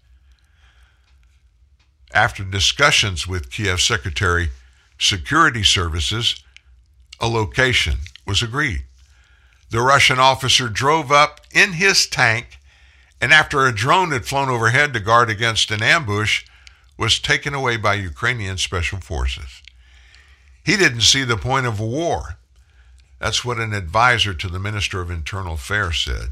After 2.14 2.44
discussions 2.44 3.28
with 3.28 3.52
Kiev 3.52 3.80
Secretary 3.80 4.50
Security 4.98 5.64
Services, 5.64 6.44
a 7.20 7.28
location 7.28 8.00
was 8.26 8.42
agreed. 8.42 8.84
The 9.70 9.82
Russian 9.82 10.20
officer 10.20 10.68
drove 10.68 11.12
up 11.12 11.42
in 11.54 11.74
his 11.74 12.08
tank 12.08 12.60
and 13.22 13.34
after 13.34 13.66
a 13.66 13.76
drone 13.76 14.12
had 14.12 14.26
flown 14.26 14.50
overhead 14.50 14.94
to 14.94 15.00
guard 15.00 15.30
against 15.30 15.72
an 15.72 15.84
ambush, 15.84 16.46
was 16.98 17.20
taken 17.20 17.54
away 17.54 17.78
by 17.78 17.96
Ukrainian 17.96 18.58
special 18.58 19.00
forces. 19.00 19.62
He 20.70 20.78
didn't 20.78 21.02
see 21.02 21.24
the 21.24 21.36
point 21.36 21.66
of 21.66 21.80
war. 21.80 22.38
That's 23.18 23.44
what 23.44 23.58
an 23.58 23.74
advisor 23.74 24.36
to 24.36 24.48
the 24.48 24.60
Minister 24.60 25.02
of 25.02 25.10
Internal 25.10 25.56
Affairs 25.56 25.98
said, 25.98 26.30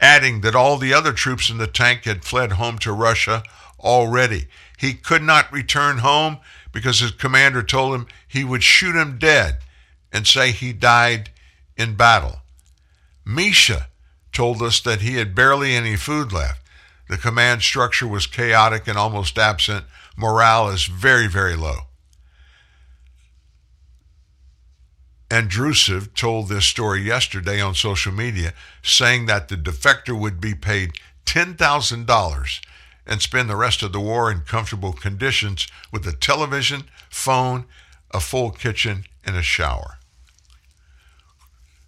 adding 0.00 0.40
that 0.40 0.56
all 0.56 0.78
the 0.78 0.92
other 0.92 1.12
troops 1.12 1.48
in 1.48 1.58
the 1.58 1.68
tank 1.68 2.02
had 2.02 2.24
fled 2.24 2.50
home 2.50 2.78
to 2.78 2.90
Russia 2.90 3.44
already. 3.78 4.48
He 4.76 4.94
could 4.94 5.22
not 5.22 5.52
return 5.52 5.98
home 5.98 6.38
because 6.72 6.98
his 6.98 7.12
commander 7.12 7.62
told 7.62 7.94
him 7.94 8.08
he 8.26 8.42
would 8.42 8.64
shoot 8.64 8.96
him 8.96 9.16
dead 9.16 9.58
and 10.12 10.26
say 10.26 10.50
he 10.50 10.72
died 10.72 11.30
in 11.76 11.94
battle. 11.94 12.40
Misha 13.24 13.86
told 14.32 14.60
us 14.60 14.80
that 14.80 15.02
he 15.02 15.18
had 15.18 15.36
barely 15.36 15.76
any 15.76 15.94
food 15.94 16.32
left. 16.32 16.62
The 17.08 17.16
command 17.16 17.62
structure 17.62 18.08
was 18.08 18.26
chaotic 18.26 18.88
and 18.88 18.98
almost 18.98 19.38
absent. 19.38 19.84
Morale 20.16 20.70
is 20.70 20.86
very, 20.86 21.28
very 21.28 21.54
low. 21.54 21.87
Andrusiv 25.30 26.14
told 26.14 26.48
this 26.48 26.64
story 26.64 27.02
yesterday 27.02 27.60
on 27.60 27.74
social 27.74 28.12
media, 28.12 28.54
saying 28.82 29.26
that 29.26 29.48
the 29.48 29.56
defector 29.56 30.18
would 30.18 30.40
be 30.40 30.54
paid 30.54 30.92
$10,000 31.26 32.60
and 33.06 33.22
spend 33.22 33.50
the 33.50 33.56
rest 33.56 33.82
of 33.82 33.92
the 33.92 34.00
war 34.00 34.30
in 34.30 34.40
comfortable 34.40 34.92
conditions 34.92 35.66
with 35.92 36.06
a 36.06 36.12
television, 36.12 36.84
phone, 37.10 37.66
a 38.10 38.20
full 38.20 38.50
kitchen, 38.50 39.04
and 39.24 39.36
a 39.36 39.42
shower. 39.42 39.98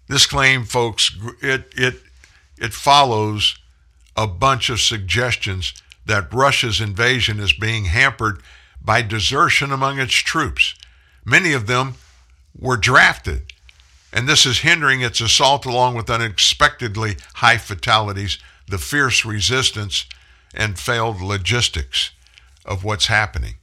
This 0.09 0.27
claim, 0.27 0.65
folks, 0.65 1.17
it, 1.41 1.73
it, 1.77 1.95
it 2.59 2.75
follows 2.75 3.59
a 4.17 4.27
bunch 4.27 4.69
of 4.69 4.81
suggestions 4.81 5.73
that 6.05 6.33
Russia's 6.33 6.81
invasion 6.81 7.39
is 7.41 7.53
being 7.53 7.87
hampered 7.87 8.43
by 8.83 9.03
desertion 9.03 9.73
among 9.73 9.99
its 9.99 10.15
troops. 10.15 10.75
Many 11.25 11.53
of 11.53 11.67
them 11.67 11.95
were 12.59 12.77
drafted, 12.77 13.53
and 14.13 14.29
this 14.29 14.45
is 14.45 14.61
hindering 14.61 15.01
its 15.01 15.21
assault 15.21 15.65
along 15.65 15.95
with 15.95 16.11
unexpectedly 16.11 17.17
high 17.35 17.59
fatalities, 17.59 18.39
the 18.69 18.79
fierce 18.79 19.25
resistance, 19.25 20.07
and 20.55 20.79
failed 20.79 21.21
logistics 21.21 22.11
of 22.65 22.85
what's 22.85 23.07
happening. 23.07 23.55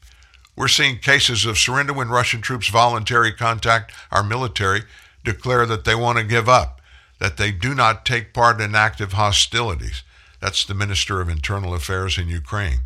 We're 0.55 0.68
seeing 0.68 0.97
cases 0.99 1.45
of 1.45 1.57
surrender 1.57 1.93
when 1.93 2.09
Russian 2.09 2.41
troops 2.41 2.69
voluntarily 2.69 3.31
contact 3.31 3.93
our 4.11 4.23
military, 4.23 4.84
declare 5.23 5.65
that 5.65 5.85
they 5.85 5.93
want 5.93 6.18
to 6.18 6.23
give 6.23 6.49
up, 6.49 6.81
that 7.19 7.38
they 7.38 7.51
do 7.51 7.76
not 7.76 8.05
take 8.05 8.34
part 8.34 8.59
in 8.61 8.73
active 8.73 9.14
hostilities. 9.14 10.03
That's 10.39 10.65
the 10.65 10.73
Minister 10.73 11.22
of 11.22 11.30
Internal 11.30 11.73
Affairs 11.73 12.18
in 12.18 12.27
Ukraine. 12.27 12.80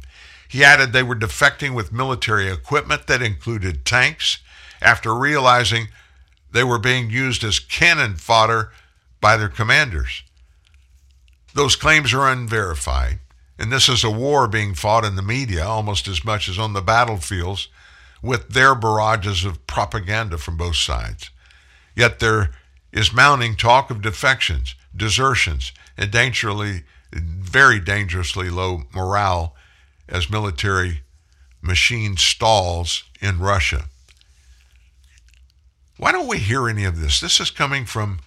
He 0.47 0.63
added 0.65 0.91
they 0.91 1.03
were 1.03 1.15
defecting 1.15 1.73
with 1.73 1.93
military 1.93 2.51
equipment 2.51 3.07
that 3.07 3.21
included 3.21 3.85
tanks 3.85 4.39
after 4.81 5.13
realizing 5.13 5.87
they 6.51 6.63
were 6.63 6.79
being 6.79 7.09
used 7.09 7.43
as 7.43 7.59
cannon 7.59 8.15
fodder 8.15 8.71
by 9.19 9.37
their 9.37 9.49
commanders. 9.49 10.23
Those 11.53 11.75
claims 11.75 12.13
are 12.13 12.29
unverified, 12.29 13.19
and 13.59 13.71
this 13.71 13.87
is 13.87 14.03
a 14.03 14.09
war 14.09 14.47
being 14.47 14.73
fought 14.73 15.05
in 15.05 15.15
the 15.15 15.21
media 15.21 15.65
almost 15.65 16.07
as 16.07 16.25
much 16.25 16.49
as 16.49 16.57
on 16.57 16.73
the 16.73 16.81
battlefields 16.81 17.67
with 18.21 18.49
their 18.49 18.75
barrages 18.75 19.45
of 19.45 19.65
propaganda 19.67 20.37
from 20.37 20.57
both 20.57 20.75
sides. 20.75 21.29
Yet 21.95 22.19
there 22.19 22.51
is 22.91 23.13
mounting 23.13 23.55
talk 23.55 23.89
of 23.89 24.01
defections, 24.01 24.75
desertions, 24.95 25.71
and 25.97 26.11
dangerously, 26.11 26.83
very 27.13 27.79
dangerously 27.79 28.49
low 28.49 28.83
morale 28.93 29.55
as 30.07 30.29
military 30.29 31.01
machine 31.61 32.17
stalls 32.17 33.03
in 33.21 33.39
Russia. 33.39 33.85
Why 36.01 36.11
don't 36.11 36.27
we 36.27 36.39
hear 36.39 36.67
any 36.67 36.83
of 36.83 36.99
this? 36.99 37.19
This 37.19 37.39
is 37.39 37.51
coming 37.51 37.85
from, 37.85 38.21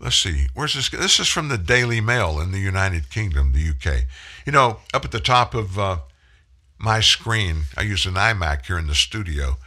let's 0.00 0.16
see, 0.16 0.48
where's 0.52 0.74
this? 0.74 0.88
This 0.88 1.20
is 1.20 1.28
from 1.28 1.46
the 1.46 1.56
Daily 1.56 2.00
Mail 2.00 2.40
in 2.40 2.50
the 2.50 2.58
United 2.58 3.08
Kingdom, 3.08 3.52
the 3.52 3.68
UK. 3.68 4.02
You 4.44 4.50
know, 4.50 4.80
up 4.92 5.04
at 5.04 5.12
the 5.12 5.20
top 5.20 5.54
of 5.54 5.78
uh, 5.78 5.98
my 6.76 6.98
screen, 6.98 7.66
I 7.76 7.82
use 7.82 8.04
an 8.04 8.14
iMac 8.14 8.66
here 8.66 8.80
in 8.80 8.88
the 8.88 8.96
studio. 8.96 9.58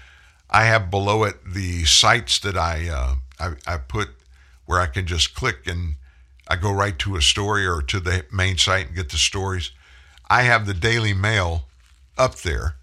I 0.49 0.65
have 0.65 0.91
below 0.91 1.23
it 1.23 1.37
the 1.45 1.85
sites 1.85 2.37
that 2.39 2.57
I, 2.57 2.89
uh, 2.89 3.15
I, 3.39 3.75
I 3.75 3.77
put 3.77 4.09
where 4.65 4.81
I 4.81 4.87
can 4.87 5.07
just 5.07 5.33
click 5.33 5.65
and 5.67 5.95
I 6.49 6.57
go 6.57 6.73
right 6.73 6.99
to 6.99 7.15
a 7.15 7.21
story 7.21 7.65
or 7.65 7.81
to 7.83 8.01
the 8.01 8.25
main 8.29 8.57
site 8.57 8.87
and 8.87 8.95
get 8.97 9.11
the 9.11 9.17
stories. 9.17 9.71
I 10.29 10.41
have 10.41 10.65
the 10.65 10.73
Daily 10.73 11.13
Mail 11.13 11.69
up 12.17 12.39
there. 12.39 12.75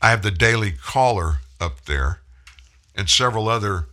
I 0.00 0.10
have 0.10 0.22
the 0.22 0.30
Daily 0.30 0.70
Caller 0.70 1.40
up 1.64 1.84
there 1.86 2.20
and 2.94 3.08
several 3.08 3.48
other 3.48 3.88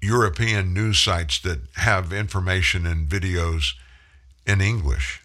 European 0.00 0.72
news 0.72 0.98
sites 0.98 1.38
that 1.40 1.60
have 1.76 2.12
information 2.12 2.86
and 2.86 3.08
videos 3.08 3.72
in 4.46 4.60
English. 4.60 5.20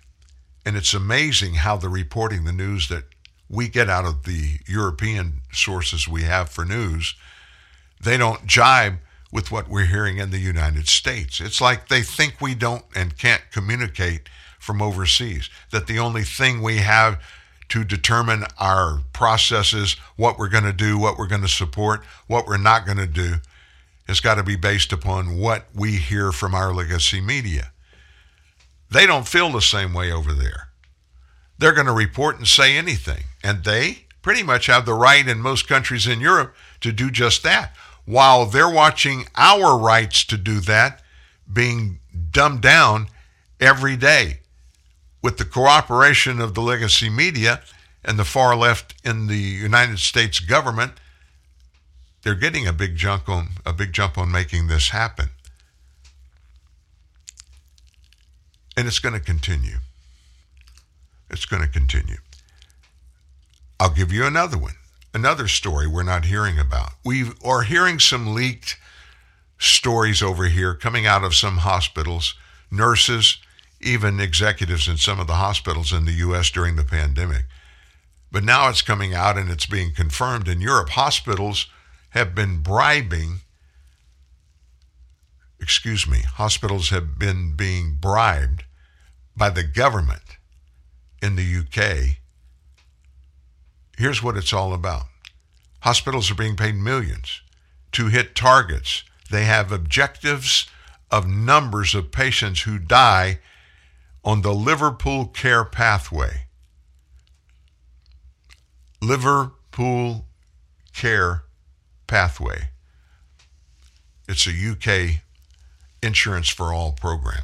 And 0.65 0.75
it's 0.75 0.93
amazing 0.93 1.55
how 1.55 1.77
they're 1.77 1.89
reporting 1.89 2.43
the 2.43 2.51
news 2.51 2.89
that 2.89 3.05
we 3.49 3.69
get 3.69 3.89
out 3.89 4.05
of 4.05 4.23
the 4.23 4.59
European 4.67 5.41
sources 5.51 6.07
we 6.07 6.23
have 6.23 6.49
for 6.49 6.65
news. 6.65 7.15
They 8.03 8.17
don't 8.17 8.45
jibe 8.45 8.99
with 9.31 9.51
what 9.51 9.69
we're 9.69 9.85
hearing 9.85 10.17
in 10.17 10.31
the 10.31 10.39
United 10.39 10.87
States. 10.87 11.39
It's 11.39 11.61
like 11.61 11.87
they 11.87 12.01
think 12.01 12.41
we 12.41 12.55
don't 12.55 12.83
and 12.95 13.17
can't 13.17 13.43
communicate 13.51 14.29
from 14.59 14.81
overseas, 14.81 15.49
that 15.71 15.87
the 15.87 15.99
only 15.99 16.23
thing 16.23 16.61
we 16.61 16.77
have 16.77 17.21
to 17.69 17.83
determine 17.83 18.45
our 18.59 19.01
processes, 19.13 19.95
what 20.15 20.37
we're 20.37 20.49
going 20.49 20.63
to 20.63 20.73
do, 20.73 20.97
what 20.97 21.17
we're 21.17 21.27
going 21.27 21.41
to 21.41 21.47
support, 21.47 22.03
what 22.27 22.47
we're 22.47 22.57
not 22.57 22.85
going 22.85 22.97
to 22.97 23.07
do, 23.07 23.35
It's 24.07 24.21
got 24.21 24.35
to 24.35 24.43
be 24.43 24.55
based 24.55 24.93
upon 24.93 25.37
what 25.37 25.65
we 25.75 25.97
hear 25.97 26.31
from 26.31 26.55
our 26.55 26.73
legacy 26.73 27.19
media. 27.19 27.71
They 28.89 29.05
don't 29.05 29.27
feel 29.27 29.51
the 29.51 29.61
same 29.61 29.93
way 29.93 30.11
over 30.11 30.33
there. 30.33 30.69
They're 31.57 31.73
going 31.73 31.87
to 31.87 31.93
report 31.93 32.37
and 32.37 32.47
say 32.47 32.77
anything. 32.77 33.25
And 33.43 33.63
they 33.63 34.05
pretty 34.21 34.43
much 34.43 34.67
have 34.67 34.85
the 34.85 34.93
right 34.93 35.27
in 35.27 35.41
most 35.41 35.67
countries 35.67 36.07
in 36.07 36.21
Europe 36.21 36.55
to 36.81 36.91
do 36.91 37.11
just 37.11 37.43
that. 37.43 37.75
While 38.05 38.45
they're 38.45 38.69
watching 38.69 39.25
our 39.35 39.77
rights 39.77 40.23
to 40.25 40.37
do 40.37 40.61
that 40.61 41.01
being 41.51 41.99
dumbed 42.31 42.61
down 42.61 43.07
every 43.59 43.97
day 43.97 44.39
with 45.27 45.35
the 45.35 45.43
cooperation 45.43 46.39
of 46.39 46.53
the 46.53 46.61
legacy 46.61 47.09
media 47.09 47.59
and 48.01 48.17
the 48.17 48.23
far 48.23 48.55
left 48.55 48.95
in 49.03 49.27
the 49.27 49.35
United 49.35 49.99
States 49.99 50.39
government, 50.39 50.93
they're 52.21 52.33
getting 52.33 52.65
a 52.65 52.71
big 52.71 52.95
jump 52.95 53.27
on 53.27 53.49
a 53.65 53.73
big 53.73 53.91
jump 53.91 54.17
on 54.17 54.31
making 54.31 54.67
this 54.67 54.87
happen. 54.91 55.31
And 58.77 58.87
it's 58.87 58.99
going 58.99 59.15
to 59.15 59.19
continue. 59.19 59.79
It's 61.29 61.43
going 61.43 61.61
to 61.61 61.67
continue. 61.67 62.19
I'll 63.81 63.93
give 63.93 64.13
you 64.13 64.25
another 64.25 64.57
one, 64.57 64.75
another 65.13 65.49
story 65.49 65.87
we're 65.87 66.03
not 66.03 66.23
hearing 66.23 66.57
about. 66.57 66.91
We 67.03 67.31
are 67.43 67.63
hearing 67.63 67.99
some 67.99 68.33
leaked 68.33 68.77
stories 69.59 70.21
over 70.21 70.45
here 70.45 70.73
coming 70.73 71.05
out 71.05 71.25
of 71.25 71.35
some 71.35 71.57
hospitals, 71.57 72.33
nurses, 72.71 73.39
even 73.81 74.19
executives 74.19 74.87
in 74.87 74.97
some 74.97 75.19
of 75.19 75.27
the 75.27 75.35
hospitals 75.35 75.93
in 75.93 76.05
the 76.05 76.13
U.S. 76.13 76.49
during 76.49 76.75
the 76.75 76.83
pandemic. 76.83 77.45
But 78.31 78.43
now 78.43 78.69
it's 78.69 78.81
coming 78.81 79.13
out 79.13 79.37
and 79.37 79.49
it's 79.49 79.65
being 79.65 79.93
confirmed 79.93 80.47
in 80.47 80.61
Europe. 80.61 80.89
Hospitals 80.89 81.67
have 82.09 82.35
been 82.35 82.59
bribing, 82.59 83.41
excuse 85.59 86.07
me, 86.07 86.19
hospitals 86.21 86.89
have 86.89 87.17
been 87.17 87.53
being 87.55 87.97
bribed 87.99 88.63
by 89.35 89.49
the 89.49 89.63
government 89.63 90.37
in 91.21 91.35
the 91.35 91.57
UK. 91.59 92.17
Here's 93.97 94.21
what 94.21 94.37
it's 94.37 94.53
all 94.53 94.73
about 94.73 95.05
hospitals 95.81 96.29
are 96.29 96.35
being 96.35 96.55
paid 96.55 96.75
millions 96.75 97.41
to 97.93 98.07
hit 98.07 98.35
targets. 98.35 99.03
They 99.31 99.45
have 99.45 99.71
objectives 99.71 100.67
of 101.09 101.27
numbers 101.27 101.95
of 101.95 102.11
patients 102.11 102.61
who 102.61 102.77
die 102.77 103.39
on 104.27 104.41
the 104.41 104.53
Liverpool 104.53 105.25
care 105.27 105.63
pathway. 105.63 106.41
Liverpool 109.01 110.25
care 110.93 111.43
pathway. 112.07 112.67
It's 114.27 114.45
a 114.45 114.51
UK 114.51 115.21
insurance 116.03 116.49
for 116.49 116.73
all 116.73 116.91
program. 116.91 117.43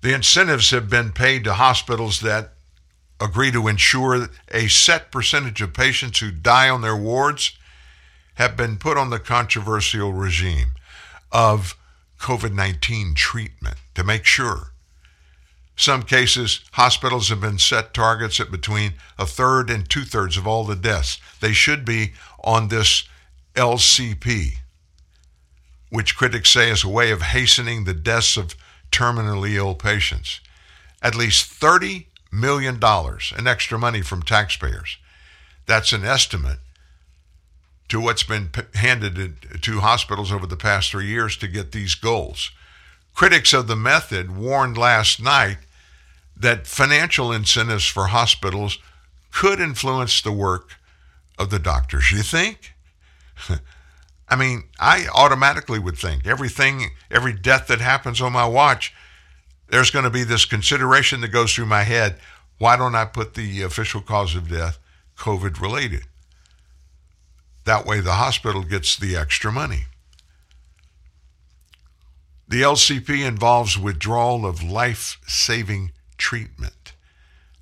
The 0.00 0.14
incentives 0.14 0.70
have 0.70 0.88
been 0.88 1.12
paid 1.12 1.44
to 1.44 1.52
hospitals 1.52 2.22
that 2.22 2.54
agree 3.20 3.52
to 3.52 3.68
ensure 3.68 4.30
a 4.50 4.68
set 4.68 5.12
percentage 5.12 5.60
of 5.60 5.74
patients 5.74 6.20
who 6.20 6.30
die 6.30 6.70
on 6.70 6.80
their 6.80 6.96
wards 6.96 7.58
have 8.36 8.56
been 8.56 8.78
put 8.78 8.96
on 8.96 9.10
the 9.10 9.20
controversial 9.20 10.14
regime 10.14 10.70
of 11.30 11.76
COVID 12.18 12.54
19 12.54 13.12
treatment 13.12 13.76
to 13.94 14.02
make 14.02 14.24
sure. 14.24 14.69
Some 15.80 16.02
cases, 16.02 16.60
hospitals 16.72 17.30
have 17.30 17.40
been 17.40 17.58
set 17.58 17.94
targets 17.94 18.38
at 18.38 18.50
between 18.50 18.96
a 19.18 19.24
third 19.24 19.70
and 19.70 19.88
two 19.88 20.02
thirds 20.02 20.36
of 20.36 20.46
all 20.46 20.62
the 20.62 20.76
deaths. 20.76 21.18
They 21.40 21.54
should 21.54 21.86
be 21.86 22.12
on 22.44 22.68
this 22.68 23.04
LCP, 23.54 24.56
which 25.88 26.18
critics 26.18 26.50
say 26.50 26.70
is 26.70 26.84
a 26.84 26.88
way 26.90 27.10
of 27.10 27.22
hastening 27.22 27.84
the 27.84 27.94
deaths 27.94 28.36
of 28.36 28.56
terminally 28.92 29.54
ill 29.54 29.74
patients. 29.74 30.40
At 31.00 31.14
least 31.14 31.58
$30 31.58 32.04
million 32.30 32.78
in 33.38 33.46
extra 33.46 33.78
money 33.78 34.02
from 34.02 34.22
taxpayers. 34.22 34.98
That's 35.64 35.94
an 35.94 36.04
estimate 36.04 36.58
to 37.88 38.02
what's 38.02 38.22
been 38.22 38.50
handed 38.74 39.62
to 39.62 39.80
hospitals 39.80 40.30
over 40.30 40.46
the 40.46 40.58
past 40.58 40.90
three 40.90 41.06
years 41.06 41.38
to 41.38 41.48
get 41.48 41.72
these 41.72 41.94
goals. 41.94 42.50
Critics 43.14 43.54
of 43.54 43.66
the 43.66 43.76
method 43.76 44.36
warned 44.36 44.76
last 44.76 45.22
night 45.22 45.56
that 46.40 46.66
financial 46.66 47.32
incentives 47.32 47.86
for 47.86 48.06
hospitals 48.06 48.78
could 49.30 49.60
influence 49.60 50.20
the 50.20 50.32
work 50.32 50.76
of 51.38 51.50
the 51.50 51.58
doctors. 51.58 52.10
You 52.10 52.22
think? 52.22 52.74
I 54.28 54.36
mean, 54.36 54.64
I 54.78 55.06
automatically 55.14 55.78
would 55.78 55.98
think 55.98 56.26
everything, 56.26 56.90
every 57.10 57.32
death 57.32 57.66
that 57.66 57.80
happens 57.80 58.20
on 58.20 58.32
my 58.32 58.46
watch, 58.46 58.94
there's 59.68 59.90
going 59.90 60.04
to 60.04 60.10
be 60.10 60.24
this 60.24 60.44
consideration 60.44 61.20
that 61.20 61.28
goes 61.28 61.52
through 61.52 61.66
my 61.66 61.82
head. 61.82 62.18
Why 62.58 62.76
don't 62.76 62.94
I 62.94 63.04
put 63.04 63.34
the 63.34 63.62
official 63.62 64.00
cause 64.00 64.34
of 64.34 64.48
death 64.48 64.78
COVID 65.18 65.60
related? 65.60 66.02
That 67.64 67.86
way 67.86 68.00
the 68.00 68.14
hospital 68.14 68.62
gets 68.62 68.96
the 68.96 69.16
extra 69.16 69.52
money. 69.52 69.84
The 72.48 72.62
LCP 72.62 73.24
involves 73.24 73.78
withdrawal 73.78 74.44
of 74.44 74.62
life 74.62 75.18
saving 75.26 75.92
treatment. 76.20 76.92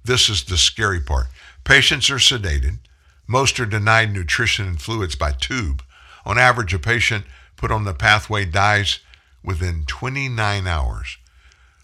This 0.04 0.28
is 0.28 0.44
the 0.44 0.58
scary 0.58 1.00
part. 1.00 1.28
Patients 1.64 2.10
are 2.10 2.16
sedated. 2.16 2.78
Most 3.26 3.58
are 3.60 3.66
denied 3.66 4.12
nutrition 4.12 4.66
and 4.66 4.82
fluids 4.82 5.14
by 5.14 5.32
tube. 5.32 5.82
On 6.26 6.38
average, 6.38 6.74
a 6.74 6.78
patient 6.78 7.24
put 7.56 7.70
on 7.70 7.84
the 7.84 7.94
pathway 7.94 8.44
dies 8.44 8.98
within 9.42 9.84
29 9.86 10.66
hours. 10.66 11.18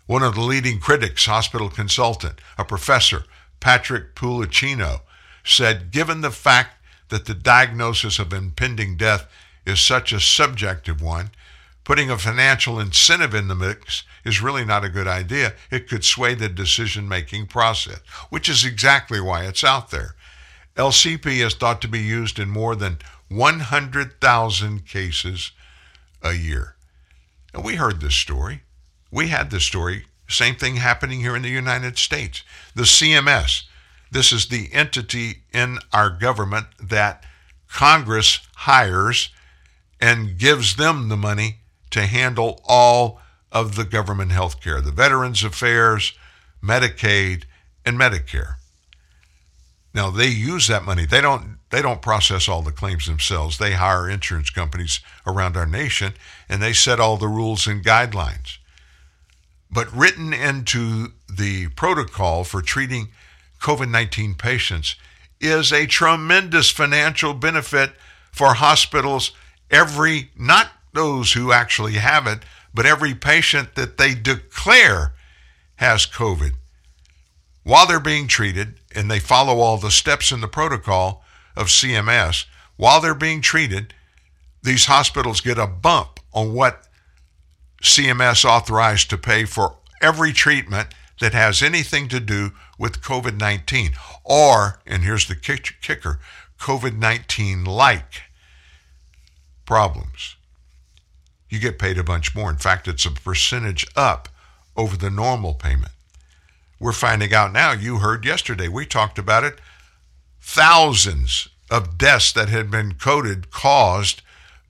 One 0.06 0.22
of 0.22 0.34
the 0.34 0.42
leading 0.42 0.80
critics, 0.80 1.26
hospital 1.26 1.70
consultant, 1.70 2.40
a 2.58 2.64
professor, 2.64 3.24
Patrick 3.60 4.14
Pullicino, 4.14 5.00
said 5.44 5.90
given 5.90 6.20
the 6.20 6.30
fact 6.30 6.82
that 7.08 7.26
the 7.26 7.34
diagnosis 7.34 8.18
of 8.18 8.32
impending 8.32 8.96
death 8.96 9.26
is 9.64 9.80
such 9.80 10.12
a 10.12 10.20
subjective 10.20 11.00
one, 11.00 11.30
putting 11.84 12.10
a 12.10 12.18
financial 12.18 12.80
incentive 12.80 13.34
in 13.34 13.48
the 13.48 13.54
mix 13.54 14.02
is 14.24 14.42
really 14.42 14.64
not 14.64 14.84
a 14.84 14.88
good 14.88 15.06
idea. 15.06 15.54
It 15.70 15.88
could 15.88 16.04
sway 16.04 16.34
the 16.34 16.48
decision 16.48 17.08
making 17.08 17.46
process, 17.46 18.00
which 18.30 18.48
is 18.48 18.64
exactly 18.64 19.20
why 19.20 19.44
it's 19.44 19.64
out 19.64 19.90
there. 19.90 20.14
LCP 20.76 21.44
is 21.44 21.54
thought 21.54 21.80
to 21.82 21.88
be 21.88 22.00
used 22.00 22.38
in 22.38 22.48
more 22.48 22.74
than 22.74 22.98
100,000 23.28 24.86
cases 24.86 25.52
a 26.22 26.32
year. 26.32 26.74
And 27.52 27.64
we 27.64 27.76
heard 27.76 28.00
this 28.00 28.14
story. 28.14 28.62
We 29.10 29.28
had 29.28 29.50
this 29.50 29.64
story. 29.64 30.06
Same 30.28 30.56
thing 30.56 30.76
happening 30.76 31.20
here 31.20 31.36
in 31.36 31.42
the 31.42 31.48
United 31.48 31.98
States. 31.98 32.42
The 32.74 32.82
CMS, 32.82 33.64
this 34.10 34.32
is 34.32 34.48
the 34.48 34.70
entity 34.72 35.42
in 35.52 35.78
our 35.92 36.10
government 36.10 36.66
that 36.82 37.24
Congress 37.68 38.40
hires 38.56 39.30
and 40.00 40.38
gives 40.38 40.76
them 40.76 41.08
the 41.08 41.16
money 41.16 41.58
to 41.90 42.06
handle 42.06 42.60
all 42.64 43.20
of 43.54 43.76
the 43.76 43.84
government 43.84 44.32
health 44.32 44.60
care, 44.60 44.80
the 44.80 44.90
Veterans 44.90 45.44
Affairs, 45.44 46.12
Medicaid, 46.62 47.44
and 47.86 47.98
Medicare. 47.98 48.56
Now 49.94 50.10
they 50.10 50.26
use 50.26 50.66
that 50.66 50.84
money. 50.84 51.06
They 51.06 51.20
don't 51.20 51.58
they 51.70 51.80
don't 51.80 52.02
process 52.02 52.48
all 52.48 52.62
the 52.62 52.72
claims 52.72 53.06
themselves. 53.06 53.58
They 53.58 53.72
hire 53.72 54.08
insurance 54.08 54.50
companies 54.50 55.00
around 55.26 55.56
our 55.56 55.66
nation 55.66 56.14
and 56.48 56.60
they 56.60 56.72
set 56.72 57.00
all 57.00 57.16
the 57.16 57.28
rules 57.28 57.66
and 57.66 57.84
guidelines. 57.84 58.58
But 59.70 59.92
written 59.92 60.32
into 60.32 61.12
the 61.28 61.68
protocol 61.68 62.44
for 62.44 62.60
treating 62.62 63.08
COVID-19 63.60 64.38
patients 64.38 64.96
is 65.40 65.72
a 65.72 65.86
tremendous 65.86 66.70
financial 66.70 67.34
benefit 67.34 67.92
for 68.30 68.54
hospitals 68.54 69.32
every 69.70 70.30
not 70.36 70.68
those 70.92 71.32
who 71.32 71.52
actually 71.52 71.94
have 71.94 72.26
it, 72.26 72.40
but 72.74 72.86
every 72.86 73.14
patient 73.14 73.76
that 73.76 73.96
they 73.96 74.14
declare 74.14 75.14
has 75.76 76.06
COVID. 76.06 76.52
While 77.62 77.86
they're 77.86 78.00
being 78.00 78.26
treated 78.26 78.74
and 78.94 79.10
they 79.10 79.20
follow 79.20 79.60
all 79.60 79.78
the 79.78 79.90
steps 79.90 80.32
in 80.32 80.40
the 80.40 80.48
protocol, 80.48 81.24
of 81.56 81.68
CMS, 81.68 82.46
while 82.76 83.00
they're 83.00 83.14
being 83.14 83.40
treated, 83.40 83.94
these 84.62 84.86
hospitals 84.86 85.40
get 85.40 85.58
a 85.58 85.66
bump 85.66 86.20
on 86.32 86.52
what 86.52 86.86
CMS 87.82 88.44
authorized 88.44 89.10
to 89.10 89.18
pay 89.18 89.44
for 89.44 89.76
every 90.00 90.32
treatment 90.32 90.88
that 91.20 91.32
has 91.32 91.62
anything 91.62 92.08
to 92.08 92.18
do 92.18 92.52
with 92.78 93.02
COVID 93.02 93.38
19. 93.38 93.92
Or, 94.24 94.80
and 94.86 95.02
here's 95.02 95.28
the 95.28 95.36
kicker 95.36 96.18
COVID 96.58 96.98
19 96.98 97.64
like 97.64 98.22
problems. 99.64 100.36
You 101.54 101.60
get 101.60 101.78
paid 101.78 101.98
a 101.98 102.02
bunch 102.02 102.34
more. 102.34 102.50
In 102.50 102.56
fact, 102.56 102.88
it's 102.88 103.06
a 103.06 103.12
percentage 103.12 103.86
up 103.94 104.28
over 104.76 104.96
the 104.96 105.08
normal 105.08 105.54
payment. 105.54 105.92
We're 106.80 106.90
finding 106.90 107.32
out 107.32 107.52
now, 107.52 107.70
you 107.70 107.98
heard 107.98 108.24
yesterday, 108.24 108.66
we 108.66 108.86
talked 108.86 109.20
about 109.20 109.44
it, 109.44 109.60
thousands 110.40 111.48
of 111.70 111.96
deaths 111.96 112.32
that 112.32 112.48
had 112.48 112.72
been 112.72 112.94
coded 112.94 113.52
caused 113.52 114.20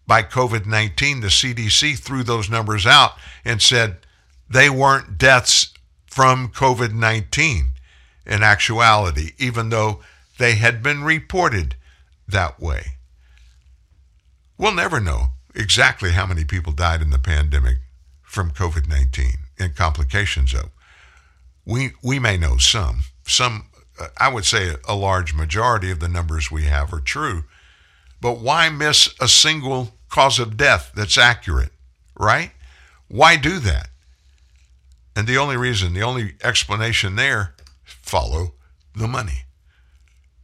by 0.06 0.22
COVID 0.22 0.66
19. 0.66 1.22
The 1.22 1.28
CDC 1.28 1.98
threw 1.98 2.22
those 2.22 2.50
numbers 2.50 2.84
out 2.84 3.12
and 3.46 3.62
said 3.62 3.96
they 4.50 4.68
weren't 4.68 5.16
deaths 5.16 5.72
from 6.06 6.48
COVID 6.48 6.92
19 6.92 7.68
in 8.26 8.42
actuality, 8.42 9.30
even 9.38 9.70
though 9.70 10.00
they 10.38 10.56
had 10.56 10.82
been 10.82 11.02
reported 11.02 11.76
that 12.28 12.60
way. 12.60 12.98
We'll 14.58 14.74
never 14.74 15.00
know 15.00 15.33
exactly 15.54 16.10
how 16.10 16.26
many 16.26 16.44
people 16.44 16.72
died 16.72 17.02
in 17.02 17.10
the 17.10 17.18
pandemic 17.18 17.78
from 18.22 18.50
COVID 18.50 18.88
19 18.88 19.26
and 19.58 19.76
complications 19.76 20.52
of. 20.52 20.70
We, 21.64 21.92
we 22.02 22.18
may 22.18 22.36
know 22.36 22.56
some. 22.58 23.04
Some, 23.26 23.66
uh, 23.98 24.08
I 24.18 24.28
would 24.28 24.44
say 24.44 24.74
a 24.86 24.94
large 24.94 25.34
majority 25.34 25.90
of 25.90 26.00
the 26.00 26.08
numbers 26.08 26.50
we 26.50 26.64
have 26.64 26.92
are 26.92 27.00
true. 27.00 27.44
But 28.20 28.40
why 28.40 28.68
miss 28.68 29.14
a 29.20 29.28
single 29.28 29.92
cause 30.08 30.38
of 30.38 30.56
death 30.56 30.92
that's 30.94 31.18
accurate, 31.18 31.72
right? 32.18 32.50
Why 33.08 33.36
do 33.36 33.58
that? 33.60 33.88
And 35.16 35.26
the 35.26 35.38
only 35.38 35.56
reason, 35.56 35.94
the 35.94 36.02
only 36.02 36.34
explanation 36.42 37.16
there, 37.16 37.54
follow 37.84 38.54
the 38.94 39.06
money. 39.08 39.44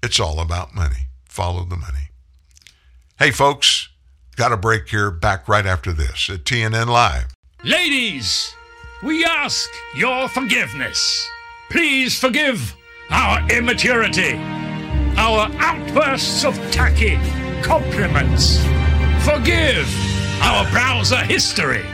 It's 0.03 0.21
all 0.21 0.41
about 0.41 0.75
money. 0.75 1.07
Follow 1.25 1.65
the 1.65 1.77
money. 1.77 2.11
Hey, 3.19 3.31
folks, 3.31 3.90
got 4.37 4.53
a 4.53 4.57
break 4.57 4.89
here. 4.89 5.11
Back 5.11 5.49
right 5.49 5.67
after 5.67 5.93
this 5.93 6.29
at 6.31 6.45
TNN 6.45 6.87
Live. 6.87 7.27
Ladies, 7.65 8.55
we 9.03 9.25
ask 9.25 9.69
your 9.95 10.29
forgiveness. 10.29 11.29
Please 11.71 12.19
forgive 12.19 12.75
our 13.11 13.49
immaturity, 13.51 14.35
our 15.17 15.51
outbursts 15.59 16.45
of 16.45 16.55
tacky 16.71 17.19
compliments. 17.63 18.59
Forgive 19.25 19.89
our 20.43 20.69
browser 20.71 21.17
history. 21.17 21.85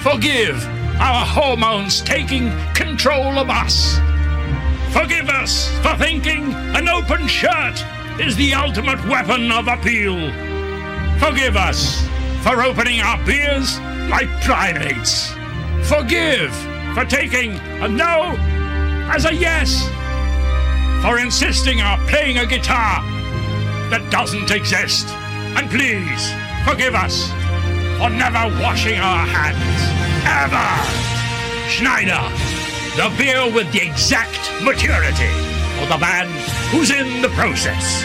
Forgive 0.00 0.66
our 0.98 1.24
hormones 1.26 2.00
taking 2.00 2.50
control 2.74 3.38
of 3.38 3.50
us. 3.50 3.98
Forgive 4.92 5.28
us 5.28 5.68
for 5.82 5.96
thinking 5.96 6.52
an 6.74 6.88
open 6.88 7.26
shirt 7.28 7.84
is 8.18 8.36
the 8.36 8.54
ultimate 8.54 9.02
weapon 9.06 9.52
of 9.52 9.68
appeal. 9.68 10.16
Forgive 11.20 11.54
us 11.56 12.00
for 12.42 12.62
opening 12.62 13.00
our 13.00 13.22
beers 13.26 13.78
like 14.08 14.28
primates. 14.42 15.32
Forgive 15.82 16.50
for 16.94 17.04
taking 17.04 17.52
a 17.82 17.88
no 17.88 18.34
as 19.12 19.26
a 19.26 19.34
yes. 19.34 19.86
For 21.02 21.18
insisting 21.18 21.82
on 21.82 21.98
playing 22.08 22.38
a 22.38 22.46
guitar 22.46 23.02
that 23.90 24.08
doesn't 24.10 24.50
exist. 24.50 25.08
And 25.56 25.70
please 25.70 26.32
forgive 26.64 26.94
us 26.94 27.28
for 28.00 28.08
never 28.08 28.48
washing 28.62 28.98
our 28.98 29.26
hands. 29.26 29.80
Ever! 30.24 30.68
Schneider, 31.68 32.22
the 32.96 33.14
beer 33.18 33.44
with 33.52 33.70
the 33.72 33.86
exact 33.86 34.40
maturity 34.62 35.30
of 35.82 35.88
the 35.88 35.98
man 35.98 36.28
who's 36.70 36.90
in 36.90 37.20
the 37.20 37.28
process. 37.30 38.04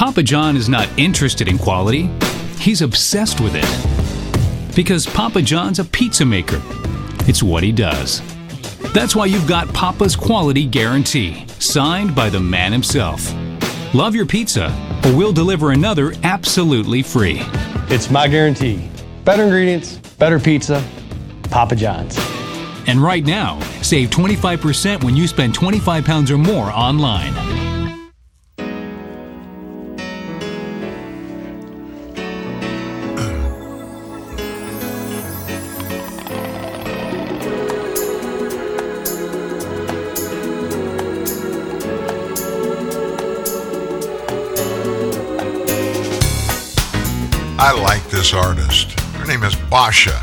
Papa 0.00 0.22
John 0.22 0.56
is 0.56 0.66
not 0.66 0.88
interested 0.96 1.46
in 1.46 1.58
quality, 1.58 2.08
he's 2.58 2.80
obsessed 2.80 3.38
with 3.38 3.52
it. 3.54 4.74
Because 4.74 5.06
Papa 5.06 5.42
John's 5.42 5.78
a 5.78 5.84
pizza 5.84 6.24
maker. 6.24 6.58
It's 7.28 7.42
what 7.42 7.62
he 7.62 7.70
does. 7.70 8.22
That's 8.94 9.14
why 9.14 9.26
you've 9.26 9.46
got 9.46 9.68
Papa's 9.74 10.16
quality 10.16 10.64
guarantee, 10.64 11.44
signed 11.58 12.14
by 12.14 12.30
the 12.30 12.40
man 12.40 12.72
himself. 12.72 13.30
Love 13.92 14.14
your 14.14 14.24
pizza, 14.24 14.74
or 15.04 15.14
we'll 15.14 15.34
deliver 15.34 15.72
another 15.72 16.14
absolutely 16.22 17.02
free. 17.02 17.42
It's 17.90 18.10
my 18.10 18.26
guarantee. 18.26 18.88
Better 19.26 19.42
ingredients, 19.42 19.98
better 20.16 20.40
pizza, 20.40 20.82
Papa 21.50 21.76
John's. 21.76 22.16
And 22.86 23.02
right 23.02 23.26
now, 23.26 23.60
save 23.82 24.08
25% 24.08 25.04
when 25.04 25.14
you 25.14 25.28
spend 25.28 25.52
25 25.52 26.06
pounds 26.06 26.30
or 26.30 26.38
more 26.38 26.70
online. 26.70 27.59
Basha. 49.70 50.20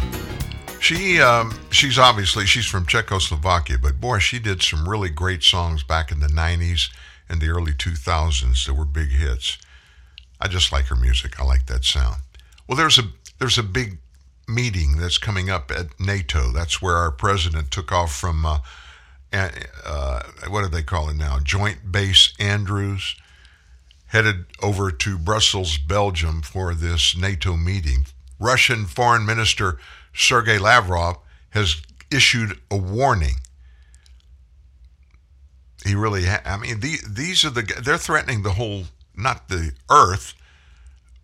She 0.81 1.21
um, 1.21 1.57
she's 1.71 1.97
obviously 1.97 2.45
she's 2.45 2.65
from 2.65 2.85
Czechoslovakia, 2.85 3.77
but 3.81 4.01
boy, 4.01 4.19
she 4.19 4.39
did 4.39 4.61
some 4.61 4.87
really 4.87 5.09
great 5.09 5.41
songs 5.41 5.83
back 5.83 6.11
in 6.11 6.19
the 6.19 6.27
'90s 6.27 6.89
and 7.29 7.39
the 7.39 7.47
early 7.47 7.71
2000s 7.71 8.65
that 8.65 8.73
were 8.73 8.85
big 8.85 9.09
hits. 9.09 9.57
I 10.41 10.49
just 10.49 10.71
like 10.73 10.85
her 10.85 10.95
music. 10.97 11.39
I 11.39 11.45
like 11.45 11.65
that 11.67 11.85
sound. 11.85 12.17
Well, 12.67 12.77
there's 12.77 12.99
a 12.99 13.03
there's 13.39 13.57
a 13.57 13.63
big 13.63 13.99
meeting 14.49 14.97
that's 14.97 15.17
coming 15.17 15.49
up 15.49 15.71
at 15.71 15.97
NATO. 15.97 16.51
That's 16.51 16.81
where 16.81 16.97
our 16.97 17.11
president 17.11 17.71
took 17.71 17.91
off 17.91 18.13
from. 18.13 18.45
Uh, 18.45 18.59
uh, 19.31 20.23
what 20.49 20.63
do 20.63 20.67
they 20.67 20.83
call 20.83 21.09
it 21.09 21.15
now? 21.15 21.39
Joint 21.41 21.89
Base 21.89 22.33
Andrews 22.37 23.15
headed 24.07 24.45
over 24.61 24.91
to 24.91 25.17
Brussels, 25.17 25.77
Belgium 25.77 26.41
for 26.41 26.73
this 26.73 27.15
NATO 27.15 27.55
meeting. 27.55 28.07
Russian 28.39 28.85
Foreign 28.85 29.25
Minister 29.25 29.79
Sergei 30.13 30.57
Lavrov 30.57 31.17
has 31.51 31.81
issued 32.11 32.59
a 32.69 32.77
warning. 32.77 33.35
He 35.85 35.95
really, 35.95 36.25
ha- 36.25 36.41
I 36.45 36.57
mean, 36.57 36.79
the, 36.79 36.97
these 37.07 37.45
are 37.45 37.49
the, 37.49 37.61
they're 37.83 37.97
threatening 37.97 38.43
the 38.43 38.53
whole, 38.53 38.85
not 39.15 39.49
the 39.49 39.71
earth, 39.89 40.33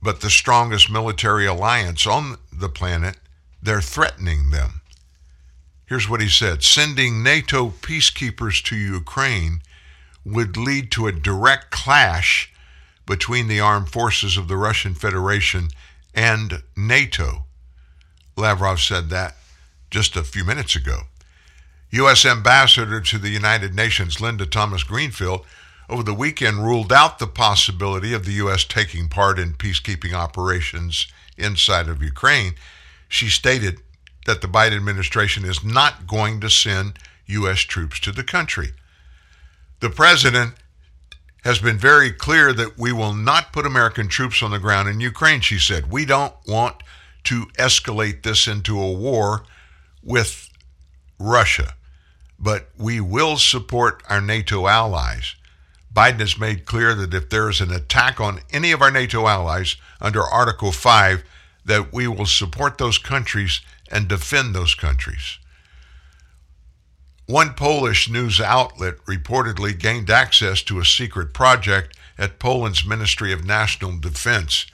but 0.02 0.22
the 0.22 0.30
strongest 0.30 0.90
military 0.90 1.46
alliance 1.46 2.06
on 2.06 2.38
the 2.52 2.70
planet. 2.70 3.18
They're 3.62 3.82
threatening 3.82 4.50
them. 4.52 4.82
Here's 5.86 6.10
what 6.10 6.22
he 6.22 6.30
said 6.30 6.64
Sending 6.64 7.24
NATO 7.24 7.70
peacekeepers 7.70 8.64
to 8.66 8.76
Ukraine 8.76 9.62
would 10.26 10.58
lead 10.58 10.92
to 10.92 11.08
a 11.08 11.12
direct 11.12 11.72
clash 11.72 12.52
between 13.06 13.48
the 13.48 13.60
armed 13.60 13.90
forces 13.90 14.38
of 14.38 14.48
the 14.48 14.58
Russian 14.58 14.94
Federation 14.94 15.70
and 16.14 16.64
NATO. 16.76 17.46
Lavrov 18.36 18.80
said 18.80 19.10
that 19.10 19.36
just 19.92 20.16
a 20.16 20.24
few 20.24 20.44
minutes 20.44 20.76
ago. 20.76 21.02
U.S. 21.92 22.26
Ambassador 22.26 23.00
to 23.02 23.18
the 23.20 23.30
United 23.30 23.76
Nations 23.76 24.20
Linda 24.20 24.46
Thomas 24.46 24.84
Greenfield 24.84 25.46
over 25.90 26.02
the 26.02 26.14
weekend 26.14 26.64
ruled 26.64 26.92
out 26.92 27.20
the 27.20 27.28
possibility 27.28 28.14
of 28.14 28.26
the 28.26 28.32
U.S. 28.34 28.64
taking 28.64 29.08
part 29.10 29.38
in 29.38 29.54
peacekeeping 29.54 30.14
operations 30.14 31.08
inside 31.38 31.88
of 31.88 32.02
Ukraine. 32.02 32.56
She 33.08 33.30
stated 33.30 33.80
that 34.26 34.42
the 34.42 34.48
Biden 34.48 34.78
administration 34.78 35.46
is 35.46 35.64
not 35.64 36.08
going 36.08 36.40
to 36.42 36.50
send 36.50 36.98
U.S. 37.28 37.60
troops 37.60 38.00
to 38.02 38.12
the 38.12 38.24
country. 38.24 38.70
The 39.80 39.90
president 39.90 40.54
has 41.44 41.60
been 41.60 41.78
very 41.78 42.12
clear 42.12 42.54
that 42.54 42.78
we 42.78 42.92
will 42.92 43.14
not 43.14 43.52
put 43.52 43.66
American 43.66 44.08
troops 44.08 44.42
on 44.42 44.52
the 44.52 44.60
ground 44.60 44.88
in 44.88 45.00
Ukraine, 45.00 45.42
she 45.42 45.60
said. 45.60 45.92
We 45.92 46.06
don't 46.06 46.34
want 46.48 46.84
to 47.26 47.46
escalate 47.58 48.24
this 48.24 48.48
into 48.48 48.80
a 48.80 48.92
war 48.92 49.44
with 50.02 50.50
Russia, 51.20 51.74
but 52.40 52.70
we 52.78 53.00
will 53.00 53.38
support 53.38 54.04
our 54.10 54.22
NATO 54.22 54.68
allies. 54.68 55.36
Biden 55.94 56.20
has 56.20 56.40
made 56.40 56.66
clear 56.66 56.96
that 56.96 57.14
if 57.14 57.30
there 57.30 57.50
is 57.50 57.62
an 57.62 57.72
attack 57.72 58.20
on 58.20 58.40
any 58.52 58.72
of 58.72 58.82
our 58.82 58.92
NATO 58.92 59.28
allies 59.28 59.76
under 60.02 60.24
Article 60.24 60.72
5, 60.72 61.24
that 61.66 61.94
we 61.94 62.08
will 62.08 62.26
support 62.26 62.78
those 62.78 62.98
countries 62.98 63.62
and 63.92 64.08
defend 64.08 64.56
those 64.56 64.76
countries. 64.76 65.38
One 67.34 67.56
Polish 67.56 68.08
news 68.08 68.40
outlet 68.40 69.04
reportedly 69.08 69.76
gained 69.76 70.12
access 70.12 70.62
to 70.62 70.78
a 70.78 70.86
secret 70.86 71.34
project 71.34 71.98
at 72.16 72.38
Poland's 72.38 72.86
Ministry 72.86 73.34
of 73.34 73.44
National 73.44 73.98
Defense, 73.98 74.68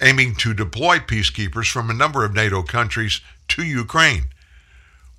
aiming 0.00 0.34
to 0.34 0.52
deploy 0.52 0.98
peacekeepers 0.98 1.70
from 1.70 1.88
a 1.88 1.94
number 1.94 2.24
of 2.24 2.34
NATO 2.34 2.64
countries 2.64 3.20
to 3.50 3.62
Ukraine. 3.62 4.24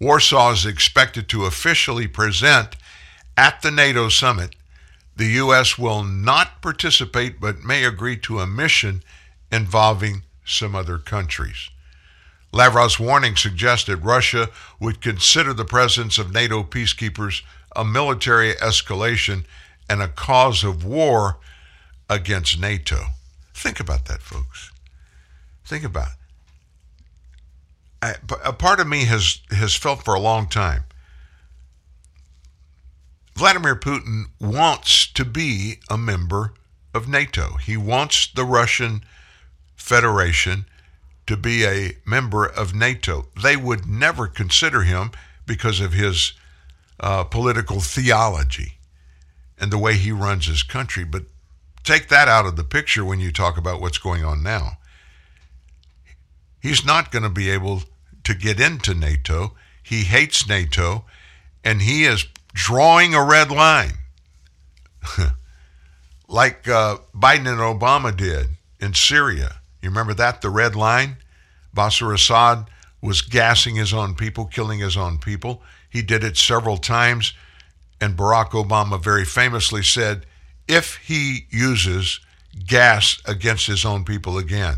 Warsaw 0.02 0.52
is 0.52 0.66
expected 0.66 1.30
to 1.30 1.46
officially 1.46 2.06
present 2.06 2.76
at 3.38 3.62
the 3.62 3.72
NATO 3.72 4.10
summit. 4.10 4.54
The 5.16 5.28
U.S. 5.40 5.78
will 5.78 6.04
not 6.04 6.62
participate 6.62 7.40
but 7.40 7.64
may 7.64 7.86
agree 7.86 8.18
to 8.18 8.42
a 8.42 8.46
mission 8.46 9.04
involving 9.54 10.24
some 10.44 10.76
other 10.76 10.98
countries. 10.98 11.70
Lavrov's 12.54 13.00
warning 13.00 13.36
suggested 13.36 14.06
Russia 14.06 14.50
would 14.80 15.02
consider 15.02 15.54
the 15.54 15.66
presence 15.66 16.20
of 16.20 16.32
NATO 16.32 16.64
peacekeepers 16.64 17.42
a 17.76 17.84
military 17.84 18.54
escalation 18.54 19.46
and 19.90 20.02
a 20.02 20.08
cause 20.08 20.64
of 20.64 20.86
war 20.86 21.40
against 22.08 22.60
NATO. 22.60 23.06
Think 23.56 23.80
about 23.80 24.06
that, 24.06 24.22
folks. 24.22 24.72
Think 25.66 25.84
about 25.84 26.10
it. 26.10 26.18
I, 28.04 28.16
a 28.46 28.54
part 28.54 28.80
of 28.80 28.88
me 28.88 29.06
has, 29.06 29.40
has 29.50 29.76
felt 29.76 30.04
for 30.04 30.14
a 30.14 30.20
long 30.20 30.48
time 30.48 30.84
Vladimir 33.36 33.76
Putin 33.76 34.26
wants 34.40 35.08
to 35.08 35.26
be 35.26 35.80
a 35.90 35.98
member 35.98 36.54
of 36.94 37.08
NATO. 37.08 37.56
He 37.56 37.76
wants 37.78 38.28
the 38.28 38.46
Russian 38.46 39.04
Federation 39.76 40.66
to 41.34 41.38
be 41.38 41.66
a 41.66 41.98
member 42.06 42.46
of 42.46 42.76
NATO. 42.76 43.26
They 43.42 43.58
would 43.58 43.88
never 43.88 44.28
consider 44.28 44.84
him 44.84 45.10
because 45.48 45.80
of 45.80 45.94
his 45.94 46.34
uh, 47.00 47.24
political 47.24 47.82
theology 47.82 48.74
and 49.58 49.72
the 49.72 49.80
way 49.80 49.96
he 49.96 50.12
runs 50.12 50.46
his 50.46 50.62
country. 50.62 51.04
But 51.04 51.24
take 51.84 52.10
that 52.10 52.28
out 52.28 52.46
of 52.46 52.56
the 52.56 52.64
picture 52.64 53.04
when 53.04 53.20
you 53.20 53.32
talk 53.32 53.58
about 53.58 53.82
what's 53.82 53.98
going 53.98 54.24
on 54.24 54.44
now. 54.44 54.78
He's 56.62 56.86
not 56.86 57.12
going 57.12 57.24
to 57.24 57.30
be 57.30 57.50
able 57.50 57.82
to 58.26 58.36
get 58.36 58.60
into 58.60 58.94
NATO. 58.94 59.56
He 59.82 60.04
hates 60.04 60.48
NATO, 60.48 61.06
and 61.64 61.82
he 61.82 62.04
is 62.04 62.28
drawing 62.54 63.16
a 63.16 63.24
red 63.24 63.50
line, 63.50 63.94
like 66.28 66.68
uh, 66.70 66.98
Biden 67.16 67.48
and 67.48 67.60
Obama 67.60 68.16
did 68.16 68.50
in 68.80 68.94
Syria. 68.94 69.56
You 69.82 69.90
remember 69.90 70.14
that, 70.14 70.42
the 70.42 70.52
red 70.52 70.76
line? 70.76 71.18
Bashar 71.76 72.14
Assad 72.14 72.66
was 73.02 73.22
gassing 73.22 73.76
his 73.76 73.94
own 73.94 74.16
people, 74.16 74.45
killing 74.45 74.80
his 74.80 74.95
own 74.95 75.18
people. 75.18 75.62
He 75.90 76.02
did 76.02 76.24
it 76.24 76.38
several 76.38 76.78
times. 76.78 77.34
And 78.00 78.18
Barack 78.18 78.52
Obama 78.52 79.02
very 79.02 79.26
famously 79.26 79.84
said, 79.84 80.26
if 80.68 80.95
he 80.98 81.45
uses 81.50 82.20
gas 82.66 83.22
against 83.26 83.68
his 83.68 83.86
own 83.86 84.06
people 84.06 84.38
again, 84.38 84.78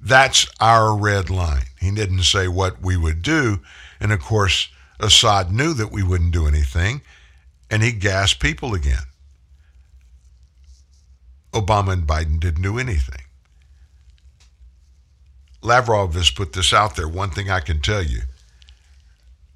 that's 0.00 0.46
our 0.60 0.96
red 0.96 1.30
line. 1.30 1.64
He 1.80 1.90
didn't 1.90 2.22
say 2.22 2.48
what 2.48 2.82
we 2.82 2.96
would 2.96 3.22
do. 3.22 3.60
And 4.00 4.12
of 4.12 4.20
course, 4.20 4.68
Assad 5.00 5.52
knew 5.52 5.74
that 5.74 5.92
we 5.92 6.02
wouldn't 6.02 6.32
do 6.32 6.46
anything, 6.46 7.02
and 7.70 7.82
he 7.82 7.92
gassed 7.92 8.40
people 8.40 8.74
again. 8.74 9.04
Obama 11.52 11.92
and 11.92 12.06
Biden 12.06 12.38
didn't 12.38 12.62
do 12.62 12.78
anything. 12.78 13.25
Lavrov 15.66 16.14
has 16.14 16.30
put 16.30 16.52
this 16.52 16.72
out 16.72 16.94
there. 16.94 17.08
One 17.08 17.30
thing 17.30 17.50
I 17.50 17.58
can 17.58 17.80
tell 17.80 18.02
you 18.02 18.20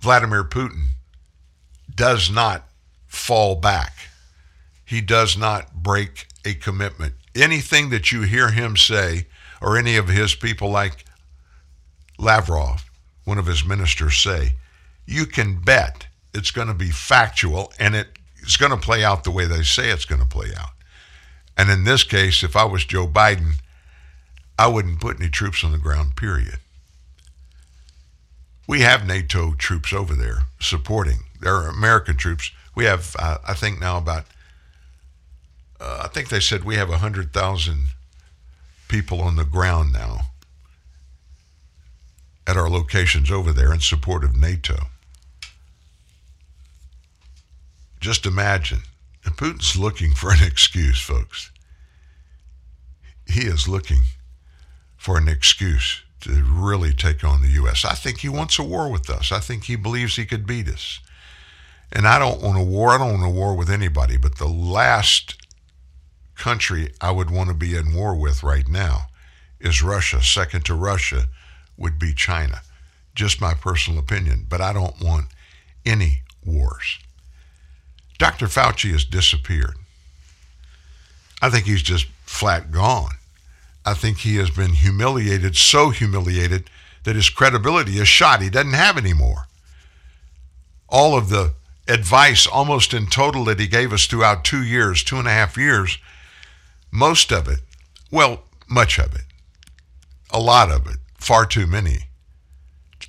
Vladimir 0.01 0.43
Putin 0.43 0.89
does 1.95 2.31
not 2.31 2.67
fall 3.07 3.55
back, 3.55 3.93
he 4.85 5.01
does 5.01 5.39
not 5.39 5.73
break 5.75 6.27
a 6.45 6.55
commitment. 6.55 7.15
Anything 7.35 7.91
that 7.91 8.11
you 8.11 8.23
hear 8.23 8.51
him 8.51 8.77
say, 8.77 9.27
or 9.63 9.77
any 9.77 9.97
of 9.97 10.09
his 10.09 10.35
people 10.35 10.69
like 10.69 11.05
Lavrov, 12.19 12.91
one 13.25 13.39
of 13.39 13.47
his 13.47 13.65
ministers, 13.65 14.17
say, 14.17 14.55
you 15.07 15.27
can 15.27 15.61
bet 15.61 16.07
it's 16.35 16.51
going 16.51 16.67
to 16.67 16.75
be 16.75 16.91
factual 16.91 17.73
and 17.79 17.95
it, 17.95 18.09
it's 18.43 18.57
going 18.57 18.73
to 18.73 18.77
play 18.77 19.05
out 19.05 19.23
the 19.23 19.31
way 19.31 19.45
they 19.45 19.63
say 19.63 19.91
it's 19.91 20.05
going 20.05 20.21
to 20.21 20.27
play 20.27 20.49
out. 20.57 20.71
And 21.57 21.71
in 21.71 21.85
this 21.85 22.03
case, 22.03 22.43
if 22.43 22.57
I 22.57 22.65
was 22.65 22.85
Joe 22.85 23.07
Biden, 23.07 23.61
I 24.61 24.67
wouldn't 24.67 25.01
put 25.01 25.19
any 25.19 25.31
troops 25.31 25.65
on 25.65 25.73
the 25.73 25.79
ground, 25.79 26.17
period. 26.17 26.59
We 28.69 28.83
have 28.83 29.07
NATO 29.07 29.55
troops 29.55 29.91
over 29.91 30.15
there 30.15 30.43
supporting. 30.61 31.21
There 31.41 31.55
are 31.55 31.69
American 31.69 32.19
troops. 32.19 32.51
We 32.75 32.85
have, 32.85 33.17
uh, 33.19 33.39
I 33.49 33.55
think 33.55 33.81
now 33.81 33.97
about, 33.97 34.27
uh, 35.81 36.03
I 36.05 36.09
think 36.09 36.29
they 36.29 36.41
said 36.41 36.65
we 36.65 36.75
have 36.75 36.91
100,000 36.91 37.87
people 38.87 39.23
on 39.23 39.37
the 39.37 39.47
ground 39.47 39.95
now 39.95 40.27
at 42.47 42.59
our 42.59 42.69
locations 42.69 43.31
over 43.31 43.55
there 43.55 43.73
in 43.73 43.81
support 43.81 44.25
of 44.25 44.37
NATO. 44.37 44.89
Just 47.99 48.27
imagine. 48.27 48.81
Putin's 49.25 49.75
looking 49.75 50.13
for 50.13 50.33
an 50.33 50.43
excuse, 50.43 51.01
folks. 51.01 51.51
He 53.27 53.47
is 53.47 53.67
looking 53.67 54.03
for 55.01 55.17
an 55.17 55.29
excuse 55.29 56.03
to 56.21 56.45
really 56.45 56.93
take 56.93 57.25
on 57.25 57.41
the 57.41 57.49
U.S. 57.53 57.87
I 57.87 57.95
think 57.95 58.19
he 58.19 58.29
wants 58.29 58.59
a 58.59 58.63
war 58.63 58.91
with 58.91 59.09
us. 59.09 59.33
I 59.33 59.41
think 59.41 59.65
he 59.65 59.75
believes 59.75 60.15
he 60.15 60.27
could 60.27 60.47
beat 60.47 60.69
us. 60.69 61.01
And 61.91 62.07
I 62.07 62.19
don't 62.19 62.43
want 62.43 62.59
a 62.59 62.63
war. 62.63 62.91
I 62.91 62.99
don't 62.99 63.19
want 63.19 63.25
a 63.25 63.35
war 63.35 63.57
with 63.57 63.71
anybody. 63.71 64.19
But 64.19 64.37
the 64.37 64.47
last 64.47 65.37
country 66.37 66.93
I 67.01 67.13
would 67.13 67.31
want 67.31 67.49
to 67.49 67.55
be 67.55 67.75
in 67.75 67.95
war 67.95 68.15
with 68.15 68.43
right 68.43 68.69
now 68.69 69.07
is 69.59 69.83
Russia. 69.83 70.23
Second 70.23 70.67
to 70.67 70.75
Russia 70.75 71.25
would 71.79 71.99
be 71.99 72.13
China. 72.13 72.61
Just 73.15 73.41
my 73.41 73.55
personal 73.55 73.99
opinion. 73.99 74.45
But 74.51 74.61
I 74.61 74.75
don't 74.75 75.01
want 75.01 75.29
any 75.87 76.25
wars. 76.45 76.99
Dr. 78.19 78.49
Fauci 78.49 78.93
has 78.93 79.07
disappeared. 79.07 79.77
I 81.41 81.49
think 81.49 81.65
he's 81.65 81.83
just 81.83 82.05
flat 82.27 82.71
gone. 82.71 83.13
I 83.85 83.95
think 83.95 84.19
he 84.19 84.37
has 84.37 84.51
been 84.51 84.73
humiliated, 84.75 85.57
so 85.57 85.91
humiliated 85.91 86.69
that 87.05 87.17
his 87.17 87.31
credibility 87.31 87.99
is 87.99 88.09
shot. 88.09 88.43
He 88.43 88.51
doesn't 88.51 88.73
have 88.73 88.99
any 88.99 89.15
more. 89.15 89.47
All 90.89 91.17
of 91.17 91.29
the 91.29 91.55
advice, 91.89 92.47
almost 92.47 92.93
in 92.93 93.07
total, 93.07 93.45
that 93.45 93.59
he 93.59 93.67
gave 93.67 93.93
us 93.93 94.07
throughout 94.07 94.45
two 94.45 94.63
years, 94.63 95.03
two 95.03 95.17
and 95.17 95.27
a 95.27 95.33
half 95.33 95.57
years, 95.57 95.99
most 96.91 97.33
of 97.33 97.49
it, 97.49 97.61
well, 98.11 98.45
much 98.69 98.99
of 98.99 99.15
it, 99.15 99.25
a 100.31 100.41
lot 100.41 100.71
of 100.71 100.87
it, 100.87 100.99
far 101.19 101.47
too 101.47 101.67
many, 101.67 102.09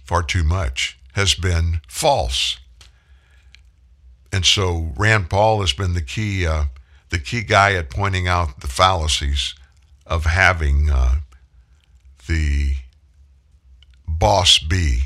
far 0.06 0.23
too 0.23 0.43
much, 0.43 0.98
has 1.14 1.35
been 1.35 1.81
false. 1.88 2.57
And 4.31 4.45
so 4.45 4.93
Rand 4.95 5.30
Paul 5.30 5.60
has 5.61 5.73
been 5.73 5.93
the 5.93 6.02
key, 6.02 6.48
uh, 6.48 6.65
the 7.10 7.19
key 7.19 7.41
guy 7.41 7.73
at 7.73 7.89
pointing 7.89 8.27
out 8.27 8.61
the 8.61 8.68
fallacies 8.68 9.56
of 10.11 10.25
having 10.25 10.89
uh, 10.89 11.15
the 12.27 12.73
boss 14.05 14.59
be 14.59 15.03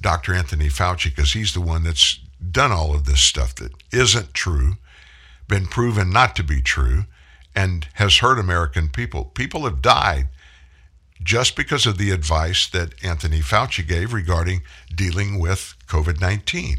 Dr. 0.00 0.34
Anthony 0.34 0.68
Fauci, 0.68 1.04
because 1.14 1.34
he's 1.34 1.52
the 1.52 1.60
one 1.60 1.84
that's 1.84 2.18
done 2.50 2.72
all 2.72 2.94
of 2.94 3.04
this 3.04 3.20
stuff 3.20 3.54
that 3.56 3.72
isn't 3.92 4.32
true, 4.32 4.78
been 5.48 5.66
proven 5.66 6.10
not 6.10 6.34
to 6.36 6.42
be 6.42 6.62
true, 6.62 7.04
and 7.54 7.86
has 7.94 8.18
hurt 8.18 8.38
American 8.38 8.88
people. 8.88 9.26
People 9.26 9.64
have 9.64 9.82
died 9.82 10.28
just 11.22 11.54
because 11.54 11.84
of 11.84 11.98
the 11.98 12.10
advice 12.10 12.66
that 12.68 12.94
Anthony 13.04 13.40
Fauci 13.40 13.86
gave 13.86 14.14
regarding 14.14 14.62
dealing 14.94 15.38
with 15.38 15.74
COVID 15.88 16.22
19. 16.22 16.78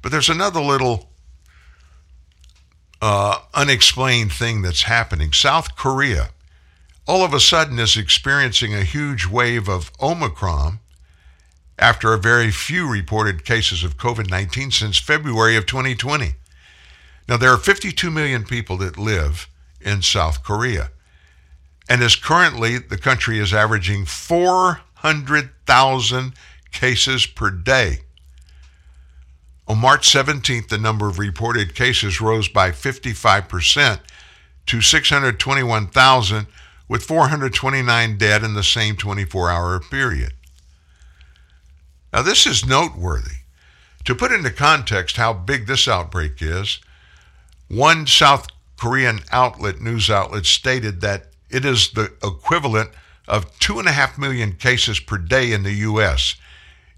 But 0.00 0.12
there's 0.12 0.28
another 0.28 0.60
little 0.60 1.10
uh, 3.02 3.40
unexplained 3.52 4.32
thing 4.32 4.62
that's 4.62 4.82
happening. 4.82 5.32
South 5.32 5.74
Korea 5.74 6.30
all 7.06 7.24
of 7.24 7.32
a 7.32 7.40
sudden 7.40 7.78
is 7.78 7.96
experiencing 7.96 8.74
a 8.74 8.82
huge 8.82 9.26
wave 9.26 9.68
of 9.68 9.92
Omicron 10.00 10.80
after 11.78 12.12
a 12.12 12.18
very 12.18 12.50
few 12.50 12.90
reported 12.90 13.44
cases 13.44 13.84
of 13.84 13.96
COVID 13.96 14.28
19 14.30 14.70
since 14.70 14.98
February 14.98 15.56
of 15.56 15.66
2020. 15.66 16.34
Now, 17.28 17.36
there 17.36 17.50
are 17.50 17.58
52 17.58 18.10
million 18.10 18.42
people 18.44 18.76
that 18.78 18.98
live 18.98 19.48
in 19.80 20.02
South 20.02 20.42
Korea. 20.42 20.90
And 21.88 22.02
as 22.02 22.16
currently, 22.16 22.78
the 22.78 22.98
country 22.98 23.38
is 23.38 23.54
averaging 23.54 24.06
400,000 24.06 26.32
cases 26.72 27.26
per 27.26 27.50
day. 27.50 28.00
On 29.68 29.78
March 29.78 30.12
17th, 30.12 30.68
the 30.68 30.78
number 30.78 31.08
of 31.08 31.18
reported 31.18 31.74
cases 31.74 32.20
rose 32.20 32.48
by 32.48 32.70
55% 32.70 33.98
to 34.66 34.80
621,000, 34.80 36.46
with 36.88 37.02
429 37.02 38.16
dead 38.16 38.42
in 38.42 38.54
the 38.54 38.62
same 38.62 38.96
24 38.96 39.50
hour 39.50 39.80
period. 39.80 40.32
Now, 42.12 42.22
this 42.22 42.46
is 42.46 42.66
noteworthy. 42.66 43.36
To 44.04 44.14
put 44.14 44.32
into 44.32 44.50
context 44.50 45.16
how 45.16 45.32
big 45.32 45.66
this 45.66 45.88
outbreak 45.88 46.40
is, 46.40 46.80
one 47.68 48.06
South 48.06 48.46
Korean 48.76 49.20
outlet, 49.32 49.80
news 49.80 50.08
outlet, 50.08 50.46
stated 50.46 51.00
that 51.00 51.26
it 51.50 51.64
is 51.64 51.90
the 51.90 52.12
equivalent 52.22 52.90
of 53.26 53.58
two 53.58 53.78
and 53.78 53.88
a 53.88 53.92
half 53.92 54.16
million 54.16 54.52
cases 54.52 55.00
per 55.00 55.18
day 55.18 55.52
in 55.52 55.64
the 55.64 55.72
U.S. 55.72 56.36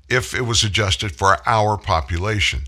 if 0.09 0.35
it 0.35 0.43
was 0.43 0.62
adjusted 0.62 1.12
for 1.12 1.39
our 1.47 1.78
population. 1.78 2.65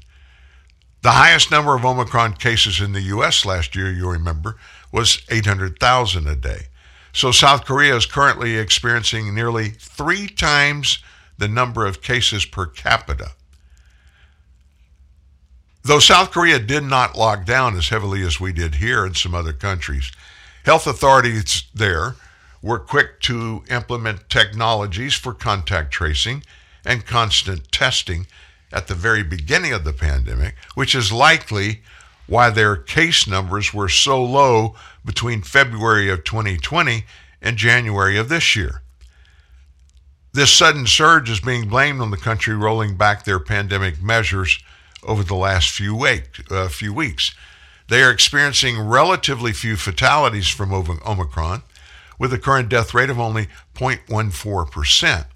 The 1.03 1.13
highest 1.13 1.51
number 1.51 1.75
of 1.75 1.85
Omicron 1.85 2.35
cases 2.35 2.81
in 2.81 2.93
the 2.93 3.01
U.S. 3.03 3.45
last 3.45 3.75
year, 3.75 3.91
you 3.91 4.09
remember, 4.09 4.57
was 4.93 5.23
800,000 5.31 6.27
a 6.27 6.37
day. 6.37 6.67
So 7.13 7.33
South 7.33 7.65
Korea 7.65 7.97
is 7.97 8.07
currently 8.07 8.57
experiencing 8.57 9.35
nearly 9.35 9.71
three 9.71 10.29
times 10.29 11.03
the 11.39 11.49
number 11.49 11.87
of 11.87 12.03
cases 12.03 12.45
per 12.45 12.67
capita. 12.67 13.33
Though 15.83 15.99
South 15.99 16.31
Korea 16.31 16.59
did 16.59 16.85
not 16.85 17.17
lock 17.17 17.47
down 17.47 17.77
as 17.77 17.89
heavily 17.89 18.23
as 18.23 18.39
we 18.39 18.53
did 18.53 18.77
here 18.77 19.07
in 19.07 19.15
some 19.15 19.35
other 19.35 19.55
countries, 19.55 20.13
health 20.65 20.87
authorities 20.87 21.65
there 21.75 22.17
were 22.63 22.79
quick 22.79 23.21
to 23.21 23.65
implement 23.71 24.29
technologies 24.29 25.15
for 25.15 25.33
contact 25.33 25.91
tracing 25.91 26.43
and 26.85 27.07
constant 27.07 27.73
testing 27.73 28.27
at 28.73 28.87
the 28.87 28.95
very 28.95 29.23
beginning 29.23 29.73
of 29.73 29.85
the 29.85 29.93
pandemic, 29.93 30.55
which 30.75 30.95
is 30.95 31.11
likely 31.11 31.83
why 32.27 32.51
their 32.51 32.77
case 32.77 33.27
numbers 33.27 33.75
were 33.75 33.89
so 33.89 34.23
low 34.23 34.75
between 35.05 35.43
February 35.43 36.11
of 36.11 36.25
2020 36.25 37.05
and 37.41 37.57
January 37.57 38.17
of 38.17 38.29
this 38.29 38.55
year. 38.55 38.83
This 40.33 40.53
sudden 40.53 40.87
surge 40.87 41.29
is 41.29 41.41
being 41.41 41.69
blamed 41.69 42.01
on 42.01 42.11
the 42.11 42.17
country 42.17 42.55
rolling 42.55 42.97
back 42.97 43.25
their 43.25 43.41
pandemic 43.41 44.01
measures 44.01 44.59
over 45.03 45.25
the 45.25 45.35
last 45.35 45.71
few, 45.71 45.99
uh, 46.51 46.69
few 46.69 46.93
weeks. 46.93 47.35
They 47.89 48.03
are 48.03 48.11
experiencing 48.11 48.79
relatively 48.79 49.53
few 49.53 49.77
fatalities 49.77 50.49
from 50.49 50.73
Omicron, 50.73 51.63
with 52.19 52.33
a 52.33 52.39
current 52.39 52.69
death 52.69 52.95
rate 52.95 53.11
of 53.11 53.19
only 53.19 53.49
0.14%. 53.75 55.27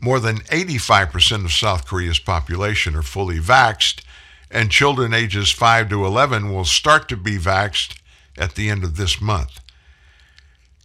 More 0.00 0.18
than 0.18 0.38
85% 0.38 1.44
of 1.44 1.52
South 1.52 1.86
Korea's 1.86 2.18
population 2.18 2.94
are 2.96 3.02
fully 3.02 3.38
vaxxed, 3.38 4.02
and 4.50 4.70
children 4.70 5.14
ages 5.14 5.50
5 5.50 5.88
to 5.90 6.04
11 6.04 6.52
will 6.52 6.64
start 6.64 7.08
to 7.08 7.16
be 7.16 7.38
vaxxed 7.38 7.99
at 8.40 8.54
the 8.54 8.68
end 8.68 8.82
of 8.82 8.96
this 8.96 9.20
month. 9.20 9.60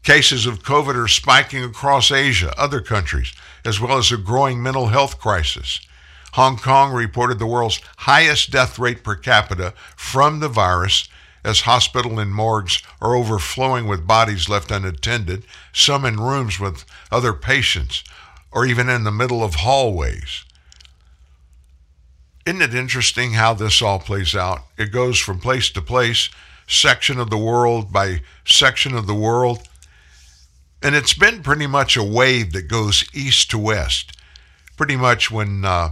Cases 0.04 0.46
of 0.46 0.62
COVID 0.62 1.04
are 1.04 1.08
spiking 1.08 1.64
across 1.64 2.12
Asia, 2.12 2.54
other 2.60 2.82
countries, 2.82 3.34
as 3.66 3.80
well 3.80 3.98
as 3.98 4.12
a 4.12 4.18
growing 4.18 4.62
mental 4.62 4.88
health 4.88 5.20
crisis. 5.20 5.80
Hong 6.34 6.58
Kong 6.58 6.94
reported 6.94 7.40
the 7.40 7.48
world's 7.48 7.82
highest 8.00 8.52
death 8.52 8.78
rate 8.78 9.04
per 9.04 9.16
capita 9.16 9.74
from 9.96 10.42
the 10.42 10.50
virus 10.50 11.08
as 11.46 11.62
hospital 11.62 12.20
and 12.20 12.34
morgues 12.34 12.84
are 13.00 13.16
overflowing 13.16 13.88
with 13.88 14.08
bodies 14.08 14.50
left 14.50 14.72
unattended, 14.72 15.46
some 15.72 16.04
in 16.04 16.20
rooms 16.20 16.60
with 16.60 16.86
other 17.12 17.34
patients, 17.34 18.04
or 18.52 18.66
even 18.66 18.90
in 18.90 19.04
the 19.06 19.12
middle 19.12 19.44
of 19.44 19.56
hallways. 19.56 20.44
Isn't 22.46 22.62
it 22.62 22.76
interesting 22.76 23.34
how 23.34 23.54
this 23.54 23.82
all 23.82 24.00
plays 24.00 24.36
out? 24.36 24.64
It 24.78 24.92
goes 24.92 25.20
from 25.20 25.40
place 25.40 25.70
to 25.72 25.82
place, 25.82 26.30
section 26.68 27.20
of 27.20 27.30
the 27.30 27.38
world 27.38 27.92
by 27.92 28.22
section 28.46 28.96
of 28.96 29.08
the 29.08 29.16
world. 29.16 29.68
And 30.82 30.96
it's 30.96 31.14
been 31.14 31.42
pretty 31.42 31.68
much 31.68 31.98
a 31.98 32.04
wave 32.04 32.54
that 32.54 32.68
goes 32.68 33.06
east 33.14 33.50
to 33.52 33.58
west. 33.58 34.12
Pretty 34.78 34.96
much 34.96 35.32
when 35.32 35.66
uh, 35.66 35.92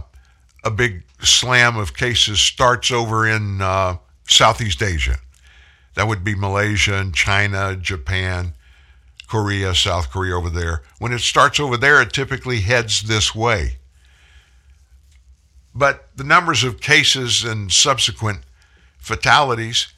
a 0.62 0.70
big 0.70 1.04
slam 1.20 1.76
of 1.76 1.96
cases 1.96 2.40
starts 2.40 2.90
over 2.90 3.26
in 3.26 3.60
uh, 3.60 3.96
Southeast 4.28 4.82
Asia. 4.82 5.16
That 5.94 6.08
would 6.08 6.24
be 6.24 6.34
Malaysia 6.34 6.94
and 6.94 7.14
China, 7.14 7.76
Japan, 7.76 8.54
Korea, 9.28 9.74
South 9.74 10.10
Korea 10.10 10.36
over 10.36 10.50
there. 10.50 10.82
When 10.98 11.12
it 11.12 11.20
starts 11.20 11.58
over 11.58 11.76
there, 11.76 12.02
it 12.02 12.12
typically 12.12 12.60
heads 12.60 13.02
this 13.02 13.34
way. 13.34 13.76
But 15.74 16.08
the 16.16 16.24
numbers 16.24 16.62
of 16.62 16.80
cases 16.80 17.42
and 17.42 17.72
subsequent 17.72 18.40
fatalities 18.98 19.92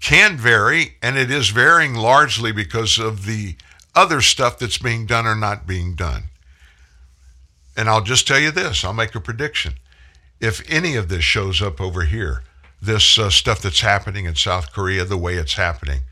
can 0.00 0.36
vary, 0.36 0.96
and 1.02 1.16
it 1.16 1.30
is 1.30 1.50
varying 1.50 1.94
largely 1.94 2.52
because 2.52 2.98
of 2.98 3.26
the 3.26 3.56
other 3.94 4.20
stuff 4.20 4.58
that's 4.58 4.78
being 4.78 5.06
done 5.06 5.26
or 5.26 5.34
not 5.34 5.66
being 5.66 5.94
done. 5.94 6.24
And 7.76 7.88
I'll 7.88 8.02
just 8.02 8.26
tell 8.26 8.38
you 8.38 8.50
this 8.50 8.84
I'll 8.84 8.92
make 8.92 9.14
a 9.14 9.20
prediction. 9.20 9.74
If 10.40 10.62
any 10.70 10.96
of 10.96 11.08
this 11.08 11.24
shows 11.24 11.62
up 11.62 11.80
over 11.80 12.04
here, 12.04 12.42
this 12.80 13.18
uh, 13.18 13.30
stuff 13.30 13.62
that's 13.62 13.80
happening 13.80 14.26
in 14.26 14.34
South 14.34 14.72
Korea, 14.72 15.04
the 15.04 15.16
way 15.16 15.34
it's 15.34 15.54
happening, 15.54 16.02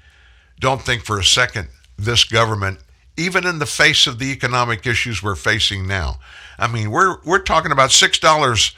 don't 0.59 0.83
think 0.83 1.05
for 1.05 1.19
a 1.19 1.25
second 1.25 1.69
this 1.99 2.25
government, 2.25 2.79
even 3.17 3.47
in 3.47 3.59
the 3.59 3.67
face 3.67 4.07
of 4.07 4.19
the 4.19 4.33
economic 4.33 4.87
issues 4.87 5.23
we're 5.23 5.37
facing 5.37 5.87
now. 5.87 6.19
I 6.59 6.67
mean, 6.67 6.91
we're, 6.91 7.19
we're 7.25 7.43
talking 7.43 7.71
about 7.71 7.91
$6 7.91 8.75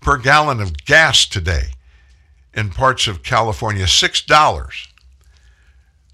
per 0.00 0.18
gallon 0.18 0.60
of 0.60 0.84
gas 0.84 1.26
today 1.26 1.70
in 2.54 2.70
parts 2.70 3.06
of 3.06 3.22
California, 3.22 3.84
$6. 3.84 4.86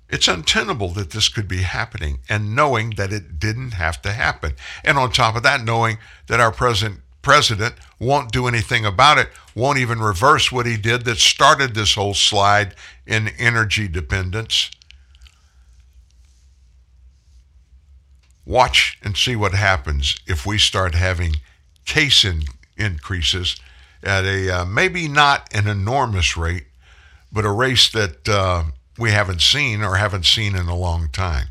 It's 0.09 0.29
untenable 0.29 0.91
that 0.91 1.11
this 1.11 1.29
could 1.29 1.49
be 1.49 1.63
happening 1.63 2.21
and 2.29 2.55
knowing 2.55 2.91
that 2.91 3.13
it 3.13 3.41
didn't 3.41 3.73
have 3.73 4.01
to 4.03 4.13
happen. 4.13 4.53
And 4.85 4.99
on 4.99 5.11
top 5.11 5.35
of 5.35 5.43
that, 5.43 5.65
knowing 5.65 5.99
that 6.29 6.41
our 6.41 6.53
present 6.53 7.01
president 7.23 7.75
won't 7.99 8.31
do 8.31 8.47
anything 8.47 8.87
about 8.87 9.19
it, 9.19 9.29
won't 9.55 9.79
even 9.79 9.99
reverse 9.99 10.53
what 10.53 10.65
he 10.65 10.77
did 10.77 11.05
that 11.05 11.19
started 11.19 11.75
this 11.75 11.95
whole 11.95 12.15
slide 12.15 12.73
in 13.05 13.29
energy 13.37 13.89
dependence. 13.89 14.71
Watch 18.45 18.97
and 19.03 19.17
see 19.17 19.35
what 19.35 19.55
happens 19.55 20.15
if 20.25 20.47
we 20.47 20.57
start 20.57 20.95
having 20.95 21.37
case 21.85 22.25
in, 22.25 22.43
increases 22.77 23.57
at 24.03 24.25
a 24.25 24.51
uh, 24.51 24.65
maybe 24.65 25.09
not 25.09 25.49
an 25.55 25.67
enormous 25.67 26.37
rate, 26.37 26.67
but 27.33 27.45
a 27.45 27.51
race 27.51 27.91
that 27.91 28.29
uh, 28.29 28.65
we 28.99 29.11
haven't 29.11 29.43
seen 29.43 29.83
or 29.83 29.97
haven't 29.97 30.27
seen 30.27 30.57
in 30.57 30.67
a 30.67 30.77
long 30.77 31.09
time. 31.11 31.49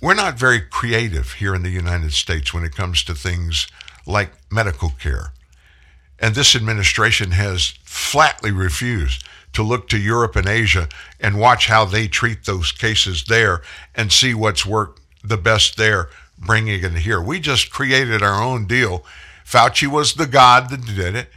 We're 0.00 0.14
not 0.14 0.38
very 0.38 0.60
creative 0.60 1.34
here 1.34 1.54
in 1.54 1.62
the 1.62 1.70
United 1.70 2.12
States 2.12 2.54
when 2.54 2.64
it 2.64 2.74
comes 2.74 3.02
to 3.04 3.14
things 3.14 3.66
like 4.06 4.30
medical 4.50 4.90
care. 4.90 5.32
And 6.20 6.34
this 6.34 6.54
administration 6.54 7.32
has 7.32 7.74
flatly 7.84 8.50
refused 8.50 9.24
to 9.52 9.62
look 9.62 9.88
to 9.88 9.98
Europe 9.98 10.36
and 10.36 10.48
Asia 10.48 10.88
and 11.20 11.38
watch 11.38 11.66
how 11.66 11.84
they 11.84 12.06
treat 12.06 12.44
those 12.44 12.72
cases 12.72 13.24
there 13.24 13.62
and 13.94 14.12
see 14.12 14.34
what's 14.34 14.66
worked 14.66 15.00
the 15.22 15.36
best 15.36 15.76
there, 15.76 16.10
bringing 16.38 16.82
it 16.82 16.92
here. 16.92 17.20
We 17.20 17.40
just 17.40 17.70
created 17.70 18.22
our 18.22 18.42
own 18.42 18.66
deal. 18.66 19.04
Fauci 19.48 19.86
was 19.86 20.12
the 20.12 20.26
God 20.26 20.68
that 20.68 20.84
did 20.84 21.14
it, 21.14 21.30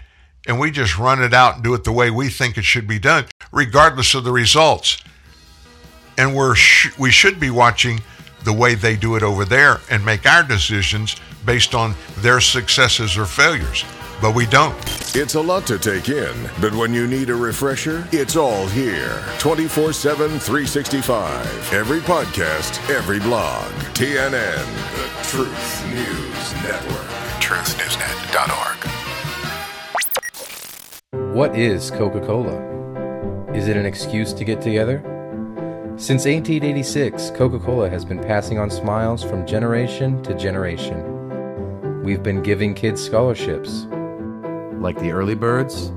and 0.45 0.59
we 0.59 0.69
just 0.69 0.97
run 0.97 1.23
it 1.23 1.33
out 1.33 1.55
and 1.55 1.63
do 1.63 1.73
it 1.73 1.85
the 1.85 1.93
way 1.93 2.11
we 2.11 2.27
think 2.27 2.57
it 2.57 2.65
should 2.65 2.85
be 2.85 2.99
done, 2.99 3.23
regardless 3.53 4.13
of 4.13 4.25
the 4.25 4.33
results. 4.33 5.01
And 6.17 6.35
we're 6.35 6.55
sh- 6.55 6.91
we 6.99 7.09
should 7.09 7.39
be 7.39 7.49
watching 7.49 8.01
the 8.43 8.51
way 8.51 8.75
they 8.75 8.97
do 8.97 9.15
it 9.15 9.23
over 9.23 9.45
there 9.45 9.79
and 9.89 10.03
make 10.03 10.25
our 10.25 10.43
decisions 10.43 11.15
based 11.45 11.73
on 11.73 11.95
their 12.17 12.41
successes 12.41 13.17
or 13.17 13.25
failures. 13.25 13.85
But 14.21 14.35
we 14.35 14.45
don't. 14.45 14.75
It's 15.15 15.35
a 15.35 15.41
lot 15.41 15.65
to 15.67 15.79
take 15.79 16.09
in, 16.09 16.49
but 16.59 16.75
when 16.75 16.93
you 16.93 17.07
need 17.07 17.29
a 17.29 17.35
refresher, 17.35 18.05
it's 18.11 18.35
all 18.35 18.67
here 18.67 19.23
24 19.39 19.93
7, 19.93 20.27
365. 20.37 21.73
Every 21.73 22.01
podcast, 22.01 22.89
every 22.93 23.21
blog. 23.21 23.71
TNN, 23.95 24.65
the 24.97 25.29
Truth 25.29 25.85
News 25.93 26.53
Network. 26.61 27.10
TruthNewsNet.org. 27.51 28.79
What 31.35 31.53
is 31.53 31.91
Coca 31.91 32.21
Cola? 32.21 32.55
Is 33.53 33.67
it 33.67 33.75
an 33.75 33.85
excuse 33.85 34.31
to 34.31 34.45
get 34.45 34.61
together? 34.61 35.01
Since 35.97 36.23
1886, 36.23 37.31
Coca 37.31 37.59
Cola 37.59 37.89
has 37.89 38.05
been 38.05 38.21
passing 38.21 38.57
on 38.57 38.69
smiles 38.69 39.21
from 39.21 39.45
generation 39.45 40.23
to 40.23 40.33
generation. 40.33 42.01
We've 42.03 42.23
been 42.23 42.41
giving 42.41 42.73
kids 42.73 43.03
scholarships, 43.03 43.85
like 44.79 44.97
the 45.01 45.11
early 45.11 45.35
birds 45.35 45.87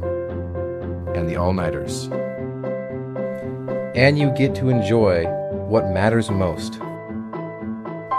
and 1.14 1.28
the 1.28 1.36
all 1.36 1.52
nighters. 1.52 2.08
And 3.94 4.18
you 4.18 4.30
get 4.30 4.56
to 4.56 4.70
enjoy 4.70 5.26
what 5.68 5.88
matters 5.92 6.32
most 6.32 6.80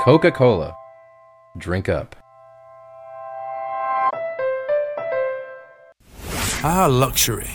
Coca 0.05 0.31
Cola. 0.31 0.73
Drink 1.57 1.89
up. 1.89 2.15
Ah, 6.67 6.87
luxury. 6.87 7.51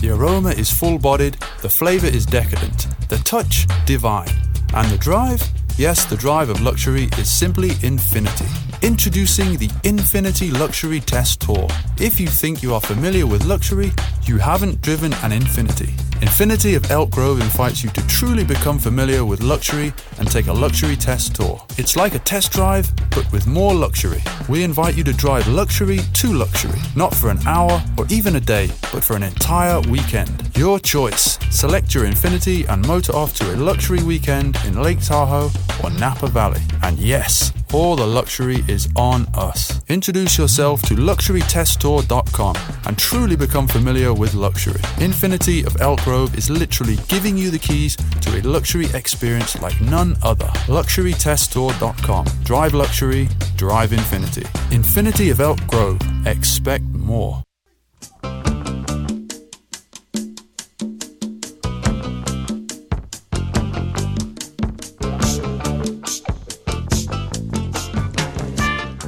The 0.00 0.08
aroma 0.08 0.48
is 0.48 0.70
full 0.72 0.98
bodied, 0.98 1.36
the 1.60 1.68
flavour 1.68 2.06
is 2.06 2.24
decadent, 2.24 2.86
the 3.10 3.18
touch 3.18 3.66
divine, 3.84 4.34
and 4.72 4.90
the 4.90 4.96
drive? 4.96 5.42
Yes, 5.76 6.06
the 6.06 6.16
drive 6.16 6.48
of 6.48 6.62
luxury 6.62 7.10
is 7.18 7.30
simply 7.30 7.72
infinity. 7.82 8.46
Introducing 8.80 9.58
the 9.58 9.68
Infiniti 9.82 10.50
Luxury 10.58 11.00
Test 11.00 11.42
Tour. 11.42 11.68
If 11.98 12.18
you 12.18 12.26
think 12.26 12.62
you 12.62 12.72
are 12.72 12.80
familiar 12.80 13.26
with 13.26 13.44
luxury, 13.44 13.92
you 14.28 14.38
haven't 14.38 14.80
driven 14.80 15.12
an 15.14 15.30
Infiniti. 15.30 15.90
Infiniti 16.20 16.76
of 16.76 16.90
Elk 16.90 17.10
Grove 17.10 17.40
invites 17.40 17.84
you 17.84 17.90
to 17.90 18.06
truly 18.06 18.44
become 18.44 18.78
familiar 18.78 19.24
with 19.24 19.42
luxury 19.42 19.92
and 20.18 20.30
take 20.30 20.46
a 20.46 20.52
luxury 20.52 20.96
test 20.96 21.34
tour. 21.34 21.60
It's 21.76 21.96
like 21.96 22.14
a 22.14 22.18
test 22.20 22.52
drive, 22.52 22.90
but 23.10 23.30
with 23.30 23.46
more 23.46 23.74
luxury. 23.74 24.22
We 24.48 24.64
invite 24.64 24.96
you 24.96 25.04
to 25.04 25.12
drive 25.12 25.46
luxury 25.48 25.98
to 25.98 26.32
luxury, 26.32 26.80
not 26.96 27.14
for 27.14 27.30
an 27.30 27.46
hour 27.46 27.82
or 27.98 28.06
even 28.08 28.36
a 28.36 28.40
day, 28.40 28.68
but 28.92 29.04
for 29.04 29.16
an 29.16 29.22
entire 29.22 29.80
weekend. 29.82 30.56
Your 30.56 30.78
choice. 30.78 31.38
Select 31.50 31.94
your 31.94 32.04
Infiniti 32.04 32.66
and 32.68 32.86
motor 32.86 33.14
off 33.14 33.34
to 33.34 33.54
a 33.54 33.56
luxury 33.56 34.02
weekend 34.02 34.56
in 34.64 34.80
Lake 34.80 35.00
Tahoe 35.00 35.50
or 35.82 35.90
Napa 35.90 36.28
Valley. 36.28 36.62
And 36.82 36.98
yes, 36.98 37.52
all 37.74 37.96
the 37.96 38.06
luxury 38.06 38.64
is 38.66 38.88
on 38.96 39.26
us. 39.34 39.82
Introduce 39.88 40.38
yourself 40.38 40.80
to 40.82 40.94
luxurytesttour.com 40.94 42.56
and 42.86 42.98
truly 42.98 43.36
become 43.36 43.66
familiar 43.66 44.13
with 44.14 44.34
luxury. 44.34 44.80
Infiniti 44.98 45.66
of 45.66 45.80
Elk 45.80 46.02
Grove 46.02 46.36
is 46.36 46.50
literally 46.50 46.96
giving 47.08 47.36
you 47.36 47.50
the 47.50 47.58
keys 47.58 47.96
to 48.20 48.38
a 48.38 48.40
luxury 48.42 48.86
experience 48.94 49.60
like 49.60 49.80
none 49.80 50.16
other. 50.22 50.48
Luxurytesttour.com. 50.66 52.26
Drive 52.44 52.74
luxury, 52.74 53.28
drive 53.56 53.90
Infiniti. 53.90 54.44
Infiniti 54.70 55.30
of 55.30 55.40
Elk 55.40 55.66
Grove. 55.66 56.00
Expect 56.26 56.84
more. 56.84 57.42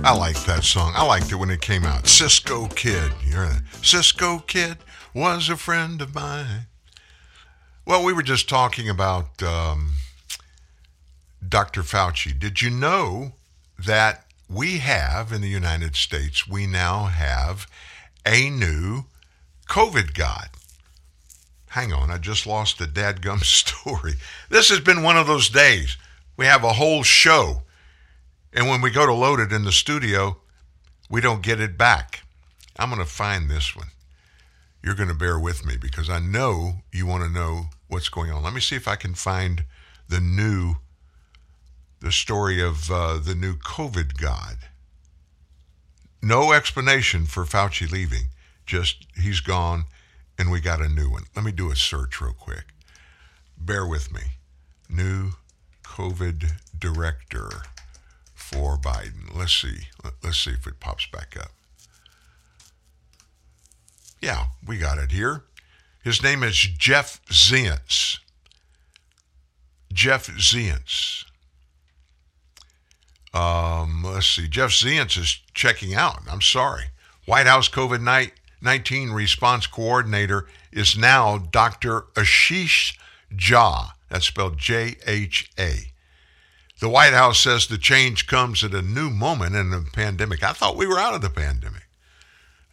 I 0.07 0.12
like 0.12 0.41
that 0.45 0.62
song. 0.62 0.93
I 0.95 1.05
liked 1.05 1.33
it 1.33 1.35
when 1.35 1.51
it 1.51 1.61
came 1.61 1.85
out. 1.85 2.07
Cisco 2.07 2.69
Kid. 2.69 3.11
You're 3.24 3.43
a 3.43 3.61
Cisco 3.83 4.39
Kid 4.47 4.77
was 5.16 5.48
a 5.48 5.56
friend 5.56 6.02
of 6.02 6.14
mine. 6.14 6.66
Well, 7.86 8.05
we 8.05 8.12
were 8.12 8.22
just 8.22 8.51
talking 8.51 8.90
about 8.90 9.43
um, 9.43 9.94
Dr. 11.48 11.80
Fauci. 11.80 12.38
Did 12.38 12.60
you 12.60 12.68
know 12.68 13.32
that 13.78 14.26
we 14.47 14.76
have 14.76 15.32
in 15.32 15.40
the 15.40 15.48
United 15.48 15.97
States, 15.97 16.47
we 16.47 16.66
now 16.66 17.05
have 17.05 17.66
a 18.26 18.51
new 18.51 19.05
COVID 19.70 20.12
God? 20.12 20.51
Hang 21.70 21.94
on, 21.94 22.10
I 22.10 22.18
just 22.18 22.47
lost 22.47 22.78
a 22.82 22.84
dadgum 22.84 23.40
story. 23.43 24.16
This 24.51 24.68
has 24.68 24.80
been 24.80 25.02
one 25.02 25.16
of 25.16 25.26
those 25.26 25.48
days. 25.48 25.97
We 26.36 26.44
have 26.44 26.62
a 26.62 26.74
whole 26.74 27.02
show 27.02 27.62
and 28.52 28.68
when 28.68 28.82
we 28.82 28.90
go 28.90 29.06
to 29.06 29.14
load 29.14 29.40
it 29.40 29.51
in 29.51 29.64
the 29.64 29.72
studio, 29.72 30.36
we 31.09 31.22
don't 31.22 31.43
get 31.43 31.59
it 31.59 31.78
back. 31.78 32.20
I'm 32.78 32.90
going 32.90 33.02
to 33.02 33.10
find 33.10 33.48
this 33.48 33.74
one. 33.74 33.88
You're 34.86 34.94
going 34.94 35.08
to 35.08 35.14
bear 35.14 35.36
with 35.36 35.66
me 35.66 35.76
because 35.76 36.08
I 36.08 36.20
know 36.20 36.74
you 36.92 37.06
want 37.06 37.24
to 37.24 37.28
know 37.28 37.70
what's 37.88 38.08
going 38.08 38.30
on. 38.30 38.44
Let 38.44 38.54
me 38.54 38.60
see 38.60 38.76
if 38.76 38.86
I 38.86 38.94
can 38.94 39.14
find 39.14 39.64
the 40.08 40.20
new, 40.20 40.76
the 41.98 42.12
story 42.12 42.62
of 42.62 42.88
uh, 42.88 43.18
the 43.18 43.34
new 43.34 43.56
COVID 43.56 44.16
God. 44.16 44.58
No 46.22 46.52
explanation 46.52 47.26
for 47.26 47.42
Fauci 47.44 47.90
leaving, 47.90 48.26
just 48.64 49.08
he's 49.20 49.40
gone 49.40 49.86
and 50.38 50.52
we 50.52 50.60
got 50.60 50.80
a 50.80 50.88
new 50.88 51.10
one. 51.10 51.24
Let 51.34 51.44
me 51.44 51.50
do 51.50 51.72
a 51.72 51.76
search 51.76 52.20
real 52.20 52.32
quick. 52.32 52.66
Bear 53.58 53.84
with 53.84 54.12
me. 54.12 54.20
New 54.88 55.32
COVID 55.82 56.60
director 56.78 57.50
for 58.34 58.76
Biden. 58.76 59.34
Let's 59.34 59.60
see. 59.60 59.88
Let's 60.22 60.38
see 60.38 60.52
if 60.52 60.64
it 60.68 60.78
pops 60.78 61.06
back 61.06 61.36
up. 61.36 61.56
Yeah, 64.20 64.47
we 64.66 64.78
got 64.78 64.98
it 64.98 65.12
here. 65.12 65.44
His 66.02 66.22
name 66.22 66.43
is 66.43 66.55
Jeff 66.56 67.20
Zients. 67.26 68.18
Jeff 69.93 70.28
Zients. 70.28 71.24
Um, 73.34 74.02
let's 74.05 74.28
see. 74.28 74.48
Jeff 74.48 74.70
Zients 74.70 75.18
is 75.18 75.40
checking 75.52 75.94
out. 75.94 76.20
I'm 76.30 76.40
sorry. 76.40 76.84
White 77.26 77.47
House 77.47 77.68
COVID 77.68 78.30
19 78.62 79.10
response 79.10 79.66
coordinator 79.66 80.47
is 80.72 80.97
now 80.97 81.38
Dr. 81.38 82.02
Ashish 82.14 82.97
Jha. 83.34 83.90
That's 84.09 84.26
spelled 84.26 84.59
J 84.59 84.97
H 85.06 85.51
A. 85.59 85.93
The 86.78 86.88
White 86.88 87.14
House 87.14 87.40
says 87.40 87.66
the 87.66 87.78
change 87.78 88.26
comes 88.26 88.62
at 88.62 88.74
a 88.74 88.82
new 88.82 89.10
moment 89.10 89.56
in 89.56 89.70
the 89.70 89.84
pandemic. 89.93 90.43
I 90.43 90.52
thought 90.52 90.76
we 90.76 90.86
were 90.86 90.98
out 90.98 91.14
of 91.14 91.22
the 91.22 91.30
pandemic. 91.30 91.85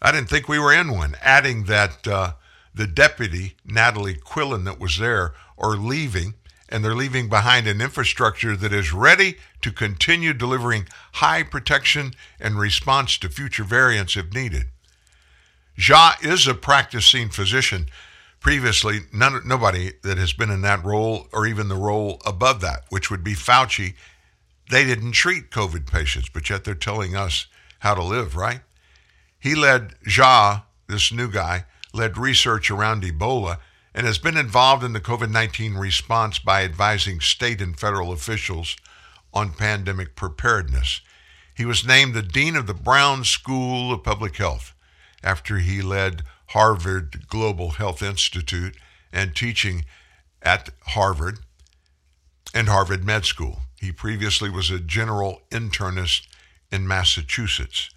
I 0.03 0.11
didn't 0.11 0.29
think 0.29 0.49
we 0.49 0.59
were 0.59 0.73
in 0.73 0.91
one. 0.91 1.15
Adding 1.21 1.63
that 1.63 2.05
uh, 2.05 2.33
the 2.75 2.85
deputy, 2.85 3.55
Natalie 3.65 4.15
Quillian, 4.15 4.65
that 4.65 4.79
was 4.79 4.99
there, 4.99 5.33
are 5.57 5.77
leaving, 5.77 6.33
and 6.67 6.83
they're 6.83 6.93
leaving 6.93 7.29
behind 7.29 7.67
an 7.67 7.79
infrastructure 7.79 8.57
that 8.57 8.73
is 8.73 8.91
ready 8.91 9.37
to 9.61 9.71
continue 9.71 10.33
delivering 10.33 10.87
high 11.13 11.41
protection 11.41 12.13
and 12.37 12.59
response 12.59 13.17
to 13.17 13.29
future 13.29 13.63
variants 13.63 14.17
if 14.17 14.33
needed. 14.33 14.65
Jha 15.79 16.23
is 16.23 16.47
a 16.47 16.53
practicing 16.53 17.29
physician 17.29 17.87
previously 18.43 18.99
none, 19.13 19.41
nobody 19.45 19.93
that 20.03 20.17
has 20.17 20.33
been 20.33 20.49
in 20.49 20.61
that 20.61 20.83
role 20.83 21.27
or 21.31 21.47
even 21.47 21.69
the 21.69 21.75
role 21.75 22.21
above 22.25 22.59
that, 22.59 22.83
which 22.89 23.09
would 23.09 23.23
be 23.23 23.33
Fauci, 23.33 23.93
they 24.69 24.83
didn't 24.83 25.13
treat 25.13 25.49
COVID 25.49 25.87
patients, 25.87 26.27
but 26.27 26.49
yet 26.49 26.65
they're 26.65 26.75
telling 26.75 27.15
us 27.15 27.47
how 27.79 27.95
to 27.95 28.03
live, 28.03 28.35
right? 28.35 28.59
He 29.43 29.55
led 29.55 29.95
Jha, 30.07 30.63
this 30.87 31.11
new 31.11 31.29
guy, 31.29 31.65
led 31.91 32.17
research 32.17 32.71
around 32.71 33.03
Ebola 33.03 33.57
and 33.93 34.07
has 34.07 34.17
been 34.17 34.37
involved 34.37 34.85
in 34.85 34.93
the 34.93 35.01
COVID 35.01 35.29
19 35.29 35.73
response 35.73 36.39
by 36.39 36.63
advising 36.63 37.19
state 37.19 37.59
and 37.59 37.77
federal 37.77 38.13
officials 38.13 38.77
on 39.33 39.51
pandemic 39.51 40.15
preparedness. 40.15 41.01
He 41.53 41.65
was 41.65 41.85
named 41.85 42.13
the 42.13 42.21
Dean 42.21 42.55
of 42.55 42.67
the 42.67 42.73
Brown 42.73 43.25
School 43.25 43.91
of 43.91 44.01
Public 44.01 44.37
Health 44.37 44.73
after 45.21 45.57
he 45.57 45.81
led 45.81 46.23
Harvard 46.51 47.27
Global 47.27 47.71
Health 47.71 48.01
Institute 48.01 48.77
and 49.11 49.35
teaching 49.35 49.83
at 50.41 50.69
Harvard 50.85 51.39
and 52.53 52.69
Harvard 52.69 53.03
Med 53.03 53.25
School. 53.25 53.63
He 53.77 53.91
previously 53.91 54.49
was 54.49 54.71
a 54.71 54.79
general 54.79 55.41
internist 55.51 56.27
in 56.71 56.87
Massachusetts. 56.87 57.89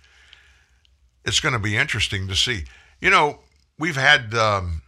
It's 1.27 1.41
going 1.41 1.55
to 1.55 1.59
be 1.59 1.77
interesting 1.77 2.29
to 2.29 2.37
see. 2.37 2.65
You 3.01 3.11
know, 3.11 3.41
we've 3.79 3.97
had 3.97 4.33
um, 4.35 4.83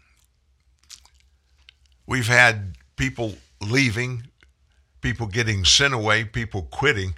we've 2.06 2.28
had 2.28 2.77
people 2.97 3.35
leaving, 3.60 4.28
people 5.01 5.27
getting 5.27 5.65
sent 5.65 5.93
away, 5.93 6.24
people 6.24 6.62
quitting, 6.70 7.15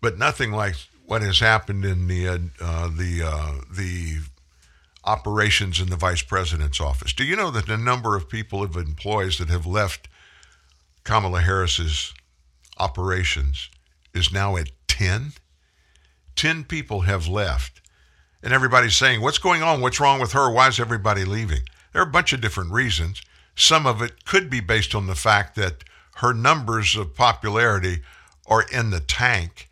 but 0.00 0.18
nothing 0.18 0.52
like 0.52 0.76
what 1.06 1.22
has 1.22 1.40
happened 1.40 1.84
in 1.84 2.06
the 2.06 2.28
uh, 2.28 2.38
uh, 2.60 2.88
the 2.88 3.22
uh, 3.24 3.52
the 3.70 4.18
operations 5.04 5.80
in 5.80 5.90
the 5.90 5.96
vice 5.96 6.22
president's 6.22 6.80
office. 6.80 7.12
Do 7.12 7.24
you 7.24 7.36
know 7.36 7.50
that 7.50 7.66
the 7.66 7.76
number 7.76 8.16
of 8.16 8.28
people 8.28 8.62
of 8.62 8.76
employees 8.76 9.38
that 9.38 9.48
have 9.48 9.66
left 9.66 10.08
Kamala 11.04 11.40
Harris's 11.40 12.12
operations 12.78 13.70
is 14.14 14.32
now 14.32 14.56
at 14.56 14.70
10? 14.88 15.32
10 16.36 16.64
people 16.64 17.02
have 17.02 17.26
left. 17.26 17.79
And 18.42 18.52
everybody's 18.52 18.96
saying, 18.96 19.20
What's 19.20 19.38
going 19.38 19.62
on? 19.62 19.80
What's 19.80 20.00
wrong 20.00 20.20
with 20.20 20.32
her? 20.32 20.50
Why 20.50 20.68
is 20.68 20.80
everybody 20.80 21.24
leaving? 21.24 21.62
There 21.92 22.02
are 22.02 22.08
a 22.08 22.10
bunch 22.10 22.32
of 22.32 22.40
different 22.40 22.72
reasons. 22.72 23.22
Some 23.54 23.86
of 23.86 24.00
it 24.00 24.24
could 24.24 24.48
be 24.48 24.60
based 24.60 24.94
on 24.94 25.06
the 25.06 25.14
fact 25.14 25.56
that 25.56 25.84
her 26.16 26.32
numbers 26.32 26.96
of 26.96 27.14
popularity 27.14 28.02
are 28.46 28.64
in 28.72 28.90
the 28.90 29.00
tank, 29.00 29.68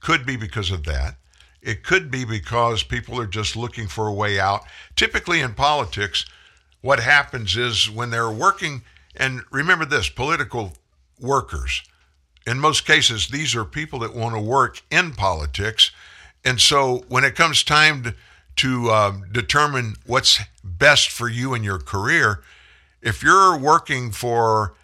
could 0.00 0.26
be 0.26 0.36
because 0.36 0.70
of 0.70 0.84
that. 0.84 1.16
It 1.60 1.84
could 1.84 2.10
be 2.10 2.24
because 2.24 2.82
people 2.82 3.20
are 3.20 3.26
just 3.26 3.56
looking 3.56 3.86
for 3.86 4.08
a 4.08 4.12
way 4.12 4.40
out. 4.40 4.64
Typically 4.96 5.40
in 5.40 5.54
politics, 5.54 6.26
what 6.80 6.98
happens 6.98 7.56
is 7.56 7.88
when 7.88 8.10
they're 8.10 8.30
working, 8.30 8.82
and 9.14 9.42
remember 9.50 9.84
this 9.84 10.08
political 10.08 10.72
workers, 11.20 11.82
in 12.46 12.58
most 12.58 12.84
cases, 12.84 13.28
these 13.28 13.54
are 13.54 13.64
people 13.64 14.00
that 14.00 14.14
want 14.14 14.34
to 14.34 14.40
work 14.40 14.82
in 14.90 15.12
politics. 15.12 15.92
And 16.44 16.60
so 16.60 17.04
when 17.08 17.24
it 17.24 17.34
comes 17.34 17.62
time 17.62 18.02
to, 18.02 18.14
to 18.56 18.90
um, 18.90 19.24
determine 19.32 19.96
what's 20.06 20.40
best 20.62 21.10
for 21.10 21.28
you 21.28 21.54
in 21.54 21.64
your 21.64 21.78
career. 21.78 22.42
If 23.00 23.22
you're 23.22 23.56
working 23.56 24.10
for 24.10 24.74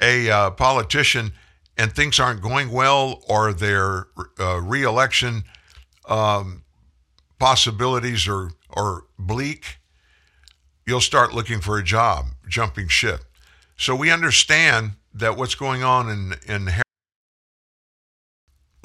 a 0.00 0.30
uh, 0.30 0.50
politician 0.50 1.32
and 1.76 1.92
things 1.92 2.18
aren't 2.18 2.42
going 2.42 2.70
well, 2.70 3.22
or 3.28 3.52
their 3.52 4.06
uh, 4.38 4.60
reelection 4.60 5.44
um, 6.08 6.64
possibilities 7.38 8.26
are, 8.28 8.50
are 8.70 9.04
bleak, 9.18 9.78
you'll 10.86 11.00
start 11.00 11.34
looking 11.34 11.60
for 11.60 11.78
a 11.78 11.84
job, 11.84 12.26
jumping 12.48 12.88
ship. 12.88 13.24
So 13.76 13.94
we 13.94 14.10
understand 14.10 14.92
that 15.12 15.36
what's 15.36 15.54
going 15.54 15.82
on 15.82 16.08
in 16.08 16.34
in 16.46 16.85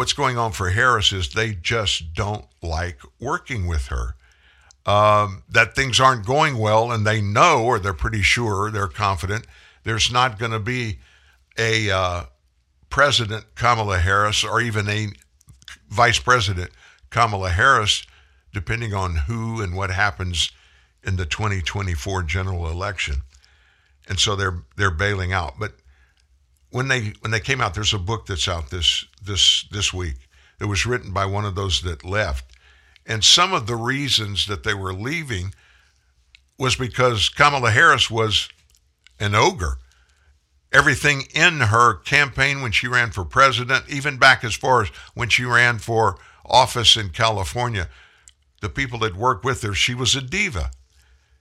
what's 0.01 0.13
going 0.13 0.35
on 0.35 0.51
for 0.51 0.71
Harris 0.71 1.13
is 1.13 1.29
they 1.29 1.53
just 1.53 2.15
don't 2.15 2.45
like 2.63 2.97
working 3.19 3.67
with 3.67 3.85
her. 3.89 4.15
Um, 4.83 5.43
that 5.47 5.75
things 5.75 5.99
aren't 5.99 6.25
going 6.25 6.57
well, 6.57 6.91
and 6.91 7.05
they 7.05 7.21
know, 7.21 7.63
or 7.63 7.77
they're 7.77 7.93
pretty 7.93 8.23
sure, 8.23 8.71
they're 8.71 8.87
confident, 8.87 9.45
there's 9.83 10.11
not 10.11 10.39
going 10.39 10.53
to 10.53 10.59
be 10.59 10.97
a 11.55 11.91
uh, 11.91 12.23
President 12.89 13.45
Kamala 13.53 13.99
Harris 13.99 14.43
or 14.43 14.59
even 14.59 14.89
a 14.89 15.09
Vice 15.89 16.17
President 16.17 16.71
Kamala 17.11 17.51
Harris, 17.51 18.03
depending 18.51 18.95
on 18.95 19.15
who 19.27 19.61
and 19.61 19.75
what 19.75 19.91
happens 19.91 20.51
in 21.03 21.15
the 21.17 21.27
2024 21.27 22.23
general 22.23 22.67
election. 22.67 23.17
And 24.09 24.19
so 24.19 24.35
they're 24.35 24.63
they're 24.77 24.89
bailing 24.89 25.31
out. 25.31 25.59
But 25.59 25.73
when 26.71 26.87
they 26.87 27.13
when 27.19 27.29
they 27.29 27.39
came 27.39 27.61
out, 27.61 27.75
there's 27.75 27.93
a 27.93 27.99
book 27.99 28.25
that's 28.25 28.47
out 28.47 28.71
this 28.71 29.05
this 29.21 29.63
this 29.71 29.93
week 29.93 30.15
It 30.59 30.65
was 30.65 30.85
written 30.85 31.11
by 31.11 31.25
one 31.25 31.45
of 31.45 31.55
those 31.55 31.81
that 31.81 32.03
left. 32.03 32.45
And 33.05 33.23
some 33.23 33.53
of 33.53 33.67
the 33.67 33.75
reasons 33.75 34.45
that 34.47 34.63
they 34.63 34.73
were 34.73 34.93
leaving 34.93 35.53
was 36.57 36.75
because 36.75 37.29
Kamala 37.29 37.71
Harris 37.71 38.11
was 38.11 38.49
an 39.19 39.33
ogre. 39.33 39.77
Everything 40.71 41.23
in 41.33 41.59
her 41.59 41.95
campaign 41.95 42.61
when 42.61 42.71
she 42.71 42.87
ran 42.87 43.11
for 43.11 43.25
president, 43.25 43.85
even 43.89 44.17
back 44.17 44.43
as 44.43 44.55
far 44.55 44.83
as 44.83 44.89
when 45.15 45.29
she 45.29 45.43
ran 45.43 45.79
for 45.79 46.17
office 46.45 46.95
in 46.95 47.09
California, 47.09 47.89
the 48.61 48.69
people 48.69 48.99
that 48.99 49.15
worked 49.15 49.43
with 49.43 49.63
her, 49.63 49.73
she 49.73 49.95
was 49.95 50.15
a 50.15 50.21
diva. 50.21 50.71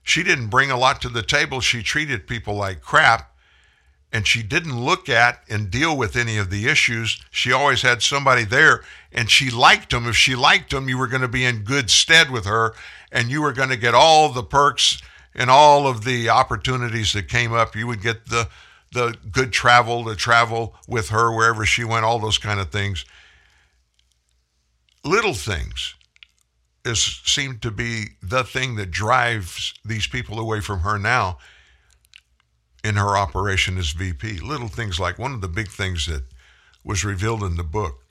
She 0.03 0.23
didn't 0.23 0.47
bring 0.47 0.71
a 0.71 0.77
lot 0.77 1.01
to 1.01 1.09
the 1.09 1.21
table. 1.21 1.61
She 1.61 1.83
treated 1.83 2.27
people 2.27 2.55
like 2.55 2.81
crap 2.81 3.30
and 4.11 4.27
she 4.27 4.43
didn't 4.43 4.77
look 4.77 5.07
at 5.07 5.41
and 5.49 5.71
deal 5.71 5.95
with 5.95 6.15
any 6.15 6.37
of 6.37 6.49
the 6.49 6.67
issues. 6.67 7.21
She 7.31 7.51
always 7.51 7.81
had 7.81 8.01
somebody 8.01 8.43
there, 8.43 8.83
and 9.11 9.29
she 9.29 9.49
liked 9.49 9.91
them. 9.91 10.07
If 10.07 10.17
she 10.17 10.35
liked 10.35 10.71
them, 10.71 10.89
you 10.89 10.97
were 10.97 11.07
going 11.07 11.21
to 11.21 11.27
be 11.27 11.45
in 11.45 11.63
good 11.63 11.89
stead 11.89 12.29
with 12.29 12.45
her, 12.45 12.73
and 13.11 13.29
you 13.29 13.41
were 13.41 13.53
going 13.53 13.69
to 13.69 13.77
get 13.77 13.93
all 13.93 14.29
the 14.29 14.43
perks 14.43 15.01
and 15.33 15.49
all 15.49 15.87
of 15.87 16.03
the 16.03 16.29
opportunities 16.29 17.13
that 17.13 17.29
came 17.29 17.53
up. 17.53 17.75
You 17.75 17.87
would 17.87 18.01
get 18.01 18.27
the 18.27 18.49
the 18.93 19.15
good 19.31 19.53
travel, 19.53 20.03
to 20.03 20.15
travel 20.17 20.75
with 20.85 21.09
her 21.09 21.33
wherever 21.33 21.65
she 21.65 21.85
went, 21.85 22.03
all 22.03 22.19
those 22.19 22.37
kind 22.37 22.59
of 22.59 22.71
things. 22.71 23.05
Little 25.05 25.33
things 25.33 25.95
is 26.83 27.21
seem 27.23 27.59
to 27.59 27.71
be 27.71 28.07
the 28.21 28.43
thing 28.43 28.75
that 28.75 28.91
drives 28.91 29.73
these 29.85 30.07
people 30.07 30.39
away 30.39 30.59
from 30.59 30.81
her 30.81 30.97
now 30.97 31.37
in 32.83 32.95
her 32.95 33.17
operation 33.17 33.77
as 33.77 33.91
VP. 33.91 34.39
Little 34.39 34.67
things 34.67 34.99
like 34.99 35.19
one 35.19 35.33
of 35.33 35.41
the 35.41 35.47
big 35.47 35.69
things 35.69 36.05
that 36.07 36.23
was 36.83 37.05
revealed 37.05 37.43
in 37.43 37.57
the 37.57 37.63
book. 37.63 38.03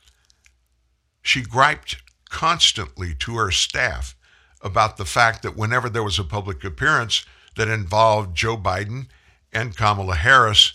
She 1.22 1.42
griped 1.42 2.02
constantly 2.28 3.14
to 3.14 3.36
her 3.36 3.50
staff 3.50 4.14
about 4.62 4.96
the 4.96 5.04
fact 5.04 5.42
that 5.42 5.56
whenever 5.56 5.88
there 5.88 6.02
was 6.02 6.18
a 6.18 6.24
public 6.24 6.64
appearance 6.64 7.24
that 7.56 7.68
involved 7.68 8.36
Joe 8.36 8.56
Biden 8.56 9.08
and 9.52 9.76
Kamala 9.76 10.14
Harris, 10.14 10.72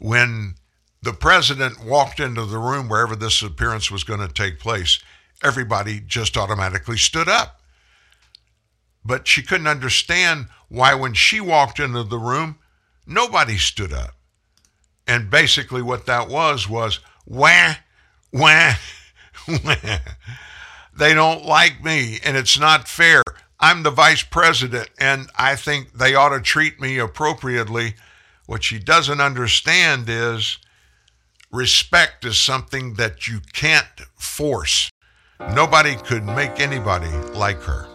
when 0.00 0.54
the 1.02 1.12
president 1.12 1.84
walked 1.84 2.20
into 2.20 2.44
the 2.44 2.58
room 2.58 2.88
wherever 2.88 3.16
this 3.16 3.42
appearance 3.42 3.90
was 3.90 4.04
going 4.04 4.20
to 4.20 4.32
take 4.32 4.60
place, 4.60 4.98
everybody 5.42 6.00
just 6.00 6.36
automatically 6.36 6.98
stood 6.98 7.28
up. 7.28 7.60
But 9.04 9.26
she 9.26 9.42
couldn't 9.42 9.66
understand 9.66 10.46
why, 10.68 10.94
when 10.94 11.14
she 11.14 11.40
walked 11.40 11.80
into 11.80 12.04
the 12.04 12.18
room, 12.18 12.58
Nobody 13.12 13.58
stood 13.58 13.92
up. 13.92 14.14
And 15.06 15.30
basically, 15.30 15.82
what 15.82 16.06
that 16.06 16.28
was 16.28 16.68
was 16.68 17.00
wah, 17.26 17.74
wah. 18.32 18.74
They 20.94 21.14
don't 21.14 21.44
like 21.44 21.82
me, 21.82 22.18
and 22.22 22.36
it's 22.36 22.58
not 22.58 22.86
fair. 22.86 23.22
I'm 23.58 23.82
the 23.82 23.90
vice 23.90 24.22
president, 24.22 24.90
and 24.98 25.30
I 25.36 25.56
think 25.56 25.94
they 25.94 26.14
ought 26.14 26.30
to 26.30 26.40
treat 26.40 26.80
me 26.80 26.98
appropriately. 26.98 27.94
What 28.46 28.64
she 28.64 28.78
doesn't 28.78 29.20
understand 29.20 30.08
is 30.08 30.58
respect 31.50 32.24
is 32.24 32.38
something 32.38 32.94
that 32.94 33.26
you 33.26 33.40
can't 33.52 33.86
force. 34.16 34.90
Nobody 35.54 35.96
could 35.96 36.24
make 36.24 36.60
anybody 36.60 37.10
like 37.34 37.62
her. 37.62 37.86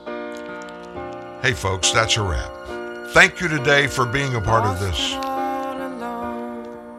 Hey, 1.42 1.54
folks, 1.54 1.92
that's 1.92 2.18
a 2.18 2.24
wrap. 2.24 2.57
Thank 3.20 3.42
you 3.42 3.48
today 3.48 3.88
for 3.88 4.06
being 4.06 4.36
a 4.36 4.40
part 4.40 4.64
of 4.64 4.80
this. 4.80 5.16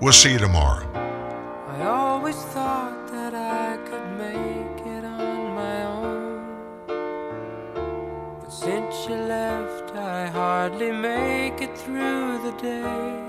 We'll 0.01 0.13
see 0.13 0.33
you 0.33 0.39
tomorrow. 0.39 0.85
I 1.69 1.85
always 1.85 2.35
thought 2.55 3.07
that 3.13 3.35
I 3.37 3.77
could 3.89 4.09
make 4.19 4.85
it 4.97 5.05
on 5.05 5.55
my 5.55 5.85
own. 5.85 6.41
But 8.41 8.51
since 8.51 9.07
you 9.09 9.15
left, 9.15 9.95
I 9.95 10.27
hardly 10.27 10.91
make 10.91 11.61
it 11.61 11.79
through 11.79 12.43
the 12.43 12.53
day. 12.61 13.23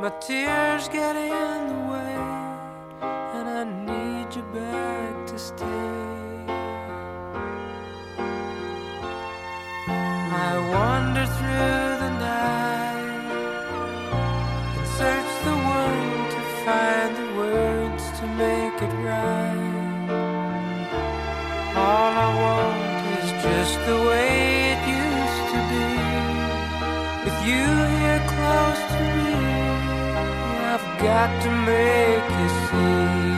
My 0.00 0.10
tears 0.20 0.88
get 0.88 1.14
in 1.14 1.68
the 1.68 1.80
way, 1.92 2.16
and 3.36 3.48
I 3.60 3.62
need 3.86 4.34
you 4.34 4.42
back 4.52 5.26
to 5.28 5.38
stay. 5.38 6.10
I 10.50 10.58
wander 10.74 11.26
through 11.38 11.99
find 16.70 17.12
the 17.20 17.28
words 17.42 18.04
to 18.18 18.24
make 18.44 18.76
it 18.86 18.94
right. 19.10 20.06
All 21.86 22.12
I 22.26 22.30
want 22.42 23.02
is 23.18 23.30
just 23.46 23.76
the 23.88 23.98
way 24.10 24.30
it 24.72 24.80
used 25.02 25.46
to 25.52 25.60
be. 25.72 25.88
With 27.24 27.38
you 27.50 27.66
here 27.94 28.22
close 28.34 28.82
to 28.94 29.04
me, 29.16 29.34
I've 30.72 30.88
got 31.08 31.30
to 31.44 31.50
make 31.70 32.26
you 32.40 32.48
see. 32.66 33.29